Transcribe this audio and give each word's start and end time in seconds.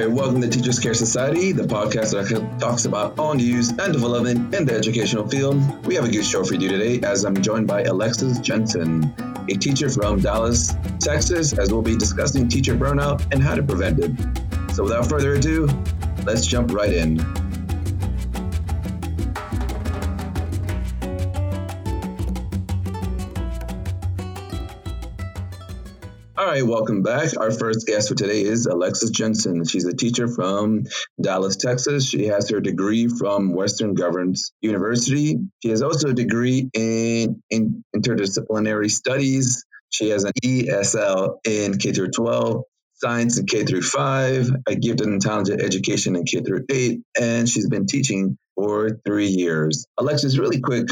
right, 0.00 0.10
welcome 0.10 0.40
to 0.40 0.48
Teachers 0.48 0.78
Care 0.78 0.94
Society, 0.94 1.52
the 1.52 1.64
podcast 1.64 2.12
that 2.12 2.58
talks 2.58 2.86
about 2.86 3.18
all 3.18 3.34
news 3.34 3.68
and 3.68 3.92
development 3.92 4.54
in 4.54 4.64
the 4.64 4.72
educational 4.72 5.28
field. 5.28 5.84
We 5.84 5.94
have 5.94 6.04
a 6.04 6.08
good 6.08 6.24
show 6.24 6.42
for 6.42 6.54
you 6.54 6.70
today 6.70 7.06
as 7.06 7.24
I'm 7.24 7.34
joined 7.42 7.66
by 7.66 7.82
Alexis 7.82 8.38
Jensen, 8.38 9.14
a 9.50 9.54
teacher 9.54 9.90
from 9.90 10.20
Dallas, 10.20 10.74
Texas, 11.00 11.52
as 11.52 11.70
we'll 11.70 11.82
be 11.82 11.96
discussing 11.96 12.48
teacher 12.48 12.74
burnout 12.74 13.26
and 13.30 13.42
how 13.42 13.54
to 13.54 13.62
prevent 13.62 13.98
it. 13.98 14.12
So 14.74 14.84
without 14.84 15.06
further 15.06 15.34
ado, 15.34 15.68
let's 16.24 16.46
jump 16.46 16.72
right 16.72 16.94
in. 16.94 17.18
Right, 26.50 26.66
welcome 26.66 27.02
back. 27.02 27.28
Our 27.38 27.52
first 27.52 27.86
guest 27.86 28.08
for 28.08 28.16
today 28.16 28.42
is 28.42 28.66
Alexis 28.66 29.10
Jensen. 29.10 29.64
She's 29.64 29.84
a 29.84 29.94
teacher 29.94 30.26
from 30.26 30.82
Dallas, 31.20 31.56
Texas. 31.56 32.08
She 32.08 32.26
has 32.26 32.50
her 32.50 32.60
degree 32.60 33.06
from 33.06 33.54
Western 33.54 33.94
Governors 33.94 34.52
University. 34.60 35.38
She 35.62 35.68
has 35.68 35.80
also 35.80 36.08
a 36.08 36.12
degree 36.12 36.68
in, 36.74 37.40
in 37.50 37.84
interdisciplinary 37.94 38.90
studies. 38.90 39.64
She 39.90 40.08
has 40.08 40.24
an 40.24 40.32
ESL 40.42 41.36
in 41.44 41.78
K 41.78 41.92
through 41.92 42.10
12, 42.10 42.64
science 42.94 43.38
in 43.38 43.46
K 43.46 43.64
through 43.64 43.82
5, 43.82 44.50
a 44.66 44.74
gifted 44.74 45.06
and 45.06 45.22
talented 45.22 45.60
education 45.60 46.16
in 46.16 46.24
K 46.24 46.40
through 46.40 46.64
8, 46.68 47.00
and 47.20 47.48
she's 47.48 47.68
been 47.68 47.86
teaching 47.86 48.36
for 48.60 48.90
three 49.06 49.28
years. 49.28 49.86
Alexis, 49.98 50.38
really 50.38 50.60
quick, 50.60 50.86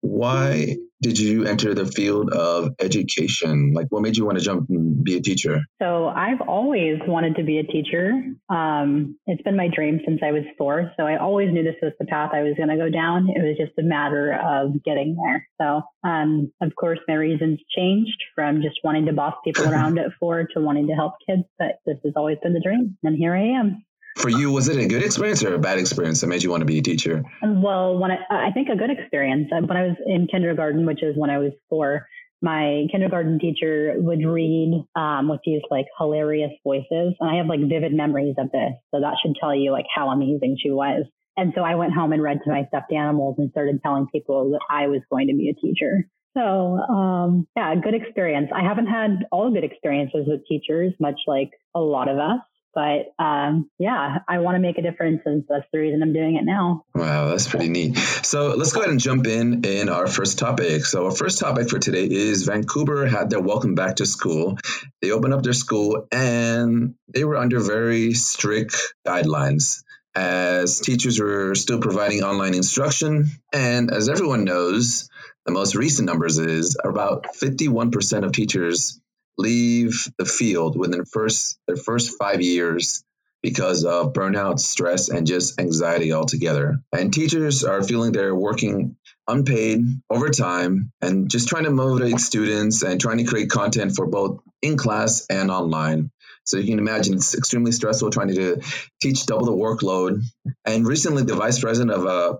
why 0.00 0.76
did 1.02 1.18
you 1.18 1.44
enter 1.44 1.74
the 1.74 1.84
field 1.84 2.32
of 2.32 2.70
education? 2.80 3.72
Like, 3.74 3.88
what 3.90 4.00
made 4.02 4.16
you 4.16 4.24
want 4.24 4.38
to 4.38 4.44
jump 4.44 4.70
and 4.70 5.04
be 5.04 5.16
a 5.16 5.20
teacher? 5.20 5.60
So, 5.80 6.06
I've 6.06 6.40
always 6.40 6.98
wanted 7.06 7.36
to 7.36 7.44
be 7.44 7.58
a 7.58 7.64
teacher. 7.64 8.12
Um, 8.48 9.18
it's 9.26 9.42
been 9.42 9.56
my 9.56 9.68
dream 9.68 10.00
since 10.06 10.20
I 10.24 10.32
was 10.32 10.42
four. 10.56 10.92
So, 10.96 11.04
I 11.04 11.18
always 11.18 11.52
knew 11.52 11.62
this 11.62 11.76
was 11.82 11.92
the 12.00 12.06
path 12.06 12.30
I 12.32 12.42
was 12.42 12.54
going 12.56 12.70
to 12.70 12.76
go 12.76 12.88
down. 12.88 13.28
It 13.28 13.42
was 13.42 13.56
just 13.58 13.78
a 13.78 13.82
matter 13.82 14.32
of 14.32 14.82
getting 14.84 15.16
there. 15.22 15.46
So, 15.60 15.82
um, 16.02 16.50
of 16.62 16.74
course, 16.76 16.98
my 17.06 17.14
reasons 17.14 17.60
changed 17.76 18.22
from 18.34 18.62
just 18.62 18.78
wanting 18.82 19.04
to 19.06 19.12
boss 19.12 19.34
people 19.44 19.68
around 19.70 19.98
at 19.98 20.12
four 20.18 20.46
to 20.54 20.60
wanting 20.60 20.86
to 20.88 20.94
help 20.94 21.12
kids. 21.28 21.42
But 21.58 21.78
this 21.84 21.98
has 22.04 22.14
always 22.16 22.38
been 22.42 22.54
the 22.54 22.60
dream. 22.60 22.96
And 23.02 23.16
here 23.16 23.34
I 23.34 23.60
am 23.60 23.84
for 24.16 24.30
you, 24.30 24.50
was 24.50 24.68
it 24.68 24.78
a 24.78 24.88
good 24.88 25.04
experience 25.04 25.44
or 25.44 25.54
a 25.54 25.58
bad 25.58 25.78
experience 25.78 26.20
that 26.22 26.26
made 26.26 26.42
you 26.42 26.50
want 26.50 26.62
to 26.62 26.66
be 26.66 26.78
a 26.78 26.82
teacher? 26.82 27.22
Well, 27.42 27.98
when 27.98 28.10
I, 28.10 28.48
I 28.48 28.50
think 28.52 28.68
a 28.68 28.76
good 28.76 28.90
experience. 28.90 29.50
Uh, 29.52 29.60
when 29.64 29.76
I 29.76 29.82
was 29.82 29.96
in 30.06 30.26
kindergarten, 30.26 30.86
which 30.86 31.02
is 31.02 31.14
when 31.16 31.30
I 31.30 31.38
was 31.38 31.52
four, 31.68 32.06
my 32.42 32.86
kindergarten 32.90 33.38
teacher 33.38 33.94
would 33.98 34.24
read 34.24 34.84
um, 34.94 35.28
with 35.28 35.40
these 35.44 35.62
like 35.70 35.86
hilarious 35.98 36.50
voices, 36.64 37.14
and 37.20 37.30
I 37.30 37.36
have 37.36 37.46
like 37.46 37.60
vivid 37.60 37.92
memories 37.92 38.34
of 38.38 38.50
this. 38.52 38.72
So 38.90 39.00
that 39.00 39.16
should 39.22 39.36
tell 39.38 39.54
you 39.54 39.70
like 39.70 39.86
how 39.94 40.08
amazing 40.08 40.56
she 40.60 40.70
was. 40.70 41.04
And 41.36 41.52
so 41.54 41.60
I 41.60 41.74
went 41.74 41.92
home 41.92 42.12
and 42.12 42.22
read 42.22 42.38
to 42.44 42.50
my 42.50 42.64
stuffed 42.68 42.92
animals 42.92 43.36
and 43.38 43.50
started 43.50 43.80
telling 43.82 44.06
people 44.10 44.52
that 44.52 44.60
I 44.70 44.86
was 44.86 45.02
going 45.10 45.28
to 45.28 45.34
be 45.34 45.50
a 45.50 45.54
teacher. 45.54 46.08
So, 46.34 46.42
um, 46.42 47.46
yeah, 47.56 47.74
good 47.76 47.94
experience. 47.94 48.48
I 48.54 48.62
haven't 48.62 48.86
had 48.86 49.26
all 49.30 49.50
good 49.50 49.64
experiences 49.64 50.24
with 50.26 50.40
teachers, 50.46 50.94
much 50.98 51.20
like 51.26 51.50
a 51.74 51.80
lot 51.80 52.08
of 52.08 52.18
us. 52.18 52.40
But 52.76 53.14
um, 53.18 53.70
yeah, 53.78 54.18
I 54.28 54.40
want 54.40 54.56
to 54.56 54.60
make 54.60 54.76
a 54.76 54.82
difference, 54.82 55.22
and 55.24 55.44
that's 55.48 55.64
the 55.72 55.78
reason 55.78 56.02
I'm 56.02 56.12
doing 56.12 56.36
it 56.36 56.44
now. 56.44 56.84
Wow, 56.94 57.30
that's 57.30 57.48
pretty 57.48 57.70
neat. 57.70 57.96
So 57.96 58.54
let's 58.54 58.74
go 58.74 58.80
ahead 58.80 58.90
and 58.90 59.00
jump 59.00 59.26
in 59.26 59.64
in 59.64 59.88
our 59.88 60.06
first 60.06 60.38
topic. 60.38 60.84
So 60.84 61.06
our 61.06 61.10
first 61.10 61.38
topic 61.38 61.70
for 61.70 61.78
today 61.78 62.04
is 62.04 62.44
Vancouver 62.44 63.06
had 63.06 63.30
their 63.30 63.40
welcome 63.40 63.76
back 63.76 63.96
to 63.96 64.04
school. 64.04 64.58
They 65.00 65.10
opened 65.10 65.32
up 65.32 65.42
their 65.42 65.54
school, 65.54 66.06
and 66.12 66.96
they 67.08 67.24
were 67.24 67.38
under 67.38 67.60
very 67.60 68.12
strict 68.12 68.76
guidelines 69.06 69.82
as 70.14 70.80
teachers 70.80 71.18
were 71.18 71.54
still 71.54 71.80
providing 71.80 72.24
online 72.24 72.52
instruction. 72.52 73.30
And 73.54 73.90
as 73.90 74.10
everyone 74.10 74.44
knows, 74.44 75.08
the 75.46 75.52
most 75.52 75.74
recent 75.74 76.04
numbers 76.04 76.36
is 76.36 76.76
about 76.84 77.24
51% 77.40 78.24
of 78.24 78.32
teachers 78.32 79.00
leave 79.38 80.08
the 80.18 80.24
field 80.24 80.78
within 80.78 81.00
the 81.00 81.06
first 81.06 81.58
their 81.66 81.76
first 81.76 82.16
five 82.18 82.40
years 82.40 83.04
because 83.42 83.84
of 83.84 84.12
burnout, 84.12 84.58
stress, 84.58 85.08
and 85.08 85.26
just 85.26 85.60
anxiety 85.60 86.12
altogether. 86.12 86.80
And 86.92 87.12
teachers 87.12 87.64
are 87.64 87.82
feeling 87.82 88.12
they're 88.12 88.34
working 88.34 88.96
unpaid 89.28 89.84
overtime 90.10 90.92
and 91.00 91.30
just 91.30 91.48
trying 91.48 91.64
to 91.64 91.70
motivate 91.70 92.18
students 92.18 92.82
and 92.82 93.00
trying 93.00 93.18
to 93.18 93.24
create 93.24 93.50
content 93.50 93.94
for 93.94 94.06
both 94.06 94.40
in 94.62 94.76
class 94.76 95.26
and 95.30 95.50
online. 95.50 96.10
So 96.44 96.56
you 96.58 96.66
can 96.66 96.78
imagine 96.78 97.14
it's 97.14 97.36
extremely 97.36 97.72
stressful 97.72 98.10
trying 98.10 98.34
to 98.34 98.60
teach 99.02 99.26
double 99.26 99.46
the 99.46 99.52
workload. 99.52 100.22
And 100.64 100.86
recently, 100.86 101.24
the 101.24 101.34
vice 101.34 101.60
president 101.60 101.90
of 101.90 102.04
a 102.04 102.38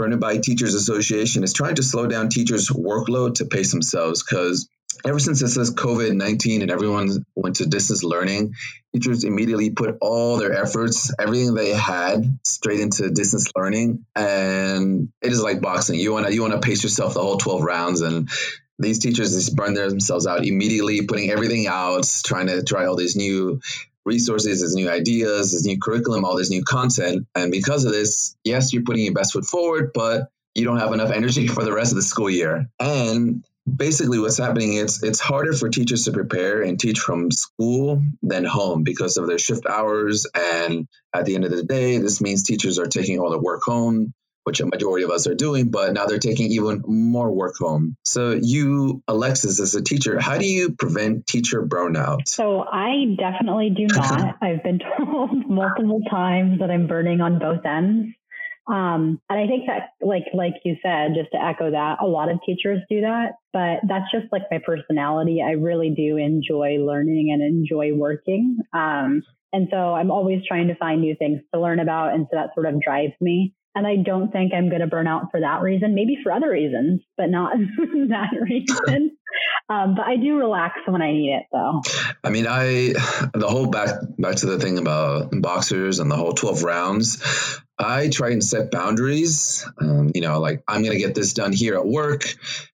Burnout 0.00 0.18
by 0.18 0.38
Teachers 0.38 0.74
Association 0.74 1.44
is 1.44 1.52
trying 1.52 1.76
to 1.76 1.82
slow 1.82 2.08
down 2.08 2.28
teachers' 2.28 2.68
workload 2.68 3.36
to 3.36 3.44
pace 3.44 3.70
themselves 3.70 4.24
because 4.24 4.68
ever 5.04 5.18
since 5.18 5.40
this 5.40 5.56
is 5.56 5.74
COVID 5.74 6.14
19 6.14 6.62
and 6.62 6.70
everyone 6.70 7.24
went 7.34 7.56
to 7.56 7.66
distance 7.66 8.02
learning, 8.02 8.54
teachers 8.94 9.24
immediately 9.24 9.70
put 9.70 9.98
all 10.00 10.38
their 10.38 10.52
efforts, 10.52 11.12
everything 11.18 11.54
they 11.54 11.70
had, 11.70 12.38
straight 12.44 12.80
into 12.80 13.10
distance 13.10 13.50
learning. 13.56 14.04
And 14.14 15.10
it 15.22 15.32
is 15.32 15.42
like 15.42 15.60
boxing. 15.60 15.98
You 15.98 16.12
wanna 16.12 16.30
you 16.30 16.42
wanna 16.42 16.60
pace 16.60 16.82
yourself 16.82 17.14
the 17.14 17.20
whole 17.20 17.36
12 17.36 17.62
rounds 17.62 18.00
and 18.00 18.28
these 18.78 18.98
teachers 18.98 19.32
just 19.34 19.54
burn 19.54 19.74
themselves 19.74 20.26
out 20.26 20.44
immediately, 20.44 21.06
putting 21.06 21.30
everything 21.30 21.66
out, 21.66 22.04
trying 22.24 22.48
to 22.48 22.62
try 22.62 22.86
all 22.86 22.96
these 22.96 23.16
new 23.16 23.60
resources, 24.04 24.60
these 24.60 24.74
new 24.74 24.90
ideas, 24.90 25.52
this 25.52 25.64
new 25.64 25.78
curriculum, 25.80 26.24
all 26.24 26.36
this 26.36 26.50
new 26.50 26.62
content. 26.64 27.26
And 27.34 27.50
because 27.52 27.84
of 27.84 27.92
this, 27.92 28.36
yes, 28.44 28.72
you're 28.72 28.82
putting 28.82 29.04
your 29.04 29.14
best 29.14 29.32
foot 29.32 29.44
forward, 29.44 29.92
but 29.94 30.28
you 30.54 30.64
don't 30.64 30.78
have 30.78 30.92
enough 30.92 31.10
energy 31.10 31.46
for 31.48 31.64
the 31.64 31.72
rest 31.72 31.92
of 31.92 31.96
the 31.96 32.02
school 32.02 32.30
year. 32.30 32.68
And 32.80 33.44
basically 33.72 34.18
what's 34.18 34.38
happening 34.38 34.74
it's 34.74 35.02
it's 35.02 35.20
harder 35.20 35.52
for 35.52 35.68
teachers 35.68 36.04
to 36.04 36.12
prepare 36.12 36.62
and 36.62 36.78
teach 36.78 36.98
from 36.98 37.30
school 37.30 38.02
than 38.22 38.44
home 38.44 38.82
because 38.82 39.16
of 39.16 39.26
their 39.26 39.38
shift 39.38 39.66
hours. 39.66 40.26
And 40.34 40.86
at 41.14 41.24
the 41.24 41.34
end 41.34 41.44
of 41.44 41.50
the 41.50 41.62
day 41.62 41.98
this 41.98 42.20
means 42.20 42.42
teachers 42.42 42.78
are 42.78 42.86
taking 42.86 43.18
all 43.20 43.30
their 43.30 43.40
work 43.40 43.62
home 43.64 44.12
which 44.44 44.60
a 44.60 44.66
majority 44.66 45.04
of 45.04 45.10
us 45.10 45.26
are 45.26 45.34
doing 45.34 45.70
but 45.70 45.94
now 45.94 46.04
they're 46.04 46.18
taking 46.18 46.52
even 46.52 46.82
more 46.86 47.32
work 47.32 47.54
home. 47.58 47.96
So 48.04 48.38
you 48.40 49.02
alexis 49.08 49.58
as 49.60 49.74
a 49.74 49.82
teacher 49.82 50.20
how 50.20 50.36
do 50.36 50.46
you 50.46 50.72
prevent 50.72 51.26
teacher 51.26 51.62
burnout? 51.66 52.28
So 52.28 52.60
i 52.60 53.16
definitely 53.18 53.70
do 53.70 53.86
not. 53.94 54.36
I've 54.42 54.62
been 54.62 54.80
told 54.98 55.48
multiple 55.48 56.02
times 56.10 56.58
that 56.58 56.70
i'm 56.70 56.86
burning 56.86 57.22
on 57.22 57.38
both 57.38 57.64
ends 57.64 58.14
um, 58.66 59.20
and 59.28 59.38
I 59.38 59.46
think 59.46 59.66
that, 59.66 59.90
like, 60.00 60.24
like 60.32 60.54
you 60.64 60.76
said, 60.82 61.14
just 61.14 61.30
to 61.32 61.42
echo 61.42 61.70
that, 61.70 61.98
a 62.00 62.06
lot 62.06 62.30
of 62.30 62.38
teachers 62.46 62.80
do 62.88 63.02
that, 63.02 63.32
but 63.52 63.80
that's 63.86 64.10
just 64.10 64.32
like 64.32 64.42
my 64.50 64.58
personality. 64.64 65.42
I 65.46 65.52
really 65.52 65.90
do 65.90 66.16
enjoy 66.16 66.78
learning 66.78 67.30
and 67.32 67.42
enjoy 67.42 67.94
working. 67.94 68.58
Um, 68.72 69.22
and 69.52 69.68
so 69.70 69.76
I'm 69.76 70.10
always 70.10 70.42
trying 70.48 70.68
to 70.68 70.74
find 70.76 71.00
new 71.00 71.14
things 71.14 71.40
to 71.52 71.60
learn 71.60 71.78
about. 71.78 72.14
And 72.14 72.26
so 72.30 72.36
that 72.36 72.54
sort 72.54 72.66
of 72.66 72.80
drives 72.80 73.12
me. 73.20 73.52
And 73.74 73.86
I 73.86 73.96
don't 73.96 74.30
think 74.30 74.52
I'm 74.54 74.68
going 74.68 74.82
to 74.82 74.86
burn 74.86 75.06
out 75.06 75.30
for 75.30 75.40
that 75.40 75.60
reason, 75.60 75.94
maybe 75.94 76.16
for 76.22 76.30
other 76.30 76.50
reasons, 76.50 77.00
but 77.16 77.28
not 77.28 77.52
that 78.08 78.30
reason. 78.40 79.16
Um, 79.68 79.94
but 79.94 80.06
I 80.06 80.16
do 80.16 80.36
relax 80.36 80.78
when 80.86 81.02
I 81.02 81.12
need 81.12 81.30
it, 81.30 81.46
though. 81.50 81.82
I 82.22 82.30
mean, 82.30 82.46
I 82.46 82.92
the 83.34 83.48
whole 83.48 83.66
back 83.66 83.98
back 84.18 84.36
to 84.36 84.46
the 84.46 84.58
thing 84.58 84.78
about 84.78 85.30
boxers 85.32 85.98
and 85.98 86.10
the 86.10 86.16
whole 86.16 86.34
twelve 86.34 86.62
rounds. 86.62 87.60
I 87.78 88.08
try 88.08 88.30
and 88.30 88.44
set 88.44 88.70
boundaries. 88.70 89.66
Um, 89.80 90.12
you 90.14 90.20
know, 90.20 90.38
like 90.38 90.62
I'm 90.68 90.82
going 90.82 90.96
to 90.96 91.04
get 91.04 91.14
this 91.14 91.32
done 91.32 91.52
here 91.52 91.74
at 91.74 91.86
work. 91.86 92.22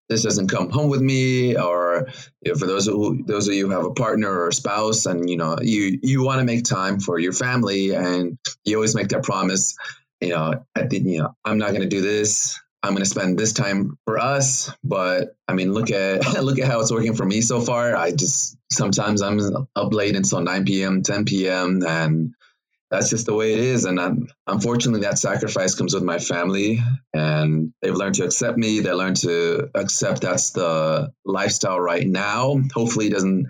This 0.08 0.22
doesn't 0.22 0.48
come 0.48 0.70
home 0.70 0.90
with 0.90 1.00
me, 1.00 1.56
or 1.56 2.08
you 2.42 2.52
know, 2.52 2.58
for 2.58 2.66
those 2.66 2.86
who 2.86 3.24
those 3.24 3.48
of 3.48 3.54
you 3.54 3.68
who 3.68 3.72
have 3.72 3.84
a 3.84 3.94
partner 3.94 4.30
or 4.30 4.48
a 4.48 4.52
spouse, 4.52 5.06
and 5.06 5.30
you 5.30 5.36
know, 5.36 5.58
you 5.62 5.98
you 6.02 6.22
want 6.22 6.40
to 6.40 6.44
make 6.44 6.64
time 6.64 7.00
for 7.00 7.18
your 7.18 7.32
family, 7.32 7.94
and 7.94 8.36
you 8.64 8.74
always 8.76 8.96
make 8.96 9.08
that 9.08 9.22
promise. 9.22 9.76
You 10.20 10.30
know, 10.30 10.64
at 10.76 10.90
the 10.90 10.98
you 10.98 11.18
know, 11.18 11.34
I'm 11.44 11.58
not 11.58 11.70
going 11.70 11.82
to 11.82 11.88
do 11.88 12.02
this. 12.02 12.60
I'm 12.82 12.92
going 12.92 13.04
to 13.04 13.10
spend 13.10 13.38
this 13.38 13.52
time 13.52 13.98
for 14.06 14.18
us. 14.18 14.72
But 14.82 15.36
I 15.46 15.54
mean, 15.54 15.72
look 15.72 15.90
at 15.90 16.20
look 16.42 16.58
at 16.58 16.68
how 16.68 16.80
it's 16.80 16.92
working 16.92 17.14
for 17.14 17.24
me 17.24 17.40
so 17.40 17.60
far. 17.60 17.96
I 17.96 18.12
just 18.12 18.56
sometimes 18.70 19.22
I'm 19.22 19.38
up 19.76 19.92
late 19.92 20.16
until 20.16 20.40
9 20.40 20.64
p.m., 20.64 21.02
10 21.02 21.24
p.m., 21.24 21.82
and 21.86 22.34
that's 22.90 23.08
just 23.08 23.26
the 23.26 23.34
way 23.34 23.52
it 23.52 23.60
is. 23.60 23.84
And 23.84 24.00
I'm, 24.00 24.28
unfortunately, 24.46 25.02
that 25.02 25.18
sacrifice 25.18 25.76
comes 25.76 25.94
with 25.94 26.02
my 26.02 26.18
family, 26.18 26.80
and 27.14 27.72
they've 27.80 27.94
learned 27.94 28.16
to 28.16 28.24
accept 28.24 28.58
me. 28.58 28.80
They 28.80 28.92
learned 28.92 29.18
to 29.18 29.70
accept 29.74 30.22
that's 30.22 30.50
the 30.50 31.12
lifestyle 31.24 31.78
right 31.78 32.06
now. 32.06 32.60
Hopefully, 32.74 33.06
it 33.06 33.12
doesn't 33.12 33.46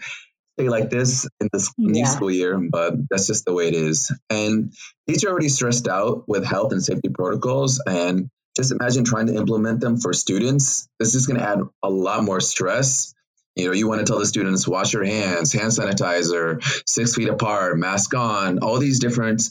like 0.69 0.91
this 0.91 1.29
in 1.41 1.49
this 1.53 1.73
yeah. 1.79 1.91
new 1.91 2.07
school 2.07 2.31
year, 2.31 2.59
but 2.59 2.95
that's 3.09 3.27
just 3.27 3.45
the 3.45 3.53
way 3.53 3.69
it 3.69 3.75
is. 3.75 4.15
And 4.29 4.73
teachers 5.09 5.25
are 5.25 5.31
already 5.31 5.49
stressed 5.49 5.89
out 5.89 6.29
with 6.29 6.45
health 6.45 6.73
and 6.73 6.83
safety 6.83 7.09
protocols, 7.09 7.83
and 7.87 8.29
just 8.57 8.73
imagine 8.73 9.05
trying 9.05 9.29
to 9.29 9.35
implement 9.35 9.81
them 9.81 9.99
for 9.99 10.13
students. 10.13 10.89
This 10.99 11.15
is 11.15 11.27
going 11.27 11.39
to 11.39 11.47
add 11.47 11.61
a 11.83 11.91
lot 11.91 12.25
more 12.25 12.41
stress. 12.41 13.15
You 13.57 13.67
know, 13.67 13.73
you 13.73 13.89
want 13.89 14.01
to 14.01 14.07
tell 14.07 14.19
the 14.19 14.27
students 14.27 14.67
wash 14.67 14.93
your 14.93 15.05
hands, 15.05 15.53
hand 15.53 15.73
sanitizer, 15.73 16.63
six 16.87 17.15
feet 17.15 17.29
apart, 17.29 17.79
mask 17.79 18.15
on, 18.15 18.61
all 18.61 18.79
these 18.79 19.01
different 19.01 19.43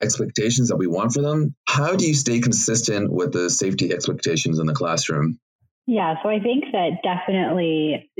expectations 0.00 0.68
that 0.68 0.76
we 0.76 0.86
want 0.86 1.12
for 1.12 1.22
them. 1.22 1.54
How 1.66 1.96
do 1.96 2.06
you 2.06 2.14
stay 2.14 2.40
consistent 2.40 3.12
with 3.12 3.32
the 3.32 3.50
safety 3.50 3.92
expectations 3.92 4.58
in 4.60 4.66
the 4.66 4.74
classroom? 4.74 5.38
Yeah, 5.86 6.22
so 6.22 6.28
I 6.28 6.38
think 6.38 6.64
that 6.72 6.98
definitely 7.02 8.10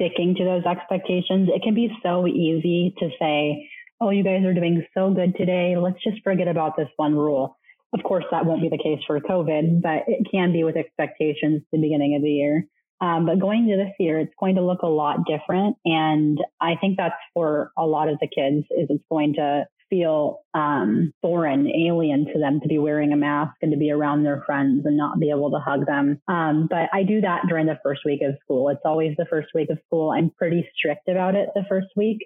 sticking 0.00 0.34
to 0.36 0.44
those 0.44 0.64
expectations, 0.64 1.48
it 1.52 1.62
can 1.62 1.74
be 1.74 1.90
so 2.02 2.26
easy 2.26 2.94
to 2.98 3.10
say, 3.18 3.68
oh, 4.00 4.10
you 4.10 4.24
guys 4.24 4.44
are 4.44 4.54
doing 4.54 4.84
so 4.94 5.12
good 5.12 5.36
today. 5.36 5.76
Let's 5.76 6.02
just 6.02 6.22
forget 6.24 6.48
about 6.48 6.76
this 6.76 6.88
one 6.96 7.14
rule. 7.14 7.56
Of 7.92 8.02
course, 8.02 8.24
that 8.30 8.46
won't 8.46 8.62
be 8.62 8.68
the 8.68 8.78
case 8.78 9.00
for 9.06 9.20
COVID, 9.20 9.82
but 9.82 10.04
it 10.06 10.26
can 10.30 10.52
be 10.52 10.64
with 10.64 10.76
expectations 10.76 11.62
at 11.62 11.70
the 11.72 11.80
beginning 11.80 12.16
of 12.16 12.22
the 12.22 12.30
year. 12.30 12.64
Um, 13.00 13.26
but 13.26 13.40
going 13.40 13.66
to 13.68 13.76
this 13.76 13.94
year, 13.98 14.18
it's 14.18 14.32
going 14.38 14.56
to 14.56 14.62
look 14.62 14.82
a 14.82 14.86
lot 14.86 15.18
different. 15.26 15.76
And 15.84 16.38
I 16.60 16.76
think 16.80 16.96
that's 16.96 17.14
for 17.34 17.72
a 17.76 17.84
lot 17.86 18.08
of 18.08 18.18
the 18.20 18.28
kids 18.28 18.66
is 18.70 18.86
it's 18.90 19.04
going 19.10 19.34
to 19.34 19.66
feel 19.90 20.40
um, 20.54 21.12
foreign, 21.20 21.66
alien 21.68 22.24
to 22.32 22.38
them 22.38 22.60
to 22.60 22.68
be 22.68 22.78
wearing 22.78 23.12
a 23.12 23.16
mask 23.16 23.54
and 23.60 23.72
to 23.72 23.78
be 23.78 23.90
around 23.90 24.22
their 24.22 24.42
friends 24.46 24.86
and 24.86 24.96
not 24.96 25.18
be 25.18 25.30
able 25.30 25.50
to 25.50 25.58
hug 25.58 25.86
them. 25.86 26.20
Um, 26.28 26.68
but 26.70 26.88
I 26.92 27.02
do 27.02 27.20
that 27.20 27.42
during 27.48 27.66
the 27.66 27.78
first 27.82 28.02
week 28.04 28.20
of 28.22 28.36
school. 28.42 28.68
It's 28.68 28.80
always 28.84 29.16
the 29.18 29.26
first 29.28 29.48
week 29.54 29.68
of 29.70 29.78
school. 29.86 30.10
I'm 30.10 30.30
pretty 30.30 30.66
strict 30.74 31.08
about 31.08 31.34
it 31.34 31.50
the 31.54 31.64
first 31.68 31.88
week. 31.96 32.18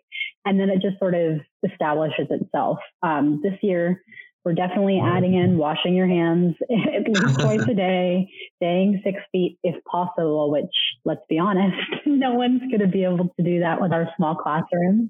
And 0.45 0.61
then 0.61 0.69
it 0.69 0.83
just 0.83 0.99
sort 0.99 1.15
of 1.15 1.41
establishes 1.69 2.29
itself. 2.31 2.79
Um, 3.03 3.41
this 3.43 3.59
year, 3.63 4.03
we're 4.45 4.55
definitely 4.55 5.01
adding 5.03 5.35
in 5.35 5.57
washing 5.57 5.95
your 5.95 6.07
hands 6.07 6.55
at 6.71 7.09
least 7.09 7.35
twice 7.41 7.63
a 7.69 7.75
day, 7.75 8.29
staying 8.57 9.01
six 9.03 9.19
feet 9.33 9.59
if 9.63 9.83
possible, 9.85 10.51
which 10.51 10.75
let's 11.05 11.23
be 11.29 11.39
honest, 11.39 11.77
no 12.07 12.35
one's 12.35 12.61
going 12.61 12.81
to 12.81 12.87
be 12.87 13.05
able 13.05 13.33
to 13.39 13.45
do 13.45 13.61
that 13.61 13.81
with 13.81 13.93
our 13.93 14.09
small 14.17 14.35
classrooms. 14.35 15.09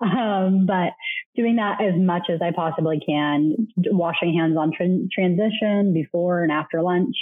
Um, 0.00 0.66
but 0.66 0.92
doing 1.34 1.56
that 1.56 1.80
as 1.80 1.94
much 1.96 2.24
as 2.28 2.40
I 2.42 2.50
possibly 2.54 3.00
can, 3.04 3.68
washing 3.76 4.34
hands 4.34 4.56
on 4.56 4.72
tra- 4.72 5.08
transition 5.12 5.92
before 5.94 6.42
and 6.42 6.52
after 6.52 6.82
lunch. 6.82 7.16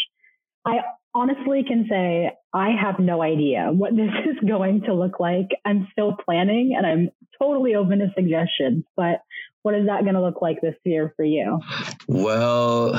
I 0.66 0.78
honestly 1.14 1.64
can 1.66 1.86
say 1.88 2.32
I 2.52 2.70
have 2.80 2.98
no 2.98 3.22
idea 3.22 3.70
what 3.72 3.92
this 3.96 4.10
is 4.26 4.48
going 4.48 4.82
to 4.82 4.94
look 4.94 5.20
like. 5.20 5.48
I'm 5.64 5.88
still 5.92 6.16
planning 6.24 6.74
and 6.76 6.86
I'm 6.86 7.10
totally 7.40 7.74
open 7.74 7.98
to 7.98 8.12
suggestions, 8.14 8.84
but 8.96 9.22
what 9.62 9.74
is 9.74 9.86
that 9.86 10.02
going 10.02 10.14
to 10.14 10.20
look 10.20 10.42
like 10.42 10.60
this 10.60 10.74
year 10.84 11.14
for 11.16 11.24
you? 11.24 11.58
Well, 12.06 12.94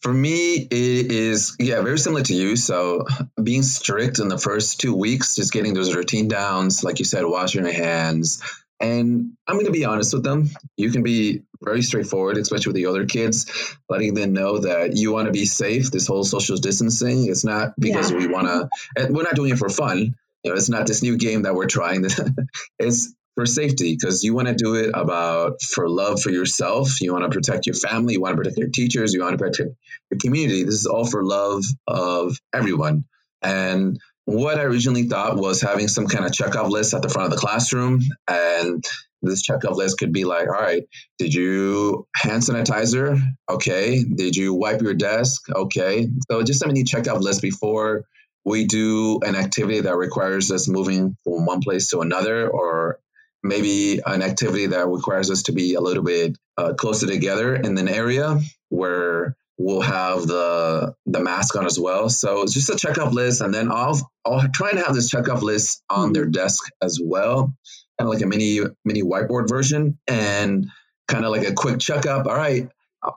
for 0.00 0.12
me, 0.12 0.56
it 0.56 1.10
is, 1.10 1.56
yeah, 1.58 1.80
very 1.80 1.98
similar 1.98 2.22
to 2.24 2.34
you. 2.34 2.56
So 2.56 3.06
being 3.42 3.62
strict 3.62 4.18
in 4.18 4.28
the 4.28 4.36
first 4.36 4.80
two 4.80 4.94
weeks, 4.94 5.34
just 5.34 5.50
getting 5.50 5.72
those 5.72 5.94
routine 5.94 6.28
downs, 6.28 6.84
like 6.84 6.98
you 6.98 7.06
said, 7.06 7.24
washing 7.24 7.64
your 7.64 7.72
hands, 7.72 8.42
and 8.82 9.32
I'm 9.46 9.54
going 9.54 9.66
to 9.66 9.72
be 9.72 9.84
honest 9.84 10.12
with 10.12 10.24
them. 10.24 10.50
You 10.76 10.90
can 10.90 11.04
be 11.04 11.42
very 11.62 11.82
straightforward, 11.82 12.36
especially 12.36 12.70
with 12.70 12.76
the 12.76 12.86
other 12.86 13.06
kids, 13.06 13.76
letting 13.88 14.14
them 14.14 14.32
know 14.32 14.58
that 14.58 14.96
you 14.96 15.12
want 15.12 15.26
to 15.26 15.32
be 15.32 15.44
safe. 15.44 15.92
This 15.92 16.08
whole 16.08 16.24
social 16.24 16.56
distancing, 16.56 17.28
it's 17.28 17.44
not 17.44 17.74
because 17.78 18.10
yeah. 18.10 18.18
we 18.18 18.26
want 18.26 18.48
to, 18.48 18.68
and 18.96 19.14
we're 19.14 19.22
not 19.22 19.36
doing 19.36 19.52
it 19.52 19.58
for 19.58 19.68
fun. 19.68 20.16
You 20.42 20.50
know, 20.50 20.56
it's 20.56 20.68
not 20.68 20.88
this 20.88 21.02
new 21.02 21.16
game 21.16 21.42
that 21.42 21.54
we're 21.54 21.66
trying. 21.66 22.04
it's 22.80 23.14
for 23.36 23.46
safety 23.46 23.96
because 23.98 24.24
you 24.24 24.34
want 24.34 24.48
to 24.48 24.54
do 24.54 24.74
it 24.74 24.90
about 24.94 25.62
for 25.62 25.88
love 25.88 26.20
for 26.20 26.30
yourself. 26.30 27.00
You 27.00 27.12
want 27.12 27.24
to 27.24 27.30
protect 27.30 27.66
your 27.66 27.76
family. 27.76 28.14
You 28.14 28.20
want 28.20 28.34
to 28.34 28.38
protect 28.38 28.58
your 28.58 28.68
teachers. 28.68 29.14
You 29.14 29.22
want 29.22 29.38
to 29.38 29.38
protect 29.38 29.70
your 30.10 30.18
community. 30.20 30.64
This 30.64 30.74
is 30.74 30.86
all 30.86 31.06
for 31.06 31.24
love 31.24 31.62
of 31.86 32.36
everyone. 32.52 33.04
And 33.42 34.00
what 34.24 34.58
I 34.58 34.62
originally 34.62 35.04
thought 35.04 35.36
was 35.36 35.60
having 35.60 35.88
some 35.88 36.06
kind 36.06 36.24
of 36.24 36.32
checkoff 36.32 36.70
list 36.70 36.94
at 36.94 37.02
the 37.02 37.08
front 37.08 37.26
of 37.26 37.38
the 37.38 37.44
classroom. 37.44 38.00
And 38.28 38.84
this 39.20 39.46
checkoff 39.46 39.76
list 39.76 39.98
could 39.98 40.12
be 40.12 40.24
like, 40.24 40.48
all 40.48 40.60
right, 40.60 40.84
did 41.18 41.34
you 41.34 42.06
hand 42.14 42.42
sanitizer? 42.42 43.20
Okay. 43.50 44.04
Did 44.04 44.36
you 44.36 44.54
wipe 44.54 44.82
your 44.82 44.94
desk? 44.94 45.48
Okay. 45.50 46.08
So 46.30 46.42
just 46.42 46.62
a 46.62 46.66
mini 46.66 46.84
checkoff 46.84 47.20
list 47.20 47.42
before 47.42 48.04
we 48.44 48.64
do 48.66 49.20
an 49.22 49.36
activity 49.36 49.80
that 49.80 49.96
requires 49.96 50.50
us 50.50 50.68
moving 50.68 51.16
from 51.24 51.46
one 51.46 51.60
place 51.60 51.90
to 51.90 52.00
another, 52.00 52.48
or 52.48 52.98
maybe 53.44 54.00
an 54.04 54.22
activity 54.22 54.66
that 54.66 54.88
requires 54.88 55.30
us 55.30 55.44
to 55.44 55.52
be 55.52 55.74
a 55.74 55.80
little 55.80 56.02
bit 56.02 56.36
uh, 56.58 56.74
closer 56.74 57.06
together 57.06 57.54
in 57.54 57.78
an 57.78 57.88
area 57.88 58.40
where 58.68 59.36
we'll 59.58 59.80
have 59.80 60.26
the 60.26 60.94
the 61.06 61.20
mask 61.20 61.56
on 61.56 61.66
as 61.66 61.78
well. 61.78 62.08
So 62.08 62.42
it's 62.42 62.54
just 62.54 62.70
a 62.70 62.76
checkup 62.76 63.12
list, 63.12 63.40
and 63.40 63.52
then 63.52 63.70
I'll 63.70 63.98
I'll 64.24 64.48
try 64.48 64.70
and 64.70 64.78
have 64.78 64.94
this 64.94 65.08
checkup 65.08 65.42
list 65.42 65.82
on 65.90 66.12
their 66.12 66.26
desk 66.26 66.64
as 66.82 67.00
well, 67.02 67.54
kind 67.98 68.08
of 68.08 68.08
like 68.08 68.22
a 68.22 68.26
mini 68.26 68.60
mini 68.84 69.02
whiteboard 69.02 69.48
version, 69.48 69.98
and 70.06 70.66
kind 71.08 71.24
of 71.24 71.30
like 71.30 71.46
a 71.46 71.52
quick 71.52 71.78
checkup. 71.78 72.26
All 72.26 72.36
right, 72.36 72.68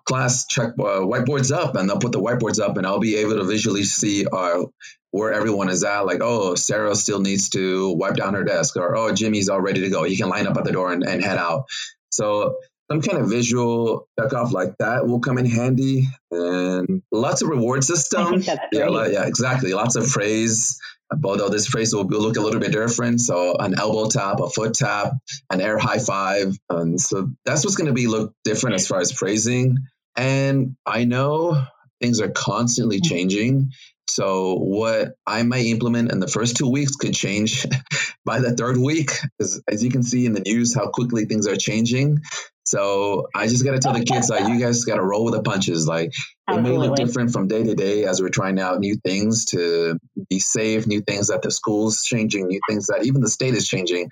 class 0.06 0.46
check 0.48 0.74
uh, 0.80 1.02
whiteboards 1.02 1.56
up, 1.56 1.76
and 1.76 1.90
they'll 1.90 2.00
put 2.00 2.12
the 2.12 2.22
whiteboards 2.22 2.60
up, 2.60 2.78
and 2.78 2.86
I'll 2.86 3.00
be 3.00 3.18
able 3.18 3.36
to 3.36 3.44
visually 3.44 3.84
see 3.84 4.26
uh, 4.26 4.64
where 5.12 5.34
everyone 5.34 5.70
is 5.70 5.84
at. 5.84 6.06
Like, 6.06 6.20
oh, 6.22 6.56
Sarah 6.56 6.96
still 6.96 7.20
needs 7.20 7.50
to 7.50 7.92
wipe 7.94 8.16
down 8.16 8.34
her 8.34 8.44
desk, 8.44 8.76
or 8.78 8.96
oh, 8.96 9.14
Jimmy's 9.14 9.50
all 9.50 9.62
ready 9.62 9.82
to 9.82 9.90
go. 9.90 10.04
He 10.04 10.18
can 10.18 10.30
line 10.30 10.48
up 10.48 10.58
at 10.58 10.64
the 10.64 10.72
door 10.72 10.92
and, 10.92 11.04
and 11.04 11.24
head 11.24 11.38
out. 11.38 11.66
So 12.10 12.58
some 12.90 13.02
kind 13.02 13.18
of 13.18 13.30
visual 13.30 14.08
checkoff 14.20 14.52
like 14.52 14.78
that 14.80 15.08
will 15.08 15.20
come 15.20 15.38
in 15.38 15.46
handy 15.46 16.08
and 16.32 17.02
lots 17.12 17.42
of 17.42 17.50
reward 17.50 17.84
system. 17.84 18.42
yeah, 18.72 19.08
yeah, 19.08 19.26
exactly. 19.26 19.74
Lots 19.74 19.96
of 19.96 20.08
praise. 20.08 20.80
Although 21.24 21.50
this 21.50 21.68
phrase 21.68 21.94
will 21.94 22.06
look 22.06 22.38
a 22.38 22.42
little 22.42 22.60
bit 22.60 22.72
different. 22.72 23.22
So 23.22 23.56
an 23.58 23.78
elbow 23.78 24.10
tap, 24.10 24.40
a 24.40 24.50
foot 24.50 24.74
tap, 24.74 25.14
an 25.52 25.62
air 25.62 25.78
high 25.78 26.00
five. 26.00 26.58
And 26.70 27.00
so 27.00 27.32
that's 27.46 27.64
what's 27.64 27.76
going 27.76 27.88
to 27.88 27.94
be 27.94 28.08
look 28.08 28.34
different 28.44 28.76
as 28.76 28.88
far 28.88 29.00
as 29.00 29.14
praising. 29.14 29.78
And 30.16 30.76
I 30.86 31.06
know 31.06 31.64
things 32.02 32.22
are 32.22 32.30
constantly 32.30 32.98
mm-hmm. 32.98 33.14
changing. 33.14 33.72
So 34.08 34.56
what 34.56 35.14
I 35.26 35.44
might 35.44 35.66
implement 35.66 36.12
in 36.12 36.20
the 36.20 36.28
first 36.28 36.56
two 36.56 36.70
weeks 36.70 36.96
could 36.96 37.14
change 37.14 37.66
by 38.26 38.40
the 38.40 38.56
third 38.56 38.78
week. 38.78 39.12
As, 39.40 39.62
as 39.68 39.84
you 39.84 39.90
can 39.90 40.04
see 40.04 40.26
in 40.26 40.34
the 40.34 40.42
news, 40.42 40.74
how 40.74 40.88
quickly 40.88 41.26
things 41.26 41.48
are 41.48 41.56
changing. 41.56 42.22
So 42.66 43.28
I 43.36 43.48
just 43.48 43.64
got 43.64 43.74
to 43.74 43.80
tell 43.80 43.94
the 43.94 44.04
kids 44.04 44.30
like 44.30 44.48
you 44.48 44.60
guys 44.60 44.84
got 44.86 44.96
to 44.96 45.04
roll 45.04 45.24
with 45.24 45.36
the 45.36 45.44
punches. 45.44 45.88
Like 45.88 46.12
it 46.50 46.62
may 46.62 46.78
look 46.78 46.96
different 46.96 47.32
from 47.32 47.48
day 47.48 47.64
to 47.64 47.76
day 47.76 48.06
as 48.06 48.22
we're 48.22 48.30
trying 48.30 48.60
out 48.60 48.80
new 48.80 48.96
things 48.96 49.46
to 49.46 50.00
be 50.30 50.40
safe, 50.40 50.88
new 50.88 51.02
things 51.02 51.28
that 51.28 51.44
the 51.44 51.52
school's 51.52 52.04
changing, 52.04 52.48
new 52.48 52.60
things 52.68 52.88
that 52.88 53.06
even 53.06 53.22
the 53.22 53.30
state 53.30 53.54
is 53.54 53.68
changing. 53.68 54.10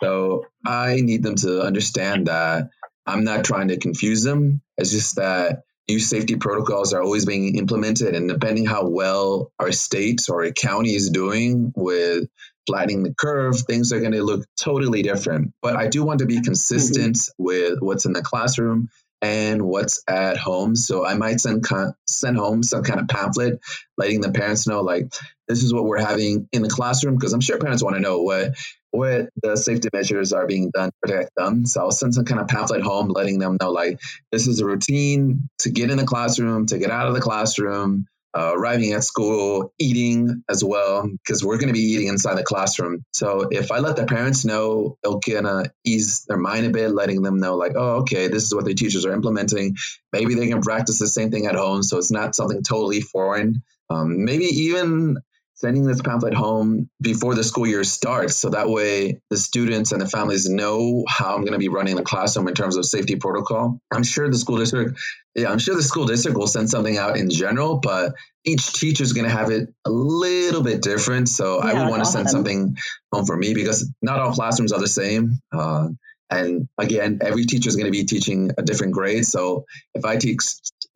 So 0.00 0.46
I 0.64 1.00
need 1.00 1.22
them 1.22 1.34
to 1.36 1.62
understand 1.62 2.28
that 2.28 2.68
I'm 3.06 3.24
not 3.24 3.44
trying 3.44 3.68
to 3.68 3.78
confuse 3.78 4.22
them. 4.22 4.62
It's 4.76 4.90
just 4.90 5.16
that 5.16 5.62
new 5.88 5.98
safety 5.98 6.36
protocols 6.36 6.92
are 6.92 7.02
always 7.02 7.24
being 7.24 7.56
implemented, 7.56 8.14
and 8.14 8.28
depending 8.28 8.66
how 8.66 8.88
well 8.88 9.52
our 9.58 9.72
state 9.72 10.22
or 10.28 10.42
a 10.42 10.52
county 10.52 10.94
is 10.94 11.10
doing 11.10 11.72
with 11.74 12.28
flattening 12.66 13.02
the 13.02 13.14
curve, 13.14 13.58
things 13.60 13.92
are 13.92 14.00
going 14.00 14.12
to 14.12 14.22
look 14.22 14.44
totally 14.60 15.02
different. 15.02 15.52
But 15.62 15.76
I 15.76 15.88
do 15.88 16.04
want 16.04 16.20
to 16.20 16.26
be 16.26 16.40
consistent 16.40 17.16
mm-hmm. 17.16 17.44
with 17.44 17.78
what's 17.80 18.04
in 18.04 18.12
the 18.12 18.22
classroom 18.22 18.88
and 19.22 19.62
what's 19.62 20.02
at 20.08 20.36
home. 20.36 20.76
So 20.76 21.04
I 21.04 21.14
might 21.14 21.40
send 21.40 21.64
send 22.06 22.36
home 22.36 22.62
some 22.62 22.82
kind 22.82 23.00
of 23.00 23.08
pamphlet, 23.08 23.60
letting 23.96 24.20
the 24.20 24.30
parents 24.30 24.66
know 24.66 24.82
like 24.82 25.12
this 25.48 25.62
is 25.62 25.72
what 25.72 25.84
we're 25.84 26.00
having 26.00 26.48
in 26.52 26.62
the 26.62 26.68
classroom 26.68 27.14
because 27.16 27.32
I'm 27.32 27.40
sure 27.40 27.58
parents 27.58 27.82
want 27.82 27.96
to 27.96 28.02
know 28.02 28.22
what 28.22 28.54
what 28.90 29.28
the 29.42 29.56
safety 29.56 29.88
measures 29.92 30.32
are 30.32 30.46
being 30.46 30.70
done 30.70 30.88
to 30.88 30.94
protect 31.02 31.30
them. 31.36 31.66
So 31.66 31.80
I'll 31.80 31.90
send 31.90 32.14
some 32.14 32.24
kind 32.24 32.40
of 32.40 32.48
pamphlet 32.48 32.82
home, 32.82 33.08
letting 33.08 33.38
them 33.38 33.58
know 33.60 33.70
like 33.70 34.00
this 34.32 34.46
is 34.46 34.60
a 34.60 34.66
routine 34.66 35.48
to 35.60 35.70
get 35.70 35.90
in 35.90 35.98
the 35.98 36.06
classroom, 36.06 36.66
to 36.66 36.78
get 36.78 36.90
out 36.90 37.08
of 37.08 37.14
the 37.14 37.20
classroom 37.20 38.06
uh, 38.36 38.52
arriving 38.54 38.92
at 38.92 39.02
school, 39.02 39.72
eating 39.78 40.42
as 40.50 40.62
well, 40.62 41.08
because 41.08 41.42
we're 41.42 41.56
going 41.56 41.68
to 41.68 41.72
be 41.72 41.92
eating 41.92 42.08
inside 42.08 42.36
the 42.36 42.42
classroom. 42.42 43.02
So 43.12 43.48
if 43.50 43.72
I 43.72 43.78
let 43.78 43.96
the 43.96 44.04
parents 44.04 44.44
know, 44.44 44.98
it'll 45.02 45.20
kind 45.20 45.46
of 45.46 45.68
ease 45.84 46.26
their 46.28 46.36
mind 46.36 46.66
a 46.66 46.70
bit, 46.70 46.90
letting 46.90 47.22
them 47.22 47.40
know, 47.40 47.56
like, 47.56 47.72
oh, 47.76 48.00
okay, 48.00 48.28
this 48.28 48.42
is 48.44 48.54
what 48.54 48.66
the 48.66 48.74
teachers 48.74 49.06
are 49.06 49.12
implementing. 49.12 49.76
Maybe 50.12 50.34
they 50.34 50.48
can 50.48 50.60
practice 50.60 50.98
the 50.98 51.06
same 51.06 51.30
thing 51.30 51.46
at 51.46 51.54
home. 51.54 51.82
So 51.82 51.96
it's 51.96 52.10
not 52.10 52.34
something 52.34 52.62
totally 52.62 53.00
foreign. 53.00 53.62
Um, 53.88 54.24
maybe 54.24 54.44
even 54.44 55.16
sending 55.56 55.84
this 55.84 56.02
pamphlet 56.02 56.34
home 56.34 56.88
before 57.00 57.34
the 57.34 57.42
school 57.42 57.66
year 57.66 57.82
starts 57.82 58.36
so 58.36 58.50
that 58.50 58.68
way 58.68 59.20
the 59.30 59.36
students 59.36 59.92
and 59.92 60.00
the 60.00 60.06
families 60.06 60.48
know 60.48 61.04
how 61.08 61.34
i'm 61.34 61.40
going 61.40 61.52
to 61.52 61.58
be 61.58 61.68
running 61.68 61.96
the 61.96 62.02
classroom 62.02 62.46
in 62.46 62.54
terms 62.54 62.76
of 62.76 62.84
safety 62.84 63.16
protocol 63.16 63.80
i'm 63.92 64.04
sure 64.04 64.28
the 64.28 64.38
school 64.38 64.58
district 64.58 65.00
yeah 65.34 65.50
i'm 65.50 65.58
sure 65.58 65.74
the 65.74 65.82
school 65.82 66.06
district 66.06 66.36
will 66.36 66.46
send 66.46 66.70
something 66.70 66.98
out 66.98 67.16
in 67.16 67.30
general 67.30 67.78
but 67.78 68.12
each 68.44 68.72
teacher 68.74 69.02
is 69.02 69.12
going 69.12 69.28
to 69.28 69.34
have 69.34 69.50
it 69.50 69.68
a 69.86 69.90
little 69.90 70.62
bit 70.62 70.82
different 70.82 71.28
so 71.28 71.58
yeah, 71.64 71.70
i 71.70 71.74
would 71.74 71.90
want 71.90 72.04
to 72.04 72.10
send 72.10 72.28
something 72.28 72.76
home 73.12 73.24
for 73.24 73.36
me 73.36 73.54
because 73.54 73.90
not 74.02 74.20
all 74.20 74.32
classrooms 74.32 74.72
are 74.72 74.80
the 74.80 74.88
same 74.88 75.40
uh, 75.52 75.88
and 76.28 76.68
again, 76.76 77.20
every 77.22 77.44
teacher 77.44 77.68
is 77.68 77.76
going 77.76 77.86
to 77.86 77.92
be 77.92 78.04
teaching 78.04 78.50
a 78.58 78.62
different 78.62 78.92
grade. 78.92 79.24
So 79.24 79.64
if 79.94 80.04
I 80.04 80.16
teach 80.16 80.42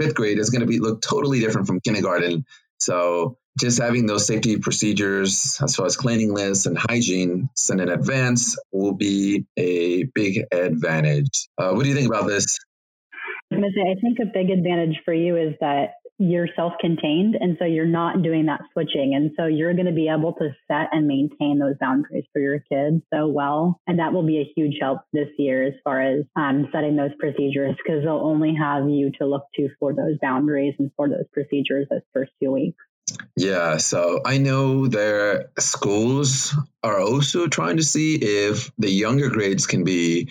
fifth 0.00 0.14
grade, 0.14 0.38
it's 0.38 0.50
going 0.50 0.62
to 0.62 0.66
be 0.66 0.80
look 0.80 1.02
totally 1.02 1.40
different 1.40 1.66
from 1.66 1.80
kindergarten. 1.80 2.44
So 2.78 3.38
just 3.58 3.80
having 3.80 4.06
those 4.06 4.26
safety 4.26 4.58
procedures 4.58 5.58
as 5.62 5.76
far 5.76 5.86
as 5.86 5.96
cleanliness 5.96 6.66
and 6.66 6.78
hygiene 6.78 7.48
sent 7.54 7.80
in 7.80 7.88
advance 7.88 8.56
will 8.72 8.94
be 8.94 9.46
a 9.56 10.04
big 10.14 10.44
advantage. 10.52 11.48
Uh, 11.58 11.72
what 11.72 11.82
do 11.82 11.88
you 11.88 11.94
think 11.94 12.08
about 12.08 12.26
this? 12.26 12.58
I 13.52 13.94
think 14.00 14.18
a 14.20 14.26
big 14.32 14.50
advantage 14.50 15.00
for 15.04 15.12
you 15.12 15.36
is 15.36 15.54
that 15.60 15.94
you're 16.18 16.48
self-contained 16.54 17.34
and 17.40 17.56
so 17.58 17.64
you're 17.64 17.86
not 17.86 18.22
doing 18.22 18.44
that 18.44 18.60
switching 18.74 19.14
and 19.14 19.30
so 19.38 19.46
you're 19.46 19.72
going 19.72 19.86
to 19.86 19.92
be 19.92 20.06
able 20.06 20.34
to 20.34 20.50
set 20.68 20.88
and 20.92 21.06
maintain 21.06 21.58
those 21.58 21.74
boundaries 21.80 22.24
for 22.30 22.40
your 22.40 22.58
kids 22.70 23.02
so 23.12 23.26
well 23.26 23.80
and 23.86 23.98
that 23.98 24.12
will 24.12 24.24
be 24.26 24.38
a 24.38 24.52
huge 24.54 24.76
help 24.82 24.98
this 25.14 25.28
year 25.38 25.66
as 25.66 25.72
far 25.82 25.98
as 26.02 26.22
um, 26.36 26.68
setting 26.72 26.94
those 26.94 27.10
procedures 27.18 27.74
because 27.82 28.04
they'll 28.04 28.16
only 28.16 28.54
have 28.54 28.86
you 28.90 29.10
to 29.18 29.26
look 29.26 29.44
to 29.56 29.70
for 29.80 29.94
those 29.94 30.18
boundaries 30.20 30.74
and 30.78 30.90
for 30.94 31.08
those 31.08 31.24
procedures 31.32 31.86
those 31.88 32.02
first 32.12 32.30
two 32.42 32.52
weeks 32.52 32.76
yeah, 33.36 33.76
so 33.76 34.20
I 34.24 34.38
know 34.38 34.86
their 34.86 35.50
schools 35.58 36.54
are 36.82 37.00
also 37.00 37.46
trying 37.46 37.76
to 37.76 37.82
see 37.82 38.16
if 38.16 38.70
the 38.78 38.90
younger 38.90 39.28
grades 39.28 39.66
can 39.66 39.84
be 39.84 40.28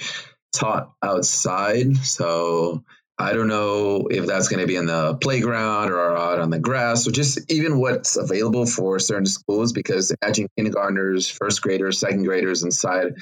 taught 0.53 0.91
outside. 1.03 1.95
So 1.97 2.83
I 3.17 3.33
don't 3.33 3.47
know 3.47 4.07
if 4.09 4.25
that's 4.25 4.47
going 4.47 4.61
to 4.61 4.67
be 4.67 4.77
in 4.77 4.85
the 4.85 5.15
playground 5.15 5.91
or 5.91 6.15
out 6.15 6.39
on 6.39 6.49
the 6.49 6.59
grass 6.59 7.05
or 7.05 7.11
just 7.11 7.51
even 7.51 7.79
what's 7.79 8.15
available 8.15 8.65
for 8.65 8.97
certain 8.97 9.25
schools 9.25 9.73
because 9.73 10.15
imagine 10.21 10.47
kindergartners, 10.57 11.29
first 11.29 11.61
graders, 11.61 11.99
second 11.99 12.23
graders 12.23 12.63
inside 12.63 13.15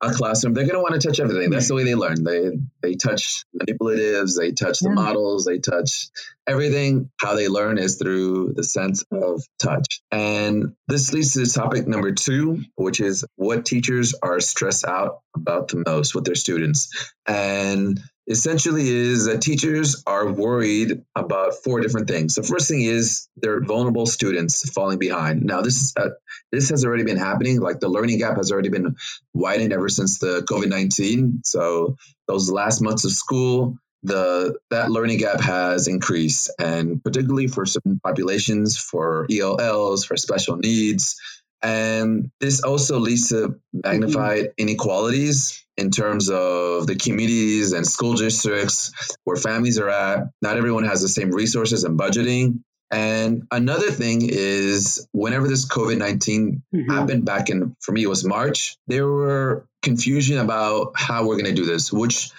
a 0.00 0.12
classroom, 0.12 0.54
they're 0.54 0.64
going 0.64 0.74
to 0.74 0.80
want 0.80 1.00
to 1.00 1.08
touch 1.08 1.20
everything. 1.20 1.50
That's 1.50 1.68
the 1.68 1.74
way 1.74 1.84
they 1.84 1.94
learn. 1.94 2.24
They 2.24 2.52
they 2.82 2.94
touch 2.94 3.44
manipulatives, 3.58 4.36
they 4.38 4.52
touch 4.52 4.80
the 4.80 4.88
yeah. 4.88 4.94
models, 4.94 5.44
they 5.44 5.58
touch 5.58 6.08
everything. 6.46 7.10
How 7.20 7.34
they 7.34 7.48
learn 7.48 7.78
is 7.78 7.96
through 7.96 8.54
the 8.54 8.64
sense 8.64 9.04
of 9.10 9.42
touch. 9.58 10.02
And 10.10 10.74
this 10.88 11.12
leads 11.12 11.34
to 11.34 11.46
topic 11.46 11.86
number 11.86 12.12
two, 12.12 12.62
which 12.74 13.00
is 13.00 13.24
what 13.36 13.64
teachers 13.64 14.14
are 14.22 14.40
stressed 14.40 14.84
out 14.84 15.20
about 15.34 15.68
the 15.68 15.82
most 15.86 16.14
with 16.14 16.24
their 16.24 16.34
students. 16.34 17.12
And 17.26 18.00
essentially 18.26 18.88
is 18.88 19.26
that 19.26 19.42
teachers 19.42 20.02
are 20.06 20.30
worried 20.30 21.02
about 21.14 21.54
four 21.62 21.80
different 21.80 22.08
things. 22.08 22.34
The 22.34 22.42
first 22.42 22.68
thing 22.68 22.82
is 22.82 23.28
they're 23.36 23.62
vulnerable 23.62 24.06
students 24.06 24.68
falling 24.70 24.98
behind. 24.98 25.42
Now 25.42 25.60
this 25.60 25.76
is 25.76 25.94
uh, 25.96 26.10
this 26.50 26.70
has 26.70 26.84
already 26.84 27.04
been 27.04 27.16
happening. 27.16 27.60
Like 27.60 27.80
the 27.80 27.88
learning 27.88 28.18
gap 28.18 28.36
has 28.36 28.50
already 28.50 28.70
been 28.70 28.96
widened 29.34 29.72
ever 29.72 29.88
since 29.88 30.18
the 30.18 30.42
COVID 30.50 30.68
nineteen. 30.68 31.40
So 31.44 31.96
those 32.26 32.50
last 32.50 32.80
months 32.80 33.04
of 33.04 33.12
school, 33.12 33.76
the 34.02 34.58
that 34.70 34.90
learning 34.90 35.18
gap 35.18 35.40
has 35.40 35.88
increased, 35.88 36.50
and 36.58 37.02
particularly 37.02 37.48
for 37.48 37.66
certain 37.66 38.00
populations, 38.02 38.78
for 38.78 39.26
ELLs, 39.30 40.04
for 40.04 40.16
special 40.16 40.56
needs. 40.56 41.16
And 41.64 42.30
this 42.40 42.62
also 42.62 42.98
leads 42.98 43.30
to 43.30 43.58
magnified 43.72 44.52
inequalities 44.58 45.64
in 45.78 45.90
terms 45.90 46.28
of 46.28 46.86
the 46.86 46.94
communities 46.94 47.72
and 47.72 47.86
school 47.86 48.14
districts 48.14 48.92
where 49.24 49.36
families 49.36 49.78
are 49.78 49.88
at. 49.88 50.28
Not 50.42 50.58
everyone 50.58 50.84
has 50.84 51.00
the 51.00 51.08
same 51.08 51.30
resources 51.30 51.84
and 51.84 51.98
budgeting. 51.98 52.60
And 52.90 53.46
another 53.50 53.90
thing 53.90 54.20
is, 54.22 55.08
whenever 55.12 55.48
this 55.48 55.66
COVID 55.66 55.96
19 55.96 56.62
mm-hmm. 56.72 56.90
happened 56.90 57.24
back 57.24 57.48
in, 57.48 57.74
for 57.80 57.92
me, 57.92 58.02
it 58.02 58.08
was 58.08 58.24
March, 58.24 58.76
there 58.86 59.06
were 59.06 59.66
confusion 59.82 60.38
about 60.38 60.92
how 60.94 61.26
we're 61.26 61.36
going 61.36 61.46
to 61.46 61.60
do 61.60 61.64
this, 61.64 61.92
which 61.92 62.30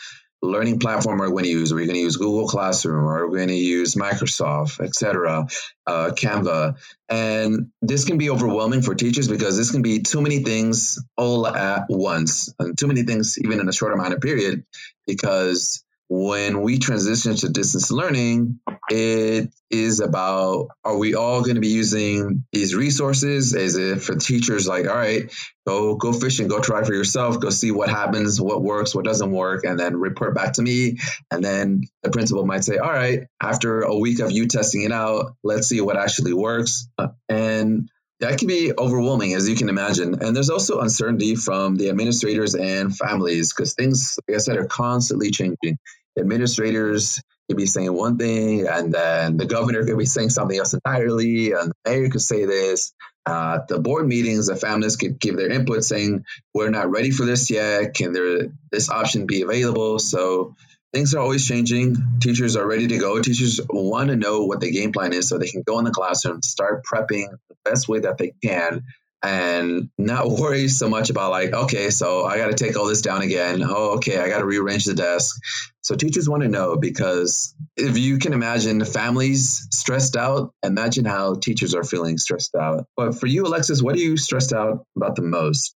learning 0.46 0.80
platform 0.80 1.22
are 1.22 1.25
we 1.25 1.32
going 1.32 1.44
to 1.46 1.50
use? 1.50 1.72
Are 1.72 1.75
we 1.75 1.86
going 1.86 1.96
to 1.96 2.02
use 2.02 2.18
Google 2.18 2.48
Classroom? 2.48 3.06
Are 3.06 3.28
we 3.28 3.38
going 3.38 3.50
to 3.50 3.56
use 3.56 3.96
Microsoft, 3.96 4.80
etc., 4.80 5.48
uh, 5.88 6.12
Canva? 6.12 6.78
And 7.08 7.72
this 7.82 8.06
can 8.06 8.18
be 8.18 8.30
overwhelming 8.30 8.82
for 8.82 8.96
teachers 8.96 9.28
because 9.28 9.58
this 9.58 9.72
can 9.72 9.82
be 9.82 10.00
too 10.02 10.22
many 10.22 10.44
things 10.44 11.04
all 11.16 11.48
at 11.48 11.86
once, 11.90 12.54
and 12.60 12.78
too 12.78 12.88
many 12.88 13.04
things 13.04 13.38
even 13.40 13.60
in 13.60 13.70
a 13.70 13.74
short 13.74 13.94
amount 13.94 14.14
of 14.14 14.22
period. 14.22 14.66
Because 15.08 15.85
when 16.08 16.62
we 16.62 16.78
transition 16.78 17.36
to 17.36 17.50
distance 17.50 17.92
learning, 17.92 18.60
it 18.90 19.50
is 19.72 20.00
about 20.00 20.68
are 20.84 20.98
we 20.98 21.16
all 21.16 21.42
going 21.42 21.56
to 21.56 21.62
be 21.62 21.70
using 21.70 22.46
these 22.54 22.76
resources? 22.76 23.54
Is 23.56 23.76
it 23.76 24.02
for 24.02 24.16
teachers 24.16 24.68
like, 24.68 24.88
all 24.88 24.96
right, 24.96 25.34
go 25.66 25.96
go 25.96 26.14
fishing, 26.14 26.48
go 26.48 26.60
try 26.60 26.84
for 26.84 26.94
yourself, 26.94 27.40
go 27.40 27.50
see 27.50 27.72
what 27.72 27.90
happens, 27.90 28.40
what 28.40 28.62
works, 28.62 28.94
what 28.94 29.06
doesn't 29.06 29.32
work, 29.32 29.66
and 29.66 29.80
then 29.80 29.96
report 29.98 30.36
back 30.36 30.54
to 30.54 30.62
me. 30.62 30.98
And 31.32 31.44
then 31.44 31.82
the 32.04 32.12
principal 32.12 32.46
might 32.46 32.64
say, 32.64 32.78
all 32.78 32.92
right, 32.92 33.22
after 33.42 33.82
a 33.82 33.98
week 33.98 34.20
of 34.20 34.32
you 34.32 34.48
testing 34.48 34.84
it 34.84 34.92
out, 34.92 35.36
let's 35.44 35.68
see 35.68 35.82
what 35.82 35.98
actually 35.98 36.34
works. 36.34 36.88
Uh, 37.00 37.08
and 37.28 37.90
that 38.20 38.40
can 38.40 38.48
be 38.48 38.72
overwhelming, 38.78 39.34
as 39.34 39.48
you 39.50 39.56
can 39.56 39.70
imagine. 39.70 40.24
And 40.24 40.36
there's 40.36 40.50
also 40.50 40.80
uncertainty 40.80 41.36
from 41.36 41.76
the 41.76 41.90
administrators 41.90 42.56
and 42.56 42.96
families 42.96 43.54
because 43.54 43.74
things, 43.74 44.18
like 44.28 44.36
I 44.36 44.40
said, 44.40 44.58
are 44.58 44.66
constantly 44.66 45.32
changing. 45.32 45.78
Administrators 46.18 47.22
could 47.50 47.58
be 47.58 47.66
saying 47.66 47.94
one 47.94 48.18
thing, 48.18 48.68
and 48.68 48.94
then 48.94 49.38
the 49.38 49.46
governor 49.46 49.86
could 49.86 49.98
be 49.98 50.06
saying 50.06 50.30
something 50.30 50.58
else 50.58 50.74
entirely, 50.74 51.52
and 51.52 51.72
the 51.84 51.92
mayor 51.92 52.10
could 52.10 52.22
say 52.22 52.46
this. 52.46 52.94
Uh, 53.26 53.60
the 53.68 53.80
board 53.80 54.08
meetings, 54.08 54.48
the 54.48 54.56
families 54.56 54.96
could 54.96 55.20
give 55.20 55.36
their 55.36 55.52
input 55.52 55.84
saying, 55.84 56.24
"We're 56.54 56.70
not 56.70 56.90
ready 56.90 57.12
for 57.12 57.26
this 57.26 57.50
yet. 57.50 57.94
Can 57.94 58.14
there 58.14 58.48
this 58.72 58.90
option 58.90 59.26
be 59.26 59.42
available?" 59.42 60.00
So 60.00 60.56
things 60.96 61.14
are 61.14 61.20
always 61.20 61.46
changing. 61.46 61.98
Teachers 62.22 62.56
are 62.56 62.66
ready 62.66 62.88
to 62.88 62.98
go. 62.98 63.22
Teachers 63.22 63.60
want 63.70 64.10
to 64.10 64.16
know 64.16 64.46
what 64.46 64.62
the 64.62 64.72
game 64.72 64.94
plan 64.94 65.12
is 65.12 65.28
so 65.28 65.38
they 65.38 65.50
can 65.50 65.62
go 65.62 65.78
in 65.78 65.84
the 65.84 65.92
classroom, 65.92 66.42
start 66.42 66.84
prepping 66.86 67.28
the 67.50 67.56
best 67.66 67.90
way 67.90 68.00
that 68.00 68.18
they 68.18 68.32
can, 68.42 68.82
and 69.22 69.90
not 69.98 70.30
worry 70.40 70.70
so 70.70 70.88
much 70.88 71.10
about 71.10 71.32
like, 71.32 71.52
okay, 71.52 71.90
so 71.90 72.24
I 72.24 72.38
got 72.38 72.48
to 72.48 72.54
take 72.54 72.78
all 72.78 72.86
this 72.86 73.02
down 73.02 73.24
again. 73.24 73.62
Oh, 73.62 73.96
okay, 73.98 74.18
I 74.18 74.30
got 74.30 74.40
to 74.40 74.46
rearrange 74.46 74.86
the 74.86 74.94
desk. 74.94 75.36
So 75.82 75.96
teachers 75.96 76.30
want 76.30 76.44
to 76.44 76.50
know 76.50 76.78
because 76.78 77.54
if 77.75 77.98
you 77.98 78.18
can 78.18 78.32
imagine 78.32 78.84
families 78.86 79.68
stressed 79.72 80.16
out, 80.16 80.54
imagine 80.64 81.04
how 81.04 81.36
teachers 81.36 81.75
are 81.75 81.84
feeling 81.84 82.18
stressed 82.18 82.56
out. 82.56 82.86
But 82.96 83.20
for 83.20 83.28
you, 83.28 83.46
Alexis, 83.46 83.84
what 83.84 83.96
are 83.96 84.00
you 84.00 84.16
stressed 84.16 84.54
out 84.54 84.86
about 84.96 85.18
the 85.18 85.24
most? 85.24 85.75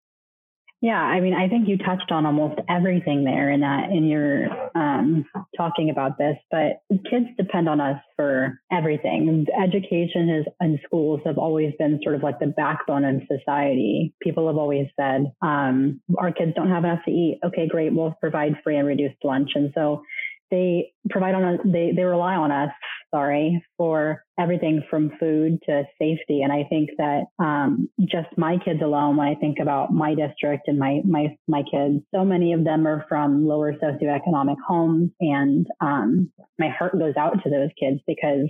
Yeah, 0.81 1.01
I 1.01 1.21
mean, 1.21 1.35
I 1.35 1.49
think 1.49 1.67
you 1.67 1.77
touched 1.77 2.13
on 2.13 2.25
almost 2.25 2.61
everything 2.69 3.25
there 3.25 3.51
in 3.51 3.61
that 3.63 3.91
in 3.91 4.07
your 4.07 4.47
um, 4.77 5.25
talking 5.57 5.91
about 5.91 6.19
this. 6.19 6.37
But 6.53 6.83
kids 7.11 7.27
depend 7.37 7.69
on 7.69 7.81
us 7.81 8.01
for 8.15 8.61
everything. 8.71 9.45
Education 9.61 10.29
is 10.31 10.47
and 10.61 10.79
schools 10.87 11.21
have 11.27 11.37
always 11.37 11.73
been 11.81 11.99
sort 12.05 12.15
of 12.15 12.23
like 12.23 12.39
the 12.39 12.47
backbone 12.47 13.05
of 13.05 13.23
society. 13.27 14.15
People 14.23 14.47
have 14.47 14.57
always 14.57 14.87
said, 14.95 15.33
um, 15.43 16.01
"Our 16.17 16.31
kids 16.31 16.53
don't 16.55 16.71
have 16.71 16.85
enough 16.85 17.05
to 17.07 17.11
eat. 17.11 17.41
Okay, 17.45 17.67
great, 17.67 17.93
we'll 17.93 18.17
provide 18.21 18.55
free 18.63 18.77
and 18.77 18.87
reduced 18.87 19.25
lunch." 19.25 19.51
And 19.57 19.73
so 19.75 20.03
they 20.51 20.93
provide 21.11 21.35
on 21.35 21.59
they, 21.65 21.93
they 21.95 22.03
rely 22.03 22.35
on 22.35 22.51
us, 22.51 22.71
sorry, 23.15 23.63
for 23.77 24.25
everything 24.39 24.83
from 24.89 25.13
food 25.19 25.59
to 25.67 25.85
safety. 26.01 26.43
And 26.43 26.53
I 26.53 26.65
think 26.69 26.91
that 26.99 27.25
um, 27.39 27.89
just 28.01 28.29
my 28.37 28.57
kids 28.65 28.81
alone, 28.83 29.17
when 29.17 29.29
I 29.29 29.35
think 29.35 29.59
about 29.61 29.93
my 29.93 30.15
district 30.15 30.69
and 30.69 30.79
my, 30.79 31.01
my, 31.05 31.37
my 31.47 31.63
kids, 31.71 32.03
so 32.15 32.25
many 32.25 32.53
of 32.53 32.65
them 32.65 32.87
are 32.87 33.05
from 33.09 33.47
lower 33.47 33.75
socioeconomic 33.75 34.57
homes. 34.67 35.11
And 35.21 35.67
um, 35.81 36.31
my 36.59 36.69
heart 36.69 36.99
goes 36.99 37.15
out 37.17 37.43
to 37.43 37.51
those 37.51 37.71
kids 37.79 38.01
because 38.07 38.49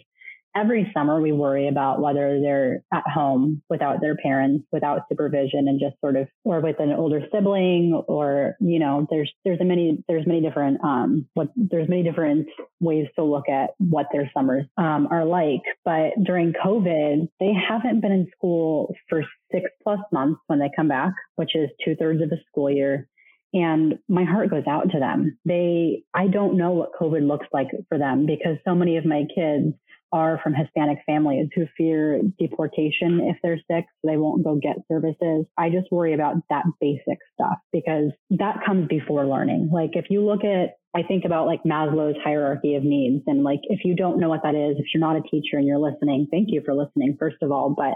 every 0.57 0.91
summer 0.95 1.21
we 1.21 1.33
worry 1.33 1.69
about 1.69 2.01
whether 2.01 2.41
they're 2.41 2.83
at 2.93 3.05
home 3.07 3.63
without 3.69 4.01
their 4.01 4.17
parents, 4.17 4.67
without 4.73 5.03
supervision, 5.09 5.67
and 5.69 5.81
just 5.81 6.01
sort 6.01 6.17
of, 6.17 6.29
or 6.45 6.61
with 6.61 6.77
an 6.81 6.93
older 6.93 7.21
sibling, 7.33 8.01
or 8.09 8.57
you 8.61 8.79
know, 8.79 9.07
there's 9.11 9.33
there's 9.45 9.61
a 9.61 9.65
many 9.65 10.03
there's 10.09 10.27
many 10.27 10.41
different 10.41 10.83
um 10.85 11.27
what 11.35 11.49
there's 11.57 11.89
many 11.89 12.03
different 12.03 12.49
ways 12.81 13.07
to 13.17 13.25
look 13.25 13.49
at 13.49 13.71
what 13.79 14.07
their 14.13 14.31
summers 14.35 14.65
um, 14.77 15.09
are 15.11 15.25
like. 15.25 15.63
But 15.85 16.13
during 16.25 16.53
COVID, 16.53 17.29
they 17.41 17.53
haven't 17.53 18.01
been 18.01 18.13
in 18.13 18.29
school 18.37 18.95
for 19.09 19.25
six 19.53 19.71
plus 19.83 20.01
months 20.13 20.41
when 20.47 20.59
they 20.59 20.71
come 20.75 20.89
back, 20.89 21.13
which 21.37 21.55
is 21.55 21.69
two 21.85 21.97
thirds 21.97 22.23
of 22.23 22.31
the 22.31 22.39
school 22.51 22.71
year. 22.71 23.09
And 23.55 23.99
my 24.09 24.25
heart 24.25 24.51
goes 24.51 24.65
out 24.69 24.91
to 24.91 24.99
them. 24.99 25.39
They, 25.47 26.03
I 26.15 26.27
don't 26.27 26.59
know 26.59 26.73
what 26.73 26.91
COVID 27.01 27.27
looks 27.27 27.47
like 27.53 27.69
for 27.89 27.97
them 27.97 28.27
because 28.27 28.59
so 28.67 28.75
many 28.75 28.99
of 28.99 29.07
my 29.07 29.25
kids 29.35 29.75
are 30.13 30.41
from 30.43 30.55
Hispanic 30.55 30.99
families 31.07 31.49
who 31.55 31.67
fear 31.77 32.21
deportation 32.39 33.21
if 33.23 33.37
they're 33.43 33.61
sick, 33.71 33.85
so 34.01 34.09
they 34.09 34.17
won't 34.17 34.45
go 34.45 34.57
get 34.57 34.77
services. 34.91 35.47
I 35.57 35.71
just 35.71 35.91
worry 35.91 36.15
about 36.15 36.37
that 36.51 36.65
basic 36.81 37.19
stuff 37.35 37.59
because 37.73 38.11
that 38.31 38.65
comes 38.65 38.89
before 38.89 39.27
learning. 39.27 39.71
Like 39.73 39.91
if 39.95 40.07
you 40.11 40.25
look 40.25 40.45
at, 40.45 40.79
I 40.97 41.03
think 41.03 41.25
about 41.25 41.47
like 41.47 41.63
Maslow's 41.65 42.17
hierarchy 42.23 42.75
of 42.75 42.85
needs, 42.85 43.25
and 43.27 43.45
like 43.45 43.61
if 43.65 43.81
you 43.85 43.95
don't 43.95 44.19
know 44.19 44.29
what 44.29 44.43
that 44.45 44.55
is, 44.55 44.77
if 44.79 44.87
you're 44.95 45.01
not 45.01 45.17
a 45.17 45.23
teacher 45.23 45.59
and 45.59 45.67
you're 45.67 45.79
listening, 45.79 46.29
thank 46.31 46.49
you 46.51 46.63
for 46.65 46.75
listening, 46.75 47.17
first 47.19 47.37
of 47.43 47.53
all. 47.53 47.75
But 47.77 47.95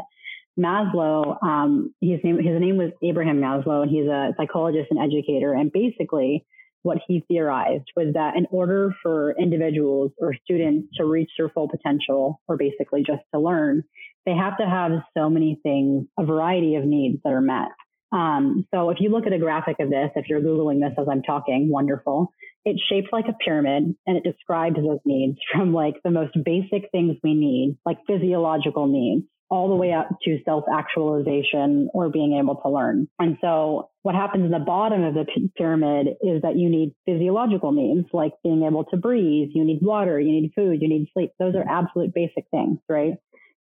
Maslow, 0.59 1.43
um, 1.43 1.95
his 2.01 2.21
name 2.23 2.37
his 2.37 2.61
name 2.61 2.77
was 2.77 2.93
Abraham 3.03 3.41
Maslow, 3.41 3.83
and 3.83 3.91
he's 3.91 4.07
a 4.07 4.35
psychologist 4.37 4.89
and 4.91 5.01
educator. 5.01 5.55
And 5.55 5.73
basically, 5.73 6.45
what 6.83 6.99
he 7.07 7.25
theorized 7.29 7.91
was 7.97 8.15
that 8.15 8.37
in 8.37 8.47
order 8.51 8.95
for 9.03 9.35
individuals 9.39 10.13
or 10.19 10.35
students 10.45 10.89
to 10.97 11.05
reach 11.05 11.31
their 11.39 11.49
full 11.49 11.69
potential, 11.69 12.41
or 12.49 12.57
basically 12.57 13.03
just 13.03 13.23
to 13.35 13.41
learn, 13.41 13.85
they 14.27 14.35
have 14.35 14.57
to 14.59 14.67
have 14.67 14.93
so 15.17 15.31
many 15.31 15.59
things, 15.63 16.07
a 16.19 16.25
variety 16.25 16.75
of 16.77 16.85
needs 16.85 17.19
that 17.25 17.33
are 17.33 17.41
met. 17.41 17.69
Um, 18.13 18.67
so 18.73 18.91
if 18.91 18.99
you 19.01 19.09
look 19.09 19.27
at 19.27 19.33
a 19.33 19.39
graphic 19.39 19.77
of 19.81 19.89
this, 19.89 20.11
if 20.17 20.29
you're 20.29 20.41
Googling 20.41 20.81
this 20.81 20.97
as 20.99 21.07
I'm 21.11 21.23
talking, 21.23 21.71
wonderful. 21.71 22.33
It's 22.65 22.83
shaped 22.89 23.13
like 23.13 23.25
a 23.27 23.33
pyramid 23.45 23.97
and 24.07 24.17
it 24.17 24.23
describes 24.23 24.77
those 24.77 25.01
needs 25.05 25.39
from 25.53 25.73
like 25.73 25.95
the 26.05 26.11
most 26.11 26.37
basic 26.45 26.91
things 26.93 27.17
we 27.23 27.35
need, 27.35 27.79
like 27.87 27.99
physiological 28.07 28.87
needs, 28.87 29.25
all 29.53 29.69
the 29.69 29.75
way 29.75 29.93
up 29.93 30.09
to 30.23 30.39
self 30.47 30.65
actualization 30.73 31.91
or 31.93 32.09
being 32.09 32.41
able 32.43 32.57
to 32.57 32.71
learn. 32.71 33.07
And 33.19 33.37
so 33.43 33.91
what 34.01 34.15
happens 34.15 34.47
in 34.47 34.51
the 34.51 34.59
bottom 34.59 35.05
of 35.05 35.13
the 35.13 35.27
pyramid 35.59 36.07
is 36.23 36.41
that 36.41 36.57
you 36.57 36.71
need 36.71 36.95
physiological 37.05 37.71
needs 37.71 38.09
like 38.15 38.33
being 38.43 38.63
able 38.63 38.85
to 38.87 38.97
breathe, 38.97 39.51
you 39.53 39.63
need 39.63 39.81
water, 39.83 40.19
you 40.19 40.33
need 40.33 40.53
food, 40.57 40.81
you 40.81 40.89
need 40.89 41.09
sleep. 41.13 41.33
Those 41.39 41.55
are 41.55 41.69
absolute 41.69 42.15
basic 42.15 42.47
things, 42.51 42.79
right? 42.89 43.13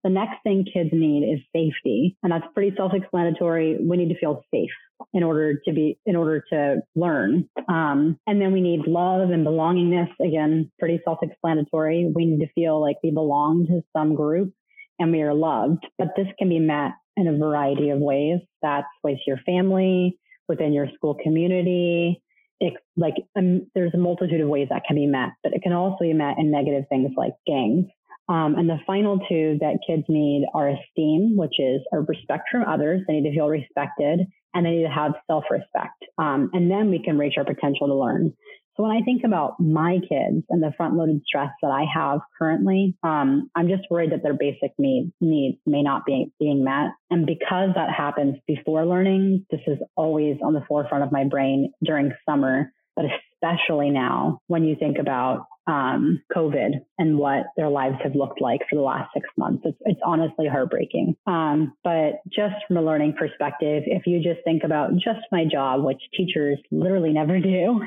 The 0.03 0.11
next 0.11 0.43
thing 0.43 0.63
kids 0.71 0.91
need 0.93 1.27
is 1.27 1.39
safety. 1.53 2.15
And 2.21 2.31
that's 2.31 2.45
pretty 2.53 2.73
self-explanatory. 2.77 3.79
We 3.83 3.97
need 3.97 4.13
to 4.13 4.19
feel 4.19 4.43
safe 4.53 4.69
in 5.13 5.23
order 5.23 5.55
to 5.65 5.73
be, 5.73 5.97
in 6.05 6.15
order 6.15 6.43
to 6.53 6.77
learn. 6.95 7.49
Um, 7.67 8.17
and 8.27 8.39
then 8.39 8.53
we 8.53 8.61
need 8.61 8.87
love 8.87 9.31
and 9.31 9.45
belongingness. 9.45 10.09
Again, 10.25 10.71
pretty 10.79 11.01
self-explanatory. 11.03 12.11
We 12.13 12.25
need 12.25 12.45
to 12.45 12.53
feel 12.53 12.79
like 12.79 12.97
we 13.03 13.11
belong 13.11 13.65
to 13.67 13.81
some 13.91 14.15
group 14.15 14.53
and 14.99 15.11
we 15.11 15.21
are 15.21 15.33
loved. 15.33 15.85
But 15.97 16.09
this 16.15 16.27
can 16.37 16.49
be 16.49 16.59
met 16.59 16.91
in 17.17 17.27
a 17.27 17.37
variety 17.37 17.89
of 17.89 17.99
ways. 17.99 18.39
That's 18.61 18.87
with 19.03 19.19
your 19.25 19.37
family, 19.45 20.17
within 20.47 20.73
your 20.73 20.87
school 20.95 21.17
community. 21.21 22.21
It's 22.59 22.77
like 22.97 23.15
um, 23.37 23.67
there's 23.73 23.93
a 23.93 23.97
multitude 23.97 24.41
of 24.41 24.49
ways 24.49 24.67
that 24.69 24.83
can 24.85 24.95
be 24.95 25.05
met, 25.05 25.29
but 25.43 25.53
it 25.53 25.61
can 25.61 25.73
also 25.73 25.97
be 26.01 26.13
met 26.13 26.37
in 26.37 26.51
negative 26.51 26.85
things 26.89 27.11
like 27.15 27.33
gangs. 27.47 27.85
Um, 28.27 28.55
and 28.55 28.69
the 28.69 28.77
final 28.85 29.19
two 29.27 29.57
that 29.59 29.79
kids 29.87 30.03
need 30.07 30.45
are 30.53 30.69
esteem, 30.69 31.35
which 31.35 31.59
is 31.59 31.81
a 31.91 32.01
respect 32.01 32.43
from 32.51 32.63
others. 32.63 33.01
They 33.07 33.15
need 33.19 33.29
to 33.29 33.35
feel 33.35 33.47
respected 33.47 34.27
and 34.53 34.65
they 34.65 34.71
need 34.71 34.83
to 34.83 34.89
have 34.89 35.13
self 35.25 35.45
respect. 35.49 36.03
Um, 36.17 36.49
and 36.53 36.69
then 36.69 36.89
we 36.89 37.01
can 37.03 37.17
reach 37.17 37.35
our 37.37 37.45
potential 37.45 37.87
to 37.87 37.95
learn. 37.95 38.33
So 38.79 38.83
when 38.83 38.95
I 38.95 39.01
think 39.01 39.23
about 39.25 39.59
my 39.59 39.97
kids 40.07 40.45
and 40.49 40.63
the 40.63 40.71
front 40.77 40.95
loaded 40.95 41.21
stress 41.25 41.49
that 41.61 41.67
I 41.67 41.83
have 41.93 42.21
currently, 42.37 42.95
um, 43.03 43.49
I'm 43.53 43.67
just 43.67 43.83
worried 43.91 44.13
that 44.13 44.23
their 44.23 44.33
basic 44.33 44.71
needs, 44.77 45.11
needs 45.19 45.57
may 45.65 45.83
not 45.83 46.05
be 46.05 46.31
being 46.39 46.63
met. 46.63 46.91
And 47.09 47.25
because 47.25 47.71
that 47.75 47.89
happens 47.93 48.37
before 48.47 48.85
learning, 48.85 49.45
this 49.51 49.59
is 49.67 49.79
always 49.97 50.37
on 50.41 50.53
the 50.53 50.63
forefront 50.65 51.03
of 51.03 51.11
my 51.11 51.25
brain 51.25 51.73
during 51.83 52.13
summer, 52.25 52.71
but 52.95 53.03
especially 53.43 53.89
now 53.89 54.39
when 54.47 54.63
you 54.63 54.77
think 54.79 54.97
about 54.97 55.45
um, 55.69 56.21
COVID 56.35 56.81
and 56.97 57.17
what 57.17 57.45
their 57.55 57.69
lives 57.69 57.97
have 58.03 58.15
looked 58.15 58.41
like 58.41 58.61
for 58.67 58.75
the 58.75 58.81
last 58.81 59.11
six 59.13 59.29
months. 59.37 59.61
It's, 59.65 59.77
it's 59.81 59.99
honestly 60.03 60.47
heartbreaking. 60.47 61.15
Um, 61.27 61.73
but 61.83 62.21
just 62.27 62.55
from 62.67 62.77
a 62.77 62.81
learning 62.81 63.13
perspective, 63.17 63.83
if 63.85 64.07
you 64.07 64.17
just 64.17 64.43
think 64.43 64.63
about 64.63 64.93
just 64.93 65.19
my 65.31 65.45
job, 65.49 65.83
which 65.83 66.01
teachers 66.17 66.57
literally 66.71 67.13
never 67.13 67.39
do, 67.39 67.81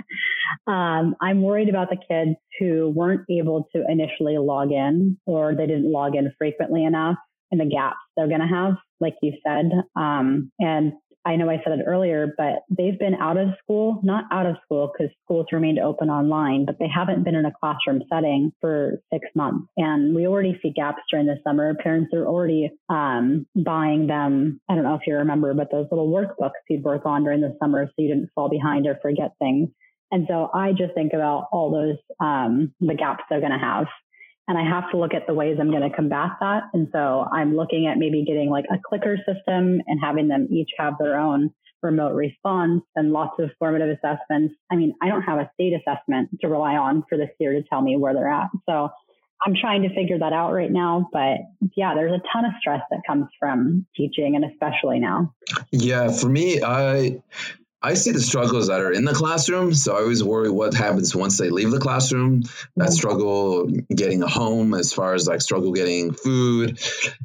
um, 0.72 1.16
I'm 1.20 1.42
worried 1.42 1.68
about 1.68 1.88
the 1.90 1.96
kids 1.96 2.38
who 2.60 2.92
weren't 2.94 3.26
able 3.28 3.68
to 3.74 3.84
initially 3.88 4.38
log 4.38 4.70
in 4.70 5.18
or 5.26 5.54
they 5.56 5.66
didn't 5.66 5.90
log 5.90 6.14
in 6.14 6.32
frequently 6.38 6.84
enough 6.84 7.16
and 7.50 7.60
the 7.60 7.66
gaps 7.66 7.98
they're 8.16 8.28
going 8.28 8.40
to 8.40 8.46
have, 8.46 8.74
like 9.00 9.14
you 9.22 9.32
said. 9.44 9.72
Um, 9.96 10.52
and 10.60 10.92
I 11.24 11.36
know 11.36 11.48
I 11.48 11.60
said 11.62 11.78
it 11.78 11.84
earlier, 11.86 12.34
but 12.36 12.64
they've 12.68 12.98
been 12.98 13.14
out 13.14 13.36
of 13.36 13.50
school, 13.62 14.00
not 14.02 14.24
out 14.32 14.46
of 14.46 14.56
school 14.64 14.90
because 14.92 15.14
schools 15.24 15.46
remained 15.52 15.78
open 15.78 16.10
online, 16.10 16.64
but 16.64 16.78
they 16.80 16.88
haven't 16.92 17.22
been 17.22 17.36
in 17.36 17.44
a 17.44 17.52
classroom 17.52 18.02
setting 18.12 18.52
for 18.60 19.00
six 19.12 19.28
months. 19.34 19.68
And 19.76 20.14
we 20.14 20.26
already 20.26 20.58
see 20.62 20.72
gaps 20.74 21.02
during 21.10 21.26
the 21.26 21.38
summer. 21.46 21.74
Parents 21.74 22.12
are 22.12 22.26
already 22.26 22.70
um, 22.88 23.46
buying 23.54 24.08
them. 24.08 24.60
I 24.68 24.74
don't 24.74 24.84
know 24.84 24.94
if 24.94 25.06
you 25.06 25.14
remember, 25.14 25.54
but 25.54 25.70
those 25.70 25.86
little 25.90 26.10
workbooks 26.10 26.50
you'd 26.68 26.82
work 26.82 27.06
on 27.06 27.22
during 27.22 27.40
the 27.40 27.56
summer 27.62 27.86
so 27.86 27.92
you 27.98 28.08
didn't 28.08 28.30
fall 28.34 28.48
behind 28.48 28.86
or 28.86 28.98
forget 29.00 29.32
things. 29.38 29.68
And 30.10 30.26
so 30.28 30.50
I 30.52 30.72
just 30.72 30.92
think 30.94 31.12
about 31.14 31.48
all 31.52 31.70
those, 31.70 31.96
um, 32.20 32.74
the 32.80 32.94
gaps 32.94 33.24
they're 33.30 33.40
going 33.40 33.52
to 33.52 33.58
have 33.58 33.86
and 34.48 34.58
I 34.58 34.68
have 34.68 34.90
to 34.90 34.98
look 34.98 35.14
at 35.14 35.26
the 35.26 35.34
ways 35.34 35.58
I'm 35.60 35.70
going 35.70 35.88
to 35.88 35.94
combat 35.94 36.30
that. 36.40 36.64
And 36.72 36.88
so 36.92 37.26
I'm 37.32 37.56
looking 37.56 37.86
at 37.86 37.98
maybe 37.98 38.24
getting 38.24 38.50
like 38.50 38.64
a 38.70 38.78
clicker 38.84 39.16
system 39.18 39.80
and 39.86 40.00
having 40.02 40.28
them 40.28 40.48
each 40.50 40.70
have 40.78 40.94
their 40.98 41.18
own 41.18 41.52
remote 41.82 42.14
response 42.14 42.82
and 42.96 43.12
lots 43.12 43.38
of 43.38 43.50
formative 43.58 43.96
assessments. 43.96 44.54
I 44.70 44.76
mean, 44.76 44.94
I 45.02 45.08
don't 45.08 45.22
have 45.22 45.38
a 45.38 45.50
state 45.54 45.72
assessment 45.74 46.30
to 46.40 46.48
rely 46.48 46.76
on 46.76 47.04
for 47.08 47.18
this 47.18 47.30
year 47.38 47.52
to 47.52 47.62
tell 47.62 47.82
me 47.82 47.96
where 47.96 48.14
they're 48.14 48.32
at. 48.32 48.50
So 48.68 48.90
I'm 49.44 49.54
trying 49.60 49.82
to 49.82 49.94
figure 49.94 50.18
that 50.18 50.32
out 50.32 50.52
right 50.52 50.70
now. 50.70 51.08
But 51.12 51.38
yeah, 51.76 51.94
there's 51.94 52.12
a 52.12 52.22
ton 52.32 52.44
of 52.44 52.52
stress 52.60 52.82
that 52.90 53.00
comes 53.06 53.26
from 53.38 53.86
teaching 53.96 54.36
and 54.36 54.44
especially 54.44 55.00
now. 55.00 55.34
Yeah, 55.70 56.12
for 56.12 56.28
me, 56.28 56.62
I 56.62 57.22
I 57.82 57.94
see 57.94 58.12
the 58.12 58.20
struggles 58.20 58.68
that 58.68 58.80
are 58.80 58.92
in 58.92 59.04
the 59.04 59.12
classroom. 59.12 59.74
So 59.74 59.96
I 59.96 60.00
always 60.00 60.22
worry 60.22 60.50
what 60.50 60.74
happens 60.74 61.16
once 61.16 61.38
they 61.38 61.50
leave 61.50 61.70
the 61.70 61.80
classroom. 61.80 62.42
That 62.76 62.84
mm-hmm. 62.84 62.92
struggle 62.92 63.66
getting 63.94 64.22
a 64.22 64.28
home, 64.28 64.74
as 64.74 64.92
far 64.92 65.14
as 65.14 65.26
like 65.26 65.40
struggle 65.40 65.72
getting 65.72 66.12
food, 66.12 66.78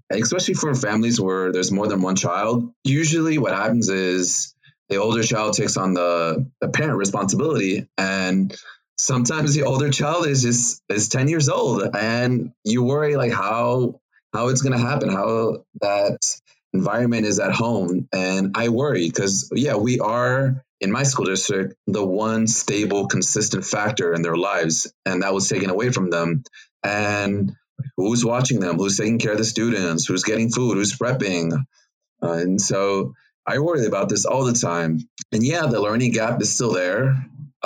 and 0.10 0.22
especially 0.22 0.56
for 0.56 0.74
families 0.74 1.22
where 1.22 1.52
there's 1.52 1.72
more 1.72 1.88
than 1.88 2.02
one 2.02 2.16
child. 2.16 2.74
Usually, 2.84 3.38
what 3.38 3.54
happens 3.54 3.90
is 3.90 4.56
the 4.90 4.98
older 4.98 5.24
child 5.24 5.54
takes 5.54 5.78
on 5.78 5.94
the, 5.94 6.50
the 6.62 6.70
parent 6.70 6.98
responsibility 6.98 7.88
and 7.98 8.56
sometimes 8.98 9.54
the 9.54 9.64
older 9.64 9.92
child 9.92 10.26
is 10.26 10.42
just 10.42 10.82
is 10.90 11.10
10 11.10 11.28
years 11.28 11.50
old 11.50 11.96
and 11.96 12.52
you 12.64 12.84
worry 12.84 13.16
like 13.16 13.32
how 13.32 14.00
how 14.34 14.48
it's 14.48 14.62
going 14.62 14.78
to 14.78 14.84
happen 14.84 15.10
how 15.10 15.64
that 15.82 16.20
environment 16.78 17.26
is 17.26 17.40
at 17.40 17.52
home. 17.52 18.08
And 18.14 18.56
I 18.56 18.70
worry 18.70 19.08
because, 19.08 19.50
yeah, 19.54 19.76
we 19.76 20.00
are 20.00 20.64
in 20.80 20.92
my 20.92 21.04
school 21.04 21.26
district 21.26 21.76
the 21.88 22.06
one 22.06 22.48
stable, 22.48 23.08
consistent 23.08 23.66
factor 23.66 24.14
in 24.14 24.22
their 24.22 24.36
lives. 24.36 24.92
And 25.06 25.24
that 25.24 25.34
was 25.34 25.50
taken 25.50 25.70
away 25.70 25.92
from 25.92 26.10
them. 26.10 26.44
And 26.84 27.54
who's 27.98 28.24
watching 28.24 28.60
them? 28.60 28.78
Who's 28.78 28.98
taking 28.98 29.20
care 29.20 29.34
of 29.34 29.38
the 29.38 29.46
students? 29.46 30.06
Who's 30.06 30.24
getting 30.24 30.50
food? 30.50 30.76
Who's 30.76 30.98
prepping? 30.98 31.54
Uh, 32.22 32.32
and 32.32 32.62
so 32.62 33.14
I 33.46 33.60
worry 33.60 33.86
about 33.86 34.10
this 34.10 34.26
all 34.26 34.46
the 34.46 34.54
time. 34.54 35.00
And 35.32 35.44
yeah, 35.44 35.66
the 35.66 35.82
learning 35.82 36.12
gap 36.12 36.42
is 36.42 36.54
still 36.54 36.74
there 36.74 37.16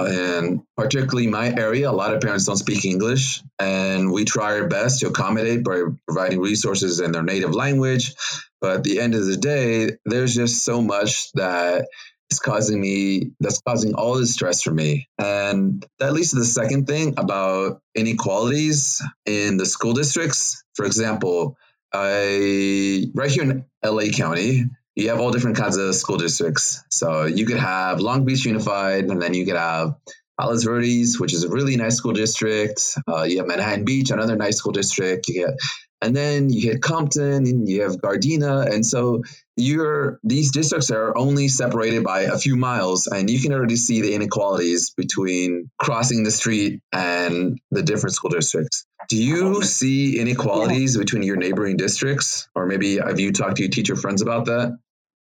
and 0.06 0.62
particularly 0.78 1.28
my 1.28 1.54
area, 1.54 1.90
a 1.90 1.92
lot 1.92 2.14
of 2.14 2.22
parents 2.22 2.46
don't 2.46 2.58
speak 2.58 2.86
English, 2.86 3.42
and 3.60 4.12
we 4.12 4.26
try 4.26 4.60
our 4.60 4.68
best 4.68 5.00
to 5.00 5.08
accommodate 5.08 5.64
by 5.64 5.84
providing 6.08 6.40
resources 6.40 7.00
in 7.00 7.12
their 7.12 7.24
native 7.24 7.54
language. 7.54 8.14
But 8.60 8.78
at 8.78 8.84
the 8.84 9.00
end 9.00 9.16
of 9.16 9.26
the 9.26 9.38
day, 9.38 9.92
there's 10.06 10.36
just 10.36 10.64
so 10.64 10.82
much 10.82 11.32
that 11.34 11.88
is 12.30 12.40
causing 12.40 12.80
me 12.80 13.32
that's 13.40 13.62
causing 13.62 13.94
all 13.94 14.16
this 14.16 14.34
stress 14.34 14.62
for 14.62 14.72
me. 14.72 15.08
And 15.18 15.86
that 16.00 16.14
leads 16.14 16.32
to 16.32 16.38
the 16.38 16.46
second 16.46 16.88
thing 16.88 17.16
about 17.18 17.82
inequalities 17.96 19.02
in 19.26 19.58
the 19.58 19.66
school 19.66 19.94
districts. 19.94 20.64
For 20.76 20.86
example, 20.86 21.58
I 21.94 23.12
right 23.14 23.30
here 23.30 23.44
in 23.44 23.66
LA 23.84 24.12
County, 24.14 24.66
you 24.95 25.10
have 25.10 25.19
all 25.19 25.32
different 25.32 25.58
kinds 25.58 25.77
of 25.77 25.95
school 25.95 26.17
districts. 26.17 26.84
So 26.89 27.25
you 27.25 27.45
could 27.45 27.60
have 27.60 27.99
Long 27.99 28.25
Beach 28.25 28.45
Unified, 28.45 29.06
and 29.06 29.21
then 29.21 29.34
you 29.34 29.45
could 29.45 29.56
have 29.56 29.95
Palos 30.39 30.63
Verdes, 30.63 31.19
which 31.19 31.34
is 31.34 31.43
a 31.43 31.49
really 31.49 31.77
nice 31.77 31.95
school 31.95 32.13
district. 32.13 32.97
Uh, 33.08 33.23
you 33.23 33.38
have 33.38 33.47
Manhattan 33.47 33.86
Beach, 33.86 34.12
another 34.12 34.36
nice 34.36 34.58
school 34.58 34.73
district. 34.73 35.27
You 35.27 35.45
get, 35.45 35.56
and 36.01 36.15
then 36.15 36.49
you 36.49 36.71
hit 36.71 36.82
Compton, 36.82 37.45
and 37.45 37.69
you 37.69 37.84
have 37.84 37.97
Gardena, 37.97 38.73
and 38.73 38.86
so 38.86 39.23
you're 39.56 40.19
these 40.23 40.51
districts 40.51 40.89
are 40.89 41.15
only 41.15 41.47
separated 41.47 42.04
by 42.04 42.21
a 42.21 42.38
few 42.38 42.56
miles, 42.56 43.08
and 43.08 43.30
you 43.30 43.39
can 43.39 43.54
already 43.54 43.75
see 43.75 44.01
the 44.01 44.15
inequalities 44.15 44.89
between 44.89 45.69
crossing 45.77 46.23
the 46.23 46.32
street 46.32 46.82
and 46.91 47.60
the 47.69 47.84
different 47.84 48.15
school 48.15 48.32
districts. 48.32 48.86
Do 49.12 49.21
you 49.21 49.62
see 49.63 50.21
inequalities 50.21 50.95
yeah. 50.95 51.02
between 51.02 51.24
your 51.24 51.36
neighboring 51.36 51.76
districts, 51.76 52.47
or 52.56 52.65
maybe 52.65 52.95
have 52.95 53.19
you 53.19 53.34
talked 53.34 53.58
to 53.58 53.63
your 53.63 53.69
teacher 53.69 53.97
friends 53.97 54.21
about 54.21 54.45
that? 54.45 54.80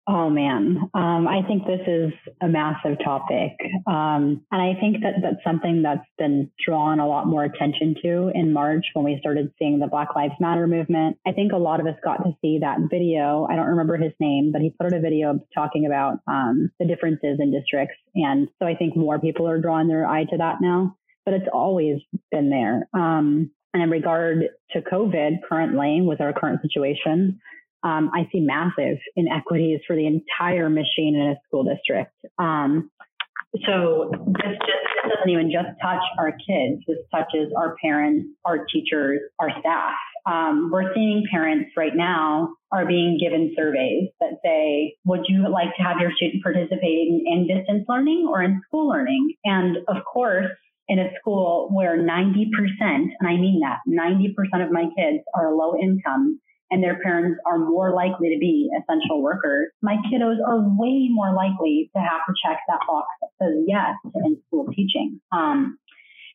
Oh 0.07 0.27
man, 0.27 0.89
um, 0.95 1.27
I 1.27 1.43
think 1.47 1.67
this 1.67 1.81
is 1.85 2.11
a 2.41 2.47
massive 2.47 2.97
topic, 3.05 3.51
um, 3.85 4.43
and 4.51 4.59
I 4.59 4.73
think 4.79 5.03
that 5.03 5.21
that's 5.21 5.43
something 5.43 5.83
that's 5.83 6.07
been 6.17 6.49
drawn 6.65 6.99
a 6.99 7.07
lot 7.07 7.27
more 7.27 7.43
attention 7.43 7.93
to 8.01 8.31
in 8.33 8.51
March 8.51 8.85
when 8.93 9.05
we 9.05 9.19
started 9.19 9.53
seeing 9.59 9.77
the 9.77 9.85
Black 9.85 10.15
Lives 10.15 10.33
Matter 10.39 10.65
movement. 10.65 11.19
I 11.27 11.31
think 11.31 11.51
a 11.51 11.57
lot 11.57 11.79
of 11.79 11.85
us 11.85 11.95
got 12.03 12.23
to 12.23 12.35
see 12.41 12.57
that 12.61 12.79
video. 12.89 13.45
I 13.47 13.55
don't 13.55 13.67
remember 13.67 13.97
his 13.97 14.13
name, 14.19 14.51
but 14.51 14.61
he 14.63 14.71
put 14.71 14.87
out 14.87 14.97
a 14.97 14.99
video 14.99 15.39
talking 15.53 15.85
about 15.85 16.21
um, 16.27 16.71
the 16.79 16.87
differences 16.87 17.37
in 17.39 17.51
districts, 17.51 17.97
and 18.15 18.47
so 18.57 18.67
I 18.67 18.73
think 18.73 18.97
more 18.97 19.19
people 19.19 19.47
are 19.47 19.61
drawing 19.61 19.89
their 19.89 20.07
eye 20.07 20.23
to 20.23 20.37
that 20.37 20.55
now. 20.59 20.97
But 21.23 21.35
it's 21.35 21.49
always 21.53 21.97
been 22.31 22.49
there. 22.49 22.87
And 23.75 23.83
in 23.83 23.89
regard 23.89 24.45
to 24.71 24.81
COVID, 24.81 25.39
currently 25.49 25.99
with 26.01 26.21
our 26.21 26.31
current 26.31 26.61
situation 26.61 27.41
um, 27.85 28.09
I 28.15 28.27
see 28.31 28.39
massive 28.39 28.97
inequities 29.15 29.79
for 29.85 29.95
the 29.95 30.07
entire 30.07 30.69
machine 30.69 31.15
in 31.15 31.29
a 31.29 31.35
school 31.45 31.63
district. 31.63 32.11
Um, 32.39 32.89
so 33.67 34.09
this 34.11 34.57
just 34.57 34.85
this 35.05 35.13
doesn't 35.15 35.29
even 35.29 35.51
just 35.51 35.67
touch 35.81 36.01
our 36.17 36.31
kids. 36.31 36.81
This 36.87 36.97
touches 37.13 37.53
our 37.55 37.75
parents, 37.81 38.27
our 38.43 38.65
teachers, 38.65 39.21
our 39.39 39.49
staff. 39.59 39.93
Um, 40.25 40.71
we're 40.73 40.95
seeing 40.95 41.23
parents 41.29 41.69
right 41.77 41.95
now 41.95 42.55
are 42.71 42.87
being 42.87 43.19
given 43.21 43.53
surveys 43.55 44.09
that 44.19 44.39
say, 44.43 44.95
would 45.05 45.21
you 45.27 45.47
like 45.47 45.75
to 45.77 45.83
have 45.83 45.97
your 45.99 46.11
student 46.15 46.41
participate 46.41 46.81
in, 47.07 47.23
in 47.27 47.47
distance 47.47 47.85
learning 47.87 48.25
or 48.27 48.41
in 48.41 48.61
school 48.67 48.89
learning? 48.89 49.35
And 49.45 49.77
of 49.87 49.97
course, 50.11 50.47
in 50.87 50.99
a 50.99 51.09
school 51.19 51.69
where 51.71 51.97
90%, 51.97 52.45
and 52.81 53.27
I 53.27 53.37
mean 53.37 53.61
that, 53.61 53.79
90% 53.87 54.65
of 54.65 54.71
my 54.71 54.85
kids 54.95 55.23
are 55.33 55.53
low 55.53 55.75
income 55.75 56.39
and 56.71 56.83
their 56.83 56.99
parents 57.01 57.39
are 57.45 57.59
more 57.59 57.93
likely 57.93 58.29
to 58.29 58.39
be 58.39 58.69
essential 58.77 59.21
workers, 59.21 59.71
my 59.81 59.97
kiddos 60.11 60.37
are 60.45 60.59
way 60.77 61.07
more 61.09 61.33
likely 61.33 61.89
to 61.95 62.01
have 62.01 62.21
to 62.27 62.33
check 62.43 62.59
that 62.67 62.79
box 62.87 63.07
that 63.21 63.29
says 63.41 63.53
yes 63.67 63.93
to 64.03 64.19
in-school 64.25 64.67
teaching. 64.75 65.19
Um, 65.31 65.77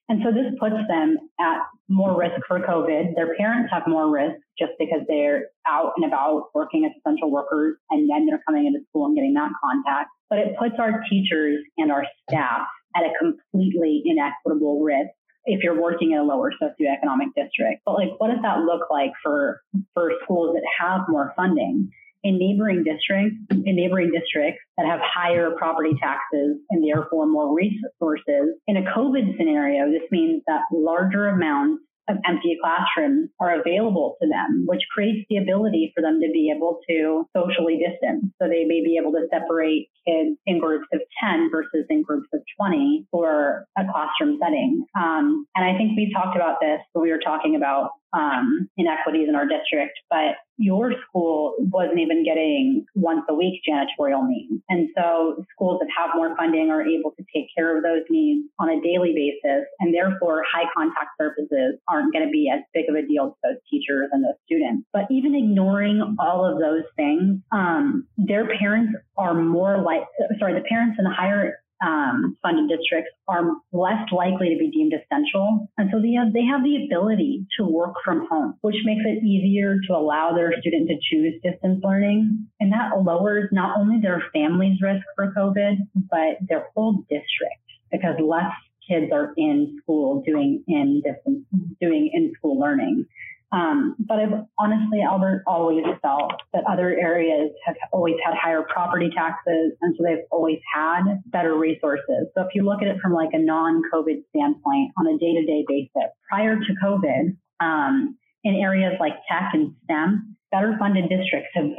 and 0.08 0.20
so 0.24 0.32
this 0.32 0.52
puts 0.58 0.74
them 0.88 1.18
at 1.38 1.58
more 1.88 2.18
risk 2.18 2.34
for 2.48 2.58
COVID. 2.58 3.14
Their 3.14 3.36
parents 3.36 3.72
have 3.72 3.84
more 3.86 4.10
risk 4.10 4.36
just 4.58 4.72
because 4.78 5.02
they're 5.06 5.46
out 5.68 5.92
and 5.96 6.04
about 6.04 6.50
working 6.52 6.84
as 6.84 6.90
essential 6.98 7.30
workers 7.30 7.76
and 7.90 8.10
then 8.10 8.26
they're 8.26 8.42
coming 8.46 8.66
into 8.66 8.80
school 8.88 9.06
and 9.06 9.14
getting 9.14 9.34
that 9.34 9.50
contact. 9.62 10.10
But 10.28 10.40
it 10.40 10.58
puts 10.58 10.74
our 10.80 11.04
teachers 11.08 11.62
and 11.78 11.92
our 11.92 12.04
staff 12.28 12.66
at 12.96 13.04
a 13.04 13.10
completely 13.18 14.02
inequitable 14.04 14.82
risk 14.82 15.10
if 15.44 15.62
you're 15.62 15.80
working 15.80 16.12
in 16.12 16.18
a 16.18 16.22
lower 16.22 16.52
socioeconomic 16.62 17.28
district. 17.36 17.82
But 17.84 17.94
like, 17.94 18.10
what 18.18 18.28
does 18.28 18.42
that 18.42 18.60
look 18.60 18.90
like 18.90 19.12
for, 19.22 19.60
for 19.94 20.12
schools 20.24 20.54
that 20.54 20.62
have 20.78 21.02
more 21.08 21.32
funding? 21.36 21.90
In 22.22 22.38
neighboring 22.38 22.84
districts, 22.84 23.38
in 23.50 23.76
neighboring 23.76 24.12
districts 24.12 24.60
that 24.76 24.84
have 24.84 25.00
higher 25.02 25.52
property 25.56 25.92
taxes 26.02 26.58
and 26.68 26.84
therefore 26.84 27.26
more 27.26 27.54
resources. 27.54 28.56
In 28.66 28.76
a 28.76 28.82
COVID 28.82 29.38
scenario, 29.38 29.90
this 29.90 30.02
means 30.10 30.42
that 30.46 30.60
larger 30.70 31.28
amounts 31.28 31.82
of 32.08 32.16
empty 32.26 32.58
classrooms 32.62 33.30
are 33.40 33.60
available 33.60 34.16
to 34.22 34.28
them, 34.28 34.64
which 34.66 34.82
creates 34.92 35.26
the 35.28 35.36
ability 35.36 35.92
for 35.94 36.02
them 36.02 36.20
to 36.20 36.28
be 36.32 36.52
able 36.54 36.80
to 36.88 37.26
socially 37.36 37.78
distance. 37.78 38.32
So 38.40 38.48
they 38.48 38.64
may 38.64 38.82
be 38.82 38.98
able 39.00 39.12
to 39.12 39.26
separate 39.32 39.88
kids 40.06 40.36
in 40.46 40.58
groups 40.58 40.86
of 40.92 41.00
10 41.22 41.50
versus 41.50 41.86
in 41.88 42.02
groups 42.02 42.28
of 42.32 42.40
20 42.58 43.06
for 43.10 43.66
a 43.78 43.82
classroom 43.92 44.38
setting. 44.42 44.84
Um, 44.98 45.46
and 45.54 45.64
I 45.64 45.76
think 45.76 45.96
we 45.96 46.12
talked 46.12 46.36
about 46.36 46.56
this 46.60 46.80
when 46.92 47.02
we 47.02 47.10
were 47.10 47.20
talking 47.20 47.56
about 47.56 47.90
um, 48.12 48.68
inequities 48.76 49.28
in 49.28 49.34
our 49.34 49.46
district, 49.46 49.98
but 50.08 50.36
your 50.58 50.92
school 51.08 51.54
wasn't 51.58 51.98
even 51.98 52.22
getting 52.22 52.84
once 52.94 53.22
a 53.30 53.34
week 53.34 53.62
janitorial 53.66 54.28
needs. 54.28 54.62
And 54.68 54.88
so 54.96 55.44
schools 55.54 55.80
that 55.80 55.88
have 55.96 56.10
more 56.14 56.36
funding 56.36 56.70
are 56.70 56.82
able 56.82 57.12
to 57.12 57.24
take 57.34 57.46
care 57.56 57.76
of 57.76 57.82
those 57.82 58.02
needs 58.10 58.46
on 58.58 58.68
a 58.68 58.80
daily 58.82 59.14
basis. 59.14 59.64
And 59.80 59.94
therefore, 59.94 60.42
high 60.52 60.68
contact 60.76 61.10
surfaces 61.18 61.80
aren't 61.88 62.12
going 62.12 62.26
to 62.26 62.30
be 62.30 62.50
as 62.52 62.60
big 62.74 62.90
of 62.90 62.94
a 62.94 63.06
deal 63.06 63.30
to 63.30 63.36
those 63.42 63.56
teachers 63.70 64.10
and 64.12 64.22
those 64.22 64.36
students. 64.44 64.86
But 64.92 65.04
even 65.10 65.34
ignoring 65.34 66.16
all 66.18 66.44
of 66.44 66.60
those 66.60 66.84
things, 66.94 67.40
um, 67.52 68.06
their 68.18 68.46
parents 68.58 68.92
are 69.16 69.34
more 69.34 69.82
like, 69.82 70.02
sorry, 70.38 70.52
the 70.54 70.66
parents 70.68 70.96
in 70.98 71.04
the 71.04 71.10
higher 71.10 71.54
um, 71.82 72.36
funded 72.42 72.68
districts 72.68 73.10
are 73.28 73.52
less 73.72 74.00
likely 74.12 74.50
to 74.50 74.58
be 74.58 74.70
deemed 74.70 74.92
essential. 74.92 75.68
And 75.78 75.90
so 75.92 76.00
they 76.00 76.12
have, 76.12 76.32
they 76.32 76.44
have 76.44 76.62
the 76.62 76.84
ability 76.84 77.46
to 77.58 77.64
work 77.64 77.94
from 78.04 78.26
home, 78.28 78.54
which 78.60 78.76
makes 78.84 79.02
it 79.04 79.24
easier 79.24 79.76
to 79.88 79.92
allow 79.94 80.34
their 80.34 80.52
student 80.60 80.88
to 80.88 80.96
choose 81.10 81.34
distance 81.42 81.80
learning. 81.82 82.46
And 82.60 82.72
that 82.72 83.02
lowers 83.02 83.48
not 83.52 83.78
only 83.78 84.00
their 84.00 84.22
family's 84.32 84.80
risk 84.82 85.04
for 85.16 85.32
COVID, 85.36 85.76
but 86.10 86.38
their 86.48 86.68
whole 86.74 87.04
district 87.08 87.64
because 87.90 88.16
less 88.22 88.52
kids 88.88 89.10
are 89.12 89.32
in 89.36 89.78
school 89.82 90.22
doing 90.26 90.62
in 90.66 91.02
distance, 91.04 91.44
doing 91.80 92.10
in 92.12 92.32
school 92.36 92.58
learning. 92.58 93.06
Um, 93.52 93.96
but 93.98 94.18
I've 94.20 94.44
honestly, 94.58 95.00
Albert, 95.02 95.42
always 95.46 95.84
felt 96.02 96.32
that 96.52 96.62
other 96.70 96.96
areas 96.96 97.50
have 97.66 97.74
always 97.92 98.14
had 98.24 98.34
higher 98.40 98.62
property 98.62 99.10
taxes, 99.14 99.72
and 99.80 99.94
so 99.96 100.04
they've 100.04 100.24
always 100.30 100.58
had 100.72 101.02
better 101.26 101.56
resources. 101.56 102.28
So 102.34 102.42
if 102.42 102.48
you 102.54 102.64
look 102.64 102.80
at 102.80 102.88
it 102.88 103.00
from 103.02 103.12
like 103.12 103.30
a 103.32 103.38
non-COVID 103.38 104.22
standpoint 104.30 104.92
on 104.96 105.06
a 105.08 105.18
day-to-day 105.18 105.64
basis, 105.66 106.10
prior 106.28 106.56
to 106.56 106.74
COVID, 106.82 107.36
um, 107.60 108.16
in 108.44 108.54
areas 108.54 108.94
like 109.00 109.14
tech 109.28 109.50
and 109.52 109.74
STEM, 109.84 110.36
better 110.52 110.76
funded 110.78 111.08
districts 111.08 111.50
have 111.54 111.70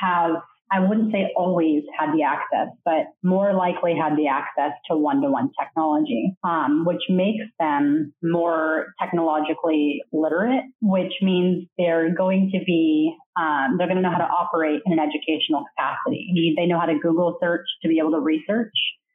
have 0.00 0.42
I 0.74 0.80
wouldn't 0.80 1.12
say 1.12 1.30
always 1.36 1.84
had 1.96 2.12
the 2.12 2.24
access, 2.24 2.74
but 2.84 3.06
more 3.22 3.54
likely 3.54 3.94
had 3.94 4.16
the 4.16 4.26
access 4.26 4.72
to 4.90 4.96
one-to-one 4.96 5.50
technology, 5.60 6.36
um, 6.42 6.84
which 6.84 7.02
makes 7.08 7.44
them 7.60 8.12
more 8.22 8.86
technologically 9.00 10.02
literate, 10.12 10.64
which 10.82 11.12
means 11.22 11.68
they're 11.78 12.12
going 12.12 12.50
to 12.52 12.64
be 12.66 13.14
um, 13.36 13.76
they're 13.78 13.88
going 13.88 13.96
to 13.96 14.02
know 14.02 14.12
how 14.12 14.18
to 14.18 14.24
operate 14.24 14.80
in 14.86 14.92
an 14.92 14.98
educational 14.98 15.64
capacity. 15.76 16.54
They 16.56 16.66
know 16.66 16.78
how 16.78 16.86
to 16.86 16.98
Google 16.98 17.36
search 17.40 17.66
to 17.82 17.88
be 17.88 17.98
able 17.98 18.12
to 18.12 18.20
research 18.20 18.72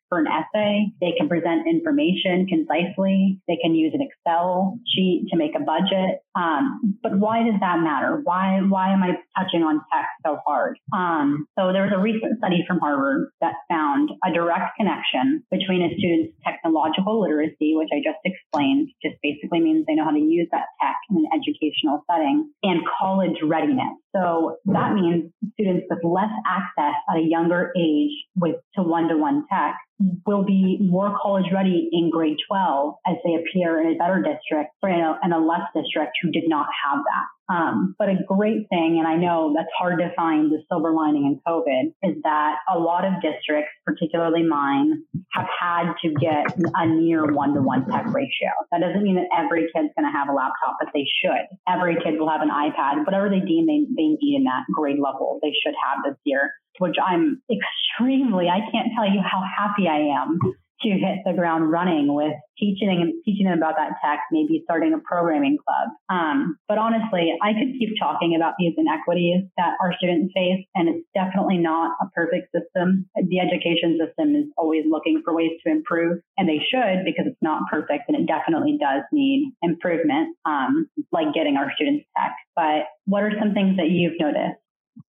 for 0.10 0.19
an 0.19 0.28
essay. 0.28 0.88
They 1.00 1.13
can 1.17 1.30
present 1.30 1.67
information 1.67 2.48
concisely. 2.50 3.39
They 3.48 3.58
can 3.62 3.76
use 3.76 3.93
an 3.93 4.02
Excel 4.02 4.78
sheet 4.86 5.28
to 5.32 5.38
make 5.38 5.56
a 5.56 5.63
budget. 5.63 6.19
Um, 6.36 6.98
but 7.02 7.17
why 7.17 7.43
does 7.43 7.60
that 7.62 7.80
matter? 7.80 8.19
Why 8.24 8.60
why 8.67 8.91
am 8.91 9.04
I 9.04 9.17
touching 9.38 9.63
on 9.63 9.82
tech 9.93 10.10
so 10.26 10.39
hard? 10.45 10.78
Um, 10.93 11.48
so 11.58 11.72
there 11.72 11.84
was 11.84 11.93
a 11.95 12.02
recent 12.02 12.39
study 12.39 12.65
from 12.67 12.80
Harvard 12.80 13.30
that 13.41 13.54
found 13.69 14.10
a 14.26 14.34
direct 14.34 14.76
connection 14.78 15.43
between 15.52 15.82
a 15.84 15.93
student's 15.95 16.34
technological 16.43 17.22
literacy, 17.22 17.76
which 17.78 17.89
I 17.93 18.02
just 18.04 18.19
explained, 18.26 18.89
just 19.04 19.15
basically 19.22 19.62
means 19.62 19.86
they 19.86 19.95
know 19.95 20.06
how 20.06 20.12
to 20.12 20.19
use 20.19 20.48
that 20.52 20.65
tech 20.82 20.98
in 21.10 21.17
an 21.17 21.28
educational 21.34 22.04
setting, 22.10 22.52
and 22.63 22.82
college 23.00 23.38
readiness. 23.43 23.93
So 24.15 24.58
that 24.65 24.93
means 24.93 25.32
students 25.54 25.86
with 25.89 26.04
less 26.04 26.34
access 26.48 26.95
at 27.10 27.17
a 27.17 27.22
younger 27.22 27.72
age 27.78 28.12
with 28.36 28.56
to 28.76 28.82
one-to-one 28.82 29.45
tech 29.52 29.78
will 30.26 30.44
be 30.44 30.78
more 30.82 31.18
college 31.22 31.46
ready 31.54 31.90
in 31.92 32.10
grade 32.10 32.38
12 32.48 32.96
as 33.08 33.16
they 33.26 33.36
appear 33.36 33.82
in 33.82 33.96
a 33.96 33.98
better 33.98 34.24
district 34.24 34.72
or 34.82 34.90
in 34.90 35.00
a, 35.00 35.20
in 35.24 35.34
a 35.34 35.40
less 35.40 35.68
district 35.76 36.14
who 36.22 36.32
did 36.32 36.48
not 36.48 36.68
have 36.86 37.00
that. 37.00 37.28
Um, 37.50 37.96
but 37.98 38.10
a 38.10 38.16
great 38.28 38.70
thing, 38.70 39.02
and 39.02 39.08
I 39.08 39.16
know 39.16 39.54
that's 39.58 39.74
hard 39.76 39.98
to 40.00 40.14
find 40.16 40.52
the 40.52 40.62
silver 40.70 40.94
lining 40.94 41.26
in 41.26 41.42
COVID, 41.48 41.94
is 42.04 42.22
that 42.24 42.58
a 42.70 42.78
lot 42.78 43.06
of 43.06 43.14
districts, 43.24 43.72
particularly 43.86 44.44
mine, 44.44 45.02
have 45.34 45.48
had 45.60 45.94
to 46.04 46.14
get 46.14 46.46
a 46.76 46.86
near 46.86 47.26
one 47.34 47.56
to 47.56 47.62
one 47.62 47.90
tech 47.90 48.06
ratio. 48.14 48.54
That 48.72 48.82
doesn't 48.82 49.02
mean 49.02 49.16
that 49.16 49.34
every 49.36 49.62
kid's 49.74 49.90
going 49.98 50.06
to 50.06 50.14
have 50.14 50.30
a 50.30 50.34
laptop, 50.34 50.78
but 50.80 50.90
they 50.94 51.08
should. 51.22 51.50
Every 51.68 51.96
kid 51.96 52.20
will 52.20 52.30
have 52.30 52.42
an 52.42 52.54
iPad, 52.54 53.04
whatever 53.04 53.30
they 53.30 53.42
deem 53.42 53.66
they, 53.66 53.82
they 53.98 54.14
need 54.22 54.38
in 54.38 54.44
that 54.44 54.70
grade 54.72 55.00
level, 55.02 55.40
they 55.42 55.54
should 55.66 55.74
have 55.74 56.06
this 56.06 56.22
year 56.26 56.54
which 56.80 56.96
I'm 57.04 57.42
extremely, 57.52 58.48
I 58.48 58.60
can't 58.72 58.89
tell 58.96 59.06
you 59.06 59.22
how 59.22 59.44
happy 59.58 59.88
I 59.88 60.22
am 60.22 60.39
to 60.82 60.89
hit 60.89 61.20
the 61.26 61.34
ground 61.34 61.72
running 61.72 62.13
with 62.13 62.34
teaching 62.58 62.89
and 62.89 63.13
teaching 63.26 63.46
them 63.46 63.58
about 63.58 63.76
that 63.76 64.00
tech, 64.04 64.20
maybe 64.32 64.62
starting 64.63 64.94
a 64.94 65.00
programming 65.00 65.58
club. 65.58 65.89
Um, 66.10 66.58
but 66.68 66.78
honestly, 66.78 67.34
I 67.42 67.52
could 67.54 67.76
keep 67.78 68.00
talking 68.00 68.36
about 68.36 68.54
these 68.58 68.74
inequities 68.78 69.44
that 69.58 69.76
our 69.82 69.94
students 69.98 70.32
face, 70.34 70.65
and 70.76 70.88
it's 70.88 71.06
definitely 71.13 71.58
not 71.58 71.96
a 72.02 72.08
perfect 72.15 72.52
system. 72.56 73.10
The 73.15 73.39
education 73.39 74.00
system 74.00 74.36
is 74.36 74.46
always 74.58 74.86
looking 74.89 75.22
for 75.24 75.36
ways 75.36 75.52
to 75.65 75.72
improve, 75.72 76.20
and 76.38 76.48
they 76.48 76.60
should 76.72 77.04
because 77.04 77.28
it's 77.28 77.42
not 77.42 77.63
perfect, 77.70 78.08
and 78.08 78.15
it 78.15 78.26
definitely 78.26 78.78
does 78.80 79.04
need 79.12 79.52
improvement, 79.62 80.36
um, 80.46 80.89
like 81.12 81.34
getting 81.34 81.58
our 81.58 81.72
students 81.76 82.06
tech. 82.18 82.36
But 82.56 82.88
what 83.06 83.24
are 83.24 83.34
some 83.39 83.54
things 83.54 83.78
that 83.78 83.89
you've 83.89 84.20
noticed? 84.20 84.60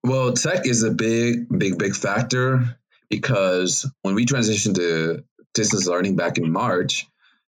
Well, 0.03 0.33
tech 0.33 0.65
is 0.65 0.83
a 0.83 0.91
big, 0.91 1.47
big, 1.49 1.77
big 1.77 1.95
factor 1.95 2.77
because 3.09 3.89
when 4.01 4.15
we 4.15 4.25
transitioned 4.25 4.75
to 4.75 5.23
distance 5.53 5.87
learning 5.87 6.15
back 6.15 6.37
in 6.37 6.51
March, 6.51 7.07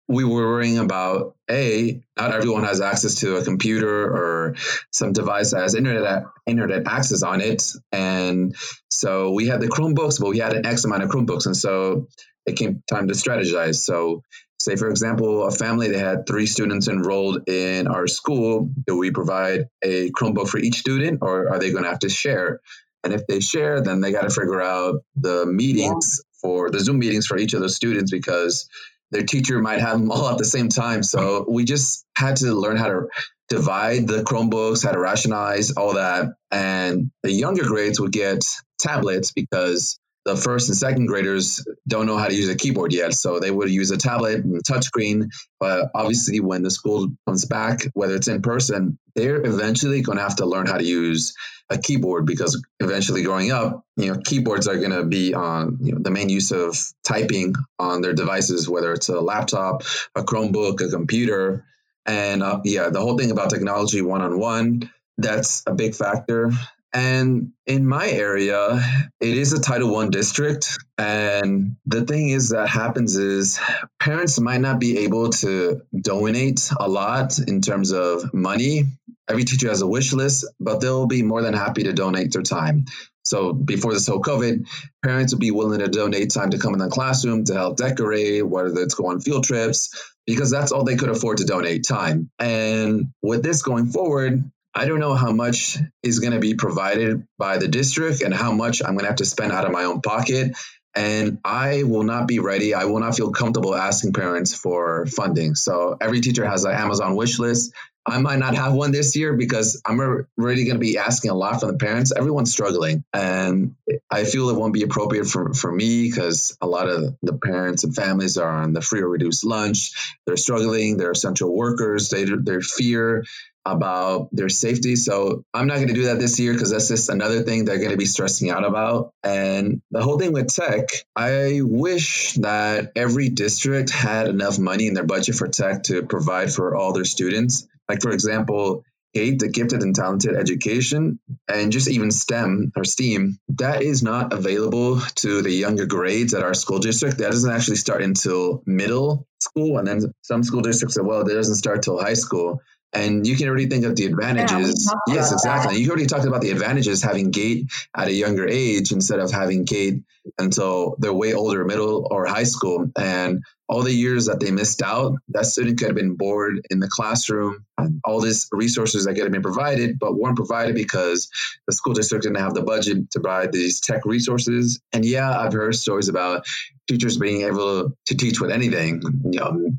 we 0.08 0.24
were 0.24 0.48
worrying 0.48 0.78
about 0.78 1.36
a 1.48 2.02
not 2.16 2.32
everyone 2.32 2.64
has 2.64 2.80
access 2.80 3.16
to 3.16 3.36
a 3.36 3.44
computer 3.44 4.04
or 4.04 4.56
some 4.90 5.12
device 5.12 5.52
that 5.52 5.60
has 5.62 5.76
internet 5.76 6.24
internet 6.46 6.86
access 6.88 7.22
on 7.22 7.40
it, 7.40 7.62
and 7.92 8.56
so 8.90 9.30
we 9.30 9.46
had 9.46 9.60
the 9.60 9.68
Chromebooks, 9.68 10.20
but 10.20 10.30
we 10.30 10.38
had 10.38 10.54
an 10.54 10.66
X 10.66 10.84
amount 10.84 11.04
of 11.04 11.10
Chromebooks, 11.10 11.46
and 11.46 11.56
so 11.56 12.08
it 12.44 12.56
came 12.56 12.82
time 12.90 13.06
to 13.06 13.14
strategize. 13.14 13.76
So 13.76 14.24
say 14.61 14.77
for 14.77 14.88
example 14.88 15.46
a 15.46 15.51
family 15.51 15.88
that 15.88 15.99
had 15.99 16.27
three 16.27 16.46
students 16.46 16.87
enrolled 16.87 17.49
in 17.49 17.87
our 17.87 18.07
school 18.07 18.70
do 18.87 18.96
we 18.96 19.11
provide 19.11 19.64
a 19.83 20.11
chromebook 20.11 20.49
for 20.49 20.59
each 20.59 20.77
student 20.77 21.20
or 21.23 21.49
are 21.51 21.59
they 21.59 21.73
going 21.73 21.85
to 21.85 21.90
have 21.90 22.01
to 22.01 22.09
share? 22.09 22.61
And 23.03 23.12
if 23.12 23.27
they 23.27 23.40
share 23.40 23.81
then 23.81 24.01
they 24.01 24.12
got 24.12 24.23
to 24.23 24.31
figure 24.31 24.61
out 24.61 25.03
the 25.16 25.46
meetings 25.46 26.20
yeah. 26.23 26.38
for 26.40 26.70
the 26.70 26.81
zoom 26.81 26.99
meetings 26.99 27.27
for 27.27 27.38
each 27.38 27.55
of 27.55 27.61
those 27.61 27.77
students 27.77 28.11
because 28.11 28.68
their 29.11 29.23
teacher 29.23 29.59
might 29.61 29.81
have 29.81 29.99
them 29.99 30.12
all 30.12 30.29
at 30.29 30.38
the 30.38 30.44
same 30.44 30.68
time. 30.68 31.03
So 31.03 31.44
we 31.49 31.64
just 31.64 32.07
had 32.16 32.37
to 32.37 32.55
learn 32.55 32.77
how 32.77 32.88
to 32.88 33.09
divide 33.49 34.07
the 34.07 34.23
chromebooks 34.23 34.85
how 34.85 34.92
to 34.92 35.01
rationalize 35.01 35.73
all 35.73 35.94
that. 35.94 36.35
And 36.53 37.11
the 37.23 37.33
younger 37.33 37.64
grades 37.64 38.01
would 38.01 38.12
get 38.12 38.44
tablets 38.79 39.33
because 39.33 39.99
the 40.24 40.37
first 40.37 40.68
and 40.68 40.76
second 40.76 41.06
graders 41.06 41.64
don't 41.88 42.06
know 42.06 42.18
how 42.18 42.28
to 42.28 42.35
use 42.35 42.48
a 42.48 42.56
keyboard 42.56 42.92
yet. 42.92 43.14
So 43.14 43.40
they 43.40 43.50
would 43.50 43.70
use 43.70 43.90
a 43.90 43.96
tablet 43.96 44.44
and 44.44 44.62
touchscreen. 44.62 45.30
But 45.59 45.90
obviously, 45.94 46.40
when 46.40 46.62
the 46.62 46.70
school 46.70 47.09
comes 47.26 47.44
back, 47.46 47.80
whether 47.94 48.16
it's 48.16 48.28
in 48.28 48.42
person, 48.42 48.98
they're 49.14 49.44
eventually 49.44 50.02
going 50.02 50.18
to 50.18 50.22
have 50.22 50.37
to 50.37 50.46
learn 50.46 50.66
how 50.66 50.76
to 50.76 50.85
use 50.85 51.35
a 51.70 51.78
keyboard 51.78 52.26
because 52.26 52.62
eventually 52.80 53.22
growing 53.22 53.52
up, 53.52 53.85
you 53.96 54.12
know, 54.12 54.20
keyboards 54.20 54.66
are 54.66 54.76
going 54.76 54.90
to 54.90 55.04
be 55.04 55.35
on 55.35 55.78
you 55.80 55.92
know, 55.92 55.98
the 56.00 56.11
main 56.11 56.28
use 56.28 56.50
of 56.50 56.76
typing 57.04 57.54
on 57.78 58.02
their 58.02 58.12
devices, 58.12 58.68
whether 58.68 58.92
it's 58.92 59.09
a 59.09 59.20
laptop, 59.20 59.85
a 60.14 60.22
Chromebook, 60.22 60.85
a 60.87 60.90
computer. 60.90 61.64
And 62.06 62.42
uh, 62.42 62.61
yeah, 62.64 62.88
the 62.90 63.00
whole 63.00 63.16
thing 63.16 63.30
about 63.30 63.50
technology 63.50 64.02
one 64.02 64.20
on 64.20 64.38
one, 64.38 64.90
that's 65.16 65.62
a 65.66 65.74
big 65.74 65.94
factor. 65.94 66.50
And 66.92 67.53
in 67.66 67.87
my 67.87 68.09
area, 68.09 68.81
it 69.20 69.37
is 69.37 69.53
a 69.53 69.61
Title 69.61 69.92
One 69.92 70.11
district. 70.11 70.76
And 70.98 71.76
the 71.87 72.05
thing 72.05 72.31
is 72.31 72.50
that 72.50 72.68
happens 72.68 73.16
is 73.16 73.61
parents 74.00 74.40
might 74.40 74.61
not 74.61 74.81
be 74.81 74.98
able 74.98 75.31
to 75.31 75.83
donate 75.98 76.68
a 76.79 76.88
lot 76.88 77.38
in 77.38 77.61
terms 77.61 77.92
of 77.92 78.35
money. 78.35 78.85
Every 79.29 79.44
teacher 79.44 79.68
has 79.68 79.83
a 79.83 79.87
wish 79.87 80.12
list, 80.12 80.44
but 80.59 80.81
they'll 80.81 81.07
be 81.07 81.22
more 81.22 81.42
than 81.42 81.55
happy 81.55 81.85
to 81.85 81.92
donate 81.92 82.33
their 82.33 82.42
time. 82.42 82.87
So 83.22 83.53
before 83.53 83.92
this 83.92 84.09
whole 84.09 84.20
COVID, 84.20 84.66
parents 85.05 85.33
would 85.33 85.40
be 85.40 85.53
willing 85.53 85.79
to 85.79 85.88
donate 85.88 86.31
time 86.31 86.50
to 86.50 86.59
come 86.59 86.72
in 86.72 86.81
the 86.81 86.88
classroom 86.88 87.44
to 87.44 87.55
help 87.55 87.76
decorate, 87.76 88.44
whether 88.44 88.81
it's 88.81 88.94
go 88.94 89.07
on 89.07 89.20
field 89.20 89.44
trips, 89.44 90.12
because 90.26 90.50
that's 90.50 90.72
all 90.72 90.83
they 90.83 90.96
could 90.96 91.11
afford 91.11 91.38
to 91.38 91.44
donate 91.44 91.85
time. 91.85 92.31
And 92.40 93.12
with 93.22 93.44
this 93.44 93.62
going 93.62 93.87
forward, 93.87 94.50
I 94.74 94.87
don't 94.87 95.00
know 95.00 95.14
how 95.14 95.33
much 95.33 95.78
is 96.02 96.20
going 96.20 96.33
to 96.33 96.38
be 96.38 96.54
provided 96.54 97.26
by 97.38 97.59
the 97.59 97.68
district 97.68 98.22
and 98.22 98.33
how 98.33 98.52
much 98.52 98.83
I'm 98.83 98.92
going 98.92 99.00
to 99.00 99.09
have 99.09 99.16
to 99.16 99.24
spend 99.24 99.52
out 99.52 99.64
of 99.64 99.72
my 99.72 99.85
own 99.85 100.00
pocket. 100.00 100.56
And 100.94 101.38
I 101.44 101.85
will 101.85 102.02
not 102.02 102.26
be 102.26 102.40
ready. 102.40 102.74
I 102.74 102.85
will 102.85 103.00
not 103.00 103.16
feel 103.16 103.30
comfortable 103.30 103.74
asking 103.74 104.12
parents 104.12 104.54
for 104.54 105.06
funding. 105.06 105.54
So 105.54 105.96
every 106.00 106.20
teacher 106.20 106.44
has 106.44 106.64
an 106.64 106.72
Amazon 106.72 107.14
wish 107.16 107.38
list. 107.38 107.72
I 108.06 108.18
might 108.18 108.38
not 108.38 108.54
have 108.54 108.72
one 108.72 108.92
this 108.92 109.14
year 109.14 109.35
because 109.35 109.80
I'm 109.85 110.26
really 110.37 110.64
going 110.64 110.76
to 110.76 110.80
be 110.80 110.98
asking 110.98 111.30
a 111.30 111.35
lot 111.35 111.61
from 111.61 111.72
the 111.72 111.78
parents. 111.78 112.12
Everyone's 112.16 112.50
struggling. 112.50 113.04
And 113.12 113.76
I 114.11 114.24
feel 114.24 114.48
it 114.48 114.56
won't 114.56 114.72
be 114.72 114.83
appropriate 114.83 115.26
for, 115.26 115.52
for 115.52 115.70
me 115.70 116.09
because 116.09 116.56
a 116.61 116.66
lot 116.66 116.88
of 116.88 117.14
the 117.22 117.35
parents 117.35 117.85
and 117.85 117.94
families 117.94 118.38
are 118.38 118.50
on 118.50 118.72
the 118.72 118.80
free 118.80 119.02
or 119.02 119.09
reduced 119.09 119.44
lunch. 119.44 120.16
They're 120.26 120.38
struggling. 120.38 120.96
They're 120.96 121.11
essential 121.11 121.54
workers. 121.54 122.09
They, 122.09 122.24
they 122.24 122.61
fear 122.61 123.24
about 123.64 124.29
their 124.33 124.49
safety. 124.49 124.96
So 124.96 125.44
I'm 125.53 125.66
not 125.66 125.77
going 125.77 125.88
to 125.88 125.94
do 125.94 126.05
that 126.07 126.18
this 126.18 126.38
year 126.40 126.53
because 126.53 126.70
that's 126.70 126.88
just 126.88 127.09
another 127.09 127.42
thing 127.42 127.64
they're 127.64 127.79
going 127.79 127.90
to 127.90 127.96
be 127.96 128.07
stressing 128.07 128.51
out 128.51 128.64
about. 128.64 129.12
And 129.23 129.83
the 129.90 130.03
whole 130.03 130.18
thing 130.18 130.33
with 130.33 130.49
tech, 130.49 130.88
I 131.14 131.61
wish 131.62 132.35
that 132.35 132.92
every 132.96 133.29
district 133.29 133.90
had 133.90 134.29
enough 134.29 134.59
money 134.59 134.87
in 134.87 134.94
their 134.94 135.05
budget 135.05 135.35
for 135.35 135.49
tech 135.49 135.85
to 135.85 136.03
provide 136.03 136.53
for 136.53 136.75
all 136.75 136.92
their 136.92 137.05
students. 137.05 137.66
Like, 137.88 138.03
for 138.03 138.11
example, 138.11 138.85
GATE, 139.14 139.40
the 139.40 139.49
gifted 139.49 139.83
and 139.83 139.94
talented 139.94 140.37
education, 140.37 141.18
and 141.49 141.73
just 141.73 141.88
even 141.88 142.12
STEM 142.12 142.73
or 142.77 142.85
STEAM, 142.85 143.38
that 143.59 143.83
is 143.83 144.03
not 144.05 144.33
available 144.33 145.01
to 145.16 145.42
the 145.42 145.51
younger 145.51 145.87
grades 145.87 146.33
at 146.33 146.44
our 146.44 146.55
school 146.55 146.79
district. 146.79 147.18
That 147.18 147.33
doesn't 147.33 147.51
actually 147.51 147.77
start 147.77 148.03
until 148.03 148.62
middle 148.66 149.27
school. 149.40 149.79
And 149.79 149.87
then 149.87 150.14
some 150.23 150.44
school 150.44 150.61
districts 150.61 150.94
say, 150.94 151.03
well, 151.03 151.29
it 151.29 151.35
doesn't 151.35 151.57
start 151.57 151.83
till 151.83 152.01
high 152.01 152.14
school. 152.14 152.62
And 152.92 153.26
you 153.26 153.37
can 153.37 153.48
already 153.48 153.66
think 153.66 153.85
of 153.85 153.94
the 153.94 154.07
advantages. 154.07 154.92
Yeah, 155.07 155.14
yes, 155.14 155.33
exactly. 155.33 155.74
That. 155.74 155.81
You 155.81 155.88
already 155.90 156.07
talked 156.07 156.26
about 156.26 156.40
the 156.40 156.50
advantages 156.50 157.03
having 157.03 157.31
gate 157.31 157.66
at 157.96 158.09
a 158.09 158.12
younger 158.12 158.48
age 158.48 158.90
instead 158.90 159.20
of 159.20 159.31
having 159.31 159.64
gate 159.64 160.03
until 160.38 160.96
they're 160.98 161.12
way 161.12 161.33
older, 161.33 161.64
middle 161.64 162.09
or 162.11 162.26
high 162.26 162.42
school. 162.42 162.90
And 162.98 163.44
all 163.68 163.83
the 163.83 163.92
years 163.92 164.26
that 164.26 164.40
they 164.40 164.50
missed 164.50 164.83
out, 164.83 165.14
that 165.29 165.46
student 165.46 165.79
could 165.79 165.87
have 165.87 165.96
been 165.96 166.16
bored 166.16 166.66
in 166.70 166.81
the 166.81 166.88
classroom. 166.88 167.64
And 167.79 168.00
all 168.05 168.20
these 168.20 168.48
resources 168.50 169.05
that 169.05 169.14
could 169.14 169.22
have 169.22 169.33
been 169.33 169.40
provided, 169.40 170.00
but 170.00 170.16
weren't 170.16 170.37
provided 170.37 170.74
because 170.74 171.31
the 171.68 171.72
school 171.72 171.94
district 171.94 172.24
didn't 172.24 172.40
have 172.40 172.55
the 172.55 172.62
budget 172.62 173.11
to 173.12 173.20
provide 173.20 173.53
these 173.53 173.81
tech 173.81 174.05
resources. 174.05 174.81
And 174.92 175.05
yeah, 175.05 175.38
I've 175.38 175.53
heard 175.53 175.76
stories 175.76 176.09
about 176.09 176.44
teachers 176.88 177.18
being 177.18 177.42
able 177.42 177.92
to 178.07 178.16
teach 178.16 178.40
with 178.40 178.50
anything. 178.50 179.00
You 179.31 179.38
know, 179.38 179.70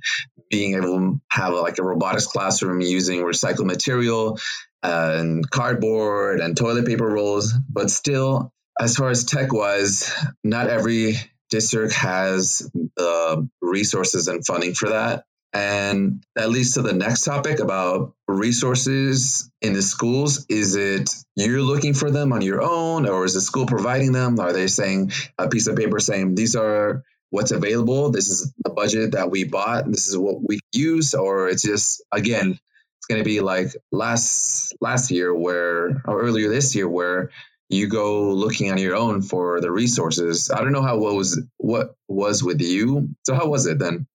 being 0.51 0.75
able 0.75 0.99
to 0.99 1.21
have 1.29 1.53
like 1.53 1.79
a 1.79 1.83
robotics 1.83 2.27
classroom 2.27 2.81
using 2.81 3.21
recycled 3.21 3.65
material 3.65 4.37
uh, 4.83 5.15
and 5.15 5.49
cardboard 5.49 6.39
and 6.39 6.55
toilet 6.55 6.85
paper 6.85 7.07
rolls. 7.07 7.53
But 7.69 7.89
still, 7.89 8.53
as 8.79 8.95
far 8.95 9.09
as 9.09 9.25
tech 9.25 9.53
wise, 9.53 10.11
not 10.43 10.67
every 10.67 11.15
district 11.49 11.93
has 11.93 12.69
the 12.95 13.49
resources 13.61 14.27
and 14.27 14.45
funding 14.45 14.73
for 14.73 14.89
that. 14.89 15.25
And 15.53 16.23
that 16.35 16.49
leads 16.49 16.75
to 16.75 16.81
the 16.81 16.93
next 16.93 17.25
topic 17.25 17.59
about 17.59 18.13
resources 18.25 19.51
in 19.61 19.73
the 19.73 19.81
schools. 19.81 20.45
Is 20.47 20.75
it 20.75 21.09
you're 21.35 21.61
looking 21.61 21.93
for 21.93 22.09
them 22.09 22.31
on 22.31 22.41
your 22.41 22.61
own, 22.61 23.05
or 23.05 23.25
is 23.25 23.33
the 23.33 23.41
school 23.41 23.65
providing 23.65 24.13
them? 24.13 24.39
Are 24.39 24.53
they 24.53 24.67
saying 24.67 25.11
a 25.37 25.49
piece 25.49 25.67
of 25.67 25.75
paper 25.75 25.99
saying 25.99 26.35
these 26.35 26.55
are 26.55 27.03
what's 27.31 27.51
available. 27.51 28.11
This 28.11 28.29
is 28.29 28.53
the 28.63 28.69
budget 28.69 29.13
that 29.13 29.31
we 29.31 29.45
bought. 29.45 29.89
This 29.89 30.07
is 30.07 30.17
what 30.17 30.47
we 30.47 30.59
use, 30.73 31.15
or 31.15 31.49
it's 31.49 31.63
just 31.63 32.03
again, 32.11 32.51
it's 32.51 33.07
going 33.07 33.19
to 33.19 33.25
be 33.25 33.39
like 33.39 33.75
last 33.91 34.75
last 34.79 35.09
year 35.09 35.33
where 35.33 36.01
or 36.05 36.21
earlier 36.21 36.49
this 36.49 36.75
year 36.75 36.87
where 36.87 37.31
you 37.69 37.87
go 37.87 38.31
looking 38.31 38.69
on 38.69 38.77
your 38.77 38.95
own 38.95 39.21
for 39.21 39.61
the 39.61 39.71
resources. 39.71 40.51
I 40.51 40.59
don't 40.59 40.73
know 40.73 40.83
how 40.83 40.97
what 40.99 41.15
was 41.15 41.41
what 41.57 41.95
was 42.07 42.43
with 42.43 42.61
you. 42.61 43.09
So 43.25 43.33
how 43.33 43.47
was 43.47 43.65
it 43.65 43.79
then? 43.79 44.05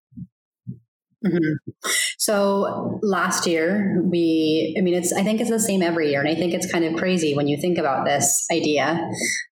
Mm-hmm. 1.25 1.91
So 2.19 2.99
last 3.03 3.47
year, 3.47 4.01
we, 4.05 4.75
I 4.79 4.83
mean, 4.83 4.95
it's, 4.95 5.13
I 5.13 5.23
think 5.23 5.41
it's 5.41 5.51
the 5.51 5.61
same 5.61 5.83
every 5.83 6.11
year. 6.11 6.21
And 6.21 6.29
I 6.29 6.35
think 6.35 6.53
it's 6.55 6.71
kind 6.71 6.85
of 6.85 6.97
crazy 6.97 7.35
when 7.35 7.49
you 7.49 7.57
think 7.57 7.79
about 7.79 8.05
this 8.05 8.47
idea. 8.53 9.11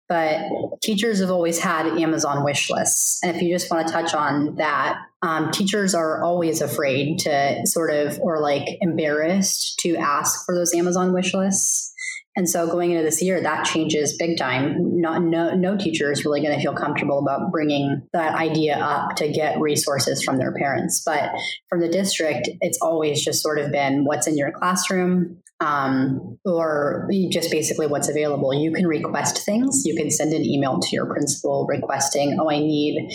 But 0.09 0.43
teachers 0.83 1.21
have 1.21 1.31
always 1.31 1.59
had 1.59 1.87
Amazon 1.87 2.45
wish 2.45 2.69
lists. 2.69 3.23
And 3.23 3.35
if 3.35 3.41
you 3.41 3.53
just 3.53 3.71
want 3.71 3.87
to 3.87 3.93
touch 3.93 4.15
on 4.15 4.57
that, 4.57 4.99
um, 5.23 5.51
teachers 5.51 5.95
are 5.95 6.23
always 6.23 6.61
afraid 6.61 7.19
to 7.21 7.67
sort 7.67 7.91
of, 7.91 8.19
or 8.21 8.41
like 8.41 8.67
embarrassed 8.83 9.79
to 9.81 9.97
ask 9.97 10.45
for 10.45 10.55
those 10.55 10.75
Amazon 10.75 11.15
wish 11.15 11.33
lists. 11.33 11.94
And 12.37 12.49
so 12.49 12.67
going 12.67 12.91
into 12.91 13.05
this 13.05 13.23
year, 13.23 13.41
that 13.41 13.65
changes 13.65 14.17
big 14.17 14.37
time. 14.37 15.01
Not 15.01 15.23
no 15.23 15.55
no 15.55 15.77
teacher 15.77 16.11
is 16.11 16.25
really 16.25 16.41
going 16.41 16.55
to 16.55 16.61
feel 16.61 16.75
comfortable 16.75 17.21
about 17.21 17.53
bringing 17.53 18.03
that 18.13 18.35
idea 18.35 18.77
up 18.77 19.17
to 19.17 19.29
get 19.29 19.61
resources 19.61 20.23
from 20.23 20.39
their 20.39 20.53
parents. 20.53 21.03
But 21.05 21.31
from 21.69 21.81
the 21.81 21.89
district, 21.89 22.49
it's 22.61 22.79
always 22.83 23.25
just 23.25 23.41
sort 23.41 23.61
of 23.61 23.71
been 23.71 24.05
what's 24.05 24.27
in 24.27 24.37
your 24.37 24.51
classroom, 24.51 25.43
um, 25.61 26.39
or 26.45 27.09
just 27.31 27.51
basically 27.51 27.87
what's 27.87 28.09
available. 28.09 28.53
You 28.53 28.73
can 28.73 28.87
request 28.87 29.45
things. 29.45 29.83
You 29.85 29.95
can 29.95 30.11
send 30.11 30.33
an 30.33 30.45
email 30.45 30.81
to 30.81 30.89
your 30.93 31.07
principal 31.07 31.67
requesting, 31.69 32.39
oh, 32.41 32.51
I 32.51 32.59
need 32.59 33.09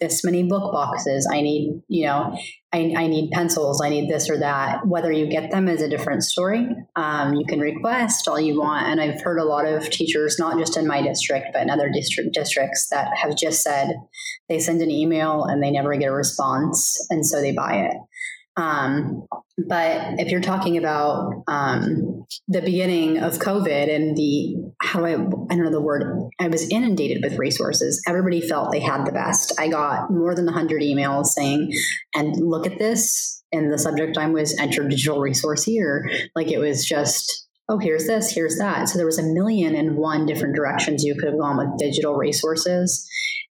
this 0.00 0.22
many 0.22 0.42
book 0.42 0.72
boxes. 0.72 1.28
I 1.32 1.40
need, 1.40 1.80
you 1.88 2.06
know, 2.06 2.36
I, 2.72 2.92
I 2.96 3.06
need 3.06 3.30
pencils. 3.30 3.80
I 3.82 3.88
need 3.88 4.10
this 4.10 4.28
or 4.28 4.38
that. 4.38 4.86
Whether 4.86 5.10
you 5.10 5.26
get 5.26 5.50
them 5.50 5.68
is 5.68 5.80
a 5.80 5.88
different 5.88 6.22
story. 6.22 6.68
Um, 6.96 7.34
you 7.34 7.46
can 7.46 7.60
request 7.60 8.28
all 8.28 8.38
you 8.38 8.60
want. 8.60 8.86
And 8.86 9.00
I've 9.00 9.22
heard 9.22 9.38
a 9.38 9.44
lot 9.44 9.66
of 9.66 9.88
teachers, 9.88 10.38
not 10.38 10.58
just 10.58 10.76
in 10.76 10.86
my 10.86 11.00
district, 11.00 11.48
but 11.54 11.62
in 11.62 11.70
other 11.70 11.90
district 11.90 12.34
districts 12.34 12.88
that 12.90 13.08
have 13.16 13.36
just 13.36 13.62
said 13.62 13.94
they 14.48 14.58
send 14.58 14.82
an 14.82 14.90
email 14.90 15.44
and 15.44 15.62
they 15.62 15.70
never 15.70 15.96
get 15.96 16.08
a 16.08 16.12
response. 16.12 17.04
And 17.08 17.24
so 17.24 17.40
they 17.40 17.52
buy 17.52 17.88
it. 17.90 17.96
Um, 18.56 19.26
but 19.68 20.18
if 20.18 20.30
you're 20.30 20.40
talking 20.40 20.76
about 20.76 21.44
um, 21.46 22.26
the 22.48 22.60
beginning 22.60 23.18
of 23.18 23.34
COVID 23.34 23.94
and 23.94 24.16
the 24.16 24.56
how 24.82 25.04
I 25.04 25.12
I 25.12 25.16
don't 25.16 25.64
know 25.64 25.70
the 25.70 25.80
word 25.80 26.30
I 26.40 26.48
was 26.48 26.68
inundated 26.70 27.22
with 27.22 27.38
resources. 27.38 28.02
Everybody 28.06 28.40
felt 28.40 28.72
they 28.72 28.80
had 28.80 29.04
the 29.06 29.12
best. 29.12 29.58
I 29.58 29.68
got 29.68 30.10
more 30.10 30.34
than 30.34 30.46
hundred 30.48 30.82
emails 30.82 31.26
saying, 31.26 31.72
"And 32.14 32.36
look 32.36 32.66
at 32.66 32.78
this." 32.78 33.42
And 33.52 33.72
the 33.72 33.78
subject 33.78 34.16
line 34.16 34.32
was 34.32 34.58
"Enter 34.58 34.86
digital 34.88 35.20
resource 35.20 35.64
here." 35.64 36.10
Like 36.34 36.50
it 36.50 36.58
was 36.58 36.84
just 36.84 37.46
oh, 37.68 37.78
here's 37.78 38.06
this, 38.06 38.30
here's 38.30 38.58
that. 38.58 38.88
So 38.88 38.96
there 38.96 39.06
was 39.06 39.18
a 39.18 39.24
million 39.24 39.74
and 39.74 39.96
one 39.96 40.24
different 40.24 40.54
directions 40.54 41.02
you 41.02 41.14
could 41.14 41.28
have 41.28 41.38
gone 41.38 41.56
with 41.56 41.78
digital 41.78 42.14
resources. 42.14 43.08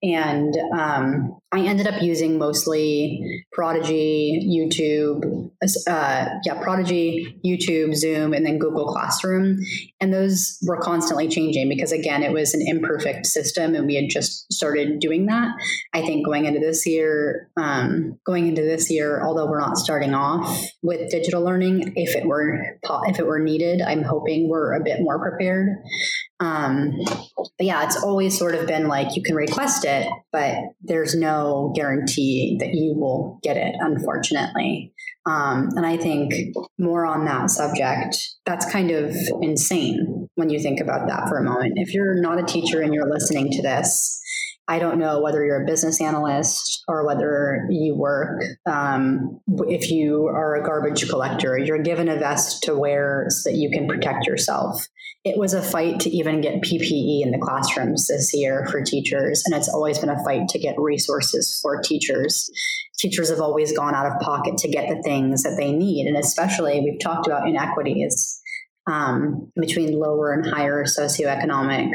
And 0.03 0.55
um, 0.73 1.37
I 1.51 1.59
ended 1.59 1.85
up 1.85 2.01
using 2.01 2.39
mostly 2.39 3.45
Prodigy, 3.51 4.49
YouTube, 4.49 5.51
uh, 5.87 6.25
yeah, 6.43 6.61
Prodigy, 6.61 7.39
YouTube, 7.45 7.93
Zoom, 7.95 8.33
and 8.33 8.45
then 8.45 8.57
Google 8.57 8.85
Classroom. 8.85 9.59
And 9.99 10.13
those 10.13 10.57
were 10.63 10.77
constantly 10.77 11.27
changing 11.27 11.69
because, 11.69 11.91
again, 11.91 12.23
it 12.23 12.31
was 12.31 12.53
an 12.53 12.65
imperfect 12.65 13.27
system 13.27 13.75
and 13.75 13.85
we 13.85 13.95
had 13.95 14.09
just 14.09 14.51
started 14.51 14.99
doing 14.99 15.25
that. 15.27 15.49
I 15.93 16.01
think 16.01 16.25
going 16.25 16.45
into 16.45 16.59
this 16.59 16.87
year, 16.87 17.49
um, 17.57 18.17
going 18.25 18.47
into 18.47 18.61
this 18.63 18.89
year, 18.89 19.21
although 19.23 19.45
we're 19.45 19.59
not 19.59 19.77
starting 19.77 20.15
off 20.15 20.65
with 20.81 21.11
digital 21.11 21.43
learning, 21.43 21.93
if 21.95 22.15
it 22.15 22.25
were 22.25 22.79
if 23.05 23.19
it 23.19 23.27
were 23.27 23.39
needed, 23.39 23.81
I'm 23.81 24.03
hoping 24.03 24.49
we're 24.49 24.73
a 24.73 24.83
bit 24.83 25.01
more 25.01 25.19
prepared. 25.19 25.67
Um, 26.41 26.97
but 27.37 27.49
yeah, 27.59 27.85
it's 27.85 28.03
always 28.03 28.37
sort 28.37 28.55
of 28.55 28.65
been 28.65 28.87
like 28.87 29.15
you 29.15 29.21
can 29.21 29.35
request 29.35 29.85
it, 29.85 30.07
but 30.31 30.55
there's 30.81 31.13
no 31.13 31.71
guarantee 31.75 32.57
that 32.59 32.73
you 32.73 32.95
will 32.95 33.39
get 33.43 33.57
it, 33.57 33.75
unfortunately. 33.79 34.91
Um, 35.27 35.69
and 35.75 35.85
I 35.85 35.97
think 35.97 36.33
more 36.79 37.05
on 37.05 37.25
that 37.25 37.51
subject, 37.51 38.17
that's 38.47 38.69
kind 38.71 38.89
of 38.89 39.15
insane 39.41 40.27
when 40.33 40.49
you 40.49 40.59
think 40.59 40.79
about 40.79 41.07
that 41.07 41.29
for 41.29 41.37
a 41.37 41.43
moment. 41.43 41.73
If 41.75 41.93
you're 41.93 42.19
not 42.19 42.39
a 42.39 42.43
teacher 42.43 42.81
and 42.81 42.91
you're 42.91 43.11
listening 43.11 43.51
to 43.51 43.61
this, 43.61 44.19
I 44.67 44.79
don't 44.79 44.97
know 44.97 45.21
whether 45.21 45.45
you're 45.45 45.61
a 45.61 45.65
business 45.65 46.01
analyst 46.01 46.83
or 46.87 47.05
whether 47.05 47.67
you 47.69 47.95
work, 47.95 48.41
um, 48.65 49.39
if 49.67 49.91
you 49.91 50.27
are 50.27 50.55
a 50.55 50.65
garbage 50.65 51.09
collector, 51.09 51.57
you're 51.57 51.83
given 51.83 52.07
a 52.07 52.17
vest 52.17 52.63
to 52.63 52.75
wear 52.75 53.25
so 53.29 53.49
that 53.49 53.57
you 53.57 53.69
can 53.69 53.87
protect 53.87 54.25
yourself. 54.25 54.87
It 55.23 55.37
was 55.37 55.53
a 55.53 55.61
fight 55.61 55.99
to 56.01 56.09
even 56.09 56.41
get 56.41 56.61
PPE 56.61 57.21
in 57.21 57.31
the 57.31 57.37
classrooms 57.37 58.07
this 58.07 58.33
year 58.33 58.65
for 58.71 58.81
teachers, 58.81 59.43
and 59.45 59.55
it's 59.55 59.69
always 59.69 59.99
been 59.99 60.09
a 60.09 60.23
fight 60.23 60.47
to 60.49 60.59
get 60.59 60.75
resources 60.79 61.59
for 61.61 61.79
teachers. 61.79 62.49
Teachers 62.97 63.29
have 63.29 63.39
always 63.39 63.75
gone 63.75 63.93
out 63.93 64.07
of 64.07 64.19
pocket 64.19 64.57
to 64.57 64.67
get 64.67 64.89
the 64.89 65.01
things 65.03 65.43
that 65.43 65.57
they 65.59 65.71
need, 65.71 66.07
and 66.07 66.17
especially 66.17 66.79
we've 66.79 66.99
talked 66.99 67.27
about 67.27 67.47
inequities 67.47 68.41
um, 68.87 69.51
between 69.59 69.99
lower 69.99 70.33
and 70.33 70.45
higher 70.45 70.85
socioeconomic 70.85 71.91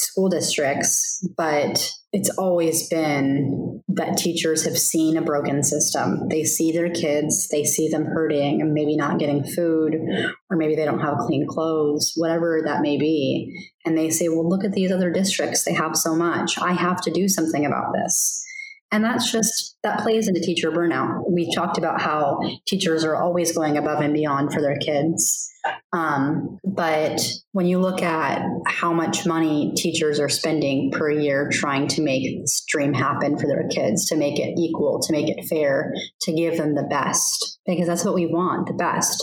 school 0.00 0.28
districts, 0.28 1.26
but 1.36 1.92
it's 2.12 2.30
always 2.30 2.88
been 2.88 3.82
that 3.88 4.16
teachers 4.16 4.64
have 4.64 4.76
seen 4.76 5.16
a 5.16 5.22
broken 5.22 5.62
system. 5.62 6.28
They 6.28 6.44
see 6.44 6.72
their 6.72 6.90
kids, 6.90 7.48
they 7.48 7.64
see 7.64 7.88
them 7.88 8.04
hurting 8.04 8.60
and 8.60 8.72
maybe 8.72 8.96
not 8.96 9.18
getting 9.18 9.44
food, 9.44 9.94
or 10.50 10.56
maybe 10.56 10.74
they 10.74 10.84
don't 10.84 11.00
have 11.00 11.18
clean 11.18 11.46
clothes, 11.46 12.12
whatever 12.16 12.62
that 12.64 12.82
may 12.82 12.98
be. 12.98 13.72
And 13.84 13.96
they 13.96 14.10
say, 14.10 14.28
well, 14.28 14.48
look 14.48 14.64
at 14.64 14.72
these 14.72 14.90
other 14.90 15.10
districts. 15.10 15.64
They 15.64 15.74
have 15.74 15.96
so 15.96 16.16
much. 16.16 16.58
I 16.58 16.72
have 16.72 17.00
to 17.02 17.10
do 17.10 17.28
something 17.28 17.64
about 17.64 17.92
this. 17.94 18.44
And 18.92 19.04
that's 19.04 19.30
just, 19.30 19.76
that 19.82 20.00
plays 20.00 20.26
into 20.26 20.40
teacher 20.40 20.72
burnout. 20.72 21.30
We 21.30 21.52
talked 21.54 21.78
about 21.78 22.00
how 22.00 22.40
teachers 22.66 23.04
are 23.04 23.14
always 23.14 23.56
going 23.56 23.76
above 23.76 24.00
and 24.00 24.12
beyond 24.12 24.52
for 24.52 24.60
their 24.60 24.76
kids. 24.78 25.48
Um, 25.92 26.58
but 26.64 27.20
when 27.52 27.66
you 27.66 27.78
look 27.78 28.02
at 28.02 28.42
how 28.66 28.92
much 28.92 29.26
money 29.26 29.72
teachers 29.76 30.18
are 30.18 30.28
spending 30.28 30.90
per 30.90 31.10
year 31.10 31.48
trying 31.52 31.86
to 31.88 32.02
make 32.02 32.40
this 32.40 32.64
dream 32.66 32.92
happen 32.92 33.38
for 33.38 33.46
their 33.46 33.68
kids, 33.68 34.06
to 34.06 34.16
make 34.16 34.38
it 34.38 34.58
equal, 34.58 35.00
to 35.02 35.12
make 35.12 35.28
it 35.28 35.44
fair, 35.44 35.94
to 36.22 36.32
give 36.32 36.56
them 36.56 36.74
the 36.74 36.82
best, 36.82 37.60
because 37.66 37.86
that's 37.86 38.04
what 38.04 38.14
we 38.14 38.26
want 38.26 38.66
the 38.66 38.74
best 38.74 39.22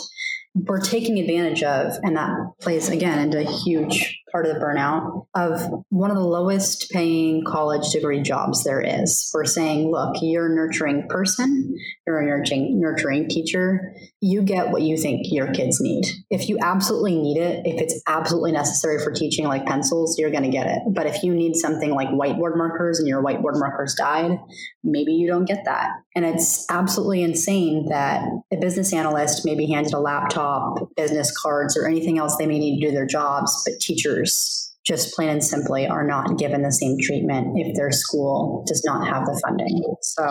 we're 0.65 0.81
taking 0.81 1.19
advantage 1.19 1.63
of, 1.63 1.93
and 2.03 2.17
that 2.17 2.31
plays 2.61 2.89
again 2.89 3.19
into 3.19 3.43
huge 3.43 4.16
part 4.37 4.45
of 4.45 4.53
the 4.53 4.63
burnout 4.63 5.25
of 5.33 5.83
one 5.89 6.11
of 6.11 6.17
the 6.17 6.23
lowest 6.23 6.91
paying 6.91 7.43
college 7.43 7.89
degree 7.89 8.21
jobs 8.21 8.63
there 8.63 8.81
is. 8.81 9.31
We're 9.33 9.45
saying, 9.45 9.89
look, 9.89 10.17
you're 10.21 10.45
a 10.45 10.55
nurturing 10.55 11.07
person, 11.09 11.75
you're 12.05 12.19
a 12.19 12.25
nurturing, 12.25 12.79
nurturing 12.79 13.29
teacher, 13.29 13.95
you 14.21 14.43
get 14.43 14.69
what 14.69 14.83
you 14.83 14.95
think 14.95 15.21
your 15.31 15.51
kids 15.53 15.81
need. 15.81 16.03
If 16.29 16.49
you 16.49 16.59
absolutely 16.61 17.15
need 17.15 17.37
it, 17.37 17.65
if 17.65 17.81
it's 17.81 17.99
absolutely 18.05 18.51
necessary 18.51 19.03
for 19.03 19.11
teaching 19.11 19.47
like 19.47 19.65
pencils, 19.65 20.19
you're 20.19 20.29
going 20.29 20.43
to 20.43 20.49
get 20.49 20.67
it. 20.67 20.83
But 20.93 21.07
if 21.07 21.23
you 21.23 21.33
need 21.33 21.55
something 21.55 21.89
like 21.89 22.09
whiteboard 22.09 22.57
markers 22.57 22.99
and 22.99 23.07
your 23.07 23.23
whiteboard 23.23 23.59
markers 23.59 23.95
died, 23.95 24.37
maybe 24.83 25.13
you 25.13 25.27
don't 25.27 25.45
get 25.45 25.65
that. 25.65 25.89
And 26.17 26.25
it's 26.25 26.65
absolutely 26.71 27.21
insane 27.21 27.89
that 27.89 28.23
a 28.51 28.57
business 28.57 28.91
analyst 28.91 29.45
may 29.45 29.53
be 29.53 29.67
handed 29.67 29.93
a 29.93 29.99
laptop, 29.99 30.89
business 30.95 31.31
cards, 31.39 31.77
or 31.77 31.87
anything 31.87 32.17
else 32.17 32.37
they 32.37 32.47
may 32.47 32.57
need 32.57 32.81
to 32.81 32.87
do 32.87 32.91
their 32.91 33.05
jobs, 33.05 33.63
but 33.63 33.79
teachers 33.79 34.73
just 34.83 35.13
plain 35.13 35.29
and 35.29 35.43
simply 35.43 35.85
are 35.85 36.07
not 36.07 36.39
given 36.39 36.63
the 36.63 36.71
same 36.71 36.97
treatment 36.99 37.49
if 37.59 37.75
their 37.75 37.91
school 37.91 38.63
does 38.65 38.83
not 38.83 39.05
have 39.05 39.27
the 39.27 39.39
funding. 39.45 39.83
So, 40.01 40.23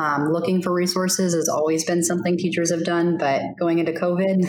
um, 0.00 0.32
looking 0.32 0.62
for 0.62 0.72
resources 0.72 1.34
has 1.34 1.48
always 1.48 1.84
been 1.84 2.04
something 2.04 2.36
teachers 2.36 2.70
have 2.70 2.84
done, 2.84 3.18
but 3.18 3.42
going 3.58 3.80
into 3.80 3.90
COVID, 3.90 4.46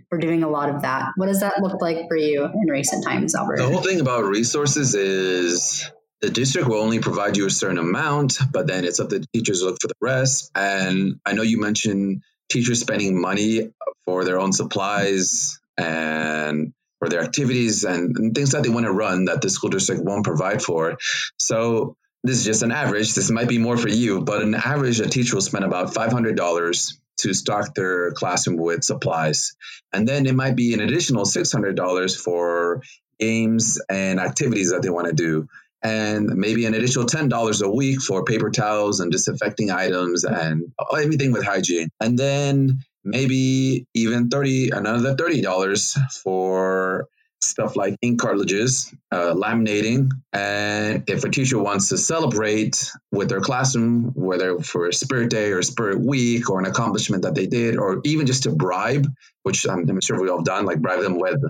we're 0.10 0.18
doing 0.18 0.42
a 0.42 0.48
lot 0.50 0.68
of 0.68 0.82
that. 0.82 1.12
What 1.16 1.28
does 1.28 1.40
that 1.40 1.62
look 1.62 1.80
like 1.80 2.06
for 2.06 2.18
you 2.18 2.44
in 2.44 2.70
recent 2.70 3.02
times, 3.02 3.34
Albert? 3.34 3.56
The 3.56 3.66
whole 3.66 3.80
thing 3.80 4.00
about 4.00 4.24
resources 4.24 4.94
is 4.94 5.90
the 6.22 6.30
district 6.30 6.68
will 6.68 6.80
only 6.80 7.00
provide 7.00 7.36
you 7.36 7.46
a 7.46 7.50
certain 7.50 7.78
amount, 7.78 8.38
but 8.52 8.68
then 8.68 8.84
it's 8.84 9.00
up 9.00 9.08
to 9.08 9.18
the 9.18 9.26
teachers 9.34 9.58
to 9.58 9.66
look 9.66 9.78
for 9.82 9.88
the 9.88 9.94
rest. 10.00 10.52
And 10.54 11.20
I 11.26 11.32
know 11.32 11.42
you 11.42 11.60
mentioned 11.60 12.22
teachers 12.48 12.80
spending 12.80 13.20
money 13.20 13.72
for 14.04 14.24
their 14.24 14.38
own 14.38 14.52
supplies 14.52 15.60
and 15.76 16.72
for 17.00 17.08
their 17.08 17.22
activities 17.22 17.82
and, 17.82 18.16
and 18.16 18.34
things 18.34 18.52
that 18.52 18.62
they 18.62 18.68
want 18.68 18.86
to 18.86 18.92
run 18.92 19.24
that 19.24 19.42
the 19.42 19.50
school 19.50 19.70
district 19.70 20.04
won't 20.04 20.24
provide 20.24 20.62
for. 20.62 20.96
So 21.38 21.96
this 22.22 22.38
is 22.38 22.44
just 22.44 22.62
an 22.62 22.70
average. 22.70 23.14
This 23.14 23.28
might 23.32 23.48
be 23.48 23.58
more 23.58 23.76
for 23.76 23.88
you, 23.88 24.20
but 24.20 24.42
an 24.42 24.54
average, 24.54 25.00
a 25.00 25.08
teacher 25.08 25.34
will 25.34 25.42
spend 25.42 25.64
about 25.64 25.92
$500 25.92 26.92
to 27.18 27.34
stock 27.34 27.74
their 27.74 28.12
classroom 28.12 28.58
with 28.58 28.84
supplies. 28.84 29.54
And 29.92 30.06
then 30.06 30.26
it 30.26 30.36
might 30.36 30.54
be 30.54 30.72
an 30.72 30.80
additional 30.80 31.24
$600 31.24 32.16
for 32.16 32.82
games 33.18 33.80
and 33.88 34.20
activities 34.20 34.70
that 34.70 34.82
they 34.82 34.90
want 34.90 35.08
to 35.08 35.12
do. 35.12 35.48
And 35.82 36.26
maybe 36.36 36.64
an 36.66 36.74
additional 36.74 37.06
$10 37.06 37.62
a 37.62 37.70
week 37.70 38.00
for 38.00 38.24
paper 38.24 38.50
towels 38.50 39.00
and 39.00 39.10
disinfecting 39.10 39.70
items 39.70 40.24
and 40.24 40.72
everything 40.96 41.32
with 41.32 41.44
hygiene. 41.44 41.88
And 42.00 42.18
then 42.18 42.78
maybe 43.04 43.86
even 43.94 44.28
30 44.28 44.70
another 44.70 45.16
$30 45.16 46.22
for 46.22 47.08
stuff 47.42 47.76
like 47.76 47.96
ink 48.02 48.20
cartridges, 48.20 48.94
uh, 49.10 49.34
laminating, 49.34 50.10
and 50.32 51.02
if 51.08 51.24
a 51.24 51.28
teacher 51.28 51.58
wants 51.58 51.88
to 51.88 51.98
celebrate 51.98 52.90
with 53.10 53.28
their 53.28 53.40
classroom, 53.40 54.12
whether 54.14 54.60
for 54.60 54.88
a 54.88 54.92
Spirit 54.92 55.30
Day 55.30 55.50
or 55.50 55.62
Spirit 55.62 56.00
Week 56.00 56.48
or 56.48 56.60
an 56.60 56.66
accomplishment 56.66 57.22
that 57.24 57.34
they 57.34 57.46
did, 57.46 57.76
or 57.76 58.00
even 58.04 58.26
just 58.26 58.44
to 58.44 58.50
bribe, 58.50 59.06
which 59.42 59.66
I'm, 59.68 59.88
I'm 59.88 60.00
sure 60.00 60.20
we 60.20 60.28
all 60.28 60.42
done, 60.42 60.64
like 60.64 60.80
bribe 60.80 61.00
them 61.00 61.18
with, 61.18 61.42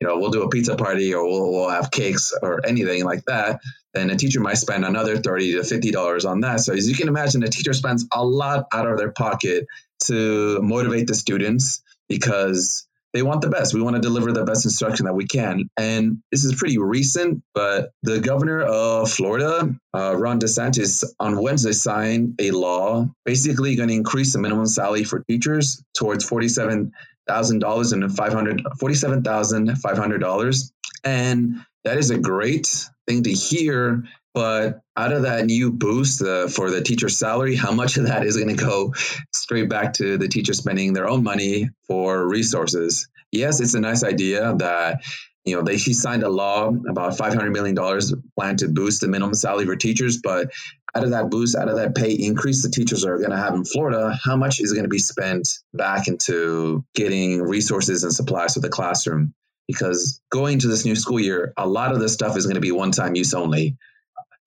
you 0.00 0.06
know, 0.06 0.18
we'll 0.18 0.30
do 0.30 0.42
a 0.42 0.48
pizza 0.48 0.76
party 0.76 1.12
or 1.12 1.24
we'll, 1.24 1.50
we'll 1.50 1.68
have 1.68 1.90
cakes 1.90 2.32
or 2.42 2.64
anything 2.66 3.04
like 3.04 3.24
that. 3.26 3.60
Then 3.94 4.10
a 4.10 4.16
teacher 4.16 4.40
might 4.40 4.58
spend 4.58 4.84
another 4.84 5.16
thirty 5.16 5.52
to 5.52 5.64
fifty 5.64 5.90
dollars 5.90 6.24
on 6.24 6.40
that. 6.40 6.60
So 6.60 6.72
as 6.72 6.88
you 6.88 6.94
can 6.94 7.08
imagine, 7.08 7.42
a 7.42 7.48
teacher 7.48 7.72
spends 7.72 8.06
a 8.12 8.24
lot 8.24 8.66
out 8.72 8.86
of 8.86 8.96
their 8.98 9.10
pocket 9.10 9.66
to 10.04 10.60
motivate 10.62 11.08
the 11.08 11.14
students 11.14 11.82
because 12.08 12.86
they 13.14 13.22
want 13.22 13.40
the 13.40 13.48
best. 13.48 13.74
We 13.74 13.80
want 13.80 13.96
to 13.96 14.02
deliver 14.02 14.32
the 14.32 14.44
best 14.44 14.66
instruction 14.66 15.06
that 15.06 15.14
we 15.14 15.26
can. 15.26 15.70
And 15.78 16.18
this 16.30 16.44
is 16.44 16.54
pretty 16.54 16.76
recent, 16.78 17.42
but 17.54 17.90
the 18.02 18.20
governor 18.20 18.60
of 18.60 19.10
Florida, 19.10 19.74
uh, 19.94 20.14
Ron 20.14 20.38
DeSantis, 20.38 21.04
on 21.18 21.40
Wednesday 21.40 21.72
signed 21.72 22.34
a 22.38 22.50
law 22.50 23.08
basically 23.24 23.74
going 23.76 23.88
to 23.88 23.94
increase 23.94 24.34
the 24.34 24.38
minimum 24.38 24.66
salary 24.66 25.04
for 25.04 25.24
teachers 25.26 25.82
towards 25.96 26.24
forty-seven 26.24 26.92
thousand 27.28 27.60
dollars 27.60 27.92
and 27.92 28.10
five 28.16 28.32
hundred 28.32 28.62
forty-seven 28.80 29.22
thousand 29.22 29.74
five 29.76 29.96
hundred 29.96 30.18
dollars, 30.18 30.72
and 31.04 31.56
that 31.84 31.98
is 31.98 32.10
a 32.10 32.18
great 32.18 32.66
thing 33.06 33.22
to 33.22 33.32
hear 33.32 34.04
but 34.38 34.82
out 34.96 35.12
of 35.12 35.22
that 35.22 35.46
new 35.46 35.72
boost 35.72 36.22
uh, 36.22 36.46
for 36.46 36.70
the 36.70 36.80
teacher 36.80 37.08
salary, 37.08 37.56
how 37.56 37.72
much 37.72 37.96
of 37.96 38.06
that 38.06 38.24
is 38.24 38.36
going 38.36 38.56
to 38.56 38.64
go 38.64 38.94
straight 39.34 39.68
back 39.68 39.94
to 39.94 40.16
the 40.16 40.28
teacher 40.28 40.52
spending 40.52 40.92
their 40.92 41.08
own 41.08 41.24
money 41.24 41.70
for 41.88 42.24
resources? 42.24 43.08
Yes, 43.32 43.60
it's 43.60 43.74
a 43.74 43.80
nice 43.80 44.04
idea 44.04 44.54
that 44.58 45.02
you 45.44 45.56
know 45.56 45.62
they 45.62 45.76
she 45.76 45.92
signed 45.92 46.22
a 46.22 46.28
law 46.28 46.72
about 46.88 47.18
500 47.18 47.50
million 47.50 47.74
dollars 47.74 48.14
plan 48.38 48.56
to 48.58 48.68
boost 48.68 49.00
the 49.00 49.08
minimum 49.08 49.34
salary 49.34 49.66
for 49.66 49.74
teachers, 49.74 50.20
but 50.22 50.52
out 50.94 51.04
of 51.04 51.10
that 51.10 51.30
boost, 51.30 51.56
out 51.56 51.68
of 51.68 51.76
that 51.76 51.94
pay 51.94 52.12
increase 52.12 52.62
the 52.62 52.70
teachers 52.70 53.04
are 53.04 53.18
going 53.18 53.30
to 53.30 53.36
have 53.36 53.54
in 53.54 53.64
Florida, 53.64 54.18
how 54.24 54.36
much 54.36 54.60
is 54.60 54.72
going 54.72 54.84
to 54.84 54.88
be 54.88 54.98
spent 54.98 55.48
back 55.74 56.08
into 56.08 56.84
getting 56.94 57.42
resources 57.42 58.04
and 58.04 58.12
supplies 58.12 58.54
for 58.54 58.60
the 58.60 58.68
classroom? 58.68 59.34
Because 59.66 60.20
going 60.30 60.58
to 60.60 60.68
this 60.68 60.86
new 60.86 60.96
school 60.96 61.20
year, 61.20 61.52
a 61.56 61.66
lot 61.66 61.92
of 61.92 62.00
this 62.00 62.14
stuff 62.14 62.36
is 62.36 62.46
going 62.46 62.54
to 62.54 62.60
be 62.60 62.72
one-time 62.72 63.14
use 63.14 63.34
only 63.34 63.76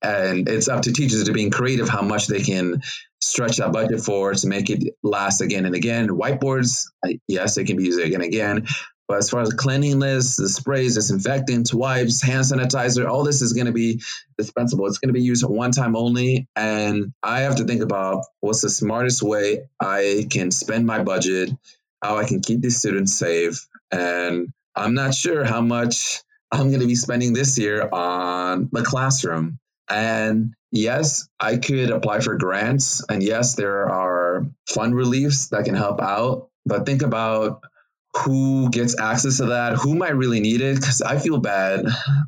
and 0.02 0.48
it's 0.50 0.68
up 0.68 0.82
to 0.84 0.94
teachers 0.94 1.24
to 1.24 1.34
being 1.34 1.52
creative 1.52 1.88
how 1.88 2.02
much 2.02 2.28
they 2.28 2.42
can 2.42 2.82
stretch 3.22 3.58
that 3.58 3.72
budget 3.72 4.02
for 4.02 4.34
to 4.34 4.48
make 4.48 4.70
it 4.70 4.96
last 5.04 5.42
again 5.42 5.66
and 5.66 5.76
again. 5.76 6.10
Whiteboards, 6.10 6.86
yes, 7.28 7.56
they 7.56 7.64
can 7.64 7.78
be 7.78 7.84
used 7.84 8.00
again 8.00 8.22
and 8.22 8.24
again. 8.24 8.68
But 9.12 9.18
as 9.18 9.30
far 9.30 9.42
as 9.42 9.52
cleanliness, 9.52 10.38
the 10.38 10.48
sprays, 10.48 10.96
disinfectants, 10.96 11.74
wipes, 11.74 12.22
hand 12.22 12.46
sanitizer, 12.46 13.10
all 13.10 13.26
this 13.26 13.42
is 13.42 13.52
going 13.52 13.66
to 13.66 13.74
be 13.74 14.02
dispensable. 14.38 14.88
It's 14.88 15.00
going 15.00 15.10
to 15.10 15.20
be 15.20 15.22
used 15.22 15.44
one 15.46 15.72
time 15.72 15.98
only. 15.98 16.48
And 16.56 17.12
I 17.22 17.42
have 17.42 17.58
to 17.58 17.66
think 17.66 17.82
about 17.82 18.24
what's 18.40 18.62
the 18.62 18.70
smartest 18.70 19.22
way 19.22 19.64
I 19.82 20.28
can 20.32 20.50
spend 20.50 20.86
my 20.86 21.04
budget, 21.04 21.50
how 22.02 22.20
I 22.20 22.24
can 22.24 22.40
keep 22.40 22.62
these 22.62 22.78
students 22.78 23.14
safe. 23.14 23.68
And 23.92 24.54
I'm 24.78 24.94
not 24.94 25.14
sure 25.14 25.44
how 25.44 25.60
much 25.60 26.22
I'm 26.50 26.70
going 26.70 26.80
to 26.80 26.88
be 26.88 26.96
spending 26.96 27.34
this 27.34 27.58
year 27.58 27.90
on 27.92 28.70
the 28.72 28.82
classroom. 28.82 29.60
And 29.90 30.54
yes, 30.72 31.28
I 31.38 31.58
could 31.58 31.92
apply 31.92 32.22
for 32.22 32.38
grants. 32.38 33.04
And 33.10 33.22
yes, 33.22 33.56
there 33.56 33.90
are 33.90 34.46
fund 34.70 34.96
reliefs 34.96 35.50
that 35.50 35.66
can 35.66 35.76
help 35.76 36.00
out. 36.02 36.48
But 36.66 36.86
think 36.86 37.02
about 37.02 37.64
who 38.18 38.70
gets 38.70 39.00
access 39.00 39.38
to 39.38 39.46
that, 39.46 39.74
who 39.74 39.96
might 39.96 40.16
really 40.16 40.40
need 40.40 40.62
it. 40.62 40.76
Because 40.76 41.02
I 41.02 41.18
feel 41.18 41.40
bad 41.40 41.86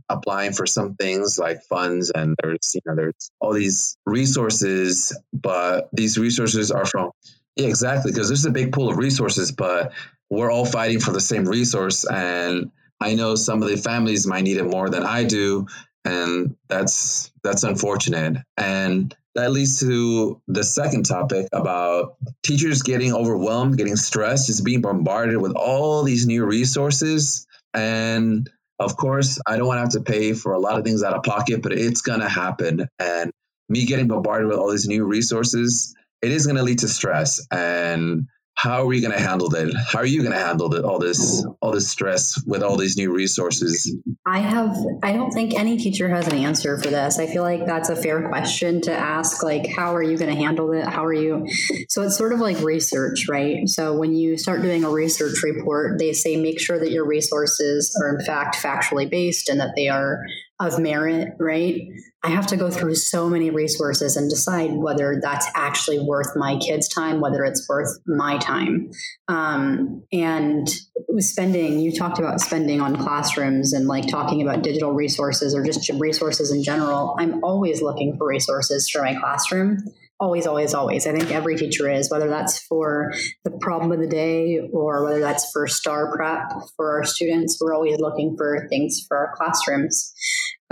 applying 0.09 0.53
for 0.53 0.65
some 0.65 0.95
things 0.95 1.37
like 1.37 1.61
funds, 1.63 2.11
and 2.13 2.35
there's 2.41 2.75
you 2.75 2.81
know 2.85 2.95
there's 2.95 3.31
all 3.39 3.53
these 3.53 3.97
resources, 4.05 5.17
but 5.33 5.89
these 5.93 6.17
resources 6.17 6.71
are 6.71 6.85
from 6.85 7.11
yeah 7.55 7.67
exactly 7.67 8.11
because 8.11 8.29
there's 8.29 8.45
a 8.45 8.51
big 8.51 8.71
pool 8.71 8.89
of 8.89 8.97
resources, 8.97 9.51
but 9.51 9.91
we're 10.29 10.51
all 10.51 10.65
fighting 10.65 10.99
for 10.99 11.11
the 11.11 11.21
same 11.21 11.45
resource, 11.45 12.05
and 12.05 12.71
I 12.99 13.15
know 13.15 13.35
some 13.35 13.61
of 13.61 13.69
the 13.69 13.77
families 13.77 14.25
might 14.25 14.43
need 14.43 14.57
it 14.57 14.63
more 14.63 14.89
than 14.89 15.03
I 15.03 15.25
do, 15.25 15.67
and 16.05 16.55
that's 16.69 17.31
that's 17.43 17.63
unfortunate 17.63 18.37
and 18.57 19.15
that 19.35 19.51
leads 19.51 19.79
to 19.79 20.41
the 20.47 20.63
second 20.63 21.03
topic 21.03 21.47
about 21.51 22.17
teachers 22.43 22.81
getting 22.81 23.13
overwhelmed, 23.13 23.77
getting 23.77 23.95
stressed, 23.95 24.47
just 24.47 24.63
being 24.63 24.81
bombarded 24.81 25.37
with 25.37 25.53
all 25.53 26.03
these 26.03 26.27
new 26.27 26.45
resources. 26.45 27.47
And 27.73 28.49
of 28.79 28.95
course, 28.97 29.39
I 29.47 29.57
don't 29.57 29.67
want 29.67 29.77
to 29.77 29.81
have 29.81 30.05
to 30.05 30.11
pay 30.11 30.33
for 30.33 30.53
a 30.53 30.59
lot 30.59 30.77
of 30.77 30.85
things 30.85 31.03
out 31.03 31.13
of 31.13 31.23
pocket, 31.23 31.61
but 31.61 31.73
it's 31.73 32.01
going 32.01 32.19
to 32.19 32.29
happen. 32.29 32.87
And 32.99 33.31
me 33.69 33.85
getting 33.85 34.07
bombarded 34.07 34.47
with 34.47 34.57
all 34.57 34.71
these 34.71 34.87
new 34.87 35.05
resources, 35.05 35.95
it 36.21 36.31
is 36.31 36.45
going 36.45 36.57
to 36.57 36.63
lead 36.63 36.79
to 36.79 36.87
stress. 36.87 37.45
And 37.51 38.27
how 38.55 38.81
are 38.81 38.85
we 38.85 39.01
going 39.01 39.11
to 39.11 39.19
handle 39.19 39.49
that? 39.49 39.73
How 39.91 39.99
are 39.99 40.05
you 40.05 40.21
going 40.21 40.31
to 40.31 40.39
handle 40.39 40.73
all 40.85 40.99
this 40.99 41.45
all 41.61 41.71
this 41.71 41.89
stress 41.89 42.41
with 42.45 42.63
all 42.63 42.77
these 42.77 42.95
new 42.95 43.11
resources? 43.11 43.93
I 44.25 44.39
have 44.39 44.75
I 45.01 45.11
don't 45.11 45.31
think 45.31 45.53
any 45.53 45.77
teacher 45.77 46.07
has 46.07 46.27
an 46.27 46.35
answer 46.35 46.77
for 46.77 46.89
this. 46.89 47.19
I 47.19 47.27
feel 47.27 47.43
like 47.43 47.65
that's 47.65 47.89
a 47.89 47.95
fair 47.95 48.29
question 48.29 48.79
to 48.81 48.93
ask 48.93 49.43
like 49.43 49.67
how 49.67 49.93
are 49.95 50.03
you 50.03 50.17
going 50.17 50.33
to 50.33 50.41
handle 50.41 50.71
it? 50.71 50.85
How 50.85 51.03
are 51.03 51.13
you 51.13 51.45
So 51.89 52.03
it's 52.03 52.17
sort 52.17 52.31
of 52.31 52.39
like 52.39 52.59
research, 52.59 53.27
right? 53.27 53.67
So 53.67 53.97
when 53.97 54.13
you 54.13 54.37
start 54.37 54.61
doing 54.61 54.83
a 54.83 54.89
research 54.89 55.43
report, 55.43 55.99
they 55.99 56.13
say 56.13 56.37
make 56.37 56.59
sure 56.59 56.79
that 56.79 56.91
your 56.91 57.05
resources 57.05 57.93
are 58.01 58.17
in 58.17 58.25
fact 58.25 58.55
factually 58.55 59.09
based 59.09 59.49
and 59.49 59.59
that 59.59 59.73
they 59.75 59.89
are 59.89 60.23
of 60.59 60.79
merit, 60.79 61.33
right? 61.39 61.81
I 62.25 62.29
have 62.29 62.47
to 62.47 62.57
go 62.57 62.69
through 62.69 62.95
so 62.95 63.29
many 63.29 63.49
resources 63.49 64.15
and 64.15 64.29
decide 64.29 64.71
whether 64.71 65.19
that's 65.21 65.45
actually 65.55 65.99
worth 65.99 66.37
my 66.37 66.57
kids' 66.57 66.87
time, 66.87 67.19
whether 67.19 67.43
it's 67.43 67.67
worth 67.67 67.99
my 68.05 68.37
time. 68.37 68.91
Um, 69.27 70.03
and 70.13 70.69
spending, 71.17 71.79
you 71.79 71.91
talked 71.91 72.19
about 72.19 72.39
spending 72.39 72.79
on 72.79 72.95
classrooms 72.95 73.73
and 73.73 73.87
like 73.87 74.07
talking 74.07 74.41
about 74.41 74.63
digital 74.63 74.93
resources 74.93 75.53
or 75.53 75.63
just 75.65 75.89
resources 75.95 76.51
in 76.51 76.63
general. 76.63 77.15
I'm 77.19 77.43
always 77.43 77.81
looking 77.81 78.15
for 78.17 78.25
resources 78.25 78.89
for 78.89 79.01
my 79.01 79.15
classroom 79.15 79.79
always, 80.23 80.47
always, 80.47 80.73
always. 80.73 81.05
I 81.05 81.11
think 81.11 81.31
every 81.31 81.57
teacher 81.57 81.89
is, 81.89 82.09
whether 82.09 82.29
that's 82.29 82.65
for 82.67 83.11
the 83.43 83.51
problem 83.51 83.91
of 83.91 83.99
the 83.99 84.07
day 84.07 84.61
or 84.71 85.03
whether 85.03 85.19
that's 85.19 85.51
for 85.51 85.67
STAAR 85.67 86.15
prep 86.15 86.49
for 86.77 86.91
our 86.97 87.03
students. 87.03 87.57
We're 87.59 87.73
always 87.73 87.99
looking 87.99 88.35
for 88.37 88.65
things 88.69 89.03
for 89.05 89.17
our 89.17 89.35
classrooms. 89.35 90.13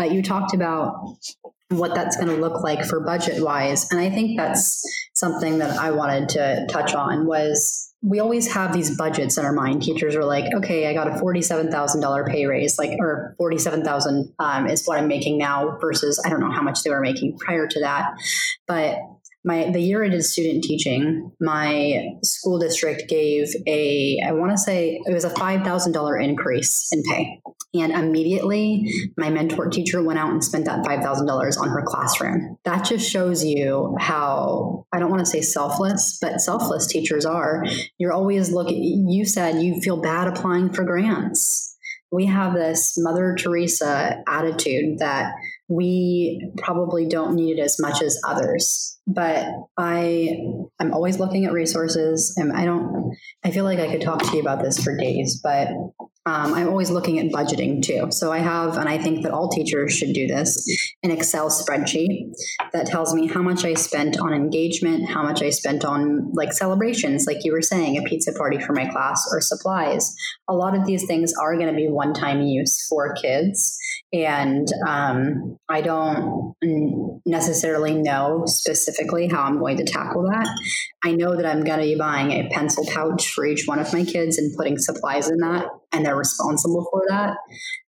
But 0.01 0.13
you 0.13 0.23
talked 0.23 0.55
about 0.55 1.15
what 1.69 1.93
that's 1.93 2.17
going 2.17 2.29
to 2.29 2.35
look 2.35 2.63
like 2.63 2.83
for 2.83 3.01
budget 3.01 3.43
wise. 3.43 3.87
And 3.91 3.99
I 3.99 4.09
think 4.09 4.35
that's 4.35 4.83
something 5.13 5.59
that 5.59 5.77
I 5.77 5.91
wanted 5.91 6.27
to 6.29 6.65
touch 6.67 6.95
on 6.95 7.27
was 7.27 7.93
we 8.01 8.19
always 8.19 8.51
have 8.51 8.73
these 8.73 8.97
budgets 8.97 9.37
in 9.37 9.45
our 9.45 9.53
mind. 9.53 9.83
Teachers 9.83 10.15
are 10.15 10.25
like, 10.25 10.51
okay, 10.55 10.87
I 10.87 10.95
got 10.95 11.07
a 11.07 11.11
$47,000 11.11 12.31
pay 12.31 12.47
raise, 12.47 12.79
like, 12.79 12.97
or 12.99 13.35
47,000 13.37 14.33
um, 14.39 14.65
is 14.65 14.87
what 14.87 14.97
I'm 14.97 15.07
making 15.07 15.37
now 15.37 15.77
versus 15.79 16.19
I 16.25 16.29
don't 16.29 16.39
know 16.39 16.49
how 16.49 16.63
much 16.63 16.81
they 16.81 16.89
were 16.89 16.99
making 16.99 17.37
prior 17.37 17.67
to 17.67 17.79
that. 17.81 18.09
But 18.65 18.97
my 19.43 19.71
the 19.71 19.79
year 19.79 20.03
I 20.03 20.09
did 20.09 20.23
student 20.23 20.63
teaching, 20.63 21.31
my 21.39 22.09
school 22.23 22.59
district 22.59 23.09
gave 23.09 23.47
a 23.67 24.19
I 24.25 24.31
want 24.33 24.51
to 24.51 24.57
say 24.57 25.01
it 25.03 25.13
was 25.13 25.23
a 25.23 25.29
five 25.29 25.63
thousand 25.63 25.93
dollar 25.93 26.17
increase 26.17 26.89
in 26.91 27.01
pay, 27.03 27.41
and 27.73 27.91
immediately 27.91 28.91
my 29.17 29.29
mentor 29.29 29.69
teacher 29.69 30.03
went 30.03 30.19
out 30.19 30.29
and 30.31 30.43
spent 30.43 30.65
that 30.65 30.85
five 30.85 31.01
thousand 31.01 31.25
dollars 31.25 31.57
on 31.57 31.69
her 31.69 31.83
classroom. 31.85 32.57
That 32.65 32.85
just 32.85 33.09
shows 33.09 33.43
you 33.43 33.95
how 33.99 34.85
I 34.93 34.99
don't 34.99 35.09
want 35.09 35.21
to 35.21 35.31
say 35.31 35.41
selfless, 35.41 36.19
but 36.21 36.39
selfless 36.39 36.85
teachers 36.85 37.25
are. 37.25 37.65
You're 37.97 38.13
always 38.13 38.51
looking. 38.51 39.09
You 39.09 39.25
said 39.25 39.63
you 39.63 39.81
feel 39.81 39.97
bad 39.97 40.27
applying 40.27 40.71
for 40.71 40.83
grants 40.83 41.71
we 42.11 42.25
have 42.25 42.53
this 42.53 42.97
Mother 42.97 43.35
Teresa 43.39 44.21
attitude 44.27 44.99
that 44.99 45.33
we 45.71 46.51
probably 46.57 47.07
don't 47.07 47.33
need 47.33 47.57
it 47.57 47.61
as 47.61 47.79
much 47.79 48.01
as 48.01 48.19
others. 48.27 48.99
But 49.07 49.47
I, 49.77 50.37
I'm 50.79 50.93
always 50.93 51.17
looking 51.17 51.45
at 51.45 51.53
resources, 51.53 52.35
and 52.37 52.51
I 52.51 52.65
don't. 52.65 53.15
I 53.43 53.51
feel 53.51 53.63
like 53.63 53.79
I 53.79 53.89
could 53.89 54.01
talk 54.01 54.21
to 54.21 54.35
you 54.35 54.41
about 54.41 54.61
this 54.61 54.83
for 54.83 54.95
days, 54.95 55.39
but 55.41 55.69
um, 56.27 56.53
I'm 56.53 56.67
always 56.67 56.91
looking 56.91 57.17
at 57.17 57.31
budgeting 57.31 57.81
too. 57.81 58.11
So 58.11 58.31
I 58.31 58.39
have, 58.39 58.77
and 58.77 58.87
I 58.87 58.99
think 58.99 59.23
that 59.23 59.31
all 59.31 59.49
teachers 59.49 59.97
should 59.97 60.13
do 60.13 60.27
this, 60.27 60.67
an 61.01 61.09
Excel 61.09 61.49
spreadsheet 61.49 62.33
that 62.73 62.85
tells 62.85 63.15
me 63.15 63.27
how 63.27 63.41
much 63.41 63.65
I 63.65 63.73
spent 63.73 64.19
on 64.19 64.31
engagement, 64.31 65.09
how 65.09 65.23
much 65.23 65.41
I 65.41 65.49
spent 65.49 65.83
on 65.83 66.31
like 66.33 66.53
celebrations, 66.53 67.25
like 67.25 67.43
you 67.43 67.51
were 67.51 67.61
saying, 67.63 67.97
a 67.97 68.03
pizza 68.03 68.33
party 68.33 68.59
for 68.59 68.73
my 68.73 68.85
class 68.85 69.27
or 69.31 69.41
supplies. 69.41 70.13
A 70.47 70.53
lot 70.53 70.77
of 70.77 70.85
these 70.85 71.07
things 71.07 71.33
are 71.41 71.55
going 71.55 71.69
to 71.69 71.75
be 71.75 71.87
one 71.87 72.13
time 72.13 72.43
use 72.43 72.85
for 72.87 73.15
kids. 73.15 73.75
And 74.13 74.67
um, 74.85 75.57
I 75.69 75.81
don't 75.81 76.53
necessarily 77.25 77.93
know 77.93 78.43
specifically 78.45 79.27
how 79.27 79.43
I'm 79.43 79.57
going 79.57 79.77
to 79.77 79.85
tackle 79.85 80.23
that. 80.23 80.47
I 81.03 81.13
know 81.13 81.37
that 81.37 81.45
I'm 81.45 81.63
going 81.63 81.79
to 81.79 81.85
be 81.85 81.95
buying 81.95 82.31
a 82.31 82.49
pencil 82.49 82.85
pouch 82.85 83.29
for 83.29 83.45
each 83.45 83.67
one 83.67 83.79
of 83.79 83.93
my 83.93 84.03
kids 84.03 84.37
and 84.37 84.55
putting 84.57 84.77
supplies 84.77 85.29
in 85.29 85.37
that, 85.37 85.67
and 85.93 86.05
they're 86.05 86.17
responsible 86.17 86.87
for 86.91 87.03
that. 87.07 87.37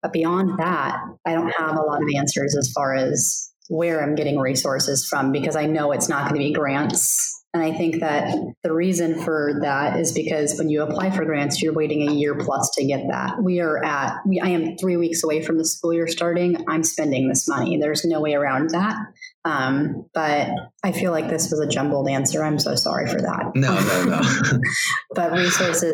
But 0.01 0.13
beyond 0.13 0.59
that, 0.61 0.97
I 1.27 1.35
don't 1.35 1.53
have 1.57 1.77
a 1.77 1.83
lot 1.83 2.03
of 2.03 2.09
answers 2.17 2.57
as 2.57 2.71
far 2.73 2.95
as 2.95 3.53
where 3.69 4.03
I'm 4.03 4.15
getting 4.15 4.39
resources 4.39 5.05
from 5.05 5.33
because 5.33 5.57
I 5.57 5.67
know 5.67 5.93
it's 5.93 6.09
not 6.09 6.29
going 6.29 6.41
to 6.41 6.47
be 6.47 6.53
grants 6.53 7.42
and 7.55 7.63
I 7.63 7.73
think 7.73 8.01
that 8.01 8.35
the 8.63 8.73
reason 8.73 9.23
for 9.23 9.59
that 9.61 10.01
is 10.01 10.13
because 10.13 10.57
when 10.57 10.71
you 10.71 10.83
apply 10.83 11.11
for 11.11 11.27
grants, 11.27 11.61
you're 11.61 11.75
waiting 11.75 12.09
a 12.09 12.13
year 12.13 12.35
plus 12.35 12.71
to 12.77 12.85
get 12.85 13.07
that. 13.11 13.43
We 13.43 13.61
are 13.61 13.85
at, 13.85 14.21
we, 14.27 14.41
I 14.41 14.49
am 14.49 14.79
three 14.79 14.97
weeks 14.97 15.23
away 15.23 15.43
from 15.43 15.59
the 15.59 15.65
school 15.67 15.93
year 15.93 16.09
starting. 16.09 16.65
I'm 16.67 16.83
spending 16.83 17.29
this 17.29 17.47
money. 17.47 17.77
There's 17.77 18.07
no 18.07 18.23
way 18.23 18.33
around 18.33 18.71
that. 18.71 18.97
Um, 19.45 20.07
but 20.15 20.49
I 20.83 20.93
feel 20.93 21.11
like 21.11 21.29
this 21.29 21.51
was 21.51 21.61
a 21.61 21.67
jumbled 21.67 22.09
answer. 22.09 22.43
I'm 22.43 22.59
so 22.59 22.75
sorry 22.75 23.07
for 23.07 23.21
that. 23.21 23.53
No, 23.55 23.75
no, 23.75 24.05
no. 24.05 24.59
but 25.15 25.33
resources 25.33 25.93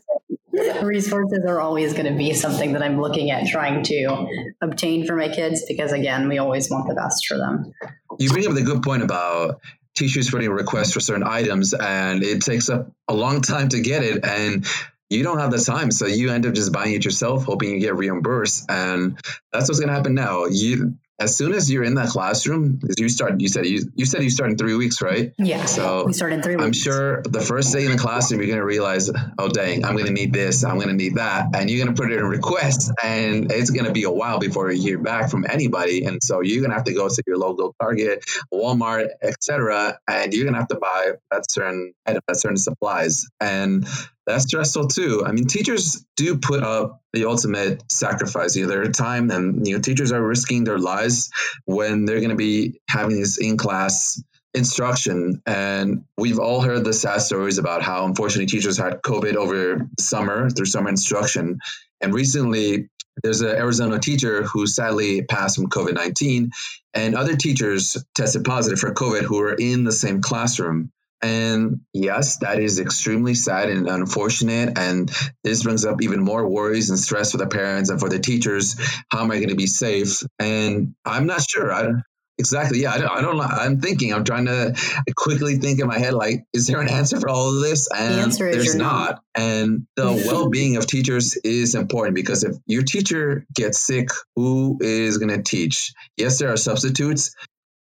resources 0.83 1.45
are 1.47 1.61
always 1.61 1.93
going 1.93 2.11
to 2.11 2.17
be 2.17 2.33
something 2.33 2.73
that 2.73 2.83
I'm 2.83 3.01
looking 3.01 3.31
at 3.31 3.47
trying 3.47 3.83
to 3.85 4.27
obtain 4.61 5.07
for 5.07 5.17
my 5.17 5.29
kids 5.29 5.65
because 5.69 5.93
again, 5.93 6.29
we 6.29 6.39
always 6.39 6.71
want 6.71 6.89
the 6.89 6.95
best 6.95 7.27
for 7.27 7.37
them. 7.37 7.73
You 8.19 8.29
bring 8.31 8.47
up 8.47 8.55
the 8.55 8.63
good 8.63 8.83
point 8.83 9.03
about 9.03 9.61
teachers 9.99 10.31
putting 10.31 10.51
requests 10.51 10.93
for 10.93 11.01
certain 11.01 11.25
items 11.27 11.75
and 11.75 12.23
it 12.23 12.43
takes 12.43 12.69
up 12.69 12.91
a 13.09 13.15
long 13.15 13.43
time 13.43 13.69
to 13.69 13.81
get 13.81 14.03
it 14.03 14.25
and 14.25 14.65
you 15.11 15.23
don't 15.23 15.39
have 15.39 15.51
the 15.51 15.59
time 15.59 15.91
so 15.91 16.07
you 16.07 16.31
end 16.31 16.47
up 16.47 16.55
just 16.55 16.73
buying 16.73 16.95
it 16.95 17.05
yourself 17.05 17.45
hoping 17.45 17.71
you 17.71 17.81
get 17.81 17.97
reimbursed 17.97 18.67
and 18.69 19.19
that's 19.53 19.69
what's 19.69 19.81
going 19.81 19.89
to 19.89 19.95
happen 19.95 20.15
now. 20.15 20.45
You 20.47 20.95
as 21.21 21.37
soon 21.37 21.53
as 21.53 21.71
you're 21.71 21.83
in 21.83 21.95
that 21.95 22.09
classroom, 22.09 22.81
you 22.97 23.09
start. 23.09 23.41
You 23.41 23.49
said 23.49 23.67
you 23.67 23.91
you 23.97 24.07
said 24.07 24.23
you 24.23 24.31
start 24.31 24.51
in 24.51 24.57
three 24.57 24.77
weeks, 24.77 25.03
right? 25.03 25.33
Yeah. 25.37 25.65
So 25.65 26.05
we 26.07 26.13
start 26.13 26.33
in 26.33 26.43
three. 26.43 26.57
Weeks. 26.57 26.65
I'm 26.65 26.73
sure 26.73 27.23
the 27.23 27.41
first 27.41 27.73
day 27.73 27.85
in 27.85 27.93
the 27.93 27.99
classroom, 27.99 28.41
you're 28.41 28.51
gonna 28.51 28.65
realize, 28.65 29.11
oh 29.39 29.49
dang, 29.49 29.85
I'm 29.85 29.97
gonna 29.97 30.11
need 30.11 30.33
this, 30.33 30.65
I'm 30.65 30.79
gonna 30.79 30.93
need 30.93 31.17
that, 31.17 31.47
and 31.55 31.69
you're 31.69 31.85
gonna 31.85 31.97
put 31.97 32.13
it 32.13 32.19
in 32.19 32.25
request, 32.25 32.93
and 33.03 33.51
it's 33.51 33.71
gonna 33.71 33.93
be 33.93 34.05
a 34.05 34.11
while 34.11 34.39
before 34.39 34.71
you 34.71 34.81
hear 34.81 34.99
back 34.99 35.31
from 35.31 35.45
anybody, 35.49 36.05
and 36.05 36.23
so 36.23 36.41
you're 36.41 36.63
gonna 36.63 36.75
have 36.75 36.85
to 36.85 36.95
go 36.95 37.09
to 37.09 37.23
your 37.27 37.37
local 37.37 37.75
Target, 37.81 38.25
Walmart, 38.53 39.09
etc., 39.23 39.99
and 40.09 40.33
you're 40.33 40.45
gonna 40.45 40.59
have 40.59 40.69
to 40.69 40.79
buy 40.79 41.13
that 41.31 41.51
certain 41.51 41.93
item, 42.07 42.23
that 42.29 42.37
certain 42.37 42.57
supplies, 42.57 43.27
and 43.41 43.87
that's 44.29 44.45
stressful 44.45 44.89
too. 44.89 45.25
I 45.27 45.33
mean, 45.33 45.47
teachers 45.47 46.05
do 46.17 46.37
put 46.37 46.63
up 46.63 47.03
the 47.13 47.25
ultimate 47.25 47.83
sacrifice, 47.91 48.55
you 48.55 48.65
know, 48.65 48.69
their 48.69 48.91
time, 48.91 49.31
and 49.31 49.67
you 49.67 49.75
know, 49.75 49.81
teachers 49.81 50.13
are 50.13 50.23
risking 50.23 50.65
their 50.65 50.79
lives 50.79 51.31
when 51.65 52.05
they're 52.05 52.21
going 52.21 52.31
to 52.31 52.37
be 52.37 52.79
having 52.89 53.21
this 53.21 53.39
in 53.39 53.57
class 53.57 54.23
instruction. 54.55 55.43
And 55.47 56.05
we've 56.19 56.39
all 56.39 56.61
heard 56.61 56.85
the 56.85 56.93
sad 56.93 57.23
stories 57.23 57.59
about 57.59 57.83
how 57.83 58.05
unfortunately 58.05 58.47
teachers 58.47 58.77
had 58.77 59.01
COVID 59.03 59.35
over 59.35 59.89
summer 59.99 60.51
through 60.51 60.67
summer 60.67 60.91
instruction. 60.91 61.59
And 62.03 62.13
recently, 62.13 62.91
there's 63.23 63.41
an 63.41 63.49
Arizona 63.49 63.99
teacher 63.99 64.43
who 64.45 64.67
sadly 64.67 65.23
passed 65.23 65.57
from 65.57 65.69
COVID 65.69 65.95
19, 65.95 66.51
and 66.93 67.15
other 67.15 67.35
teachers 67.35 67.97
tested 68.15 68.45
positive 68.45 68.79
for 68.79 68.93
COVID 68.93 69.23
who 69.23 69.39
were 69.39 69.55
in 69.55 69.85
the 69.85 69.93
same 69.93 70.21
classroom. 70.21 70.93
And 71.21 71.81
yes, 71.93 72.39
that 72.39 72.61
is 72.61 72.79
extremely 72.79 73.35
sad 73.35 73.71
and 73.71 73.89
unfortunate. 73.89 74.79
And 74.79 75.11
this 75.43 75.63
brings 75.63 75.85
up 75.85 76.03
even 76.03 76.23
more 76.23 76.49
worries 76.49 76.91
and 76.91 76.99
stress 76.99 77.33
for 77.33 77.39
the 77.39 77.47
parents 77.47 77.91
and 77.91 77.99
for 77.99 78.09
the 78.09 78.19
teachers. 78.19 78.77
How 79.11 79.23
am 79.23 79.31
I 79.31 79.37
going 79.37 79.49
to 79.49 79.57
be 79.57 79.67
safe? 79.67 80.23
And 80.39 80.95
I'm 81.05 81.27
not 81.27 81.43
sure. 81.43 81.73
I, 81.73 81.93
Exactly. 82.39 82.83
Yeah. 82.83 82.93
I 82.93 82.99
don't, 82.99 83.11
I 83.11 83.21
don't. 83.21 83.41
I'm 83.41 83.81
thinking. 83.81 84.15
I'm 84.15 84.23
trying 84.23 84.47
to 84.47 84.75
quickly 85.17 85.57
think 85.57 85.81
in 85.81 85.89
my 85.89 85.99
head. 85.99 86.15
Like, 86.15 86.45
is 86.53 86.69
there 86.69 86.81
an 86.81 86.89
answer 86.89 87.19
for 87.19 87.29
all 87.29 87.57
of 87.57 87.63
this? 87.63 87.89
And 87.93 88.15
the 88.15 88.21
answer 88.21 88.53
there's 88.53 88.77
not. 88.77 89.11
not. 89.11 89.23
And 89.35 89.87
the 89.97 90.05
well-being 90.27 90.77
of 90.77 90.87
teachers 90.87 91.37
is 91.43 91.75
important 91.75 92.15
because 92.15 92.45
if 92.45 92.55
your 92.67 92.83
teacher 92.83 93.45
gets 93.55 93.81
sick, 93.81 94.11
who 94.37 94.79
is 94.81 95.19
going 95.19 95.37
to 95.37 95.43
teach? 95.43 95.93
Yes, 96.17 96.39
there 96.39 96.53
are 96.53 96.57
substitutes. 96.57 97.35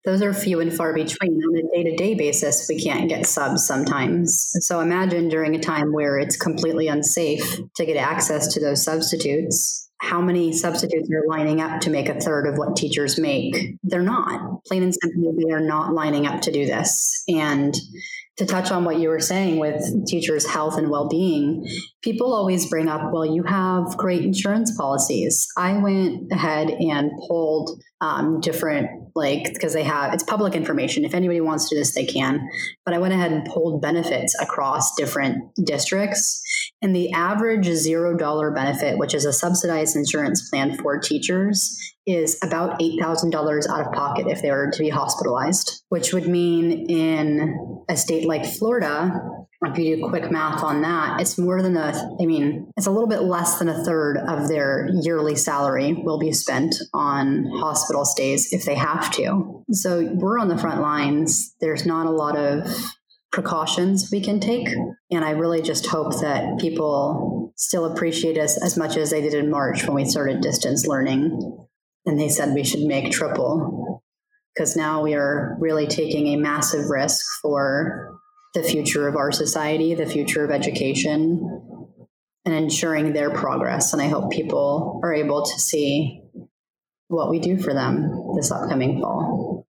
Those 0.06 0.22
are 0.22 0.34
few 0.34 0.60
and 0.60 0.74
far 0.74 0.94
between 0.94 1.34
on 1.34 1.58
a 1.58 1.76
day-to-day 1.76 2.16
basis. 2.16 2.68
We 2.70 2.82
can't 2.82 3.10
get 3.10 3.26
subs 3.26 3.66
sometimes. 3.66 4.56
So 4.62 4.80
imagine 4.80 5.30
during 5.30 5.56
a 5.56 5.60
time 5.60 5.92
where 5.92 6.18
it's 6.18 6.38
completely 6.38 6.88
unsafe 6.88 7.60
to 7.76 7.86
get 7.86 7.98
access 7.98 8.54
to 8.54 8.60
those 8.60 8.84
substitutes 8.84 9.90
how 10.02 10.22
many 10.22 10.54
substitutes 10.54 11.10
are 11.12 11.28
lining 11.28 11.62
up 11.62 11.82
to 11.82 11.90
make 11.90 12.08
a 12.08 12.20
third 12.20 12.48
of 12.48 12.58
what 12.58 12.76
teachers 12.76 13.20
make? 13.20 13.76
They're 13.84 14.02
not. 14.02 14.64
Plain 14.66 14.84
and 14.84 14.96
simply, 14.96 15.32
they 15.44 15.52
are 15.52 15.60
not 15.60 15.94
lining 15.94 16.26
up 16.26 16.42
to 16.44 16.52
do 16.52 16.66
this. 16.66 17.24
And 17.28 17.76
to 18.38 18.46
touch 18.46 18.72
on 18.72 18.86
what 18.86 19.00
you 19.00 19.10
were 19.10 19.20
saying 19.20 19.60
with 19.60 20.08
teachers' 20.08 20.48
health 20.48 20.78
and 20.78 20.90
well 20.90 21.10
being, 21.10 21.68
people 22.02 22.34
always 22.34 22.70
bring 22.70 22.88
up, 22.88 23.12
well, 23.12 23.26
you 23.26 23.44
have 23.44 23.98
great 23.98 24.24
insurance 24.24 24.76
policies. 24.78 25.46
I 25.58 25.78
went 25.78 26.32
ahead 26.32 26.70
and 26.70 27.12
pulled 27.28 27.84
um, 28.00 28.40
different, 28.40 29.09
like, 29.20 29.54
because 29.54 29.74
they 29.74 29.84
have, 29.84 30.14
it's 30.14 30.24
public 30.24 30.56
information. 30.56 31.06
If 31.06 31.14
anybody 31.14 31.42
wants 31.42 31.70
to 31.70 31.76
do 31.76 31.80
this, 31.80 31.94
they 31.94 32.06
can. 32.06 32.50
But 32.86 32.96
I 32.96 32.98
went 32.98 33.14
ahead 33.14 33.32
and 33.32 33.46
pulled 33.46 33.82
benefits 33.82 34.36
across 34.42 34.96
different 34.96 35.44
districts. 35.64 36.42
And 36.82 36.96
the 36.96 37.12
average 37.12 37.68
$0 37.68 38.56
benefit, 38.56 38.98
which 38.98 39.14
is 39.14 39.26
a 39.26 39.34
subsidized 39.34 39.96
insurance 39.96 40.50
plan 40.50 40.78
for 40.78 40.98
teachers, 40.98 41.78
is 42.08 42.40
about 42.42 42.80
$8,000 42.80 43.70
out 43.70 43.86
of 43.86 43.94
pocket 43.94 44.28
if 44.28 44.42
they 44.42 44.50
were 44.50 44.72
to 44.72 44.80
be 44.80 44.90
hospitalized, 44.90 45.84
which 45.90 46.14
would 46.14 46.28
mean 46.28 46.90
in 46.90 47.84
a 47.90 47.96
state 47.96 48.26
like 48.26 48.46
Florida, 48.46 49.12
if 49.62 49.78
you 49.78 49.98
do 49.98 50.10
quick 50.10 50.32
math 50.32 50.64
on 50.64 50.82
that, 50.84 51.20
it's 51.20 51.38
more 51.38 51.62
than 51.62 51.76
a, 51.76 52.16
I 52.20 52.26
mean, 52.26 52.72
it's 52.78 52.88
a 52.88 52.92
little 52.92 53.10
bit 53.10 53.24
less 53.24 53.60
than 53.60 53.68
a 53.68 53.84
third 53.84 54.18
of 54.18 54.48
their 54.48 54.90
yearly 55.02 55.36
salary 55.36 55.94
will 55.94 56.18
be 56.18 56.32
spent 56.32 56.76
on 56.94 57.46
hospital 57.56 58.06
stays 58.06 58.54
if 58.54 58.64
they 58.64 58.76
have 58.76 59.12
to. 59.12 59.64
So 59.72 60.12
we're 60.14 60.40
on 60.40 60.48
the 60.48 60.58
front 60.58 60.82
lines. 60.82 61.56
There's 61.60 61.86
not 61.86 62.06
a 62.06 62.12
lot 62.12 62.38
of 62.38 62.74
precautions 63.34 64.10
we 64.12 64.22
can 64.22 64.40
take. 64.40 64.70
And 65.12 65.26
I 65.26 65.32
really 65.32 65.62
just 65.62 65.88
hope 65.88 66.20
that 66.22 66.60
people 66.60 67.52
still 67.58 67.86
appreciate 67.86 68.38
us 68.38 68.62
as 68.64 68.78
much 68.78 68.96
as 68.96 69.12
they 69.12 69.22
did 69.22 69.34
in 69.34 69.52
March 69.52 69.84
when 69.84 69.96
we 69.96 70.06
started 70.06 70.42
distance 70.42 70.88
learning. 70.88 71.68
And 72.06 72.18
they 72.18 72.30
said 72.30 72.54
we 72.54 72.64
should 72.64 72.84
make 72.84 73.12
triple 73.12 74.04
because 74.56 74.78
now 74.78 75.04
we 75.04 75.16
are 75.16 75.58
really 75.60 75.86
taking 75.86 76.28
a 76.28 76.38
massive 76.38 76.90
risk 76.90 77.26
for 77.42 78.19
the 78.54 78.64
future 78.64 79.08
of 79.08 79.16
our 79.16 79.32
society, 79.32 79.94
the 79.94 80.06
future 80.06 80.44
of 80.44 80.52
education, 80.52 81.88
and 82.46 82.56
ensuring 82.56 83.14
their 83.14 83.30
progress. 83.30 83.94
And 83.94 84.02
I 84.02 84.08
hope 84.08 84.32
people 84.32 85.00
are 85.04 85.14
able 85.14 85.44
to 85.44 85.60
see 85.60 86.24
what 87.08 87.30
we 87.30 87.40
do 87.40 87.58
for 87.58 87.74
them 87.74 88.34
this 88.36 88.52
upcoming 88.52 89.02
fall. 89.02 89.68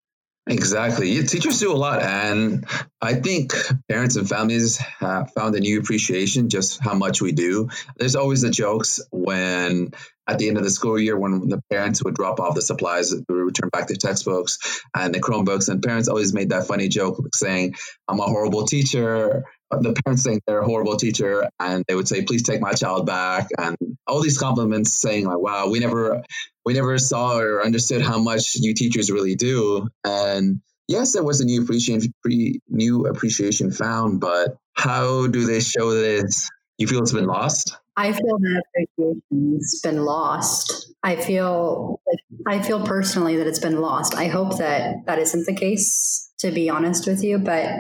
Exactly. 0.48 1.22
Teachers 1.22 1.60
do 1.60 1.72
a 1.72 1.74
lot. 1.74 2.02
And 2.02 2.66
I 3.00 3.14
think 3.14 3.52
parents 3.88 4.16
and 4.16 4.28
families 4.28 4.76
have 4.76 5.30
found 5.32 5.54
a 5.54 5.60
new 5.60 5.78
appreciation 5.78 6.48
just 6.48 6.80
how 6.80 6.94
much 6.94 7.22
we 7.22 7.32
do. 7.32 7.68
There's 7.96 8.16
always 8.16 8.42
the 8.42 8.50
jokes 8.50 9.00
when 9.12 9.92
at 10.28 10.38
the 10.38 10.48
end 10.48 10.56
of 10.56 10.64
the 10.64 10.70
school 10.70 10.98
year 10.98 11.18
when 11.18 11.48
the 11.48 11.60
parents 11.70 12.02
would 12.04 12.14
drop 12.14 12.38
off 12.40 12.54
the 12.54 12.62
supplies, 12.62 13.12
we 13.28 13.34
return 13.34 13.70
back 13.70 13.88
the 13.88 13.96
textbooks 13.96 14.82
and 14.94 15.14
the 15.14 15.20
Chromebooks. 15.20 15.68
And 15.68 15.82
parents 15.82 16.08
always 16.08 16.32
made 16.32 16.50
that 16.50 16.66
funny 16.66 16.88
joke 16.88 17.20
saying, 17.34 17.74
I'm 18.08 18.20
a 18.20 18.24
horrible 18.24 18.64
teacher. 18.64 19.44
The 19.70 19.94
parents 20.04 20.22
saying 20.22 20.40
they're 20.46 20.60
a 20.60 20.66
horrible 20.66 20.96
teacher. 20.96 21.48
And 21.58 21.84
they 21.88 21.94
would 21.94 22.06
say, 22.06 22.22
please 22.22 22.44
take 22.44 22.60
my 22.60 22.72
child 22.72 23.06
back. 23.06 23.48
And 23.58 23.76
all 24.06 24.22
these 24.22 24.38
compliments 24.38 24.92
saying 24.94 25.26
like, 25.26 25.38
wow, 25.38 25.68
we 25.68 25.80
never 25.80 26.22
we 26.64 26.74
never 26.74 26.98
saw 26.98 27.38
or 27.38 27.64
understood 27.64 28.02
how 28.02 28.18
much 28.18 28.54
you 28.54 28.74
teachers 28.74 29.10
really 29.10 29.34
do. 29.34 29.88
And 30.04 30.60
yes, 30.86 31.14
there 31.14 31.24
was 31.24 31.40
a 31.40 31.44
new 31.44 31.62
appreciation, 31.62 32.12
pre, 32.22 32.60
new 32.68 33.06
appreciation 33.06 33.72
found, 33.72 34.20
but 34.20 34.56
how 34.74 35.26
do 35.26 35.46
they 35.46 35.60
show 35.60 35.92
this? 35.92 36.48
You 36.78 36.86
feel 36.86 37.02
it's 37.02 37.12
been 37.12 37.26
lost? 37.26 37.76
I 37.96 38.12
feel 38.12 38.38
that 38.38 38.62
appreciation's 38.68 39.80
been 39.82 40.04
lost. 40.04 40.94
I 41.02 41.16
feel 41.16 42.00
I 42.46 42.60
feel 42.62 42.84
personally 42.86 43.36
that 43.36 43.46
it's 43.46 43.58
been 43.58 43.80
lost. 43.80 44.14
I 44.14 44.28
hope 44.28 44.58
that 44.58 45.04
that 45.06 45.18
isn't 45.18 45.46
the 45.46 45.54
case 45.54 46.32
to 46.42 46.50
be 46.50 46.68
honest 46.68 47.06
with 47.06 47.22
you. 47.22 47.38
But 47.38 47.70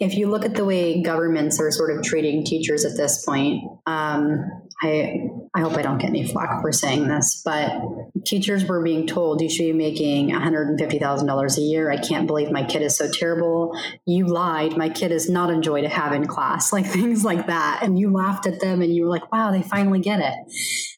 if 0.00 0.14
you 0.16 0.28
look 0.28 0.44
at 0.44 0.54
the 0.54 0.64
way 0.64 1.02
governments 1.02 1.60
are 1.60 1.70
sort 1.70 1.96
of 1.96 2.04
treating 2.04 2.44
teachers 2.44 2.84
at 2.84 2.96
this 2.96 3.24
point, 3.24 3.62
um, 3.86 4.44
I 4.82 5.28
I 5.54 5.60
hope 5.60 5.74
I 5.74 5.82
don't 5.82 5.98
get 5.98 6.08
any 6.08 6.26
flack 6.26 6.60
for 6.60 6.72
saying 6.72 7.08
this, 7.08 7.40
but 7.44 7.72
teachers 8.24 8.64
were 8.64 8.82
being 8.82 9.06
told 9.06 9.40
you 9.40 9.50
should 9.50 9.64
be 9.64 9.72
making 9.72 10.30
$150,000 10.30 11.58
a 11.58 11.60
year. 11.60 11.90
I 11.90 11.98
can't 11.98 12.26
believe 12.26 12.50
my 12.50 12.64
kid 12.64 12.82
is 12.82 12.96
so 12.96 13.10
terrible. 13.10 13.78
You 14.06 14.26
lied. 14.26 14.76
My 14.76 14.88
kid 14.88 15.12
is 15.12 15.28
not 15.28 15.50
a 15.50 15.60
joy 15.60 15.82
to 15.82 15.88
have 15.88 16.12
in 16.12 16.26
class, 16.26 16.72
like 16.72 16.86
things 16.86 17.24
like 17.24 17.46
that. 17.46 17.80
And 17.82 17.98
you 17.98 18.10
laughed 18.10 18.46
at 18.46 18.60
them 18.60 18.82
and 18.82 18.94
you 18.94 19.04
were 19.04 19.10
like, 19.10 19.30
wow, 19.30 19.52
they 19.52 19.62
finally 19.62 20.00
get 20.00 20.20
it. 20.20 20.34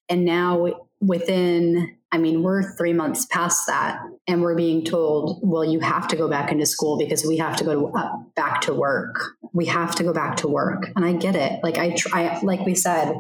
And 0.09 0.25
now 0.25 0.67
within 1.01 1.97
I 2.15 2.17
mean, 2.19 2.45
we're 2.45 2.63
three 2.77 2.93
months 2.93 3.27
past 3.27 3.67
that, 3.67 4.01
and 4.29 4.41
we're 4.41 4.55
being 4.55 4.85
told, 4.85 5.41
well, 5.43 5.65
you 5.65 5.81
have 5.81 6.07
to 6.09 6.17
go 6.17 6.29
back 6.29 6.53
into 6.53 6.65
school 6.65 6.97
because 6.97 7.25
we 7.25 7.39
have 7.39 7.57
to 7.57 7.65
go 7.65 7.75
to, 7.75 7.99
uh, 7.99 8.17
back 8.37 8.61
to 8.63 8.73
work. 8.73 9.33
We 9.53 9.67
have 9.67 9.97
to 9.97 10.05
go 10.05 10.13
back 10.13 10.37
to 10.37 10.49
work. 10.49 10.93
And 10.95 11.05
I 11.05 11.15
get 11.15 11.35
it. 11.35 11.59
Like, 11.65 11.77
I 11.77 11.91
try, 11.97 12.39
like 12.45 12.65
we 12.65 12.77
said, 12.77 13.17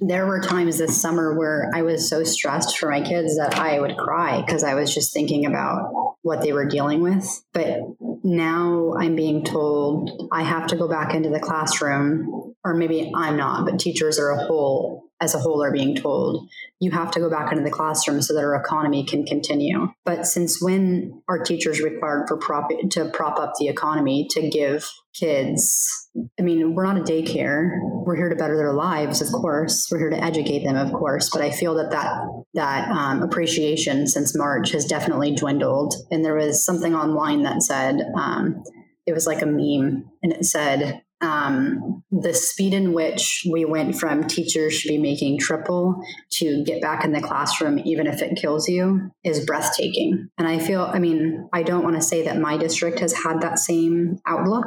there 0.00 0.26
were 0.26 0.40
times 0.40 0.78
this 0.78 1.00
summer 1.00 1.36
where 1.36 1.70
I 1.74 1.82
was 1.82 2.08
so 2.08 2.24
stressed 2.24 2.78
for 2.78 2.90
my 2.90 3.00
kids 3.00 3.36
that 3.36 3.58
I 3.58 3.80
would 3.80 3.96
cry 3.96 4.42
because 4.42 4.62
I 4.62 4.74
was 4.74 4.94
just 4.94 5.12
thinking 5.12 5.46
about 5.46 6.16
what 6.22 6.42
they 6.42 6.52
were 6.52 6.66
dealing 6.66 7.00
with. 7.00 7.42
But 7.52 7.80
now 8.22 8.94
I'm 8.98 9.16
being 9.16 9.44
told 9.44 10.28
I 10.32 10.42
have 10.42 10.68
to 10.68 10.76
go 10.76 10.88
back 10.88 11.14
into 11.14 11.30
the 11.30 11.40
classroom, 11.40 12.54
or 12.64 12.74
maybe 12.74 13.12
I'm 13.14 13.36
not, 13.36 13.64
but 13.64 13.78
teachers 13.78 14.18
are 14.18 14.30
a 14.30 14.44
whole 14.44 15.04
as 15.20 15.34
a 15.34 15.38
whole 15.38 15.62
are 15.62 15.72
being 15.72 15.96
told 15.96 16.48
you 16.80 16.92
have 16.92 17.10
to 17.10 17.20
go 17.20 17.28
back 17.28 17.50
into 17.50 17.64
the 17.64 17.70
classroom 17.70 18.22
so 18.22 18.34
that 18.34 18.44
our 18.44 18.54
economy 18.54 19.04
can 19.04 19.26
continue. 19.26 19.88
But 20.04 20.26
since 20.26 20.62
when 20.62 21.22
are 21.28 21.42
teachers 21.42 21.80
required 21.80 22.28
for 22.28 22.36
prop 22.36 22.70
to 22.90 23.10
prop 23.10 23.38
up 23.38 23.54
the 23.58 23.68
economy 23.68 24.28
to 24.30 24.48
give 24.48 24.88
kids? 25.12 26.07
I 26.38 26.42
mean, 26.42 26.74
we're 26.74 26.84
not 26.84 26.98
a 26.98 27.02
daycare. 27.02 27.70
We're 27.82 28.16
here 28.16 28.28
to 28.28 28.36
better 28.36 28.56
their 28.56 28.72
lives, 28.72 29.20
of 29.20 29.28
course. 29.28 29.88
We're 29.90 29.98
here 29.98 30.10
to 30.10 30.22
educate 30.22 30.64
them, 30.64 30.76
of 30.76 30.92
course. 30.92 31.30
But 31.30 31.42
I 31.42 31.50
feel 31.50 31.74
that 31.76 31.90
that 31.90 32.12
that 32.54 32.90
um, 32.90 33.22
appreciation 33.22 34.06
since 34.06 34.36
March 34.36 34.70
has 34.72 34.84
definitely 34.84 35.34
dwindled. 35.34 35.94
And 36.10 36.24
there 36.24 36.34
was 36.34 36.64
something 36.64 36.94
online 36.94 37.42
that 37.42 37.62
said 37.62 38.00
um, 38.16 38.62
it 39.06 39.12
was 39.12 39.26
like 39.26 39.42
a 39.42 39.46
meme, 39.46 40.10
and 40.22 40.32
it 40.32 40.44
said 40.44 41.02
um, 41.20 42.04
the 42.10 42.32
speed 42.32 42.74
in 42.74 42.92
which 42.92 43.44
we 43.50 43.64
went 43.64 43.96
from 43.96 44.26
teachers 44.26 44.74
should 44.74 44.88
be 44.88 44.98
making 44.98 45.38
triple 45.38 46.00
to 46.32 46.62
get 46.64 46.80
back 46.80 47.04
in 47.04 47.12
the 47.12 47.20
classroom, 47.20 47.80
even 47.84 48.06
if 48.06 48.22
it 48.22 48.36
kills 48.36 48.68
you, 48.68 49.10
is 49.24 49.44
breathtaking. 49.44 50.28
And 50.38 50.46
I 50.46 50.58
feel, 50.58 50.82
I 50.82 50.98
mean, 50.98 51.48
I 51.52 51.62
don't 51.62 51.82
want 51.82 51.96
to 51.96 52.02
say 52.02 52.24
that 52.24 52.38
my 52.38 52.56
district 52.56 53.00
has 53.00 53.12
had 53.12 53.40
that 53.40 53.58
same 53.58 54.18
outlook, 54.26 54.66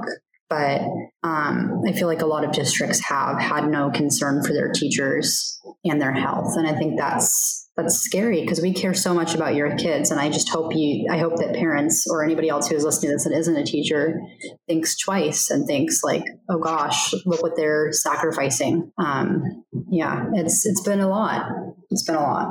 but 0.52 0.82
um, 1.24 1.82
I 1.88 1.93
feel 1.93 2.08
like 2.08 2.22
a 2.22 2.26
lot 2.26 2.43
of 2.43 2.52
districts 2.52 2.99
have 3.06 3.39
had 3.39 3.70
no 3.70 3.89
concern 3.89 4.43
for 4.43 4.52
their 4.52 4.70
teachers 4.70 5.58
and 5.86 6.02
their 6.02 6.12
health. 6.12 6.58
And 6.58 6.68
I 6.68 6.78
think 6.78 6.99
that's 6.99 7.70
that's 7.78 7.99
scary 7.99 8.41
because 8.41 8.60
we 8.60 8.74
care 8.74 8.93
so 8.93 9.14
much 9.14 9.34
about 9.34 9.56
your 9.56 9.76
kids 9.78 10.12
and 10.12 10.20
i 10.20 10.30
just 10.30 10.49
hope 10.49 10.76
you 10.76 11.08
i 11.10 11.18
hope 11.18 11.38
that 11.38 11.56
parents 11.56 12.06
or 12.06 12.22
anybody 12.22 12.49
else 12.49 12.68
who's 12.68 12.84
listening 12.84 13.10
to 13.10 13.16
this 13.16 13.24
that 13.24 13.34
isn't 13.34 13.56
a 13.56 13.64
teacher 13.64 14.20
thinks 14.68 14.97
twice 14.97 15.49
and 15.49 15.66
thinks 15.66 16.04
like 16.04 16.24
oh 16.49 16.60
gosh 16.60 17.14
look 17.26 17.41
what 17.41 17.56
they're 17.56 17.91
sacrificing 17.93 18.91
um, 18.97 19.64
yeah 19.89 20.26
it's 20.34 20.66
it's 20.66 20.82
been 20.82 20.99
a 20.99 21.08
lot 21.08 21.49
it's 21.89 22.04
been 22.04 22.16
a 22.16 22.22
lot 22.22 22.49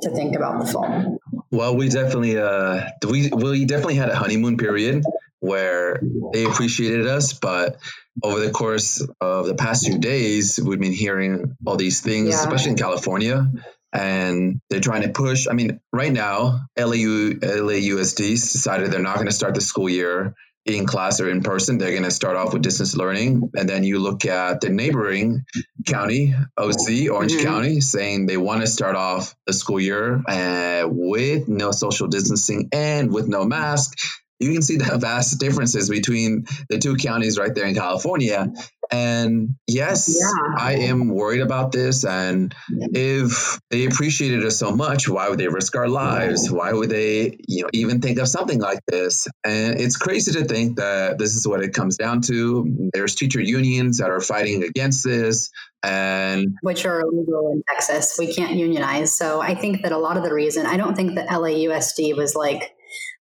to 0.00 0.10
think 0.10 0.34
about 0.34 0.64
the 0.64 0.72
fall 0.72 1.18
well 1.50 1.76
we 1.76 1.90
definitely 1.90 2.38
uh 2.38 2.88
we 3.08 3.28
we 3.28 3.66
definitely 3.66 3.96
had 3.96 4.08
a 4.08 4.16
honeymoon 4.16 4.56
period 4.56 5.04
where 5.40 6.00
they 6.32 6.44
appreciated 6.44 7.06
us 7.06 7.32
but 7.34 7.76
over 8.22 8.40
the 8.40 8.50
course 8.50 9.06
of 9.20 9.46
the 9.46 9.54
past 9.54 9.86
few 9.86 9.98
days 9.98 10.58
we've 10.62 10.80
been 10.80 10.92
hearing 10.92 11.56
all 11.66 11.76
these 11.76 12.00
things 12.00 12.30
yeah. 12.30 12.40
especially 12.40 12.70
in 12.70 12.76
california 12.76 13.50
and 13.94 14.60
they're 14.68 14.80
trying 14.80 15.02
to 15.02 15.10
push. 15.10 15.46
I 15.48 15.52
mean, 15.52 15.78
right 15.92 16.12
now, 16.12 16.66
LAU, 16.76 17.34
LAUSD's 17.38 18.52
decided 18.52 18.90
they're 18.90 19.00
not 19.00 19.14
going 19.14 19.28
to 19.28 19.32
start 19.32 19.54
the 19.54 19.60
school 19.60 19.88
year 19.88 20.34
in 20.66 20.86
class 20.86 21.20
or 21.20 21.28
in 21.28 21.42
person, 21.42 21.76
they're 21.76 21.90
going 21.90 22.04
to 22.04 22.10
start 22.10 22.36
off 22.36 22.52
with 22.52 22.62
distance 22.62 22.96
learning. 22.96 23.50
And 23.54 23.68
then 23.68 23.84
you 23.84 23.98
look 23.98 24.24
at 24.24 24.62
the 24.62 24.70
neighboring 24.70 25.44
county, 25.86 26.34
OC, 26.56 27.10
Orange 27.10 27.32
mm-hmm. 27.32 27.44
County, 27.44 27.80
saying 27.80 28.26
they 28.26 28.38
want 28.38 28.62
to 28.62 28.66
start 28.66 28.96
off 28.96 29.34
the 29.46 29.52
school 29.52 29.78
year 29.78 30.22
uh, 30.26 30.88
with 30.88 31.48
no 31.48 31.70
social 31.70 32.08
distancing 32.08 32.70
and 32.72 33.12
with 33.12 33.28
no 33.28 33.44
mask. 33.44 33.98
You 34.40 34.52
can 34.52 34.62
see 34.62 34.76
the 34.76 34.98
vast 35.00 35.38
differences 35.38 35.88
between 35.88 36.46
the 36.68 36.78
two 36.78 36.96
counties 36.96 37.38
right 37.38 37.54
there 37.54 37.66
in 37.66 37.74
California. 37.74 38.52
And 38.90 39.56
yes, 39.66 40.14
yeah. 40.20 40.54
I 40.58 40.74
am 40.74 41.08
worried 41.08 41.40
about 41.40 41.72
this. 41.72 42.04
And 42.04 42.54
if 42.68 43.58
they 43.70 43.86
appreciated 43.86 44.44
us 44.44 44.58
so 44.58 44.70
much, 44.70 45.08
why 45.08 45.28
would 45.28 45.38
they 45.38 45.48
risk 45.48 45.74
our 45.76 45.88
lives? 45.88 46.50
Why 46.50 46.72
would 46.72 46.90
they, 46.90 47.38
you 47.48 47.62
know, 47.62 47.70
even 47.72 48.00
think 48.00 48.18
of 48.18 48.28
something 48.28 48.60
like 48.60 48.80
this? 48.86 49.26
And 49.44 49.80
it's 49.80 49.96
crazy 49.96 50.32
to 50.32 50.44
think 50.44 50.76
that 50.76 51.18
this 51.18 51.34
is 51.34 51.48
what 51.48 51.62
it 51.62 51.72
comes 51.72 51.96
down 51.96 52.20
to. 52.22 52.90
There's 52.92 53.14
teacher 53.14 53.40
unions 53.40 53.98
that 53.98 54.10
are 54.10 54.20
fighting 54.20 54.62
against 54.62 55.04
this. 55.04 55.50
And 55.82 56.56
which 56.62 56.86
are 56.86 57.00
illegal 57.00 57.52
in 57.52 57.62
Texas. 57.70 58.16
We 58.18 58.32
can't 58.32 58.56
unionize. 58.56 59.12
So 59.12 59.40
I 59.40 59.54
think 59.54 59.82
that 59.82 59.92
a 59.92 59.98
lot 59.98 60.16
of 60.16 60.22
the 60.22 60.32
reason 60.32 60.66
I 60.66 60.76
don't 60.76 60.94
think 60.94 61.16
that 61.16 61.28
LAUSD 61.28 62.16
was 62.16 62.34
like 62.34 62.74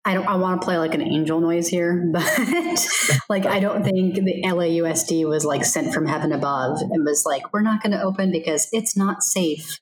I 0.04 0.14
don't 0.14 0.26
I 0.26 0.36
want 0.36 0.60
to 0.60 0.64
play 0.64 0.78
like 0.78 0.94
an 0.94 1.02
angel 1.02 1.40
noise 1.40 1.68
here, 1.68 2.08
but 2.12 2.88
like 3.28 3.46
I 3.46 3.60
don't 3.60 3.84
think 3.84 4.14
the 4.14 4.42
LAUSD 4.44 5.28
was 5.28 5.44
like 5.44 5.64
sent 5.64 5.92
from 5.92 6.06
heaven 6.06 6.32
above 6.32 6.80
and 6.80 7.04
was 7.04 7.24
like, 7.26 7.52
we're 7.52 7.62
not 7.62 7.82
going 7.82 7.92
to 7.92 8.02
open 8.02 8.32
because 8.32 8.68
it's 8.72 8.96
not 8.96 9.22
safe. 9.22 9.78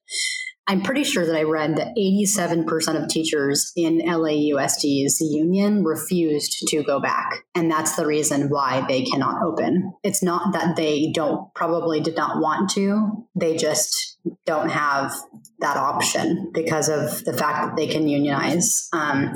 I'm 0.68 0.82
pretty 0.82 1.02
sure 1.02 1.24
that 1.24 1.34
I 1.34 1.44
read 1.44 1.76
that 1.76 1.96
87% 1.96 3.02
of 3.02 3.08
teachers 3.08 3.72
in 3.74 4.00
LAUSD's 4.00 5.18
union 5.18 5.82
refused 5.82 6.68
to 6.68 6.82
go 6.82 7.00
back. 7.00 7.42
And 7.54 7.70
that's 7.70 7.96
the 7.96 8.06
reason 8.06 8.50
why 8.50 8.84
they 8.86 9.02
cannot 9.04 9.42
open. 9.42 9.94
It's 10.04 10.22
not 10.22 10.52
that 10.52 10.76
they 10.76 11.10
don't 11.14 11.52
probably 11.54 12.00
did 12.00 12.16
not 12.16 12.42
want 12.42 12.68
to, 12.72 13.26
they 13.34 13.56
just 13.56 14.18
don't 14.44 14.68
have 14.68 15.14
that 15.60 15.78
option 15.78 16.50
because 16.52 16.90
of 16.90 17.24
the 17.24 17.32
fact 17.32 17.64
that 17.64 17.76
they 17.76 17.86
can 17.86 18.06
unionize. 18.06 18.88
Um, 18.92 19.34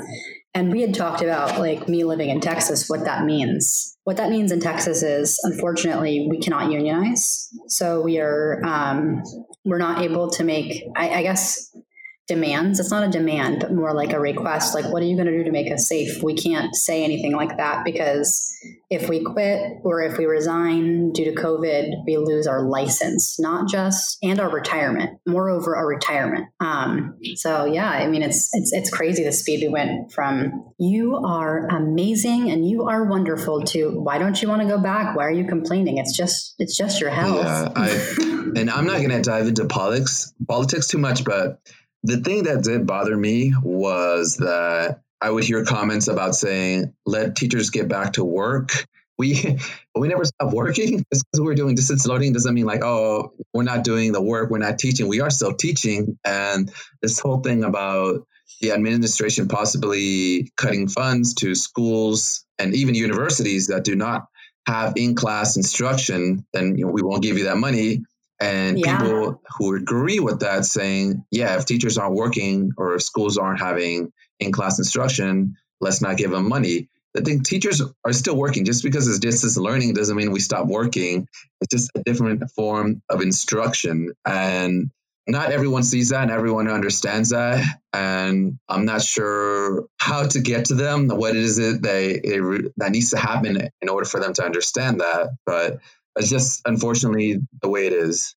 and 0.53 0.71
we 0.71 0.81
had 0.81 0.93
talked 0.93 1.21
about 1.21 1.59
like 1.59 1.87
me 1.87 2.03
living 2.03 2.29
in 2.29 2.39
Texas, 2.39 2.89
what 2.89 3.05
that 3.05 3.25
means. 3.25 3.97
What 4.03 4.17
that 4.17 4.29
means 4.29 4.51
in 4.51 4.59
Texas 4.59 5.01
is, 5.01 5.39
unfortunately, 5.43 6.27
we 6.29 6.39
cannot 6.39 6.71
unionize. 6.71 7.49
So 7.67 8.01
we 8.01 8.19
are 8.19 8.61
um, 8.63 9.23
we're 9.63 9.77
not 9.77 10.01
able 10.01 10.29
to 10.31 10.43
make. 10.43 10.83
I, 10.95 11.09
I 11.09 11.23
guess 11.23 11.72
demands. 12.27 12.79
It's 12.79 12.91
not 12.91 13.03
a 13.03 13.09
demand, 13.09 13.59
but 13.61 13.73
more 13.73 13.93
like 13.93 14.13
a 14.13 14.19
request. 14.19 14.73
Like, 14.73 14.85
what 14.85 15.01
are 15.03 15.05
you 15.05 15.15
going 15.15 15.27
to 15.27 15.37
do 15.37 15.43
to 15.43 15.51
make 15.51 15.71
us 15.71 15.87
safe? 15.87 16.23
We 16.23 16.35
can't 16.35 16.73
say 16.75 17.03
anything 17.03 17.33
like 17.33 17.57
that 17.57 17.83
because 17.83 18.49
if 18.89 19.09
we 19.09 19.23
quit 19.23 19.79
or 19.83 20.01
if 20.01 20.17
we 20.17 20.25
resign 20.25 21.11
due 21.11 21.25
to 21.25 21.33
COVID, 21.33 22.05
we 22.05 22.17
lose 22.17 22.47
our 22.47 22.61
license, 22.63 23.39
not 23.39 23.69
just 23.69 24.17
and 24.23 24.39
our 24.39 24.49
retirement. 24.49 25.19
Moreover, 25.27 25.75
our 25.75 25.87
retirement. 25.87 26.45
Um, 26.61 27.17
so 27.35 27.65
yeah, 27.65 27.89
I 27.89 28.07
mean, 28.07 28.21
it's 28.21 28.49
it's 28.53 28.71
it's 28.71 28.89
crazy 28.89 29.23
the 29.23 29.31
speed 29.31 29.61
we 29.61 29.69
went 29.69 30.13
from 30.13 30.71
you 30.79 31.17
are 31.17 31.67
amazing 31.67 32.51
and 32.51 32.67
you 32.67 32.83
are 32.83 33.03
wonderful 33.05 33.63
to 33.63 33.99
why 33.99 34.17
don't 34.17 34.41
you 34.41 34.47
want 34.47 34.61
to 34.61 34.67
go 34.67 34.77
back? 34.77 35.15
Why 35.15 35.25
are 35.25 35.31
you 35.31 35.45
complaining? 35.45 35.97
It's 35.97 36.15
just 36.15 36.55
it's 36.59 36.77
just 36.77 37.01
your 37.01 37.09
health. 37.09 37.45
Yeah, 37.45 37.69
I, 37.75 37.89
and 38.55 38.69
I'm 38.69 38.85
not 38.85 38.97
going 38.97 39.09
to 39.09 39.21
dive 39.21 39.47
into 39.47 39.65
politics 39.65 40.33
politics 40.47 40.87
too 40.87 40.97
much, 40.97 41.25
but 41.25 41.59
the 42.03 42.17
thing 42.17 42.43
that 42.43 42.63
did 42.63 42.85
bother 42.85 43.15
me 43.15 43.53
was 43.61 44.37
that 44.37 45.01
I 45.21 45.29
would 45.29 45.45
hear 45.45 45.63
comments 45.63 46.09
about 46.09 46.35
saying, 46.35 46.93
let 47.05 47.37
teachers 47.37 47.69
get 47.69 47.87
back 47.87 48.13
to 48.13 48.25
work. 48.25 48.85
We 49.17 49.57
we 49.95 50.07
never 50.09 50.25
stop 50.25 50.53
working. 50.53 51.05
Because 51.09 51.23
we're 51.37 51.55
doing 51.55 51.75
distance 51.75 52.05
learning 52.05 52.33
doesn't 52.33 52.53
mean 52.53 52.65
like, 52.65 52.83
oh, 52.83 53.33
we're 53.53 53.63
not 53.63 53.83
doing 53.83 54.11
the 54.11 54.21
work, 54.21 54.49
we're 54.49 54.57
not 54.57 54.79
teaching. 54.79 55.07
We 55.07 55.21
are 55.21 55.29
still 55.29 55.53
teaching. 55.53 56.17
And 56.25 56.71
this 57.01 57.19
whole 57.19 57.39
thing 57.39 57.63
about 57.63 58.27
the 58.59 58.71
administration 58.71 59.47
possibly 59.47 60.51
cutting 60.57 60.89
funds 60.89 61.33
to 61.35 61.55
schools 61.55 62.45
and 62.59 62.75
even 62.75 62.95
universities 62.95 63.67
that 63.67 63.83
do 63.83 63.95
not 63.95 64.27
have 64.67 64.93
in-class 64.95 65.57
instruction, 65.57 66.45
then 66.53 66.77
you 66.77 66.85
know, 66.85 66.91
we 66.91 67.01
won't 67.01 67.23
give 67.23 67.37
you 67.37 67.45
that 67.45 67.57
money. 67.57 68.03
And 68.39 68.79
yeah. 68.79 68.97
people 68.97 69.41
who 69.57 69.75
agree 69.75 70.19
with 70.19 70.41
that 70.41 70.65
saying, 70.65 71.25
yeah, 71.31 71.55
if 71.57 71.65
teachers 71.65 71.97
aren't 71.97 72.15
working 72.15 72.71
or 72.77 72.95
if 72.95 73.03
schools 73.03 73.37
aren't 73.37 73.59
having 73.59 74.11
in 74.39 74.51
class 74.51 74.79
instruction, 74.79 75.55
let's 75.79 76.01
not 76.01 76.17
give 76.17 76.31
them 76.31 76.49
money. 76.49 76.89
I 77.15 77.21
think 77.21 77.47
teachers 77.47 77.81
are 78.03 78.13
still 78.13 78.35
working. 78.35 78.65
Just 78.65 78.83
because 78.83 79.07
it's 79.07 79.19
distance 79.19 79.55
learning 79.57 79.93
doesn't 79.93 80.15
mean 80.15 80.31
we 80.31 80.39
stop 80.39 80.65
working. 80.65 81.27
It's 81.61 81.71
just 81.71 81.91
a 81.95 82.03
different 82.03 82.49
form 82.51 83.01
of 83.09 83.21
instruction. 83.21 84.13
And 84.25 84.89
not 85.27 85.51
everyone 85.51 85.83
sees 85.83 86.09
that 86.09 86.23
and 86.23 86.31
everyone 86.31 86.67
understands 86.67 87.29
that. 87.29 87.63
And 87.93 88.57
I'm 88.67 88.85
not 88.85 89.03
sure 89.03 89.85
how 89.97 90.27
to 90.27 90.41
get 90.41 90.65
to 90.65 90.73
them. 90.73 91.07
What 91.07 91.35
is 91.35 91.59
it 91.59 91.81
they, 91.81 92.19
they 92.19 92.39
that 92.77 92.91
needs 92.91 93.11
to 93.11 93.17
happen 93.17 93.69
in 93.81 93.89
order 93.89 94.05
for 94.05 94.19
them 94.19 94.33
to 94.33 94.43
understand 94.43 94.99
that? 95.01 95.29
But 95.45 95.79
it's 96.15 96.29
just 96.29 96.61
unfortunately 96.65 97.39
the 97.61 97.69
way 97.69 97.87
it 97.87 97.93
is. 97.93 98.35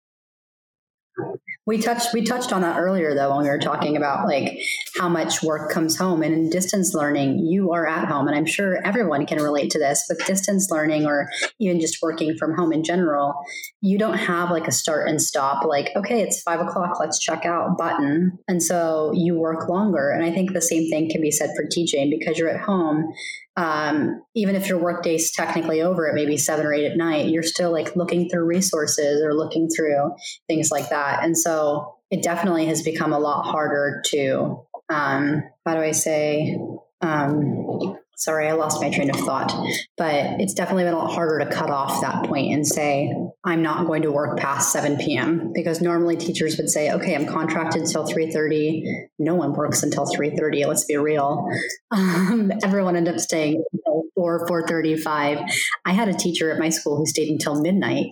We 1.67 1.82
touched 1.82 2.13
we 2.13 2.23
touched 2.23 2.53
on 2.53 2.61
that 2.61 2.78
earlier 2.78 3.15
though 3.15 3.36
when 3.36 3.43
we 3.43 3.49
were 3.49 3.57
talking 3.57 3.97
about 3.97 4.28
like 4.28 4.59
how 4.99 5.09
much 5.09 5.41
work 5.41 5.71
comes 5.71 5.97
home. 5.97 6.21
And 6.21 6.34
in 6.34 6.49
distance 6.49 6.93
learning 6.93 7.39
you 7.39 7.71
are 7.71 7.88
at 7.88 8.07
home. 8.07 8.28
And 8.28 8.36
I'm 8.36 8.45
sure 8.45 8.86
everyone 8.86 9.26
can 9.26 9.41
relate 9.41 9.71
to 9.71 9.80
this 9.80 10.05
with 10.07 10.23
distance 10.26 10.69
learning 10.69 11.05
or 11.05 11.30
even 11.59 11.80
just 11.80 11.99
working 12.03 12.38
from 12.38 12.53
home 12.53 12.71
in 12.71 12.84
general 12.84 13.34
you 13.82 13.97
don't 13.97 14.17
have 14.17 14.51
like 14.51 14.67
a 14.67 14.71
start 14.71 15.07
and 15.07 15.21
stop 15.21 15.65
like 15.65 15.89
okay 15.95 16.21
it's 16.21 16.41
five 16.41 16.59
o'clock 16.59 16.99
let's 16.99 17.17
check 17.17 17.45
out 17.45 17.78
button. 17.78 18.38
And 18.47 18.61
so 18.61 19.11
you 19.15 19.36
work 19.36 19.67
longer. 19.67 20.11
And 20.11 20.23
I 20.23 20.32
think 20.32 20.53
the 20.53 20.61
same 20.61 20.89
thing 20.89 21.09
can 21.09 21.21
be 21.21 21.32
said 21.32 21.49
for 21.55 21.65
teaching 21.65 22.09
because 22.09 22.38
you're 22.38 22.49
at 22.49 22.61
home 22.61 23.11
um, 23.57 24.21
even 24.35 24.55
if 24.55 24.67
your 24.67 24.79
workday's 24.79 25.31
technically 25.31 25.81
over 25.81 26.07
at 26.09 26.15
maybe 26.15 26.37
seven 26.37 26.65
or 26.65 26.73
eight 26.73 26.85
at 26.85 26.97
night, 26.97 27.27
you're 27.27 27.43
still 27.43 27.71
like 27.71 27.95
looking 27.95 28.29
through 28.29 28.45
resources 28.45 29.21
or 29.23 29.33
looking 29.33 29.69
through 29.69 30.13
things 30.47 30.71
like 30.71 30.89
that. 30.89 31.23
And 31.23 31.37
so 31.37 31.95
it 32.11 32.21
definitely 32.21 32.65
has 32.65 32.81
become 32.81 33.13
a 33.13 33.19
lot 33.19 33.43
harder 33.43 34.01
to, 34.07 34.65
um, 34.89 35.43
how 35.65 35.75
do 35.75 35.81
I 35.81 35.91
say, 35.91 36.57
um, 37.01 37.97
sorry, 38.16 38.47
I 38.47 38.53
lost 38.53 38.82
my 38.82 38.89
train 38.89 39.09
of 39.09 39.16
thought, 39.18 39.51
but 39.97 40.39
it's 40.39 40.53
definitely 40.53 40.84
been 40.84 40.93
a 40.93 40.97
lot 40.97 41.13
harder 41.13 41.39
to 41.39 41.51
cut 41.51 41.70
off 41.70 42.01
that 42.01 42.26
point 42.26 42.53
and 42.53 42.66
say, 42.66 43.13
I'm 43.43 43.61
not 43.61 43.86
going 43.86 44.01
to 44.03 44.11
work 44.11 44.38
past 44.38 44.72
7 44.72 44.97
p.m. 44.97 45.51
because 45.53 45.82
normally 45.82 46.18
teachers 46.18 46.57
would 46.57 46.70
say, 46.70 46.91
okay, 46.91 47.16
I'm 47.16 47.28
contracted 47.28 47.84
until 47.84 48.05
3.30. 48.05 48.84
No 49.20 49.36
one 49.36 49.53
works 49.53 49.84
until 49.84 50.05
3.30. 50.05 50.66
Let's 50.68 50.86
be 50.86 50.97
real. 50.97 51.47
Um, 51.91 52.51
everyone 52.63 52.97
ended 52.97 53.13
up 53.13 53.20
staying 53.22 53.63
until 53.72 54.03
4, 54.16 54.47
4.35. 54.47 55.49
I 55.86 55.93
had 55.93 56.09
a 56.09 56.13
teacher 56.13 56.51
at 56.51 56.59
my 56.59 56.68
school 56.68 56.97
who 56.97 57.05
stayed 57.05 57.30
until 57.30 57.61
midnight 57.61 58.07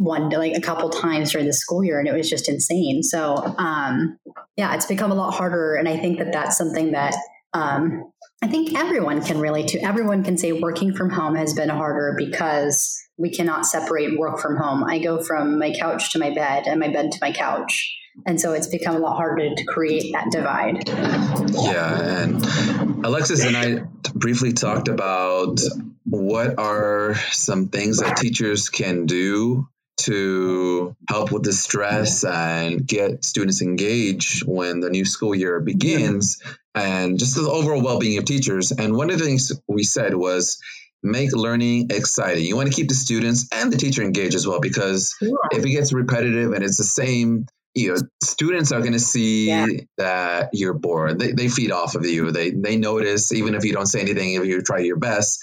one 0.00 0.30
like 0.30 0.56
a 0.56 0.60
couple 0.60 0.88
times 0.88 1.32
during 1.32 1.46
the 1.46 1.52
school 1.52 1.84
year 1.84 1.98
and 1.98 2.08
it 2.08 2.14
was 2.14 2.28
just 2.28 2.48
insane 2.48 3.02
so 3.02 3.34
um, 3.58 4.18
yeah 4.56 4.74
it's 4.74 4.86
become 4.86 5.12
a 5.12 5.14
lot 5.14 5.32
harder 5.32 5.74
and 5.74 5.88
i 5.88 5.96
think 5.96 6.18
that 6.18 6.32
that's 6.32 6.56
something 6.56 6.92
that 6.92 7.14
um, 7.52 8.12
I 8.42 8.46
think 8.46 8.78
everyone 8.78 9.22
can 9.22 9.38
relate 9.38 9.68
to. 9.68 9.80
Everyone 9.80 10.22
can 10.22 10.38
say 10.38 10.52
working 10.52 10.94
from 10.94 11.10
home 11.10 11.34
has 11.34 11.52
been 11.52 11.68
harder 11.68 12.14
because 12.16 12.98
we 13.18 13.30
cannot 13.30 13.66
separate 13.66 14.18
work 14.18 14.40
from 14.40 14.56
home. 14.56 14.84
I 14.84 14.98
go 14.98 15.22
from 15.22 15.58
my 15.58 15.72
couch 15.72 16.12
to 16.12 16.18
my 16.18 16.30
bed 16.30 16.66
and 16.66 16.80
my 16.80 16.88
bed 16.88 17.12
to 17.12 17.18
my 17.20 17.32
couch. 17.32 17.96
And 18.26 18.40
so 18.40 18.52
it's 18.52 18.66
become 18.66 18.96
a 18.96 18.98
lot 18.98 19.16
harder 19.16 19.54
to 19.54 19.64
create 19.64 20.12
that 20.12 20.30
divide. 20.30 20.88
Yeah. 20.88 22.22
And 22.22 23.04
Alexis 23.04 23.44
and 23.44 23.56
I 23.56 23.82
briefly 24.14 24.52
talked 24.52 24.88
about 24.88 25.60
what 26.04 26.58
are 26.58 27.14
some 27.30 27.68
things 27.68 27.98
that 27.98 28.16
teachers 28.16 28.68
can 28.68 29.06
do 29.06 29.68
to 29.98 30.96
help 31.08 31.30
with 31.30 31.42
the 31.42 31.52
stress 31.52 32.24
and 32.24 32.86
get 32.86 33.24
students 33.24 33.60
engaged 33.60 34.46
when 34.46 34.80
the 34.80 34.88
new 34.88 35.04
school 35.04 35.34
year 35.34 35.60
begins 35.60 36.42
and 36.74 37.18
just 37.18 37.34
the 37.34 37.48
overall 37.48 37.82
well-being 37.82 38.18
of 38.18 38.24
teachers. 38.24 38.72
And 38.72 38.96
one 38.96 39.10
of 39.10 39.18
the 39.18 39.24
things 39.24 39.52
we 39.66 39.82
said 39.82 40.14
was 40.14 40.60
make 41.02 41.32
learning 41.32 41.88
exciting. 41.90 42.44
You 42.44 42.56
want 42.56 42.68
to 42.68 42.74
keep 42.74 42.88
the 42.88 42.94
students 42.94 43.48
and 43.52 43.72
the 43.72 43.76
teacher 43.76 44.02
engaged 44.02 44.34
as 44.34 44.46
well 44.46 44.60
because 44.60 45.14
yeah. 45.20 45.30
if 45.52 45.64
it 45.64 45.70
gets 45.70 45.92
repetitive 45.92 46.52
and 46.52 46.62
it's 46.62 46.76
the 46.76 46.84
same 46.84 47.46
you 47.72 47.94
know 47.94 48.00
students 48.20 48.72
are 48.72 48.80
going 48.80 48.94
to 48.94 48.98
see 48.98 49.46
yeah. 49.46 49.66
that 49.96 50.50
you're 50.52 50.74
bored. 50.74 51.20
They, 51.20 51.32
they 51.32 51.48
feed 51.48 51.70
off 51.70 51.94
of 51.94 52.04
you. 52.04 52.32
They 52.32 52.50
they 52.50 52.76
notice 52.76 53.32
even 53.32 53.54
if 53.54 53.64
you 53.64 53.72
don't 53.72 53.86
say 53.86 54.00
anything 54.00 54.34
if 54.34 54.44
you 54.44 54.60
try 54.60 54.78
your 54.78 54.98
best 54.98 55.40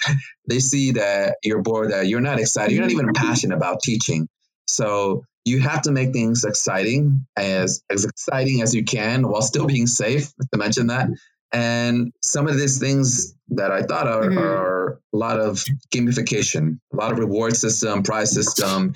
they 0.47 0.59
see 0.59 0.91
that 0.93 1.37
you're 1.43 1.61
bored 1.61 1.91
that 1.91 2.07
you're 2.07 2.21
not 2.21 2.39
excited. 2.39 2.73
You're 2.73 2.83
not 2.83 2.91
even 2.91 3.13
passionate 3.13 3.55
about 3.55 3.81
teaching. 3.81 4.27
So 4.67 5.23
you 5.47 5.59
have 5.59 5.81
to 5.83 5.91
make 5.91 6.11
things 6.13 6.43
exciting 6.43 7.25
as 7.35 7.81
as 7.89 8.05
exciting 8.05 8.61
as 8.61 8.75
you 8.75 8.83
can 8.83 9.27
while 9.27 9.41
still 9.41 9.65
being 9.65 9.87
safe 9.87 10.31
to 10.51 10.57
mention 10.57 10.87
that 10.87 11.09
And 11.51 12.11
some 12.21 12.47
of 12.47 12.57
these 12.57 12.77
things 12.79 13.33
that 13.49 13.71
I 13.71 13.83
thought 13.83 14.07
are, 14.07 14.23
mm-hmm. 14.23 14.37
are 14.37 14.99
a 15.13 15.17
lot 15.17 15.39
of 15.39 15.63
gamification, 15.93 16.79
a 16.91 16.95
lot 16.95 17.11
of 17.13 17.19
reward 17.19 17.55
system, 17.55 18.03
prize 18.03 18.33
system, 18.33 18.93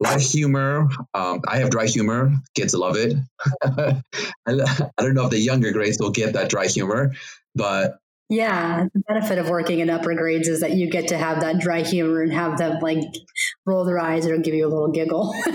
a 0.00 0.04
lot 0.04 0.16
of 0.16 0.22
humor. 0.22 0.88
Um, 1.14 1.40
I 1.48 1.58
have 1.58 1.70
dry 1.70 1.86
humor. 1.86 2.32
Kids 2.54 2.74
love 2.74 2.96
it. 2.96 3.14
I, 3.62 4.00
I 4.46 5.02
don't 5.02 5.14
know 5.14 5.24
if 5.24 5.30
the 5.30 5.40
younger 5.40 5.72
grades 5.72 5.98
will 5.98 6.10
get 6.10 6.34
that 6.34 6.50
dry 6.50 6.66
humor, 6.66 7.14
but 7.54 7.98
yeah, 8.28 8.86
the 8.92 9.00
benefit 9.08 9.38
of 9.38 9.48
working 9.48 9.78
in 9.78 9.88
upper 9.88 10.14
grades 10.14 10.48
is 10.48 10.60
that 10.60 10.72
you 10.72 10.90
get 10.90 11.08
to 11.08 11.18
have 11.18 11.40
that 11.40 11.58
dry 11.58 11.80
humor 11.80 12.20
and 12.20 12.32
have 12.32 12.58
them 12.58 12.78
like 12.80 13.02
roll 13.64 13.84
their 13.84 13.98
eyes 13.98 14.26
or 14.26 14.36
give 14.36 14.54
you 14.54 14.66
a 14.66 14.68
little 14.68 14.90
giggle. 14.90 15.34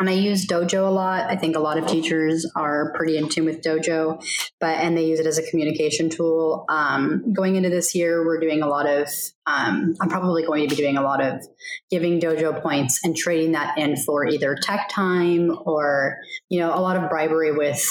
and 0.00 0.08
I 0.08 0.12
use 0.12 0.46
Dojo 0.46 0.86
a 0.86 0.90
lot. 0.90 1.28
I 1.28 1.36
think 1.36 1.56
a 1.56 1.60
lot 1.60 1.76
of 1.76 1.86
teachers 1.86 2.46
are 2.54 2.92
pretty 2.94 3.16
in 3.16 3.28
tune 3.28 3.44
with 3.44 3.62
Dojo, 3.62 4.24
but 4.60 4.78
and 4.78 4.96
they 4.96 5.06
use 5.06 5.18
it 5.18 5.26
as 5.26 5.38
a 5.38 5.50
communication 5.50 6.08
tool. 6.08 6.64
Um, 6.68 7.32
going 7.32 7.56
into 7.56 7.68
this 7.68 7.94
year, 7.94 8.24
we're 8.24 8.38
doing 8.38 8.62
a 8.62 8.68
lot 8.68 8.86
of. 8.86 9.08
Um, 9.46 9.94
I'm 10.00 10.08
probably 10.08 10.44
going 10.44 10.68
to 10.68 10.74
be 10.74 10.80
doing 10.80 10.98
a 10.98 11.02
lot 11.02 11.22
of 11.22 11.44
giving 11.90 12.20
Dojo 12.20 12.62
points 12.62 13.00
and 13.02 13.16
trading 13.16 13.52
that 13.52 13.78
in 13.78 13.96
for 13.96 14.26
either 14.26 14.56
tech 14.60 14.88
time 14.90 15.56
or 15.64 16.18
you 16.48 16.60
know 16.60 16.72
a 16.74 16.80
lot 16.80 16.96
of 16.96 17.08
bribery 17.08 17.52
with 17.52 17.82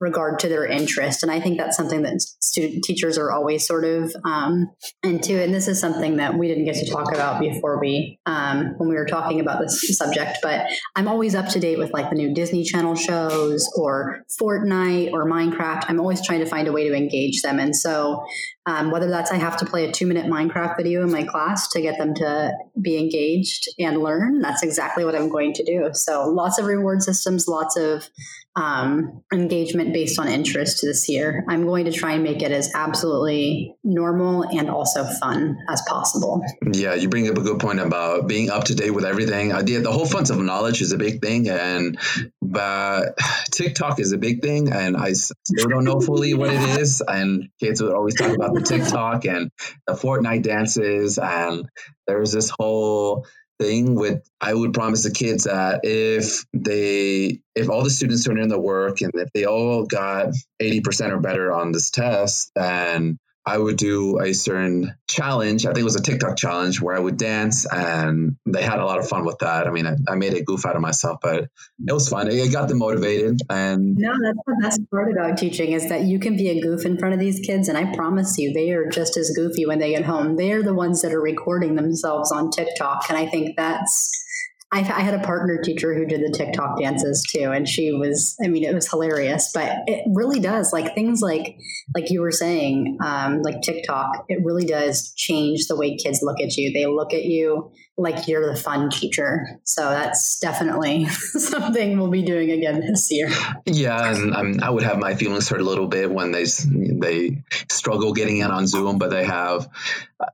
regard 0.00 0.38
to 0.40 0.48
their 0.48 0.66
interest. 0.66 1.22
And 1.22 1.32
I 1.32 1.40
think 1.40 1.58
that's 1.58 1.76
something 1.76 2.02
that 2.02 2.20
student 2.20 2.84
teachers 2.84 3.16
are 3.16 3.30
always 3.30 3.66
sort 3.66 3.84
of 3.84 4.14
um, 4.24 4.70
into. 5.02 5.42
And 5.42 5.54
this 5.54 5.68
is 5.68 5.80
something 5.80 6.16
that 6.16 6.36
we 6.36 6.48
didn't 6.48 6.64
get 6.64 6.74
to 6.76 6.90
talk 6.90 7.14
about 7.14 7.40
before 7.40 7.80
we 7.80 8.18
um, 8.26 8.74
when 8.76 8.88
we 8.88 8.94
were 8.94 9.06
talking 9.06 9.40
about 9.40 9.60
this 9.60 9.96
subject. 9.96 10.38
But 10.42 10.66
I'm 10.96 11.08
always 11.08 11.34
up 11.34 11.48
to 11.48 11.60
date 11.60 11.78
with 11.78 11.92
like 11.92 12.10
the 12.10 12.16
new 12.16 12.34
Disney 12.34 12.62
Channel 12.62 12.94
shows 12.94 13.68
or 13.76 14.22
Fortnite 14.40 15.12
or 15.12 15.24
Minecraft. 15.24 15.84
I'm 15.88 16.00
always 16.00 16.24
trying 16.24 16.40
to 16.40 16.46
find 16.46 16.68
a 16.68 16.72
way 16.72 16.88
to 16.88 16.94
engage 16.94 17.40
them. 17.40 17.58
And 17.58 17.74
so 17.74 18.24
um, 18.66 18.90
whether 18.90 19.08
that's 19.08 19.30
I 19.30 19.36
have 19.36 19.56
to 19.58 19.66
play 19.66 19.88
a 19.88 19.92
two 19.92 20.06
minute 20.06 20.26
Minecraft 20.26 20.76
video 20.76 21.02
in 21.02 21.10
my 21.10 21.22
class 21.22 21.68
to 21.68 21.80
get 21.80 21.96
them 21.98 22.14
to 22.14 22.52
be 22.80 22.98
engaged 22.98 23.68
and 23.78 24.02
learn, 24.02 24.40
that's 24.40 24.62
exactly 24.62 25.04
what 25.04 25.14
I'm 25.14 25.28
going 25.28 25.54
to 25.54 25.64
do. 25.64 25.88
So 25.92 26.28
lots 26.28 26.58
of 26.58 26.66
reward 26.66 27.02
systems, 27.02 27.48
lots 27.48 27.76
of 27.76 28.10
um, 28.56 29.22
engagement 29.32 29.92
based 29.92 30.18
on 30.18 30.28
interest 30.28 30.80
this 30.82 31.08
year. 31.10 31.44
I'm 31.46 31.66
going 31.66 31.84
to 31.84 31.92
try 31.92 32.12
and 32.12 32.24
make 32.24 32.40
it 32.40 32.50
as 32.50 32.72
absolutely 32.74 33.74
normal 33.84 34.44
and 34.44 34.70
also 34.70 35.04
fun 35.04 35.58
as 35.68 35.82
possible. 35.86 36.42
Yeah, 36.72 36.94
you 36.94 37.10
bring 37.10 37.28
up 37.28 37.36
a 37.36 37.42
good 37.42 37.60
point 37.60 37.80
about 37.80 38.26
being 38.26 38.50
up 38.50 38.64
to 38.64 38.74
date 38.74 38.92
with 38.92 39.04
everything. 39.04 39.52
Uh, 39.52 39.60
the, 39.60 39.76
the 39.76 39.92
whole 39.92 40.06
font 40.06 40.30
of 40.30 40.38
knowledge 40.38 40.80
is 40.80 40.92
a 40.92 40.96
big 40.96 41.20
thing, 41.20 41.50
and 41.50 41.98
but 42.40 43.18
TikTok 43.52 44.00
is 44.00 44.12
a 44.12 44.18
big 44.18 44.40
thing, 44.40 44.72
and 44.72 44.96
I 44.96 45.12
still 45.12 45.68
don't 45.68 45.84
know 45.84 46.00
fully 46.00 46.32
what 46.34 46.50
it 46.50 46.80
is. 46.80 47.02
And 47.16 47.48
kids 47.60 47.82
would 47.82 47.92
always 47.94 48.14
talk 48.14 48.34
about 48.34 48.54
the 48.54 48.60
TikTok 48.60 49.24
and 49.26 49.50
the 49.86 49.94
Fortnite 49.94 50.42
dances, 50.42 51.18
and 51.18 51.66
there's 52.06 52.32
this 52.32 52.50
whole 52.50 53.26
thing 53.58 53.94
with 53.94 54.28
I 54.40 54.54
would 54.54 54.74
promise 54.74 55.02
the 55.02 55.10
kids 55.10 55.44
that 55.44 55.80
if 55.82 56.44
they 56.52 57.40
if 57.54 57.68
all 57.68 57.82
the 57.82 57.90
students 57.90 58.24
turn 58.24 58.38
in 58.38 58.48
the 58.48 58.60
work 58.60 59.00
and 59.00 59.12
if 59.14 59.32
they 59.32 59.44
all 59.46 59.84
got 59.84 60.28
80% 60.60 61.10
or 61.10 61.20
better 61.20 61.52
on 61.52 61.72
this 61.72 61.90
test, 61.90 62.50
then 62.54 63.18
I 63.48 63.56
would 63.56 63.76
do 63.76 64.18
a 64.18 64.34
certain 64.34 64.92
challenge. 65.08 65.66
I 65.66 65.68
think 65.68 65.78
it 65.78 65.84
was 65.84 65.94
a 65.94 66.02
TikTok 66.02 66.36
challenge 66.36 66.80
where 66.80 66.96
I 66.96 66.98
would 66.98 67.16
dance, 67.16 67.64
and 67.64 68.36
they 68.44 68.60
had 68.60 68.80
a 68.80 68.84
lot 68.84 68.98
of 68.98 69.08
fun 69.08 69.24
with 69.24 69.38
that. 69.38 69.68
I 69.68 69.70
mean, 69.70 69.86
I, 69.86 69.94
I 70.08 70.16
made 70.16 70.34
a 70.34 70.42
goof 70.42 70.66
out 70.66 70.74
of 70.74 70.82
myself, 70.82 71.20
but 71.22 71.44
it 71.86 71.92
was 71.92 72.08
fun. 72.08 72.26
It 72.28 72.52
got 72.52 72.68
them 72.68 72.78
motivated. 72.78 73.38
And 73.48 73.96
no, 73.96 74.12
that's 74.20 74.38
the 74.46 74.56
best 74.60 74.90
part 74.90 75.12
about 75.12 75.38
teaching 75.38 75.70
is 75.70 75.88
that 75.88 76.02
you 76.02 76.18
can 76.18 76.36
be 76.36 76.48
a 76.48 76.60
goof 76.60 76.84
in 76.84 76.98
front 76.98 77.14
of 77.14 77.20
these 77.20 77.38
kids, 77.38 77.68
and 77.68 77.78
I 77.78 77.94
promise 77.94 78.36
you, 78.36 78.52
they 78.52 78.72
are 78.72 78.88
just 78.88 79.16
as 79.16 79.30
goofy 79.30 79.64
when 79.64 79.78
they 79.78 79.90
get 79.90 80.04
home. 80.04 80.34
They 80.34 80.50
are 80.50 80.62
the 80.62 80.74
ones 80.74 81.02
that 81.02 81.12
are 81.12 81.22
recording 81.22 81.76
themselves 81.76 82.32
on 82.32 82.50
TikTok, 82.50 83.04
and 83.08 83.16
I 83.16 83.26
think 83.26 83.56
that's 83.56 84.24
I, 84.72 84.80
I, 84.80 85.00
had 85.00 85.14
a 85.14 85.20
partner 85.20 85.62
teacher 85.62 85.94
who 85.94 86.04
did 86.06 86.22
the 86.22 86.36
TikTok 86.36 86.80
dances 86.80 87.22
too, 87.22 87.52
and 87.52 87.68
she 87.68 87.92
was, 87.92 88.36
I 88.44 88.48
mean, 88.48 88.64
it 88.64 88.74
was 88.74 88.90
hilarious, 88.90 89.52
but 89.54 89.78
it 89.86 90.02
really 90.12 90.40
does 90.40 90.72
like 90.72 90.94
things 90.94 91.20
like, 91.22 91.56
like 91.94 92.10
you 92.10 92.20
were 92.20 92.32
saying, 92.32 92.98
um, 93.04 93.42
like 93.42 93.62
TikTok, 93.62 94.24
it 94.28 94.44
really 94.44 94.64
does 94.64 95.14
change 95.14 95.68
the 95.68 95.76
way 95.76 95.96
kids 95.96 96.20
look 96.20 96.40
at 96.40 96.56
you. 96.56 96.72
They 96.72 96.86
look 96.86 97.14
at 97.14 97.24
you 97.24 97.70
like 97.98 98.28
you're 98.28 98.52
the 98.52 98.58
fun 98.58 98.90
teacher. 98.90 99.58
So 99.64 99.88
that's 99.88 100.38
definitely 100.38 101.06
something 101.08 101.98
we'll 101.98 102.10
be 102.10 102.22
doing 102.22 102.50
again 102.50 102.80
this 102.80 103.10
year. 103.10 103.30
Yeah, 103.64 104.14
and 104.14 104.62
I 104.62 104.70
would 104.70 104.82
have 104.82 104.98
my 104.98 105.14
feelings 105.14 105.48
hurt 105.48 105.60
a 105.60 105.64
little 105.64 105.86
bit 105.88 106.10
when 106.10 106.32
they 106.32 106.44
they 106.44 107.42
struggle 107.70 108.12
getting 108.12 108.38
in 108.38 108.50
on 108.50 108.66
Zoom, 108.66 108.98
but 108.98 109.10
they 109.10 109.24
have 109.24 109.68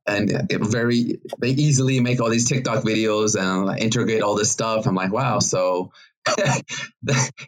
and 0.06 0.48
very 0.50 1.20
they 1.38 1.50
easily 1.50 2.00
make 2.00 2.20
all 2.20 2.30
these 2.30 2.48
TikTok 2.48 2.84
videos 2.84 3.40
and 3.40 3.78
integrate 3.78 4.22
all 4.22 4.34
this 4.34 4.50
stuff. 4.50 4.86
I'm 4.86 4.94
like, 4.94 5.12
wow, 5.12 5.38
so 5.38 5.92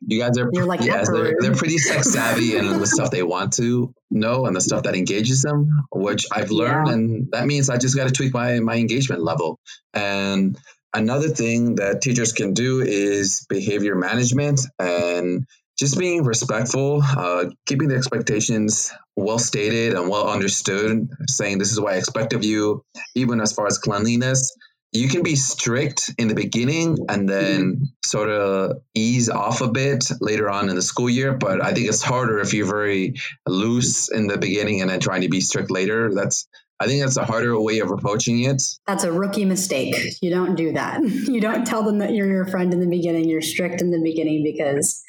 you 0.02 0.18
guys 0.18 0.36
are 0.38 0.50
You're 0.52 0.66
like 0.66 0.82
yes, 0.82 1.10
they're, 1.10 1.34
they're 1.38 1.54
pretty 1.54 1.78
sex 1.78 2.12
savvy 2.12 2.56
and 2.58 2.80
the 2.80 2.86
stuff 2.86 3.10
they 3.10 3.22
want 3.22 3.52
to 3.54 3.94
know 4.10 4.46
and 4.46 4.54
the 4.54 4.60
stuff 4.60 4.84
that 4.84 4.94
engages 4.94 5.42
them, 5.42 5.86
which 5.92 6.26
I've 6.32 6.50
learned, 6.50 6.88
yeah. 6.88 6.92
and 6.94 7.28
that 7.32 7.46
means 7.46 7.70
I 7.70 7.78
just 7.78 7.96
got 7.96 8.08
to 8.08 8.12
tweak 8.12 8.34
my 8.34 8.60
my 8.60 8.76
engagement 8.76 9.22
level. 9.22 9.58
And 9.92 10.58
another 10.92 11.28
thing 11.28 11.76
that 11.76 12.02
teachers 12.02 12.32
can 12.32 12.52
do 12.52 12.80
is 12.80 13.46
behavior 13.48 13.94
management 13.94 14.60
and 14.78 15.46
just 15.76 15.98
being 15.98 16.22
respectful, 16.22 17.02
uh, 17.02 17.46
keeping 17.66 17.88
the 17.88 17.96
expectations 17.96 18.92
well 19.16 19.40
stated 19.40 19.94
and 19.94 20.08
well 20.08 20.28
understood, 20.28 21.08
saying 21.28 21.58
this 21.58 21.72
is 21.72 21.80
what 21.80 21.94
I 21.94 21.96
expect 21.96 22.32
of 22.32 22.44
you, 22.44 22.84
even 23.14 23.40
as 23.40 23.52
far 23.52 23.66
as 23.66 23.78
cleanliness 23.78 24.54
you 24.94 25.08
can 25.08 25.24
be 25.24 25.34
strict 25.34 26.14
in 26.18 26.28
the 26.28 26.34
beginning 26.34 26.96
and 27.08 27.28
then 27.28 27.88
sort 28.04 28.30
of 28.30 28.80
ease 28.94 29.28
off 29.28 29.60
a 29.60 29.68
bit 29.68 30.08
later 30.20 30.48
on 30.48 30.68
in 30.68 30.76
the 30.76 30.82
school 30.82 31.10
year. 31.10 31.32
But 31.32 31.62
I 31.62 31.74
think 31.74 31.88
it's 31.88 32.00
harder 32.00 32.38
if 32.38 32.54
you're 32.54 32.66
very 32.66 33.14
loose 33.46 34.08
in 34.10 34.28
the 34.28 34.38
beginning 34.38 34.80
and 34.80 34.90
then 34.90 35.00
trying 35.00 35.22
to 35.22 35.28
be 35.28 35.40
strict 35.40 35.70
later. 35.70 36.14
That's 36.14 36.46
I 36.78 36.86
think 36.86 37.02
that's 37.02 37.16
a 37.16 37.24
harder 37.24 37.60
way 37.60 37.80
of 37.80 37.90
approaching 37.90 38.44
it. 38.44 38.62
That's 38.86 39.04
a 39.04 39.12
rookie 39.12 39.44
mistake. 39.44 39.96
You 40.22 40.30
don't 40.30 40.54
do 40.54 40.72
that. 40.72 41.02
You 41.34 41.40
don't 41.40 41.66
tell 41.66 41.82
them 41.82 41.98
that 41.98 42.14
you're 42.14 42.28
your 42.28 42.46
friend 42.46 42.72
in 42.72 42.80
the 42.80 42.86
beginning. 42.86 43.28
You're 43.28 43.42
strict 43.42 43.80
in 43.80 43.90
the 43.90 44.00
beginning 44.00 44.44
because 44.44 45.02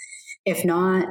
if 0.45 0.65
not, 0.65 1.07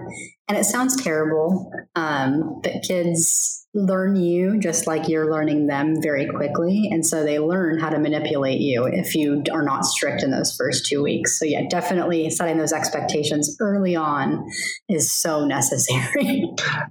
and 0.49 0.59
it 0.59 0.64
sounds 0.64 1.01
terrible, 1.03 1.72
um, 1.95 2.61
but 2.62 2.83
kids 2.83 3.64
learn 3.75 4.14
you 4.14 4.59
just 4.61 4.87
like 4.87 5.09
you're 5.09 5.31
learning 5.31 5.66
them 5.66 6.01
very 6.01 6.27
quickly. 6.27 6.89
And 6.93 7.05
so 7.05 7.25
they 7.25 7.41
learn 7.41 7.81
how 7.81 7.91
to 7.91 7.99
manipulate 7.99 8.61
you 8.61 8.85
if 8.85 9.16
you 9.16 9.43
are 9.53 9.64
not 9.64 9.85
strict 9.85 10.22
in 10.22 10.31
those 10.31 10.55
first 10.55 10.87
two 10.87 11.03
weeks. 11.03 11.39
So, 11.39 11.45
yeah, 11.45 11.62
definitely 11.68 12.31
setting 12.31 12.57
those 12.57 12.72
expectations 12.72 13.57
early 13.61 13.97
on 13.97 14.47
is 14.89 15.12
so 15.12 15.45
necessary. 15.47 16.45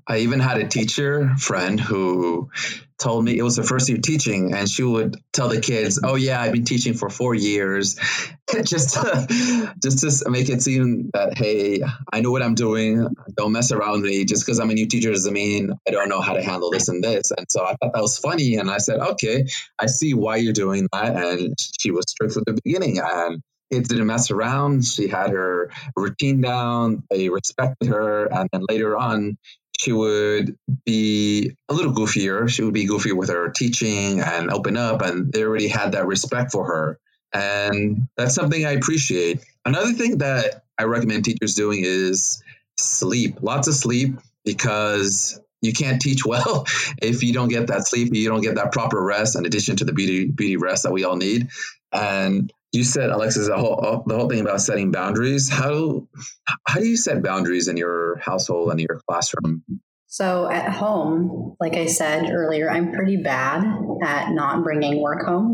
I 0.07 0.19
even 0.19 0.41
had 0.41 0.57
a 0.57 0.67
teacher 0.67 1.33
friend 1.37 1.79
who 1.79 2.49
told 3.03 3.25
me 3.25 3.37
it 3.37 3.43
was 3.43 3.57
her 3.57 3.63
first 3.63 3.89
year 3.89 3.97
teaching 3.97 4.53
and 4.53 4.69
she 4.69 4.81
would 4.81 5.17
tell 5.33 5.49
the 5.49 5.59
kids 5.59 5.99
oh 6.03 6.15
yeah 6.15 6.39
i've 6.39 6.53
been 6.53 6.63
teaching 6.63 6.93
for 6.93 7.09
four 7.09 7.35
years. 7.35 7.99
Just 8.63 8.93
to, 8.93 9.73
just 9.81 10.23
to 10.23 10.29
make 10.29 10.47
it 10.49 10.61
seem 10.61 11.09
that 11.13 11.35
hey 11.35 11.81
i 12.11 12.21
know 12.21 12.29
what 12.29 12.43
i'm 12.43 12.53
doing. 12.53 13.07
Don't 13.35 13.51
mess 13.51 13.71
around 13.71 14.01
with 14.01 14.11
me. 14.11 14.25
Just 14.25 14.45
because 14.45 14.59
i'm 14.59 14.69
a 14.69 14.73
new 14.73 14.85
teacher 14.85 15.11
doesn't 15.11 15.33
mean 15.33 15.71
i 15.87 15.91
don't 15.91 16.09
know 16.09 16.21
how 16.21 16.33
to 16.33 16.43
handle 16.43 16.69
this 16.69 16.87
and 16.87 17.03
this. 17.03 17.31
And 17.35 17.47
so 17.49 17.63
i 17.65 17.75
thought 17.75 17.93
that 17.93 18.01
was 18.01 18.17
funny 18.17 18.55
and 18.55 18.69
i 18.69 18.77
said 18.77 18.99
okay 18.99 19.45
i 19.79 19.87
see 19.87 20.13
why 20.13 20.35
you're 20.35 20.53
doing 20.53 20.87
that. 20.93 21.15
And 21.15 21.55
she 21.79 21.89
was 21.91 22.05
strict 22.07 22.33
from 22.33 22.43
the 22.45 22.59
beginning 22.63 22.99
and 23.03 23.41
kids 23.71 23.89
didn't 23.89 24.07
mess 24.07 24.29
around. 24.29 24.85
She 24.85 25.07
had 25.07 25.31
her 25.31 25.71
routine 25.95 26.41
down. 26.41 27.03
They 27.09 27.29
respected 27.29 27.87
her 27.87 28.25
and 28.25 28.49
then 28.51 28.65
later 28.69 28.95
on 28.97 29.37
she 29.79 29.91
would 29.91 30.57
be 30.85 31.55
a 31.69 31.73
little 31.73 31.93
goofier. 31.93 32.49
She 32.49 32.63
would 32.63 32.73
be 32.73 32.87
goofier 32.87 33.17
with 33.17 33.29
her 33.29 33.49
teaching 33.49 34.21
and 34.21 34.51
open 34.51 34.77
up, 34.77 35.01
and 35.01 35.31
they 35.31 35.43
already 35.43 35.67
had 35.67 35.93
that 35.93 36.05
respect 36.05 36.51
for 36.51 36.65
her. 36.65 36.99
And 37.33 38.07
that's 38.15 38.35
something 38.35 38.65
I 38.65 38.71
appreciate. 38.71 39.43
Another 39.65 39.93
thing 39.93 40.19
that 40.19 40.63
I 40.77 40.83
recommend 40.83 41.25
teachers 41.25 41.55
doing 41.55 41.81
is 41.83 42.43
sleep, 42.77 43.41
lots 43.41 43.67
of 43.67 43.73
sleep, 43.73 44.19
because 44.45 45.39
you 45.61 45.73
can't 45.73 46.01
teach 46.01 46.25
well 46.25 46.65
if 47.01 47.23
you 47.23 47.33
don't 47.33 47.49
get 47.49 47.67
that 47.67 47.87
sleep, 47.87 48.13
you 48.13 48.29
don't 48.29 48.41
get 48.41 48.55
that 48.55 48.71
proper 48.71 49.01
rest, 49.01 49.35
in 49.35 49.45
addition 49.45 49.75
to 49.77 49.85
the 49.85 49.93
beauty, 49.93 50.25
beauty 50.25 50.57
rest 50.57 50.83
that 50.83 50.91
we 50.91 51.03
all 51.03 51.15
need. 51.15 51.49
And 51.91 52.51
you 52.73 52.83
said 52.83 53.09
alexis 53.09 53.47
the 53.47 53.57
whole 53.57 53.79
uh, 53.85 54.01
the 54.05 54.15
whole 54.15 54.29
thing 54.29 54.41
about 54.41 54.61
setting 54.61 54.91
boundaries 54.91 55.49
how 55.49 56.07
how 56.67 56.79
do 56.79 56.85
you 56.85 56.97
set 56.97 57.23
boundaries 57.23 57.67
in 57.67 57.77
your 57.77 58.17
household 58.19 58.69
and 58.69 58.79
in 58.79 58.85
your 58.89 58.99
classroom 59.07 59.63
so 60.07 60.49
at 60.49 60.71
home 60.71 61.55
like 61.59 61.75
i 61.75 61.85
said 61.85 62.29
earlier 62.31 62.69
i'm 62.69 62.91
pretty 62.91 63.17
bad 63.17 63.63
at 64.03 64.31
not 64.31 64.63
bringing 64.63 65.01
work 65.01 65.25
home 65.25 65.53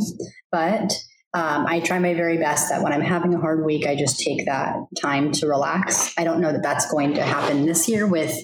but 0.51 0.91
um, 1.31 1.67
I 1.67 1.79
try 1.79 1.99
my 1.99 2.15
very 2.15 2.37
best 2.37 2.69
that 2.69 2.81
when 2.81 2.91
I'm 2.91 3.01
having 3.01 3.35
a 3.35 3.39
hard 3.39 3.63
week, 3.63 3.85
I 3.85 3.95
just 3.95 4.19
take 4.19 4.45
that 4.47 4.75
time 4.99 5.31
to 5.33 5.47
relax. 5.47 6.11
I 6.17 6.23
don't 6.23 6.41
know 6.41 6.51
that 6.51 6.63
that's 6.63 6.91
going 6.91 7.13
to 7.15 7.23
happen 7.23 7.67
this 7.67 7.87
year 7.87 8.07
with 8.07 8.35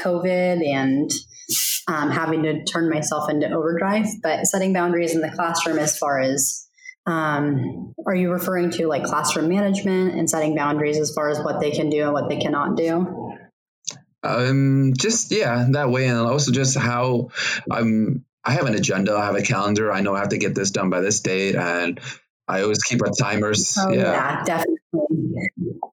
COVID 0.00 0.66
and 0.66 1.08
um, 1.86 2.10
having 2.10 2.42
to 2.42 2.64
turn 2.64 2.90
myself 2.90 3.30
into 3.30 3.48
overdrive. 3.48 4.06
But 4.24 4.46
setting 4.46 4.72
boundaries 4.72 5.14
in 5.14 5.20
the 5.20 5.30
classroom, 5.30 5.78
as 5.78 5.96
far 5.96 6.18
as 6.18 6.66
um, 7.06 7.94
are 8.06 8.14
you 8.14 8.30
referring 8.30 8.70
to 8.72 8.86
like 8.86 9.04
classroom 9.04 9.48
management 9.48 10.14
and 10.14 10.28
setting 10.28 10.54
boundaries 10.54 10.98
as 10.98 11.12
far 11.12 11.30
as 11.30 11.40
what 11.40 11.60
they 11.60 11.70
can 11.70 11.90
do 11.90 12.04
and 12.04 12.12
what 12.12 12.28
they 12.28 12.38
cannot 12.38 12.76
do? 12.76 13.36
Um, 14.22 14.92
just 14.96 15.32
yeah, 15.32 15.66
that 15.70 15.90
way, 15.90 16.06
and 16.06 16.18
also 16.18 16.52
just 16.52 16.76
how 16.76 17.30
I'm. 17.70 18.24
I 18.44 18.52
have 18.52 18.66
an 18.66 18.74
agenda. 18.74 19.14
I 19.14 19.26
have 19.26 19.36
a 19.36 19.42
calendar. 19.42 19.92
I 19.92 20.00
know 20.00 20.16
I 20.16 20.18
have 20.18 20.30
to 20.30 20.38
get 20.38 20.54
this 20.54 20.72
done 20.72 20.90
by 20.90 21.00
this 21.00 21.20
date, 21.20 21.54
and 21.54 22.00
I 22.48 22.62
always 22.62 22.82
keep 22.82 23.00
our 23.02 23.10
timers. 23.10 23.76
Oh, 23.78 23.90
yeah. 23.90 24.12
yeah, 24.12 24.44
definitely. 24.44 24.78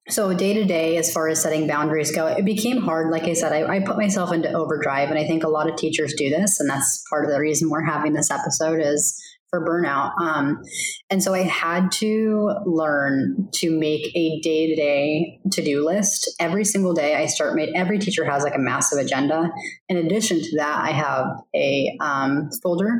So 0.10 0.34
day 0.34 0.53
to 0.55 0.66
day, 0.66 0.97
as 0.97 1.14
far 1.14 1.28
as 1.28 1.41
setting 1.41 1.68
boundaries 1.68 2.12
go, 2.12 2.26
it 2.26 2.45
became 2.45 2.82
hard. 2.82 3.12
Like 3.12 3.24
I 3.24 3.34
said, 3.34 3.53
I, 3.53 3.76
I, 3.76 3.80
put 3.82 3.97
myself 3.97 4.34
into 4.34 4.51
overdrive, 4.51 5.10
and 5.10 5.20
I 5.20 5.28
think 5.28 5.43
a 5.43 5.47
lot 5.47 5.70
of 5.70 5.76
teachers 5.76 6.16
do 6.16 6.30
this, 6.30 6.60
and 6.60 6.68
that's 6.68 7.03
part 7.10 7.26
of 7.26 7.32
the 7.32 7.39
reason 7.39 7.70
we're 7.70 7.84
having 7.84 8.14
this 8.14 8.32
episode 8.32 8.82
is 8.82 9.22
for 9.50 9.66
burnout. 9.66 10.12
Um, 10.22 10.62
and 11.10 11.24
so 11.24 11.34
I 11.34 11.43
had 11.43 11.91
to 11.93 12.52
learn 12.66 13.50
to 13.54 13.72
make 13.72 14.16
a 14.16 14.39
day 14.41 14.68
to 14.68 14.76
day 14.76 15.39
to 15.52 15.64
do 15.64 15.86
list. 15.86 16.30
Every 16.39 16.64
single 16.64 16.93
day, 16.93 17.16
I 17.16 17.26
start 17.26 17.56
made. 17.56 17.70
Every 17.76 17.97
teacher 17.97 18.26
has 18.26 18.43
like 18.43 18.56
a 18.56 18.60
massive 18.60 19.00
agenda. 19.00 19.50
In 19.88 19.97
addition 19.97 20.39
to 20.39 20.58
that, 20.58 20.84
I 20.84 20.91
have 20.91 21.26
a 21.56 21.97
um, 22.00 22.50
folder 22.62 23.00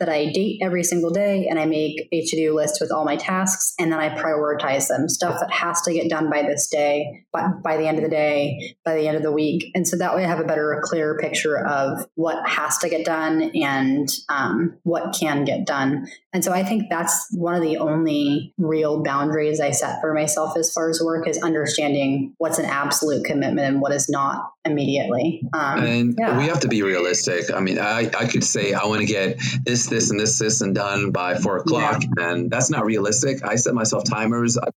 that 0.00 0.08
I 0.08 0.32
date 0.32 0.60
every 0.62 0.82
single 0.82 1.10
day, 1.10 1.46
and 1.48 1.58
I 1.58 1.66
make 1.66 2.08
a 2.10 2.24
to 2.24 2.36
do 2.36 2.54
list 2.54 2.78
with 2.80 2.90
all 2.90 3.04
my 3.04 3.16
tasks, 3.16 3.74
and 3.78 3.92
then 3.92 4.00
I 4.00 4.08
prioritize 4.08 4.88
them. 4.88 5.08
Stuff 5.08 5.38
that 5.40 5.52
has 5.52 5.80
to 5.82 5.92
get 5.92 6.10
done 6.10 6.28
by 6.28 6.42
this 6.42 6.68
day, 6.68 7.24
by, 7.32 7.48
by 7.62 7.76
the 7.76 7.86
end 7.86 7.98
of 7.98 8.04
the 8.04 8.10
day, 8.10 8.76
by 8.84 8.94
the 8.94 9.06
end 9.06 9.16
of 9.16 9.22
the 9.22 9.32
week, 9.32 9.70
and 9.74 9.86
so 9.86 9.96
that 9.96 10.16
way 10.16 10.24
I 10.24 10.28
have 10.28 10.40
a 10.40 10.44
better, 10.44 10.80
clearer 10.84 11.18
picture 11.18 11.64
of 11.66 12.06
what 12.14 12.48
has 12.48 12.78
to 12.78 12.88
get 12.88 13.04
done 13.04 13.52
and 13.54 14.08
um, 14.28 14.76
what 14.82 15.16
can 15.18 15.44
get 15.44 15.66
done 15.66 15.83
And 16.32 16.44
so 16.44 16.52
I 16.52 16.64
think 16.64 16.84
that's 16.90 17.28
one 17.32 17.54
of 17.54 17.62
the 17.62 17.76
only 17.78 18.52
real 18.58 19.02
boundaries 19.02 19.60
I 19.60 19.70
set 19.70 20.00
for 20.00 20.12
myself 20.12 20.56
as 20.56 20.72
far 20.72 20.90
as 20.90 21.00
work 21.02 21.28
is 21.28 21.40
understanding 21.42 22.34
what's 22.38 22.58
an 22.58 22.64
absolute 22.64 23.24
commitment 23.24 23.66
and 23.68 23.80
what 23.80 23.92
is 23.92 24.08
not 24.08 24.50
immediately. 24.64 25.42
Um, 25.52 25.84
and 25.84 26.14
yeah. 26.18 26.36
we 26.38 26.44
have 26.46 26.60
to 26.60 26.68
be 26.68 26.82
realistic. 26.82 27.52
I 27.52 27.60
mean, 27.60 27.78
I, 27.78 28.10
I 28.18 28.26
could 28.26 28.42
say 28.42 28.72
I 28.72 28.86
want 28.86 29.00
to 29.00 29.06
get 29.06 29.38
this, 29.64 29.86
this, 29.86 30.10
and 30.10 30.18
this, 30.18 30.38
this, 30.38 30.60
and 30.60 30.74
done 30.74 31.12
by 31.12 31.36
four 31.36 31.58
o'clock, 31.58 32.02
yeah. 32.02 32.30
and 32.30 32.50
that's 32.50 32.70
not 32.70 32.84
realistic. 32.84 33.44
I 33.44 33.56
set 33.56 33.74
myself 33.74 34.04
timers. 34.04 34.58
I 34.58 34.68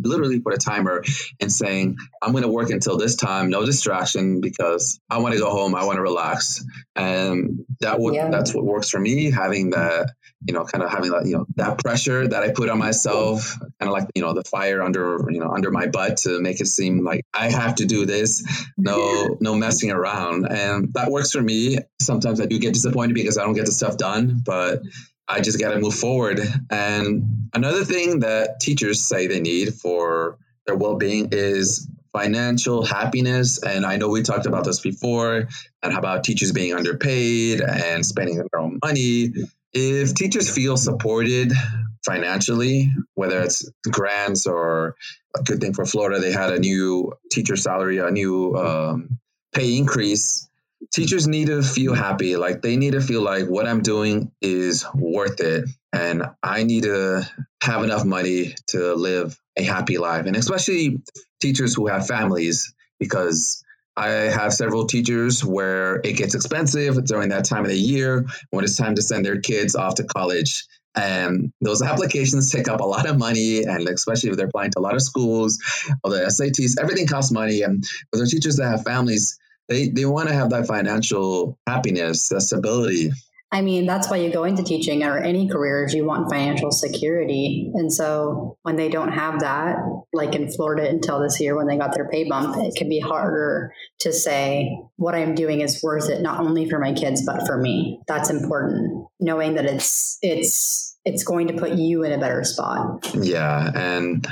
literally 0.00 0.40
put 0.40 0.54
a 0.54 0.58
timer 0.58 1.02
and 1.40 1.52
saying 1.52 1.96
I'm 2.22 2.32
going 2.32 2.42
to 2.42 2.48
work 2.48 2.70
until 2.70 2.96
this 2.96 3.16
time, 3.16 3.50
no 3.50 3.66
distraction, 3.66 4.40
because 4.40 5.00
I 5.10 5.18
want 5.18 5.34
to 5.34 5.40
go 5.40 5.50
home. 5.50 5.74
I 5.74 5.84
want 5.84 5.96
to 5.96 6.02
relax, 6.02 6.64
and 6.96 7.64
that 7.80 7.98
would 7.98 8.14
yeah. 8.14 8.30
that's 8.30 8.54
what 8.54 8.64
works 8.64 8.88
for 8.88 9.00
me. 9.00 9.30
Having 9.30 9.70
that 9.70 10.12
you 10.46 10.54
know, 10.54 10.64
kind 10.64 10.82
of 10.82 10.90
having 10.90 11.10
that, 11.10 11.26
you 11.26 11.36
know, 11.36 11.46
that 11.56 11.78
pressure 11.78 12.26
that 12.26 12.42
I 12.42 12.50
put 12.50 12.68
on 12.68 12.78
myself, 12.78 13.58
kind 13.80 13.88
of 13.88 13.90
like, 13.90 14.08
you 14.14 14.22
know, 14.22 14.32
the 14.32 14.44
fire 14.44 14.82
under, 14.82 15.24
you 15.30 15.38
know, 15.38 15.50
under 15.50 15.70
my 15.70 15.86
butt 15.86 16.16
to 16.18 16.40
make 16.40 16.60
it 16.60 16.66
seem 16.66 17.04
like 17.04 17.24
I 17.32 17.50
have 17.50 17.76
to 17.76 17.86
do 17.86 18.06
this. 18.06 18.42
No, 18.76 19.36
no 19.40 19.54
messing 19.54 19.90
around. 19.90 20.46
And 20.50 20.92
that 20.94 21.10
works 21.10 21.32
for 21.32 21.42
me. 21.42 21.78
Sometimes 22.00 22.40
I 22.40 22.46
do 22.46 22.58
get 22.58 22.74
disappointed 22.74 23.14
because 23.14 23.38
I 23.38 23.44
don't 23.44 23.54
get 23.54 23.66
the 23.66 23.72
stuff 23.72 23.96
done, 23.96 24.42
but 24.44 24.82
I 25.28 25.40
just 25.40 25.60
got 25.60 25.72
to 25.72 25.80
move 25.80 25.94
forward. 25.94 26.40
And 26.70 27.48
another 27.54 27.84
thing 27.84 28.20
that 28.20 28.60
teachers 28.60 29.00
say 29.00 29.26
they 29.26 29.40
need 29.40 29.74
for 29.74 30.38
their 30.66 30.76
well 30.76 30.96
being 30.96 31.28
is 31.32 31.88
financial 32.12 32.84
happiness. 32.84 33.62
And 33.62 33.86
I 33.86 33.96
know 33.96 34.08
we 34.08 34.22
talked 34.22 34.46
about 34.46 34.64
this 34.64 34.80
before 34.80 35.48
and 35.82 35.92
how 35.92 35.98
about 35.98 36.24
teachers 36.24 36.52
being 36.52 36.74
underpaid 36.74 37.60
and 37.60 38.04
spending 38.04 38.36
their 38.36 38.60
own 38.60 38.78
money 38.84 39.32
if 39.72 40.14
teachers 40.14 40.52
feel 40.52 40.76
supported 40.76 41.52
financially, 42.04 42.90
whether 43.14 43.40
it's 43.42 43.68
grants 43.90 44.46
or 44.46 44.96
a 45.36 45.42
good 45.42 45.60
thing 45.60 45.72
for 45.72 45.84
Florida, 45.84 46.20
they 46.20 46.32
had 46.32 46.52
a 46.52 46.58
new 46.58 47.12
teacher 47.30 47.56
salary, 47.56 47.98
a 47.98 48.10
new 48.10 48.54
um, 48.56 49.18
pay 49.54 49.76
increase. 49.76 50.48
Teachers 50.92 51.28
need 51.28 51.46
to 51.46 51.62
feel 51.62 51.94
happy. 51.94 52.36
Like 52.36 52.60
they 52.60 52.76
need 52.76 52.92
to 52.92 53.00
feel 53.00 53.22
like 53.22 53.46
what 53.46 53.66
I'm 53.66 53.82
doing 53.82 54.32
is 54.40 54.84
worth 54.94 55.40
it. 55.40 55.68
And 55.92 56.24
I 56.42 56.64
need 56.64 56.82
to 56.84 57.22
have 57.62 57.84
enough 57.84 58.04
money 58.04 58.54
to 58.68 58.94
live 58.94 59.38
a 59.56 59.62
happy 59.62 59.98
life. 59.98 60.26
And 60.26 60.36
especially 60.36 61.02
teachers 61.40 61.74
who 61.74 61.86
have 61.86 62.06
families, 62.06 62.74
because 62.98 63.61
I 63.96 64.08
have 64.08 64.52
several 64.52 64.86
teachers 64.86 65.44
where 65.44 65.96
it 66.02 66.16
gets 66.16 66.34
expensive 66.34 67.04
during 67.04 67.28
that 67.28 67.44
time 67.44 67.64
of 67.64 67.70
the 67.70 67.78
year 67.78 68.26
when 68.50 68.64
it's 68.64 68.76
time 68.76 68.94
to 68.94 69.02
send 69.02 69.24
their 69.24 69.40
kids 69.40 69.74
off 69.74 69.96
to 69.96 70.04
college. 70.04 70.64
And 70.94 71.52
those 71.60 71.82
applications 71.82 72.50
take 72.50 72.68
up 72.68 72.80
a 72.80 72.84
lot 72.84 73.08
of 73.08 73.18
money, 73.18 73.64
and 73.64 73.88
especially 73.88 74.30
if 74.30 74.36
they're 74.36 74.46
applying 74.46 74.70
to 74.72 74.78
a 74.78 74.82
lot 74.82 74.94
of 74.94 75.02
schools 75.02 75.58
or 76.04 76.10
the 76.10 76.18
SATs, 76.26 76.80
everything 76.80 77.06
costs 77.06 77.32
money. 77.32 77.62
And 77.62 77.84
for 78.10 78.18
the 78.18 78.26
teachers 78.26 78.56
that 78.56 78.68
have 78.68 78.84
families, 78.84 79.38
they, 79.68 79.88
they 79.88 80.04
want 80.04 80.28
to 80.28 80.34
have 80.34 80.50
that 80.50 80.66
financial 80.66 81.58
happiness, 81.66 82.28
that 82.28 82.42
stability. 82.42 83.10
I 83.52 83.60
mean, 83.60 83.84
that's 83.84 84.08
why 84.08 84.16
you 84.16 84.32
go 84.32 84.44
into 84.44 84.62
teaching 84.62 85.04
or 85.04 85.18
any 85.18 85.46
careers, 85.46 85.92
you 85.92 86.06
want 86.06 86.30
financial 86.30 86.72
security. 86.72 87.70
And 87.74 87.92
so 87.92 88.56
when 88.62 88.76
they 88.76 88.88
don't 88.88 89.12
have 89.12 89.40
that, 89.40 89.76
like 90.14 90.34
in 90.34 90.50
Florida 90.50 90.88
until 90.88 91.20
this 91.20 91.38
year 91.38 91.54
when 91.54 91.66
they 91.66 91.76
got 91.76 91.94
their 91.94 92.08
pay 92.08 92.26
bump, 92.26 92.56
it 92.56 92.74
can 92.76 92.88
be 92.88 92.98
harder 92.98 93.74
to 94.00 94.12
say 94.12 94.74
what 94.96 95.14
I'm 95.14 95.34
doing 95.34 95.60
is 95.60 95.82
worth 95.82 96.08
it, 96.08 96.22
not 96.22 96.40
only 96.40 96.68
for 96.68 96.78
my 96.78 96.94
kids, 96.94 97.26
but 97.26 97.46
for 97.46 97.58
me. 97.58 98.00
That's 98.08 98.30
important. 98.30 99.06
Knowing 99.20 99.54
that 99.56 99.66
it's, 99.66 100.18
it's, 100.22 100.96
it's 101.04 101.22
going 101.22 101.48
to 101.48 101.54
put 101.54 101.72
you 101.72 102.04
in 102.04 102.12
a 102.12 102.18
better 102.18 102.44
spot. 102.44 103.06
Yeah. 103.14 103.70
And 103.74 104.26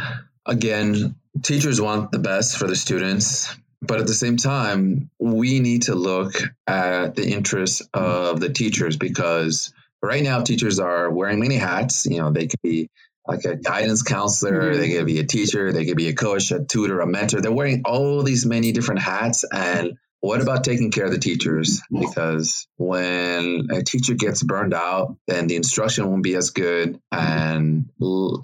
again, 0.46 1.14
teachers 1.42 1.78
want 1.78 2.10
the 2.10 2.18
best 2.18 2.56
for 2.56 2.66
the 2.66 2.76
students 2.76 3.54
but 3.82 4.00
at 4.00 4.06
the 4.06 4.14
same 4.14 4.36
time, 4.36 5.10
we 5.18 5.60
need 5.60 5.82
to 5.82 5.94
look 5.94 6.34
at 6.66 7.14
the 7.14 7.26
interests 7.26 7.82
of 7.94 8.40
the 8.40 8.50
teachers 8.50 8.96
because 8.96 9.72
right 10.02 10.22
now 10.22 10.42
teachers 10.42 10.78
are 10.78 11.10
wearing 11.10 11.40
many 11.40 11.56
hats. 11.56 12.06
You 12.06 12.18
know, 12.18 12.30
they 12.30 12.46
could 12.46 12.62
be 12.62 12.88
like 13.26 13.44
a 13.44 13.56
guidance 13.56 14.02
counselor, 14.02 14.72
mm-hmm. 14.72 14.80
they 14.80 14.92
could 14.92 15.06
be 15.06 15.20
a 15.20 15.26
teacher, 15.26 15.72
they 15.72 15.84
could 15.84 15.96
be 15.96 16.08
a 16.08 16.14
coach, 16.14 16.50
a 16.50 16.64
tutor, 16.64 17.00
a 17.00 17.06
mentor. 17.06 17.40
They're 17.40 17.52
wearing 17.52 17.82
all 17.84 18.22
these 18.22 18.44
many 18.44 18.72
different 18.72 19.02
hats 19.02 19.44
and 19.52 19.96
what 20.20 20.42
about 20.42 20.64
taking 20.64 20.90
care 20.90 21.06
of 21.06 21.12
the 21.12 21.18
teachers? 21.18 21.80
Because 21.90 22.66
when 22.76 23.68
a 23.70 23.82
teacher 23.82 24.14
gets 24.14 24.42
burned 24.42 24.74
out, 24.74 25.16
then 25.26 25.46
the 25.46 25.56
instruction 25.56 26.08
won't 26.08 26.22
be 26.22 26.34
as 26.36 26.50
good. 26.50 27.00
And 27.10 27.88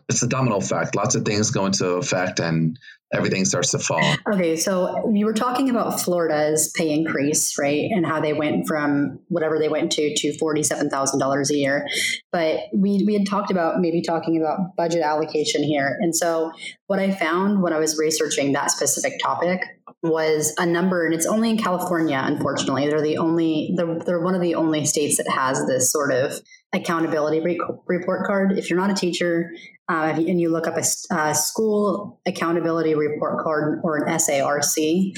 it's 0.09 0.23
a 0.23 0.27
domino 0.27 0.57
effect. 0.57 0.97
Lots 0.97 1.17
of 1.17 1.27
things 1.27 1.51
go 1.51 1.67
into 1.67 1.87
effect, 1.91 2.41
and 2.41 2.79
everything 3.17 3.45
starts 3.45 3.71
to 3.73 3.79
fall. 3.79 4.15
Okay, 4.33 4.57
so 4.57 5.11
you 5.13 5.27
were 5.27 5.33
talking 5.33 5.71
about 5.71 6.01
Florida's 6.01 6.73
pay 6.77 6.93
increase, 6.93 7.59
right? 7.59 7.91
And 7.91 8.07
how 8.07 8.21
they 8.21 8.33
went 8.33 8.67
from 8.67 9.19
whatever 9.29 9.59
they 9.59 9.69
went 9.69 9.93
to 9.93 10.15
to 10.15 10.33
$47,000 10.39 11.51
a 11.51 11.55
year. 11.55 11.87
But 12.33 12.61
we, 12.75 13.03
we 13.07 13.15
had 13.15 13.27
talked 13.27 13.51
about 13.51 13.81
maybe 13.81 14.03
talking 14.03 14.41
about 14.41 14.77
budget 14.77 15.03
allocation 15.03 15.63
here. 15.63 15.97
And 16.01 16.15
so 16.15 16.53
what 16.87 16.99
I 16.99 17.11
found 17.11 17.63
when 17.63 17.73
I 17.73 17.79
was 17.79 17.99
researching 17.99 18.53
that 18.53 18.71
specific 18.71 19.15
topic 19.23 19.61
was 20.03 20.55
a 20.59 20.67
number, 20.67 21.05
and 21.05 21.15
it's 21.15 21.27
only 21.27 21.51
in 21.51 21.59
California, 21.59 22.21
unfortunately. 22.23 22.89
They're 22.89 23.03
the 23.03 23.19
only, 23.19 23.73
they're, 23.77 23.99
they're 24.05 24.21
one 24.21 24.35
of 24.35 24.41
the 24.41 24.55
only 24.55 24.85
states 24.85 25.17
that 25.17 25.29
has 25.29 25.67
this 25.67 25.91
sort 25.91 26.13
of 26.13 26.41
accountability 26.73 27.41
report 27.87 28.27
card. 28.27 28.59
If 28.59 28.69
you're 28.69 28.79
not 28.79 28.91
a 28.91 28.95
teacher 28.95 29.51
uh, 29.89 30.15
and 30.17 30.41
you 30.41 30.51
look 30.51 30.67
up 30.67 30.77
a, 30.77 30.85
a, 31.15 31.35
school 31.35 32.21
accountability 32.27 32.95
report 32.95 33.43
card 33.43 33.81
or 33.83 33.97
an 33.97 34.19
SARC, 34.19 35.13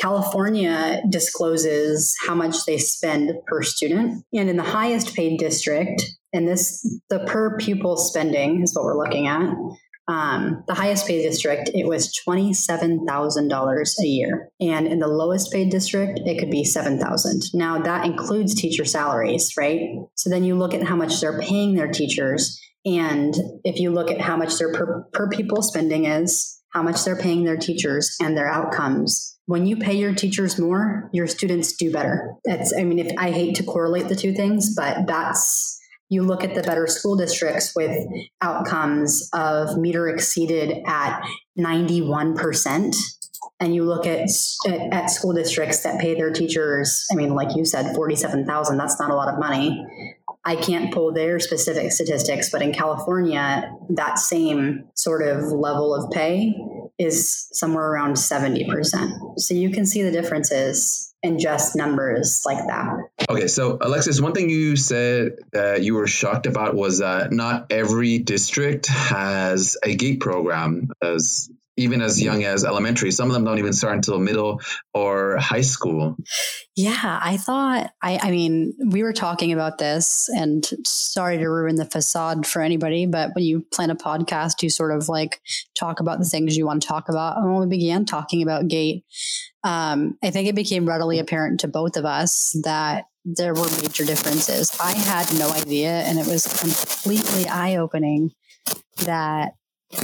California 0.00 1.00
discloses 1.08 2.14
how 2.26 2.34
much 2.34 2.64
they 2.66 2.78
spend 2.78 3.32
per 3.46 3.62
student. 3.62 4.24
And 4.34 4.50
in 4.50 4.56
the 4.56 4.62
highest 4.62 5.14
paid 5.14 5.38
district, 5.38 6.02
and 6.32 6.46
this, 6.46 6.82
the 7.08 7.20
per 7.20 7.56
pupil 7.56 7.96
spending 7.96 8.62
is 8.62 8.74
what 8.74 8.84
we're 8.84 8.98
looking 8.98 9.26
at. 9.26 9.54
Um, 10.08 10.62
the 10.68 10.74
highest 10.74 11.06
paid 11.06 11.22
district, 11.22 11.70
it 11.74 11.86
was 11.86 12.12
$27,000 12.26 13.94
a 13.98 14.06
year. 14.06 14.50
And 14.60 14.86
in 14.86 15.00
the 15.00 15.08
lowest 15.08 15.52
paid 15.52 15.70
district, 15.70 16.20
it 16.24 16.38
could 16.38 16.50
be 16.50 16.64
7000 16.64 17.42
Now, 17.54 17.80
that 17.80 18.06
includes 18.06 18.54
teacher 18.54 18.84
salaries, 18.84 19.52
right? 19.58 19.80
So 20.14 20.30
then 20.30 20.44
you 20.44 20.54
look 20.54 20.74
at 20.74 20.84
how 20.84 20.96
much 20.96 21.20
they're 21.20 21.40
paying 21.40 21.74
their 21.74 21.90
teachers. 21.90 22.60
And 22.84 23.34
if 23.64 23.80
you 23.80 23.90
look 23.90 24.10
at 24.10 24.20
how 24.20 24.36
much 24.36 24.58
their 24.58 24.72
per, 24.72 25.04
per 25.12 25.28
pupil 25.28 25.62
spending 25.62 26.04
is, 26.04 26.62
how 26.72 26.82
much 26.82 27.04
they're 27.04 27.20
paying 27.20 27.44
their 27.44 27.56
teachers 27.56 28.16
and 28.20 28.36
their 28.36 28.48
outcomes, 28.48 29.36
when 29.46 29.66
you 29.66 29.76
pay 29.76 29.94
your 29.94 30.14
teachers 30.14 30.58
more, 30.58 31.08
your 31.12 31.26
students 31.26 31.72
do 31.76 31.92
better. 31.92 32.34
That's, 32.44 32.74
I 32.76 32.84
mean, 32.84 32.98
if 32.98 33.12
I 33.16 33.30
hate 33.30 33.54
to 33.56 33.64
correlate 33.64 34.08
the 34.08 34.16
two 34.16 34.34
things, 34.34 34.74
but 34.74 35.06
that's 35.06 35.80
you 36.08 36.22
look 36.22 36.44
at 36.44 36.54
the 36.54 36.62
better 36.62 36.86
school 36.86 37.16
districts 37.16 37.74
with 37.74 37.96
outcomes 38.40 39.28
of 39.32 39.76
meter 39.76 40.08
exceeded 40.08 40.82
at 40.86 41.22
91%. 41.58 42.96
and 43.58 43.74
you 43.74 43.84
look 43.84 44.06
at, 44.06 44.28
at 44.92 45.06
school 45.06 45.32
districts 45.32 45.82
that 45.82 45.98
pay 45.98 46.14
their 46.14 46.30
teachers, 46.30 47.06
I 47.10 47.14
mean, 47.14 47.34
like 47.34 47.56
you 47.56 47.64
said, 47.64 47.94
47,000, 47.94 48.76
that's 48.76 49.00
not 49.00 49.10
a 49.10 49.14
lot 49.14 49.32
of 49.32 49.38
money. 49.38 49.84
I 50.44 50.56
can't 50.56 50.92
pull 50.92 51.12
their 51.12 51.40
specific 51.40 51.90
statistics, 51.90 52.50
but 52.50 52.62
in 52.62 52.72
California, 52.72 53.72
that 53.90 54.18
same 54.18 54.84
sort 54.94 55.26
of 55.26 55.50
level 55.52 55.94
of 55.94 56.10
pay 56.12 56.54
is 56.98 57.48
somewhere 57.52 57.84
around 57.84 58.14
70%. 58.14 59.38
So 59.38 59.54
you 59.54 59.70
can 59.70 59.86
see 59.86 60.02
the 60.02 60.10
differences 60.10 61.14
in 61.22 61.38
just 61.38 61.76
numbers 61.76 62.42
like 62.46 62.64
that. 62.66 62.86
Okay, 63.28 63.48
so 63.48 63.78
Alexis, 63.80 64.20
one 64.20 64.32
thing 64.32 64.48
you 64.48 64.76
said 64.76 65.32
that 65.52 65.82
you 65.82 65.94
were 65.94 66.06
shocked 66.06 66.46
about 66.46 66.74
was 66.74 66.98
that 66.98 67.32
not 67.32 67.66
every 67.70 68.18
district 68.18 68.86
has 68.86 69.76
a 69.82 69.94
GATE 69.94 70.20
program 70.20 70.90
as 71.02 71.50
even 71.76 72.00
as 72.00 72.22
young 72.22 72.44
as 72.44 72.64
elementary. 72.64 73.10
Some 73.10 73.28
of 73.28 73.34
them 73.34 73.44
don't 73.44 73.58
even 73.58 73.72
start 73.72 73.94
until 73.94 74.18
middle 74.18 74.60
or 74.94 75.36
high 75.38 75.60
school. 75.60 76.16
Yeah, 76.74 77.20
I 77.22 77.36
thought, 77.36 77.92
I, 78.02 78.18
I 78.22 78.30
mean, 78.30 78.74
we 78.90 79.02
were 79.02 79.12
talking 79.12 79.52
about 79.52 79.78
this, 79.78 80.28
and 80.34 80.66
sorry 80.86 81.38
to 81.38 81.46
ruin 81.46 81.76
the 81.76 81.84
facade 81.84 82.46
for 82.46 82.62
anybody, 82.62 83.06
but 83.06 83.30
when 83.34 83.44
you 83.44 83.66
plan 83.72 83.90
a 83.90 83.96
podcast, 83.96 84.62
you 84.62 84.70
sort 84.70 84.92
of 84.92 85.08
like 85.08 85.40
talk 85.78 86.00
about 86.00 86.18
the 86.18 86.24
things 86.24 86.56
you 86.56 86.66
want 86.66 86.82
to 86.82 86.88
talk 86.88 87.08
about. 87.08 87.36
And 87.36 87.52
when 87.52 87.60
we 87.60 87.76
began 87.76 88.04
talking 88.04 88.42
about 88.42 88.68
GATE, 88.68 89.04
um, 89.64 90.16
I 90.22 90.30
think 90.30 90.48
it 90.48 90.54
became 90.54 90.86
readily 90.86 91.18
apparent 91.18 91.60
to 91.60 91.68
both 91.68 91.96
of 91.96 92.04
us 92.04 92.56
that 92.64 93.04
there 93.24 93.54
were 93.54 93.68
major 93.82 94.04
differences. 94.04 94.76
I 94.80 94.92
had 94.92 95.26
no 95.38 95.50
idea, 95.50 95.90
and 95.90 96.18
it 96.18 96.26
was 96.26 96.46
completely 96.60 97.48
eye 97.48 97.76
opening 97.76 98.32
that 99.04 99.52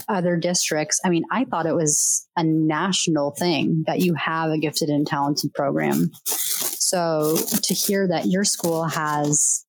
other 0.09 0.37
districts. 0.37 1.01
I 1.05 1.11
mean, 1.11 1.24
I 1.30 1.45
thought 1.45 1.66
it 1.66 1.74
was 1.74 2.26
a 2.37 2.45
national 2.45 3.33
thing 3.33 3.85
that 3.87 4.01
you 4.01 4.14
have 4.14 4.51
a 4.51 4.59
gifted 4.59 4.89
and 4.89 5.07
talented 5.07 5.53
program. 5.55 6.11
So 6.24 7.37
to 7.62 7.74
hear 7.74 8.07
that 8.09 8.26
your 8.26 8.45
school 8.45 8.85
has 8.85 9.64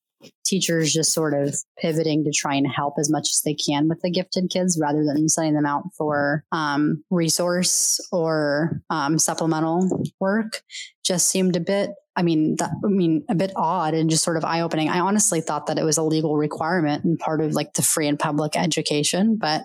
teachers 0.46 0.94
just 0.94 1.14
sort 1.14 1.34
of 1.34 1.56
pivoting 1.78 2.24
to 2.24 2.32
try 2.32 2.56
and 2.56 2.68
help 2.68 2.96
as 2.98 3.10
much 3.10 3.30
as 3.30 3.42
they 3.44 3.54
can 3.54 3.88
with 3.88 4.02
the 4.02 4.10
gifted 4.10 4.50
kids 4.50 4.78
rather 4.80 5.04
than 5.04 5.28
sending 5.30 5.54
them 5.54 5.66
out 5.66 5.84
for 5.98 6.44
um, 6.52 7.04
resource 7.10 8.00
or 8.12 8.82
um, 8.90 9.18
supplemental 9.20 10.04
work 10.20 10.62
just 11.04 11.28
seemed 11.28 11.56
a 11.56 11.62
bit 11.62 11.92
I 12.16 12.22
mean, 12.22 12.56
that, 12.58 12.70
I 12.84 12.88
mean, 12.88 13.26
a 13.30 13.36
bit 13.36 13.52
odd 13.56 13.94
and 13.94 14.10
just 14.10 14.24
sort 14.24 14.38
of 14.38 14.46
eye 14.46 14.62
opening. 14.62 14.90
I 14.90 15.00
honestly 15.00 15.42
thought 15.42 15.68
that 15.68 15.80
it 15.80 15.84
was 15.84 15.98
a 15.98 16.04
legal 16.04 16.38
requirement 16.38 17.04
and 17.04 17.18
part 17.18 17.42
of 17.42 17.54
like 17.54 17.74
the 17.74 17.82
free 17.82 18.08
and 18.08 18.20
public 18.20 18.56
education, 18.56 19.38
but 19.38 19.64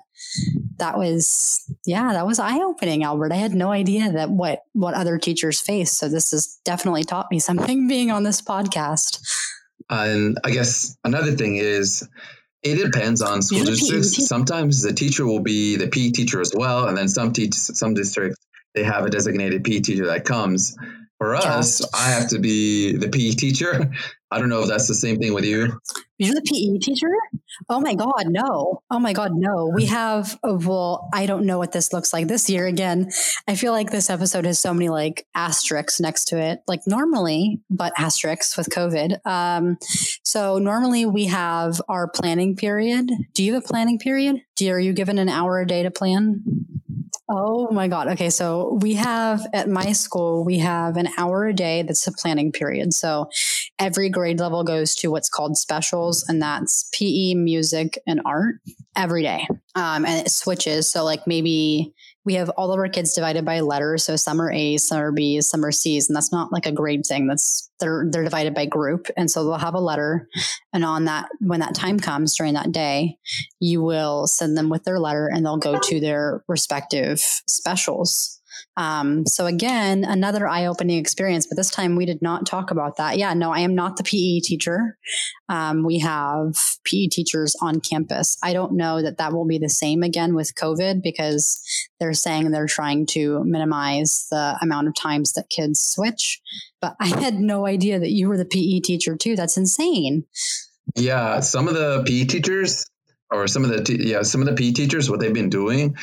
that 0.79 0.97
was, 0.97 1.71
yeah, 1.85 2.13
that 2.13 2.27
was 2.27 2.39
eye 2.39 2.59
opening, 2.59 3.05
Albert. 3.05 3.33
I 3.33 3.37
had 3.37 3.55
no 3.55 3.71
idea 3.71 4.13
that 4.13 4.31
what, 4.31 4.63
what 4.73 4.95
other 4.95 5.19
teachers 5.19 5.61
face. 5.61 5.93
So 5.93 6.09
this 6.09 6.31
has 6.31 6.59
definitely 6.65 7.05
taught 7.05 7.31
me 7.31 7.39
something 7.39 7.87
being 7.87 8.11
on 8.11 8.23
this 8.23 8.41
podcast. 8.41 9.21
And 9.91 10.39
I 10.45 10.51
guess 10.51 10.97
another 11.05 11.33
thing 11.33 11.57
is, 11.57 12.09
it 12.63 12.83
depends 12.83 13.23
on 13.23 13.41
school 13.41 13.65
districts. 13.65 14.27
Sometimes 14.27 14.83
the 14.83 14.93
teacher 14.93 15.25
will 15.25 15.41
be 15.41 15.77
the 15.77 15.87
PE 15.87 16.11
teacher 16.11 16.41
as 16.41 16.53
well, 16.55 16.89
and 16.89 16.97
then 16.97 17.09
some 17.09 17.33
teach 17.33 17.55
some 17.55 17.95
districts 17.95 18.37
they 18.75 18.83
have 18.83 19.05
a 19.05 19.11
designated 19.11 19.65
PE 19.65 19.81
teacher 19.81 20.07
that 20.07 20.25
comes. 20.25 20.77
For 21.19 21.35
us, 21.35 21.83
I 21.93 22.11
have 22.11 22.29
to 22.29 22.39
be 22.39 22.97
the 22.97 23.09
PE 23.09 23.33
teacher. 23.33 23.91
I 24.31 24.39
don't 24.39 24.49
know 24.49 24.63
if 24.63 24.69
that's 24.69 24.87
the 24.87 24.95
same 24.95 25.19
thing 25.19 25.35
with 25.35 25.45
you. 25.45 25.81
You're 26.19 26.35
the 26.35 26.43
PE 26.43 26.79
teacher? 26.79 27.11
Oh 27.69 27.81
my 27.81 27.95
God, 27.95 28.27
no. 28.27 28.83
Oh 28.91 28.99
my 28.99 29.13
God, 29.13 29.33
no. 29.35 29.71
We 29.75 29.87
have, 29.87 30.39
oh, 30.45 30.59
well, 30.65 31.09
I 31.13 31.27
don't 31.27 31.47
know 31.47 31.59
what 31.59 31.73
this 31.73 31.93
looks 31.93 32.13
like 32.13 32.29
this 32.29 32.49
year. 32.49 32.67
Again, 32.67 33.11
I 33.49 33.57
feel 33.57 33.73
like 33.73 33.91
this 33.91 34.11
episode 34.11 34.45
has 34.45 34.61
so 34.61 34.75
many 34.75 34.91
like 34.91 35.27
asterisks 35.35 35.99
next 35.99 36.27
to 36.27 36.39
it, 36.39 36.63
like 36.69 36.87
normally, 36.87 37.61
but 37.71 37.93
asterisks 37.99 38.57
with 38.57 38.69
COVID. 38.69 39.25
Um, 39.27 39.79
so 40.23 40.59
normally 40.59 41.07
we 41.07 41.27
have 41.27 41.81
our 41.89 42.07
planning 42.07 42.55
period. 42.55 43.11
Do 43.35 43.43
you 43.43 43.55
have 43.55 43.65
a 43.65 43.67
planning 43.67 43.99
period? 43.99 44.43
Do 44.57 44.67
you, 44.67 44.73
are 44.73 44.81
you 44.81 44.93
given 44.93 45.19
an 45.19 45.29
hour 45.29 45.61
a 45.61 45.67
day 45.67 45.83
to 45.83 45.91
plan? 45.91 46.45
Oh 47.31 47.71
my 47.71 47.89
God. 47.89 48.09
Okay. 48.09 48.31
So 48.31 48.79
we 48.81 48.95
have 48.95 49.47
at 49.53 49.69
my 49.69 49.93
school, 49.93 50.45
we 50.45 50.59
have 50.61 50.97
an 50.97 51.09
hour 51.19 51.47
a 51.47 51.53
day 51.53 51.83
that's 51.83 52.07
a 52.07 52.13
planning 52.13 52.53
period. 52.53 52.95
So 52.95 53.29
every 53.79 54.09
grade 54.09 54.41
level 54.41 54.65
goes 54.65 54.95
to 54.97 55.11
what's 55.11 55.29
called 55.29 55.59
specials, 55.59 56.25
and 56.27 56.41
that's 56.41 56.89
PE, 56.95 57.35
music, 57.35 57.99
and 58.07 58.23
art 58.25 58.57
every 58.97 59.23
day. 59.23 59.47
Um, 59.75 60.07
and 60.07 60.27
it 60.27 60.31
switches. 60.31 60.89
So, 60.91 61.05
like, 61.05 61.27
maybe 61.27 61.93
we 62.29 62.35
have 62.35 62.51
all 62.59 62.71
of 62.71 62.79
our 62.79 62.91
kids 62.91 63.15
divided 63.15 63.47
by 63.47 63.61
letters. 63.61 64.05
So 64.05 64.15
some 64.15 64.39
are 64.39 64.53
A's, 64.53 64.87
some 64.87 65.01
are 65.01 65.13
B's, 65.13 65.49
some 65.49 65.65
are 65.65 65.73
C's, 65.73 66.11
and 66.11 66.15
that's 66.15 66.31
not 66.31 66.53
like 66.53 66.67
a 66.67 66.73
grade 66.73 67.07
thing. 67.07 67.27
That's 67.27 67.71
they're 67.81 68.05
they're 68.07 68.23
divided 68.23 68.55
by 68.55 68.67
group, 68.67 69.07
and 69.17 69.31
so 69.31 69.45
they'll 69.45 69.57
have 69.57 69.73
a 69.73 69.81
letter, 69.81 70.29
and 70.75 70.85
on 70.85 71.07
that 71.07 71.31
when 71.41 71.61
that 71.61 71.75
time 71.75 71.99
comes 71.99 72.37
during 72.37 72.53
that 72.53 72.71
day, 72.71 73.17
you 73.61 73.83
will 73.83 74.27
send 74.27 74.59
them 74.59 74.69
with 74.69 74.85
their 74.85 74.99
letter, 74.99 75.27
and 75.27 75.47
they'll 75.47 75.57
go 75.57 75.79
to 75.79 76.01
their 76.01 76.45
respective 76.49 77.19
specials. 77.19 78.38
Um, 78.79 79.27
so 79.27 79.47
again, 79.47 80.05
another 80.05 80.47
eye-opening 80.47 80.99
experience, 80.99 81.49
but 81.49 81.57
this 81.57 81.69
time 81.69 81.97
we 81.97 82.07
did 82.07 82.23
not 82.23 82.47
talk 82.47 82.71
about 82.71 82.97
that. 82.99 83.19
Yeah, 83.19 83.35
no, 83.35 83.53
I 83.53 83.61
am 83.61 83.75
not 83.75 83.97
the 83.97 84.05
PE 84.05 84.39
teacher. 84.39 84.97
Um, 85.49 85.85
we 85.85 85.99
have 85.99 86.55
PE 86.85 87.09
teachers 87.09 87.57
on 87.61 87.81
campus. 87.81 88.39
I 88.41 88.53
don't 88.53 88.75
know 88.75 89.03
that 89.03 89.19
that 89.19 89.33
will 89.33 89.47
be 89.47 89.59
the 89.59 89.69
same 89.69 90.05
again 90.05 90.37
with 90.37 90.55
COVID 90.55 91.03
because 91.03 91.61
they're 91.99 92.15
saying 92.15 92.53
they're 92.53 92.67
trying 92.67 93.07
to 93.07 93.43
minimize 93.45 94.29
the 94.31 94.57
amount 94.63 94.87
of 94.87 94.95
times 94.95 95.33
that 95.33 95.51
kids 95.51 95.81
switch. 95.81 96.41
But 96.81 96.95
I 97.01 97.09
had 97.09 97.35
no 97.35 97.67
idea 97.67 97.99
that 97.99 98.13
you 98.13 98.29
were 98.29 98.37
the 98.37 98.45
PE 98.45 98.79
teacher 98.81 99.17
too. 99.17 99.35
That's 99.35 99.57
insane. 99.57 100.25
Yeah, 100.95 101.41
some 101.41 101.67
of 101.67 101.75
the 101.75 102.05
PE 102.07 102.27
teachers 102.27 102.87
or 103.29 103.49
some 103.49 103.65
of 103.65 103.71
the 103.71 103.97
yeah 104.01 104.23
some 104.23 104.41
of 104.41 104.47
the 104.47 104.55
PE 104.55 104.71
teachers 104.73 105.11
what 105.11 105.21
they've 105.21 105.35
been 105.35 105.51
doing 105.51 105.97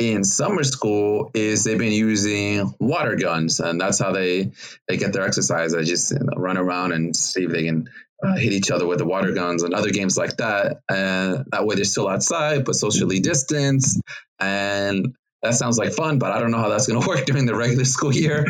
in 0.00 0.24
summer 0.24 0.64
school 0.64 1.30
is 1.34 1.62
they've 1.62 1.78
been 1.78 1.92
using 1.92 2.74
water 2.80 3.16
guns, 3.16 3.60
and 3.60 3.78
that's 3.78 3.98
how 3.98 4.12
they 4.12 4.50
they 4.88 4.96
get 4.96 5.12
their 5.12 5.26
exercise. 5.26 5.72
They 5.72 5.84
just 5.84 6.10
you 6.10 6.18
know, 6.18 6.32
run 6.36 6.56
around 6.56 6.92
and 6.92 7.14
see 7.14 7.44
if 7.44 7.52
they 7.52 7.64
can 7.64 7.86
uh, 8.24 8.34
hit 8.36 8.54
each 8.54 8.70
other 8.70 8.86
with 8.86 8.98
the 8.98 9.04
water 9.04 9.32
guns 9.32 9.62
and 9.62 9.74
other 9.74 9.90
games 9.90 10.16
like 10.16 10.38
that. 10.38 10.78
And 10.88 11.44
that 11.52 11.66
way 11.66 11.76
they're 11.76 11.84
still 11.84 12.08
outside, 12.08 12.64
but 12.64 12.76
socially 12.76 13.20
distanced. 13.20 14.00
And 14.38 15.14
that 15.42 15.54
sounds 15.54 15.76
like 15.76 15.92
fun, 15.92 16.18
but 16.18 16.32
I 16.32 16.40
don't 16.40 16.50
know 16.50 16.58
how 16.58 16.70
that's 16.70 16.86
going 16.86 17.00
to 17.02 17.06
work 17.06 17.26
during 17.26 17.44
the 17.44 17.54
regular 17.54 17.84
school 17.84 18.14
year. 18.14 18.46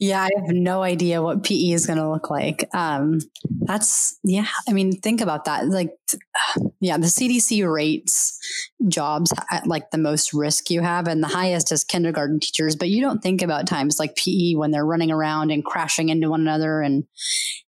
Yeah, 0.00 0.22
I 0.22 0.30
have 0.36 0.54
no 0.54 0.82
idea 0.82 1.22
what 1.22 1.44
PE 1.44 1.70
is 1.70 1.86
going 1.86 1.98
to 1.98 2.10
look 2.10 2.28
like. 2.28 2.68
Um, 2.74 3.20
that's, 3.60 4.18
yeah, 4.24 4.46
I 4.68 4.72
mean, 4.72 4.92
think 5.00 5.20
about 5.20 5.44
that. 5.44 5.68
Like, 5.68 5.92
yeah, 6.80 6.98
the 6.98 7.06
CDC 7.06 7.64
rates 7.72 8.38
jobs 8.88 9.32
at 9.52 9.66
like 9.66 9.90
the 9.92 9.98
most 9.98 10.34
risk 10.34 10.68
you 10.68 10.80
have, 10.82 11.06
and 11.06 11.22
the 11.22 11.28
highest 11.28 11.70
is 11.70 11.84
kindergarten 11.84 12.40
teachers. 12.40 12.74
But 12.74 12.90
you 12.90 13.00
don't 13.00 13.22
think 13.22 13.40
about 13.40 13.68
times 13.68 13.98
like 14.00 14.16
PE 14.16 14.54
when 14.56 14.72
they're 14.72 14.84
running 14.84 15.12
around 15.12 15.52
and 15.52 15.64
crashing 15.64 16.08
into 16.08 16.28
one 16.28 16.40
another 16.40 16.80
and, 16.80 17.04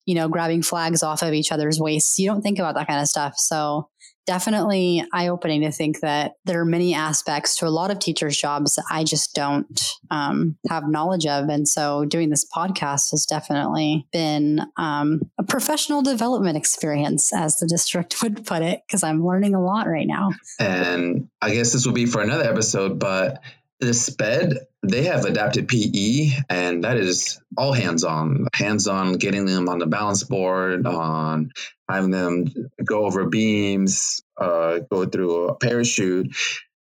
you 0.05 0.15
know, 0.15 0.30
grabbing 0.30 0.63
flags 0.63 1.03
off 1.03 1.21
of 1.24 1.34
each 1.34 1.51
other's 1.51 1.80
waists. 1.80 2.19
You 2.19 2.30
don't 2.30 2.41
think 2.41 2.57
about 2.57 2.76
that 2.76 2.88
kind 2.88 3.01
of 3.01 3.07
stuff. 3.07 3.36
So, 3.38 3.89
definitely 4.26 5.05
eye 5.13 5.28
opening 5.28 5.61
to 5.61 5.71
think 5.71 5.99
that 5.99 6.36
there 6.45 6.59
are 6.59 6.65
many 6.65 6.93
aspects 6.93 7.57
to 7.57 7.67
a 7.67 7.69
lot 7.69 7.91
of 7.91 7.99
teachers' 7.99 8.38
jobs 8.38 8.76
that 8.76 8.86
I 8.89 9.03
just 9.03 9.36
don't 9.36 9.82
um, 10.11 10.57
have 10.69 10.88
knowledge 10.88 11.26
of. 11.26 11.49
And 11.49 11.67
so 11.67 12.05
doing 12.05 12.30
this 12.30 12.45
podcast 12.45 13.11
has 13.11 13.26
definitely 13.26 14.07
been 14.11 14.61
um, 14.78 15.21
a 15.38 15.43
professional 15.43 16.01
development 16.01 16.57
experience, 16.57 17.34
as 17.34 17.57
the 17.57 17.67
district 17.67 18.15
would 18.24 18.45
put 18.45 18.61
it, 18.61 18.82
because 18.88 19.03
I'm 19.03 19.26
learning 19.26 19.55
a 19.55 19.63
lot 19.63 19.88
right 19.88 20.07
now. 20.07 20.32
And 20.59 21.30
I 21.41 21.53
guess 21.53 21.74
this 21.74 21.86
will 21.86 21.93
be 21.93 22.05
for 22.05 22.21
another 22.21 22.49
episode, 22.49 22.99
but 22.99 23.41
the 23.80 23.93
SPED, 23.93 24.59
they 24.84 25.03
have 25.03 25.23
adapted 25.23 25.69
PE, 25.69 26.31
and 26.49 26.84
that 26.84 26.97
is 26.97 27.39
all 27.57 27.71
hands 27.71 28.03
on, 28.03 28.47
hands 28.53 28.88
on 28.88 29.13
getting 29.13 29.45
them 29.45 29.69
on 29.69 29.79
the 29.79 29.86
balance 29.86 30.23
board, 30.23 30.86
on 30.86 31.51
having 31.89 32.11
them 32.11 32.45
go 32.84 33.05
over 33.05 33.25
beams, 33.27 34.21
uh, 34.38 34.79
go 34.91 35.05
through 35.05 35.47
a 35.47 35.55
parachute. 35.55 36.36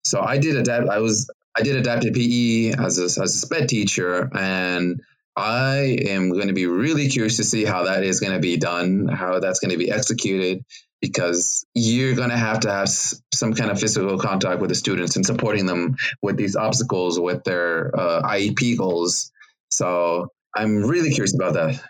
So 0.06 0.22
I 0.22 0.38
did 0.38 0.56
adapt. 0.56 0.88
I 0.89 1.00
was 1.00 1.30
I 1.58 1.62
did 1.62 1.76
adapted 1.76 2.14
PE 2.14 2.72
as 2.72 3.00
a, 3.00 3.04
as 3.04 3.18
a 3.18 3.28
SPED 3.28 3.68
teacher, 3.68 4.30
and 4.34 5.02
I 5.36 5.97
am 6.08 6.32
going 6.32 6.47
to 6.47 6.54
be 6.54 6.68
really 6.68 7.10
curious 7.10 7.38
to 7.38 7.43
see 7.43 7.66
how 7.66 7.84
that 7.84 8.04
is 8.04 8.22
going 8.22 8.34
to 8.34 8.39
be 8.39 8.56
done, 8.56 9.08
how 9.08 9.39
that's 9.39 9.60
going 9.60 9.72
to 9.72 9.78
be 9.78 9.91
executed, 9.91 10.64
because 11.02 11.66
you're 11.74 12.16
going 12.16 12.30
to 12.30 12.38
have 12.38 12.62
to 12.62 12.72
have 12.72 12.89
some 12.89 13.54
kind 13.54 13.72
of 13.72 13.80
physical 13.80 14.18
contact 14.18 14.60
with 14.60 14.70
the 14.70 14.76
students 14.76 15.16
and 15.16 15.26
supporting 15.26 15.66
them 15.66 15.95
with 16.22 16.38
these 16.38 16.56
obstacles 16.56 17.20
with 17.20 17.43
their 17.43 17.97
uh, 17.97 18.22
IEP 18.24 18.78
goals. 18.78 19.32
So 19.70 20.28
I'm 20.56 20.84
really 20.84 21.12
curious 21.12 21.36
about 21.36 21.54
that. 21.54 21.82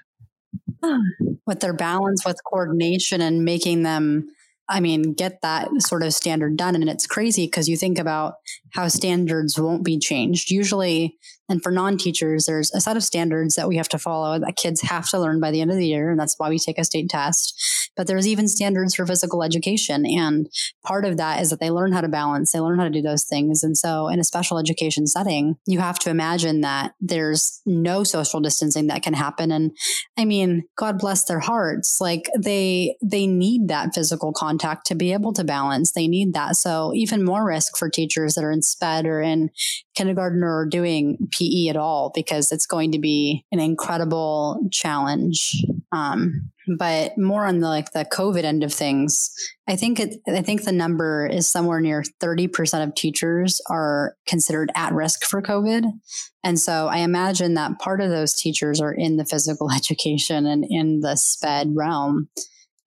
With 1.45 1.61
their 1.61 1.73
balance, 1.73 2.23
with 2.25 2.37
coordination, 2.43 3.21
and 3.21 3.43
making 3.43 3.81
them 3.81 4.29
I 4.69 4.81
mean, 4.81 5.13
get 5.13 5.41
that 5.41 5.69
sort 5.79 6.03
of 6.03 6.13
standard 6.13 6.55
done. 6.55 6.75
And 6.75 6.87
it's 6.87 7.07
crazy 7.07 7.47
because 7.47 7.67
you 7.67 7.75
think 7.75 7.97
about 7.97 8.35
how 8.71 8.87
standards 8.87 9.59
won't 9.59 9.83
be 9.83 9.97
changed. 9.97 10.51
Usually, 10.51 11.17
and 11.49 11.63
for 11.63 11.71
non 11.71 11.97
teachers, 11.97 12.45
there's 12.45 12.71
a 12.73 12.79
set 12.79 12.95
of 12.95 13.03
standards 13.03 13.55
that 13.55 13.67
we 13.67 13.77
have 13.77 13.89
to 13.89 13.97
follow 13.97 14.37
that 14.39 14.55
kids 14.55 14.81
have 14.81 15.09
to 15.09 15.19
learn 15.19 15.39
by 15.39 15.49
the 15.49 15.61
end 15.61 15.71
of 15.71 15.77
the 15.77 15.87
year. 15.87 16.11
And 16.11 16.19
that's 16.19 16.35
why 16.37 16.47
we 16.47 16.59
take 16.59 16.77
a 16.77 16.83
state 16.83 17.09
test. 17.09 17.91
But 17.97 18.07
there's 18.07 18.27
even 18.27 18.47
standards 18.47 18.95
for 18.95 19.05
physical 19.05 19.43
education. 19.43 20.05
And 20.05 20.47
part 20.85 21.05
of 21.05 21.17
that 21.17 21.41
is 21.41 21.49
that 21.49 21.59
they 21.59 21.71
learn 21.71 21.91
how 21.91 22.01
to 22.01 22.07
balance, 22.07 22.51
they 22.51 22.59
learn 22.59 22.77
how 22.77 22.85
to 22.85 22.91
do 22.91 23.01
those 23.01 23.25
things. 23.25 23.63
And 23.63 23.75
so, 23.75 24.07
in 24.07 24.19
a 24.19 24.23
special 24.23 24.59
education 24.59 25.07
setting, 25.07 25.55
you 25.65 25.79
have 25.79 25.97
to 25.99 26.11
imagine 26.11 26.61
that 26.61 26.93
there's 27.01 27.61
no 27.65 28.03
social 28.03 28.39
distancing 28.39 28.87
that 28.87 29.03
can 29.03 29.13
happen. 29.13 29.51
And 29.51 29.75
I 30.17 30.25
mean, 30.25 30.63
God 30.77 30.99
bless 30.99 31.23
their 31.25 31.39
hearts. 31.39 31.99
Like 31.99 32.29
they, 32.37 32.95
they 33.03 33.25
need 33.25 33.67
that 33.69 33.95
physical 33.95 34.33
contact 34.33 34.85
to 34.87 34.95
be 34.95 35.13
able 35.13 35.33
to 35.33 35.43
balance. 35.43 35.91
They 35.91 36.07
need 36.07 36.33
that. 36.35 36.57
So, 36.57 36.93
even 36.93 37.25
more 37.25 37.45
risk 37.45 37.75
for 37.75 37.89
teachers 37.89 38.35
that 38.35 38.43
are 38.43 38.51
in 38.51 38.61
SPED 38.61 39.07
or 39.07 39.21
in 39.21 39.49
kindergarten 39.95 40.43
or 40.43 40.65
doing 40.65 41.17
PE 41.39 41.69
at 41.69 41.77
all 41.77 42.11
because 42.13 42.51
it's 42.51 42.65
going 42.65 42.91
to 42.91 42.99
be 42.99 43.45
an 43.51 43.59
incredible 43.59 44.59
challenge. 44.71 45.63
Um, 45.91 46.51
but 46.77 47.17
more 47.17 47.45
on 47.45 47.59
the 47.59 47.67
like 47.67 47.93
the 47.93 48.05
COVID 48.05 48.43
end 48.43 48.63
of 48.63 48.73
things, 48.73 49.31
I 49.67 49.75
think 49.75 49.99
it, 49.99 50.15
I 50.27 50.41
think 50.41 50.63
the 50.63 50.71
number 50.71 51.25
is 51.25 51.47
somewhere 51.47 51.79
near 51.79 52.03
30% 52.21 52.83
of 52.83 52.93
teachers 52.93 53.61
are 53.69 54.15
considered 54.27 54.71
at 54.75 54.93
risk 54.93 55.23
for 55.23 55.41
COVID. 55.41 55.85
And 56.43 56.59
so 56.59 56.87
I 56.87 56.99
imagine 56.99 57.55
that 57.55 57.79
part 57.79 58.01
of 58.01 58.09
those 58.09 58.35
teachers 58.35 58.79
are 58.79 58.93
in 58.93 59.17
the 59.17 59.25
physical 59.25 59.71
education 59.75 60.45
and 60.45 60.65
in 60.67 60.99
the 61.01 61.15
SPED 61.15 61.71
realm. 61.75 62.29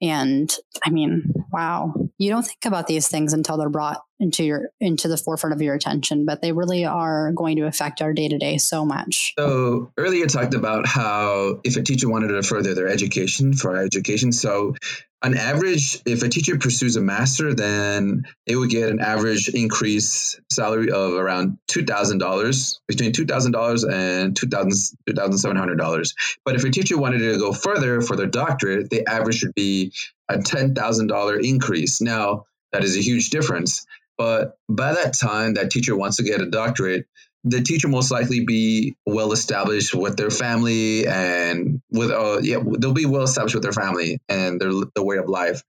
And 0.02 0.52
I 0.84 0.90
mean, 0.90 1.32
wow, 1.52 1.94
you 2.18 2.30
don't 2.30 2.42
think 2.42 2.64
about 2.64 2.88
these 2.88 3.06
things 3.06 3.32
until 3.32 3.56
they're 3.56 3.68
brought 3.68 4.02
into 4.18 4.44
your 4.44 4.70
into 4.80 5.06
the 5.08 5.16
forefront 5.16 5.54
of 5.54 5.62
your 5.62 5.74
attention, 5.74 6.24
but 6.24 6.42
they 6.42 6.52
really 6.52 6.84
are 6.84 7.32
going 7.32 7.56
to 7.56 7.66
affect 7.66 8.02
our 8.02 8.12
day 8.12 8.28
to 8.28 8.38
day 8.38 8.58
so 8.58 8.84
much. 8.84 9.32
So 9.38 9.92
earlier 9.96 10.26
talked 10.26 10.54
about 10.54 10.86
how 10.86 11.60
if 11.64 11.76
a 11.76 11.82
teacher 11.82 12.08
wanted 12.08 12.28
to 12.28 12.42
further 12.42 12.74
their 12.74 12.88
education 12.88 13.54
for 13.54 13.76
our 13.76 13.84
education, 13.84 14.32
so 14.32 14.74
on 15.22 15.36
average, 15.36 16.00
if 16.04 16.22
a 16.22 16.28
teacher 16.28 16.58
pursues 16.58 16.96
a 16.96 17.00
master, 17.00 17.54
then 17.54 18.24
it 18.46 18.56
would 18.56 18.70
get 18.70 18.90
an 18.90 19.00
average 19.00 19.48
increase 19.48 20.40
salary 20.50 20.90
of 20.90 21.14
around 21.14 21.58
two 21.68 21.84
thousand 21.84 22.18
dollars, 22.18 22.80
between 22.88 23.12
two 23.12 23.24
thousand 23.24 23.52
dollars 23.52 23.84
and 23.84 24.36
two 24.36 24.48
thousand 24.48 24.98
two 25.06 25.14
thousand 25.14 25.38
seven 25.38 25.56
hundred 25.56 25.76
dollars. 25.76 26.14
But 26.44 26.56
if 26.56 26.64
a 26.64 26.70
teacher 26.70 26.98
wanted 26.98 27.18
to 27.18 27.38
go 27.38 27.52
further 27.52 28.00
for 28.00 28.16
their 28.16 28.26
doctorate, 28.26 28.90
the 28.90 29.06
average 29.08 29.44
would 29.44 29.54
be 29.54 29.92
a 30.28 30.42
ten 30.42 30.74
thousand 30.74 31.06
dollar 31.06 31.38
increase. 31.38 32.00
Now 32.00 32.46
that 32.72 32.82
is 32.82 32.96
a 32.96 33.00
huge 33.00 33.30
difference. 33.30 33.86
But 34.18 34.58
by 34.68 34.92
that 34.92 35.14
time, 35.14 35.54
that 35.54 35.70
teacher 35.70 35.96
wants 35.96 36.16
to 36.18 36.22
get 36.22 36.40
a 36.40 36.46
doctorate, 36.50 37.06
the 37.44 37.60
teacher 37.60 37.88
most 37.88 38.10
likely 38.10 38.44
be 38.44 38.96
well 39.06 39.32
established 39.32 39.94
with 39.94 40.16
their 40.16 40.30
family 40.30 41.06
and 41.06 41.80
with 41.90 42.10
uh 42.10 42.38
yeah 42.42 42.58
they'll 42.78 42.92
be 42.92 43.06
well 43.06 43.22
established 43.22 43.54
with 43.54 43.64
their 43.64 43.72
family 43.72 44.20
and 44.28 44.60
their 44.60 44.70
the 44.94 45.02
way 45.02 45.16
of 45.16 45.28
life. 45.28 45.62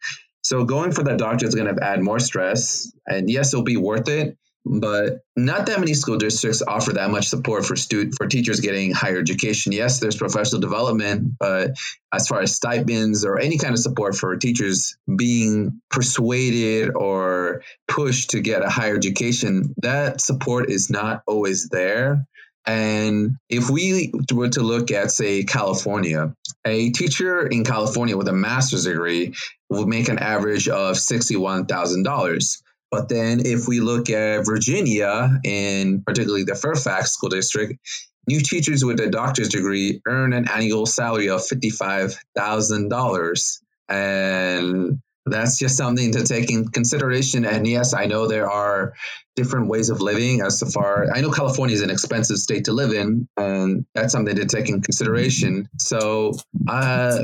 So 0.43 0.65
going 0.65 0.91
for 0.91 1.03
that 1.03 1.17
doctor 1.17 1.45
is 1.47 1.55
going 1.55 1.73
to 1.73 1.83
add 1.83 2.01
more 2.01 2.19
stress 2.19 2.91
and 3.07 3.29
yes 3.29 3.53
it'll 3.53 3.63
be 3.63 3.77
worth 3.77 4.07
it 4.07 4.37
but 4.65 5.21
not 5.35 5.65
that 5.65 5.79
many 5.79 5.93
school 5.93 6.17
districts 6.17 6.61
offer 6.67 6.93
that 6.93 7.11
much 7.11 7.27
support 7.27 7.65
for 7.65 7.75
student 7.75 8.15
for 8.15 8.27
teachers 8.27 8.59
getting 8.59 8.91
higher 8.91 9.19
education. 9.19 9.71
Yes, 9.71 9.99
there's 9.99 10.15
professional 10.15 10.61
development, 10.61 11.33
but 11.39 11.71
as 12.13 12.27
far 12.27 12.41
as 12.41 12.55
stipends 12.55 13.25
or 13.25 13.39
any 13.39 13.57
kind 13.57 13.73
of 13.73 13.79
support 13.79 14.15
for 14.15 14.35
teachers 14.37 14.95
being 15.17 15.81
persuaded 15.89 16.95
or 16.95 17.61
pushed 17.87 18.29
to 18.31 18.39
get 18.39 18.63
a 18.63 18.69
higher 18.69 18.95
education, 18.95 19.73
that 19.77 20.21
support 20.21 20.69
is 20.69 20.89
not 20.89 21.23
always 21.27 21.67
there. 21.69 22.25
And 22.65 23.35
if 23.49 23.69
we 23.69 24.13
were 24.33 24.47
to 24.49 24.61
look 24.61 24.89
at, 24.91 25.11
say, 25.11 25.43
California, 25.43 26.33
a 26.65 26.91
teacher 26.91 27.45
in 27.45 27.65
California 27.65 28.15
with 28.15 28.29
a 28.29 28.33
master's 28.33 28.85
degree 28.85 29.33
would 29.69 29.89
make 29.89 30.07
an 30.07 30.19
average 30.19 30.69
of 30.69 30.95
$61,000. 30.95 32.61
But 32.93 33.09
then 33.09 33.41
if 33.43 33.67
we 33.67 33.79
look 33.79 34.11
at 34.11 34.45
Virginia 34.45 35.39
and 35.43 36.05
particularly 36.05 36.43
the 36.43 36.53
Fairfax 36.53 37.13
School 37.13 37.29
District, 37.29 37.73
new 38.27 38.39
teachers 38.39 38.85
with 38.85 38.99
a 38.99 39.09
doctor's 39.09 39.49
degree 39.49 39.99
earn 40.07 40.31
an 40.31 40.47
annual 40.47 40.85
salary 40.85 41.27
of 41.27 41.41
$55,000. 41.41 43.61
And 43.89 45.01
that's 45.25 45.57
just 45.57 45.75
something 45.75 46.11
to 46.11 46.23
take 46.23 46.51
in 46.51 46.67
consideration. 46.67 47.45
And 47.45 47.65
yes, 47.65 47.95
I 47.95 48.05
know 48.05 48.27
there 48.27 48.47
are 48.47 48.93
different 49.35 49.67
ways 49.67 49.89
of 49.89 50.01
living 50.01 50.41
as 50.41 50.61
far 50.73 51.07
I 51.13 51.21
know 51.21 51.31
California 51.31 51.73
is 51.73 51.81
an 51.81 51.89
expensive 51.89 52.37
state 52.37 52.65
to 52.65 52.73
live 52.73 52.93
in, 52.93 53.27
and 53.37 53.85
that's 53.95 54.11
something 54.11 54.35
to 54.35 54.45
take 54.45 54.69
in 54.69 54.81
consideration. 54.81 55.67
So, 55.79 56.33
uh, 56.67 57.19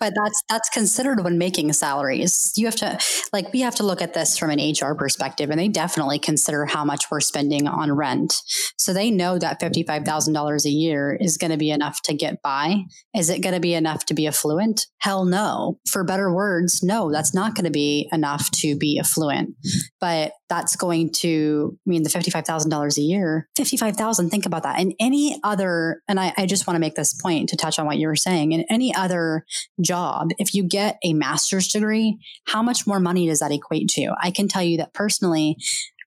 but 0.00 0.12
that's 0.16 0.42
that's 0.48 0.68
considered 0.70 1.22
when 1.22 1.38
making 1.38 1.72
salaries. 1.72 2.52
You 2.56 2.66
have 2.66 2.76
to 2.76 2.98
like 3.32 3.52
we 3.52 3.60
have 3.60 3.74
to 3.76 3.82
look 3.82 4.02
at 4.02 4.14
this 4.14 4.36
from 4.38 4.50
an 4.50 4.58
HR 4.58 4.94
perspective, 4.94 5.50
and 5.50 5.58
they 5.58 5.68
definitely 5.68 6.18
consider 6.18 6.66
how 6.66 6.84
much 6.84 7.10
we're 7.10 7.20
spending 7.20 7.68
on 7.68 7.92
rent. 7.92 8.34
So 8.78 8.92
they 8.92 9.10
know 9.10 9.38
that 9.38 9.60
fifty 9.60 9.82
five 9.82 10.04
thousand 10.04 10.34
dollars 10.34 10.66
a 10.66 10.70
year 10.70 11.16
is 11.20 11.36
going 11.36 11.52
to 11.52 11.56
be 11.56 11.70
enough 11.70 12.02
to 12.02 12.14
get 12.14 12.42
by. 12.42 12.84
Is 13.14 13.30
it 13.30 13.42
going 13.42 13.54
to 13.54 13.60
be 13.60 13.74
enough 13.74 14.06
to 14.06 14.14
be 14.14 14.26
affluent? 14.26 14.86
Hell 14.98 15.24
no. 15.24 15.78
For 15.88 16.04
better 16.04 16.32
words, 16.32 16.82
no, 16.82 17.12
that's 17.12 17.34
not 17.34 17.54
going 17.54 17.66
to 17.66 17.70
be 17.70 18.08
enough 18.12 18.50
to 18.52 18.76
be 18.76 18.98
affluent. 18.98 19.54
But 20.00 20.32
that's 20.48 20.76
going 20.76 21.10
to 21.10 21.43
I 21.44 21.88
mean 21.88 22.02
the 22.02 22.10
$55,000 22.10 22.96
a 22.96 23.00
year. 23.00 23.48
55,000, 23.56 24.30
think 24.30 24.46
about 24.46 24.62
that. 24.62 24.78
And 24.78 24.94
any 25.00 25.38
other, 25.42 26.02
and 26.08 26.18
I, 26.18 26.32
I 26.36 26.46
just 26.46 26.66
want 26.66 26.76
to 26.76 26.80
make 26.80 26.94
this 26.94 27.14
point 27.14 27.48
to 27.50 27.56
touch 27.56 27.78
on 27.78 27.86
what 27.86 27.98
you 27.98 28.06
were 28.06 28.16
saying, 28.16 28.52
in 28.52 28.64
any 28.70 28.94
other 28.94 29.44
job, 29.80 30.30
if 30.38 30.54
you 30.54 30.64
get 30.64 30.98
a 31.04 31.12
master's 31.12 31.68
degree, 31.68 32.18
how 32.46 32.62
much 32.62 32.86
more 32.86 33.00
money 33.00 33.26
does 33.26 33.40
that 33.40 33.52
equate 33.52 33.88
to? 33.90 34.14
I 34.22 34.30
can 34.30 34.48
tell 34.48 34.62
you 34.62 34.78
that 34.78 34.94
personally, 34.94 35.56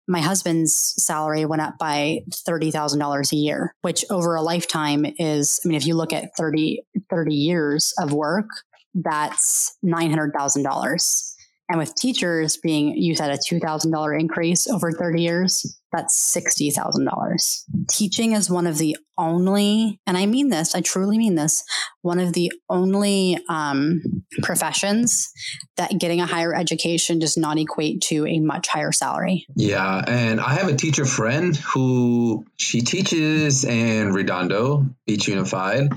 my 0.07 0.21
husband's 0.21 0.73
salary 0.73 1.45
went 1.45 1.61
up 1.61 1.77
by 1.77 2.19
$30,000 2.29 3.31
a 3.31 3.35
year, 3.35 3.75
which 3.81 4.05
over 4.09 4.35
a 4.35 4.41
lifetime 4.41 5.05
is, 5.19 5.59
I 5.63 5.67
mean, 5.67 5.77
if 5.77 5.85
you 5.85 5.95
look 5.95 6.13
at 6.13 6.35
30, 6.37 6.81
30 7.09 7.35
years 7.35 7.93
of 7.99 8.13
work, 8.13 8.47
that's 8.93 9.77
$900,000. 9.85 11.26
And 11.69 11.77
with 11.77 11.95
teachers 11.95 12.55
being, 12.57 12.95
you 12.95 13.15
said 13.15 13.29
a 13.29 13.37
$2,000 13.37 14.19
increase 14.19 14.67
over 14.67 14.91
30 14.91 15.21
years, 15.21 15.79
that's 15.91 16.35
$60,000. 16.35 17.63
Teaching 17.89 18.31
is 18.33 18.49
one 18.49 18.67
of 18.67 18.77
the 18.77 18.95
only, 19.17 19.99
and 20.07 20.17
I 20.17 20.27
mean 20.27 20.49
this, 20.49 20.75
I 20.75 20.81
truly 20.81 21.17
mean 21.17 21.35
this, 21.35 21.63
one 22.01 22.19
of 22.19 22.33
the 22.33 22.51
only 22.69 23.39
um, 23.49 24.01
professions 24.43 25.29
that 25.75 25.97
getting 25.99 26.21
a 26.21 26.25
higher 26.25 26.55
education 26.55 27.19
does 27.19 27.35
not 27.35 27.57
equate 27.57 28.01
to 28.03 28.25
a 28.25 28.39
much 28.39 28.69
higher 28.69 28.93
salary. 28.93 29.45
Yeah. 29.55 30.03
And 30.07 30.39
I 30.39 30.53
have 30.53 30.69
a 30.69 30.75
teacher 30.75 31.05
friend 31.05 31.55
who 31.55 32.45
she 32.55 32.81
teaches 32.81 33.65
in 33.65 34.13
Redondo 34.13 34.85
Beach 35.05 35.27
Unified, 35.27 35.89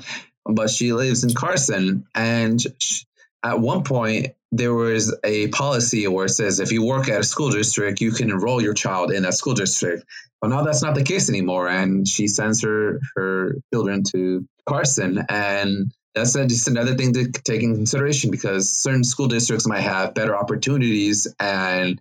but 0.44 0.70
she 0.70 0.92
lives 0.92 1.22
in 1.22 1.34
Carson. 1.34 2.06
And 2.14 2.60
at 3.42 3.58
one 3.60 3.84
point, 3.84 4.28
there 4.52 4.74
was 4.74 5.16
a 5.24 5.48
policy 5.48 6.06
where 6.08 6.26
it 6.26 6.30
says 6.30 6.60
if 6.60 6.72
you 6.72 6.84
work 6.84 7.08
at 7.08 7.20
a 7.20 7.24
school 7.24 7.50
district, 7.50 8.00
you 8.00 8.10
can 8.10 8.30
enroll 8.30 8.60
your 8.60 8.74
child 8.74 9.12
in 9.12 9.22
that 9.22 9.34
school 9.34 9.54
district. 9.54 10.04
But 10.40 10.48
now 10.48 10.62
that's 10.62 10.82
not 10.82 10.94
the 10.94 11.04
case 11.04 11.28
anymore. 11.28 11.68
And 11.68 12.06
she 12.06 12.26
sends 12.26 12.62
her, 12.62 12.98
her 13.14 13.56
children 13.72 14.02
to 14.12 14.46
Carson. 14.66 15.24
And 15.28 15.92
that's 16.14 16.32
just 16.32 16.68
another 16.68 16.94
thing 16.96 17.12
to 17.14 17.30
take 17.30 17.62
in 17.62 17.74
consideration 17.74 18.30
because 18.30 18.70
certain 18.70 19.04
school 19.04 19.28
districts 19.28 19.66
might 19.66 19.82
have 19.82 20.14
better 20.14 20.36
opportunities 20.36 21.32
and 21.38 22.00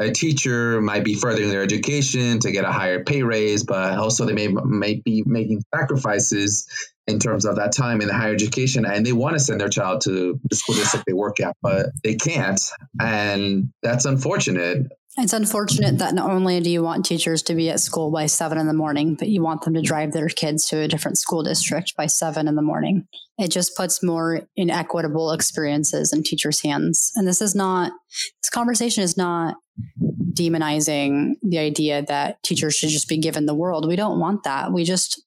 a 0.00 0.12
teacher 0.12 0.80
might 0.80 1.02
be 1.02 1.14
furthering 1.14 1.48
their 1.48 1.62
education 1.62 2.38
to 2.38 2.52
get 2.52 2.64
a 2.64 2.70
higher 2.70 3.02
pay 3.02 3.24
raise, 3.24 3.64
but 3.64 3.98
also 3.98 4.24
they 4.24 4.32
may, 4.32 4.46
may 4.46 4.94
be 5.04 5.24
making 5.26 5.64
sacrifices 5.74 6.68
in 7.08 7.18
terms 7.18 7.44
of 7.44 7.56
that 7.56 7.72
time 7.72 8.00
in 8.00 8.08
higher 8.08 8.32
education 8.32 8.84
and 8.84 9.04
they 9.04 9.12
want 9.12 9.34
to 9.34 9.40
send 9.40 9.60
their 9.60 9.68
child 9.68 10.02
to 10.02 10.38
the 10.48 10.56
school 10.56 10.76
district 10.76 11.04
they 11.06 11.12
work 11.12 11.40
at 11.40 11.56
but 11.62 11.86
they 12.04 12.14
can't 12.14 12.60
and 13.00 13.72
that's 13.82 14.04
unfortunate 14.04 14.86
it's 15.20 15.32
unfortunate 15.32 15.98
that 15.98 16.14
not 16.14 16.30
only 16.30 16.60
do 16.60 16.70
you 16.70 16.82
want 16.82 17.04
teachers 17.04 17.42
to 17.44 17.54
be 17.56 17.70
at 17.70 17.80
school 17.80 18.12
by 18.12 18.26
seven 18.26 18.56
in 18.56 18.68
the 18.68 18.72
morning, 18.72 19.16
but 19.16 19.28
you 19.28 19.42
want 19.42 19.62
them 19.62 19.74
to 19.74 19.82
drive 19.82 20.12
their 20.12 20.28
kids 20.28 20.66
to 20.66 20.78
a 20.78 20.86
different 20.86 21.18
school 21.18 21.42
district 21.42 21.96
by 21.96 22.06
seven 22.06 22.46
in 22.46 22.54
the 22.54 22.62
morning. 22.62 23.08
It 23.36 23.50
just 23.50 23.76
puts 23.76 24.00
more 24.00 24.42
inequitable 24.54 25.32
experiences 25.32 26.12
in 26.12 26.22
teachers' 26.22 26.62
hands. 26.62 27.10
And 27.16 27.26
this 27.26 27.42
is 27.42 27.56
not, 27.56 27.90
this 28.40 28.50
conversation 28.50 29.02
is 29.02 29.16
not 29.16 29.56
demonizing 30.34 31.32
the 31.42 31.58
idea 31.58 32.02
that 32.02 32.40
teachers 32.44 32.76
should 32.76 32.90
just 32.90 33.08
be 33.08 33.18
given 33.18 33.46
the 33.46 33.54
world. 33.54 33.88
We 33.88 33.96
don't 33.96 34.20
want 34.20 34.44
that. 34.44 34.72
We 34.72 34.84
just, 34.84 35.20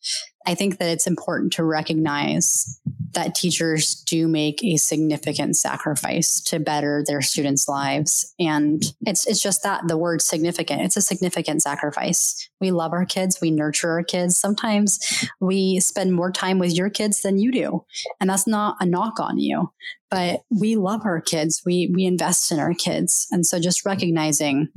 I 0.45 0.55
think 0.55 0.77
that 0.79 0.89
it's 0.89 1.07
important 1.07 1.53
to 1.53 1.63
recognize 1.63 2.79
that 3.13 3.35
teachers 3.35 3.95
do 3.95 4.27
make 4.27 4.63
a 4.63 4.77
significant 4.77 5.57
sacrifice 5.57 6.39
to 6.41 6.59
better 6.59 7.03
their 7.05 7.21
students' 7.21 7.67
lives. 7.67 8.33
And 8.39 8.83
it's 9.01 9.27
it's 9.27 9.41
just 9.41 9.63
that 9.63 9.87
the 9.87 9.97
word 9.97 10.21
significant. 10.21 10.81
It's 10.81 10.97
a 10.97 11.01
significant 11.01 11.61
sacrifice. 11.61 12.49
We 12.59 12.71
love 12.71 12.93
our 12.93 13.05
kids, 13.05 13.39
we 13.41 13.51
nurture 13.51 13.91
our 13.91 14.03
kids. 14.03 14.37
Sometimes 14.37 15.27
we 15.39 15.79
spend 15.79 16.13
more 16.13 16.31
time 16.31 16.59
with 16.59 16.73
your 16.73 16.89
kids 16.89 17.21
than 17.21 17.37
you 17.37 17.51
do. 17.51 17.85
And 18.19 18.29
that's 18.29 18.47
not 18.47 18.77
a 18.79 18.85
knock 18.85 19.19
on 19.19 19.37
you. 19.37 19.71
But 20.09 20.41
we 20.49 20.75
love 20.75 21.01
our 21.05 21.21
kids. 21.21 21.61
We 21.65 21.91
we 21.93 22.05
invest 22.05 22.51
in 22.51 22.59
our 22.59 22.73
kids. 22.73 23.27
And 23.31 23.45
so 23.45 23.59
just 23.59 23.85
recognizing 23.85 24.69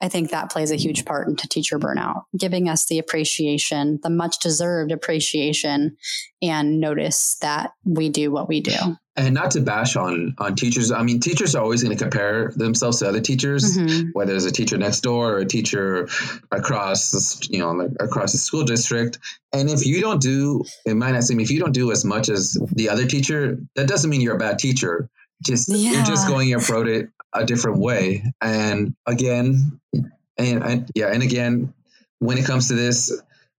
I 0.00 0.08
think 0.08 0.30
that 0.30 0.50
plays 0.50 0.70
a 0.70 0.76
huge 0.76 1.04
part 1.04 1.28
into 1.28 1.48
teacher 1.48 1.78
burnout, 1.78 2.24
giving 2.36 2.68
us 2.68 2.86
the 2.86 2.98
appreciation, 2.98 3.98
the 4.02 4.10
much 4.10 4.38
deserved 4.38 4.92
appreciation, 4.92 5.96
and 6.42 6.80
notice 6.80 7.36
that 7.40 7.72
we 7.84 8.08
do 8.08 8.30
what 8.30 8.48
we 8.48 8.60
do. 8.60 8.76
And 9.18 9.34
not 9.34 9.52
to 9.52 9.62
bash 9.62 9.96
on 9.96 10.34
on 10.36 10.56
teachers. 10.56 10.92
I 10.92 11.02
mean, 11.02 11.20
teachers 11.20 11.54
are 11.54 11.62
always 11.62 11.82
going 11.82 11.96
to 11.96 12.02
compare 12.02 12.52
themselves 12.56 12.98
to 12.98 13.08
other 13.08 13.22
teachers, 13.22 13.78
mm-hmm. 13.78 14.10
whether 14.12 14.34
it's 14.36 14.44
a 14.44 14.52
teacher 14.52 14.76
next 14.76 15.00
door 15.00 15.32
or 15.32 15.38
a 15.38 15.46
teacher 15.46 16.06
across, 16.52 17.48
you 17.48 17.58
know, 17.58 17.88
across 17.98 18.32
the 18.32 18.38
school 18.38 18.64
district. 18.64 19.18
And 19.54 19.70
if 19.70 19.86
you 19.86 20.02
don't 20.02 20.20
do, 20.20 20.64
it 20.84 20.94
might 20.94 21.12
not 21.12 21.24
seem 21.24 21.40
if 21.40 21.50
you 21.50 21.60
don't 21.60 21.72
do 21.72 21.92
as 21.92 22.04
much 22.04 22.28
as 22.28 22.58
the 22.72 22.90
other 22.90 23.06
teacher, 23.06 23.58
that 23.74 23.88
doesn't 23.88 24.10
mean 24.10 24.20
you're 24.20 24.36
a 24.36 24.38
bad 24.38 24.58
teacher. 24.58 25.08
Just 25.42 25.68
yeah. 25.68 25.92
you're 25.92 26.04
just 26.04 26.28
going 26.28 26.50
it 26.50 27.08
a 27.32 27.44
different 27.44 27.78
way. 27.78 28.24
And 28.40 28.94
again, 29.06 29.80
and, 29.92 30.62
and 30.62 30.90
yeah, 30.94 31.12
and 31.12 31.22
again, 31.22 31.74
when 32.18 32.38
it 32.38 32.46
comes 32.46 32.68
to 32.68 32.74
this, 32.74 33.12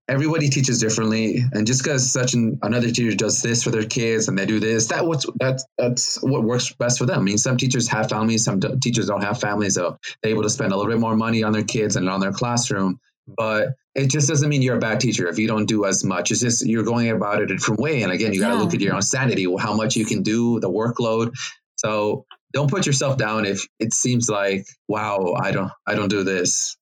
everybody 0.08 0.48
teaches 0.48 0.80
differently. 0.80 1.44
And 1.52 1.66
just 1.66 1.82
because 1.82 2.10
such 2.10 2.34
an, 2.34 2.58
another 2.62 2.90
teacher 2.90 3.14
does 3.16 3.42
this 3.42 3.62
for 3.62 3.70
their 3.70 3.84
kids 3.84 4.28
and 4.28 4.38
they 4.38 4.46
do 4.46 4.58
this 4.58 4.86
that 4.88 5.06
what's 5.06 5.26
that's 5.38 5.64
that's 5.76 6.20
what 6.22 6.42
works 6.42 6.72
best 6.72 6.98
for 6.98 7.06
them. 7.06 7.20
I 7.20 7.22
mean 7.22 7.38
some 7.38 7.56
teachers 7.56 7.88
have 7.88 8.08
families 8.08 8.44
some 8.44 8.58
d- 8.58 8.76
teachers 8.80 9.06
don't 9.06 9.22
have 9.22 9.40
families 9.40 9.74
so 9.74 9.98
they're 10.22 10.32
able 10.32 10.42
to 10.42 10.50
spend 10.50 10.72
a 10.72 10.76
little 10.76 10.90
bit 10.90 11.00
more 11.00 11.14
money 11.14 11.42
on 11.42 11.52
their 11.52 11.64
kids 11.64 11.96
and 11.96 12.08
on 12.08 12.20
their 12.20 12.32
classroom. 12.32 12.98
But 13.36 13.74
it 13.94 14.08
just 14.08 14.26
doesn't 14.26 14.48
mean 14.48 14.62
you're 14.62 14.76
a 14.76 14.80
bad 14.80 15.00
teacher 15.00 15.28
if 15.28 15.38
you 15.38 15.46
don't 15.46 15.66
do 15.66 15.84
as 15.84 16.02
much. 16.02 16.30
It's 16.30 16.40
just 16.40 16.66
you're 16.66 16.84
going 16.84 17.10
about 17.10 17.42
it 17.42 17.50
a 17.50 17.56
different 17.56 17.80
way. 17.80 18.02
And 18.02 18.10
again 18.10 18.32
you 18.32 18.40
got 18.40 18.48
to 18.48 18.54
yeah. 18.54 18.60
look 18.60 18.74
at 18.74 18.80
your 18.80 18.94
own 18.94 19.02
sanity 19.02 19.46
how 19.58 19.74
much 19.74 19.96
you 19.96 20.06
can 20.06 20.22
do 20.22 20.58
the 20.60 20.70
workload. 20.70 21.32
So 21.76 22.24
don't 22.52 22.70
put 22.70 22.86
yourself 22.86 23.16
down 23.16 23.44
if 23.44 23.66
it 23.78 23.92
seems 23.92 24.28
like 24.28 24.66
wow 24.88 25.34
i 25.40 25.50
don't 25.50 25.70
i 25.86 25.94
don't 25.94 26.08
do 26.08 26.24
this. 26.24 26.76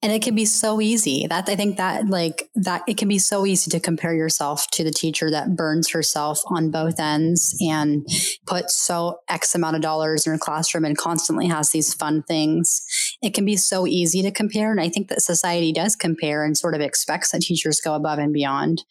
And 0.00 0.12
it 0.12 0.22
can 0.22 0.36
be 0.36 0.44
so 0.44 0.80
easy. 0.80 1.26
That 1.26 1.48
i 1.48 1.56
think 1.56 1.78
that 1.78 2.06
like 2.06 2.48
that 2.54 2.82
it 2.86 2.98
can 2.98 3.08
be 3.08 3.18
so 3.18 3.46
easy 3.46 3.70
to 3.70 3.80
compare 3.80 4.14
yourself 4.14 4.68
to 4.72 4.84
the 4.84 4.90
teacher 4.90 5.30
that 5.30 5.56
burns 5.56 5.90
herself 5.90 6.40
on 6.46 6.70
both 6.70 7.00
ends 7.00 7.56
and 7.60 8.06
puts 8.46 8.74
so 8.74 9.20
x 9.28 9.54
amount 9.54 9.76
of 9.76 9.82
dollars 9.82 10.26
in 10.26 10.32
her 10.32 10.38
classroom 10.38 10.84
and 10.84 10.98
constantly 10.98 11.48
has 11.48 11.70
these 11.70 11.94
fun 11.94 12.22
things 12.22 13.11
it 13.22 13.34
can 13.34 13.44
be 13.44 13.56
so 13.56 13.86
easy 13.86 14.22
to 14.22 14.30
compare 14.30 14.70
and 14.70 14.80
i 14.80 14.88
think 14.88 15.08
that 15.08 15.22
society 15.22 15.72
does 15.72 15.96
compare 15.96 16.44
and 16.44 16.58
sort 16.58 16.74
of 16.74 16.80
expects 16.80 17.32
that 17.32 17.42
teachers 17.42 17.80
go 17.80 17.94
above 17.94 18.18
and 18.18 18.32
beyond. 18.32 18.84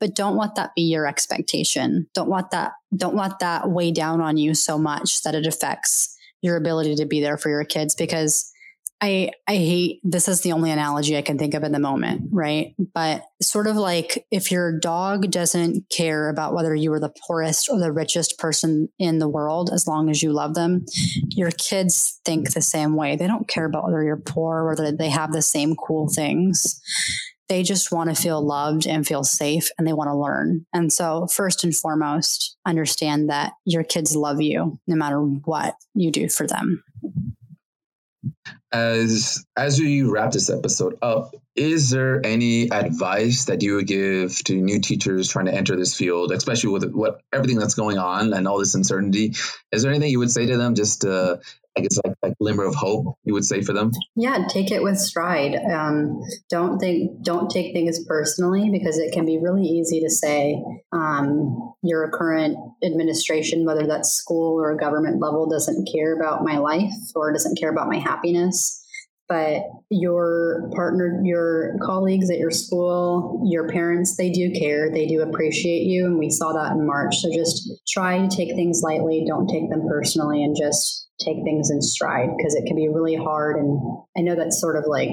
But 0.00 0.14
don't 0.14 0.36
let 0.36 0.54
that 0.54 0.74
be 0.74 0.82
your 0.82 1.06
expectation. 1.06 2.06
Don't 2.14 2.30
let 2.30 2.50
that 2.50 2.72
don't 2.96 3.16
let 3.16 3.38
that 3.40 3.70
weigh 3.70 3.92
down 3.92 4.20
on 4.20 4.36
you 4.36 4.54
so 4.54 4.78
much 4.78 5.22
that 5.22 5.34
it 5.34 5.46
affects 5.46 6.16
your 6.42 6.56
ability 6.56 6.94
to 6.96 7.06
be 7.06 7.20
there 7.20 7.36
for 7.36 7.50
your 7.50 7.64
kids 7.64 7.94
because 7.94 8.50
I 9.00 9.30
I 9.46 9.56
hate 9.56 10.00
this 10.04 10.26
is 10.26 10.40
the 10.40 10.52
only 10.52 10.70
analogy 10.70 11.16
I 11.16 11.22
can 11.22 11.38
think 11.38 11.52
of 11.54 11.62
in 11.62 11.72
the 11.72 11.78
moment, 11.78 12.22
right? 12.32 12.74
But 12.94 13.24
sort 13.42 13.66
of 13.66 13.76
like 13.76 14.26
if 14.30 14.50
your 14.50 14.78
dog 14.78 15.30
doesn't 15.30 15.90
care 15.90 16.30
about 16.30 16.54
whether 16.54 16.74
you 16.74 16.92
are 16.94 17.00
the 17.00 17.12
poorest 17.26 17.68
or 17.70 17.78
the 17.78 17.92
richest 17.92 18.38
person 18.38 18.88
in 18.98 19.18
the 19.18 19.28
world 19.28 19.70
as 19.72 19.86
long 19.86 20.08
as 20.08 20.22
you 20.22 20.32
love 20.32 20.54
them, 20.54 20.86
your 21.28 21.50
kids 21.50 22.20
think 22.24 22.52
the 22.52 22.62
same 22.62 22.96
way. 22.96 23.16
They 23.16 23.26
don't 23.26 23.48
care 23.48 23.66
about 23.66 23.84
whether 23.84 24.02
you're 24.02 24.16
poor 24.16 24.60
or 24.60 24.68
whether 24.70 24.90
they 24.90 25.10
have 25.10 25.32
the 25.32 25.42
same 25.42 25.76
cool 25.76 26.08
things. 26.08 26.80
They 27.48 27.62
just 27.62 27.92
want 27.92 28.10
to 28.10 28.20
feel 28.20 28.44
loved 28.44 28.86
and 28.86 29.06
feel 29.06 29.22
safe 29.22 29.68
and 29.78 29.86
they 29.86 29.92
want 29.92 30.08
to 30.08 30.16
learn. 30.16 30.66
And 30.72 30.92
so, 30.92 31.28
first 31.28 31.62
and 31.62 31.76
foremost, 31.76 32.56
understand 32.66 33.28
that 33.28 33.52
your 33.64 33.84
kids 33.84 34.16
love 34.16 34.40
you 34.40 34.80
no 34.88 34.96
matter 34.96 35.20
what 35.20 35.76
you 35.94 36.10
do 36.10 36.28
for 36.28 36.46
them 36.46 36.82
as 38.72 39.44
as 39.56 39.78
we 39.78 40.02
wrap 40.02 40.32
this 40.32 40.50
episode 40.50 40.98
up 41.00 41.34
is 41.54 41.90
there 41.90 42.24
any 42.26 42.70
advice 42.70 43.46
that 43.46 43.62
you 43.62 43.76
would 43.76 43.86
give 43.86 44.36
to 44.44 44.56
new 44.56 44.80
teachers 44.80 45.30
trying 45.30 45.46
to 45.46 45.54
enter 45.54 45.76
this 45.76 45.96
field 45.96 46.32
especially 46.32 46.70
with 46.70 46.90
what 46.92 47.20
everything 47.32 47.58
that's 47.58 47.74
going 47.74 47.96
on 47.96 48.32
and 48.32 48.46
all 48.46 48.58
this 48.58 48.74
uncertainty? 48.74 49.34
Is 49.72 49.82
there 49.82 49.90
anything 49.90 50.10
you 50.10 50.18
would 50.18 50.30
say 50.30 50.46
to 50.46 50.56
them 50.56 50.74
just 50.74 51.02
to 51.02 51.40
I 51.76 51.80
guess 51.80 51.98
like 52.04 52.16
a 52.22 52.34
glimmer 52.40 52.64
of 52.64 52.74
hope 52.74 53.18
you 53.24 53.34
would 53.34 53.44
say 53.44 53.62
for 53.62 53.72
them? 53.72 53.90
Yeah, 54.14 54.46
take 54.48 54.70
it 54.70 54.82
with 54.82 54.98
stride. 54.98 55.56
Um, 55.70 56.20
don't 56.48 56.78
think, 56.78 57.22
don't 57.22 57.50
take 57.50 57.74
things 57.74 58.04
personally 58.06 58.70
because 58.70 58.98
it 58.98 59.12
can 59.12 59.26
be 59.26 59.38
really 59.38 59.64
easy 59.64 60.00
to 60.00 60.08
say 60.08 60.62
um, 60.92 61.74
your 61.82 62.10
current 62.10 62.56
administration, 62.84 63.66
whether 63.66 63.86
that's 63.86 64.10
school 64.10 64.60
or 64.60 64.74
government 64.76 65.20
level, 65.20 65.48
doesn't 65.48 65.88
care 65.92 66.16
about 66.16 66.44
my 66.44 66.58
life 66.58 66.92
or 67.14 67.32
doesn't 67.32 67.58
care 67.58 67.70
about 67.70 67.88
my 67.88 67.98
happiness 67.98 68.82
but 69.28 69.62
your 69.90 70.70
partner, 70.74 71.20
your 71.24 71.76
colleagues 71.82 72.30
at 72.30 72.38
your 72.38 72.50
school, 72.50 73.42
your 73.44 73.68
parents, 73.68 74.16
they 74.16 74.30
do 74.30 74.52
care. 74.52 74.90
They 74.90 75.06
do 75.06 75.22
appreciate 75.22 75.82
you. 75.82 76.06
And 76.06 76.18
we 76.18 76.30
saw 76.30 76.52
that 76.52 76.72
in 76.72 76.86
March. 76.86 77.16
So 77.16 77.30
just 77.32 77.70
try 77.88 78.18
to 78.18 78.28
take 78.28 78.54
things 78.54 78.82
lightly. 78.82 79.24
Don't 79.26 79.48
take 79.48 79.68
them 79.70 79.86
personally 79.88 80.42
and 80.42 80.56
just 80.56 81.06
take 81.18 81.42
things 81.44 81.70
in 81.70 81.80
stride 81.80 82.28
because 82.36 82.54
it 82.54 82.66
can 82.66 82.76
be 82.76 82.88
really 82.88 83.16
hard. 83.16 83.56
And 83.56 83.80
I 84.16 84.20
know 84.20 84.34
that's 84.36 84.60
sort 84.60 84.76
of 84.76 84.84
like 84.86 85.10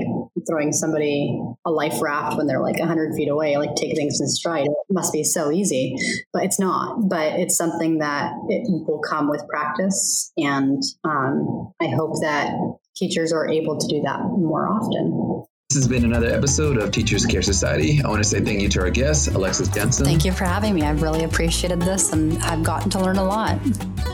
throwing 0.48 0.74
somebody 0.74 1.40
a 1.66 1.72
life 1.72 2.02
raft 2.02 2.38
when 2.38 2.48
they're 2.48 2.62
like 2.62 2.78
100 2.78 3.16
feet 3.16 3.30
away, 3.30 3.58
like 3.58 3.76
take 3.76 3.96
things 3.96 4.20
in 4.20 4.28
stride. 4.28 4.66
It 4.66 4.74
must 4.90 5.14
be 5.14 5.24
so 5.24 5.52
easy, 5.52 5.96
but 6.34 6.44
it's 6.44 6.60
not. 6.60 7.08
But 7.08 7.40
it's 7.40 7.56
something 7.56 8.00
that 8.00 8.34
it 8.50 8.64
will 8.68 9.00
come 9.00 9.30
with 9.30 9.48
practice. 9.48 10.32
And 10.38 10.84
um, 11.06 11.74
I 11.82 11.88
hope 11.88 12.20
that 12.22 12.54
teachers 12.96 13.32
are 13.34 13.48
able 13.48 13.78
to 13.78 13.88
do 13.88 14.02
that 14.04 14.20
more 14.22 14.68
often. 14.70 15.46
This 15.70 15.78
has 15.78 15.88
been 15.88 16.06
another 16.06 16.28
episode 16.28 16.78
of 16.78 16.92
Teachers 16.92 17.26
Care 17.26 17.42
Society. 17.42 18.02
I 18.04 18.08
want 18.08 18.22
to 18.22 18.30
say 18.30 18.42
thank 18.42 18.62
you 18.62 18.70
to 18.70 18.82
our 18.82 18.92
guest, 18.92 19.30
Alexis 19.30 19.70
Jensen. 19.70 20.06
Thank 20.06 20.24
you 20.24 20.32
for 20.32 20.46
having 20.46 20.76
me. 20.76 20.84
I've 20.84 21.02
really 21.02 21.24
appreciated 21.24 21.82
this 21.82 22.14
and 22.14 22.38
I've 22.44 22.64
gotten 22.64 22.92
to 22.92 23.00
learn 23.00 23.18
a 23.18 23.24
lot. 23.24 23.58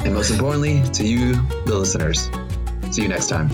And 0.06 0.14
most 0.14 0.32
importantly, 0.32 0.82
to 0.94 1.06
you, 1.06 1.34
the 1.66 1.76
listeners. 1.76 2.30
See 2.92 3.02
you 3.02 3.10
next 3.10 3.28
time. 3.28 3.50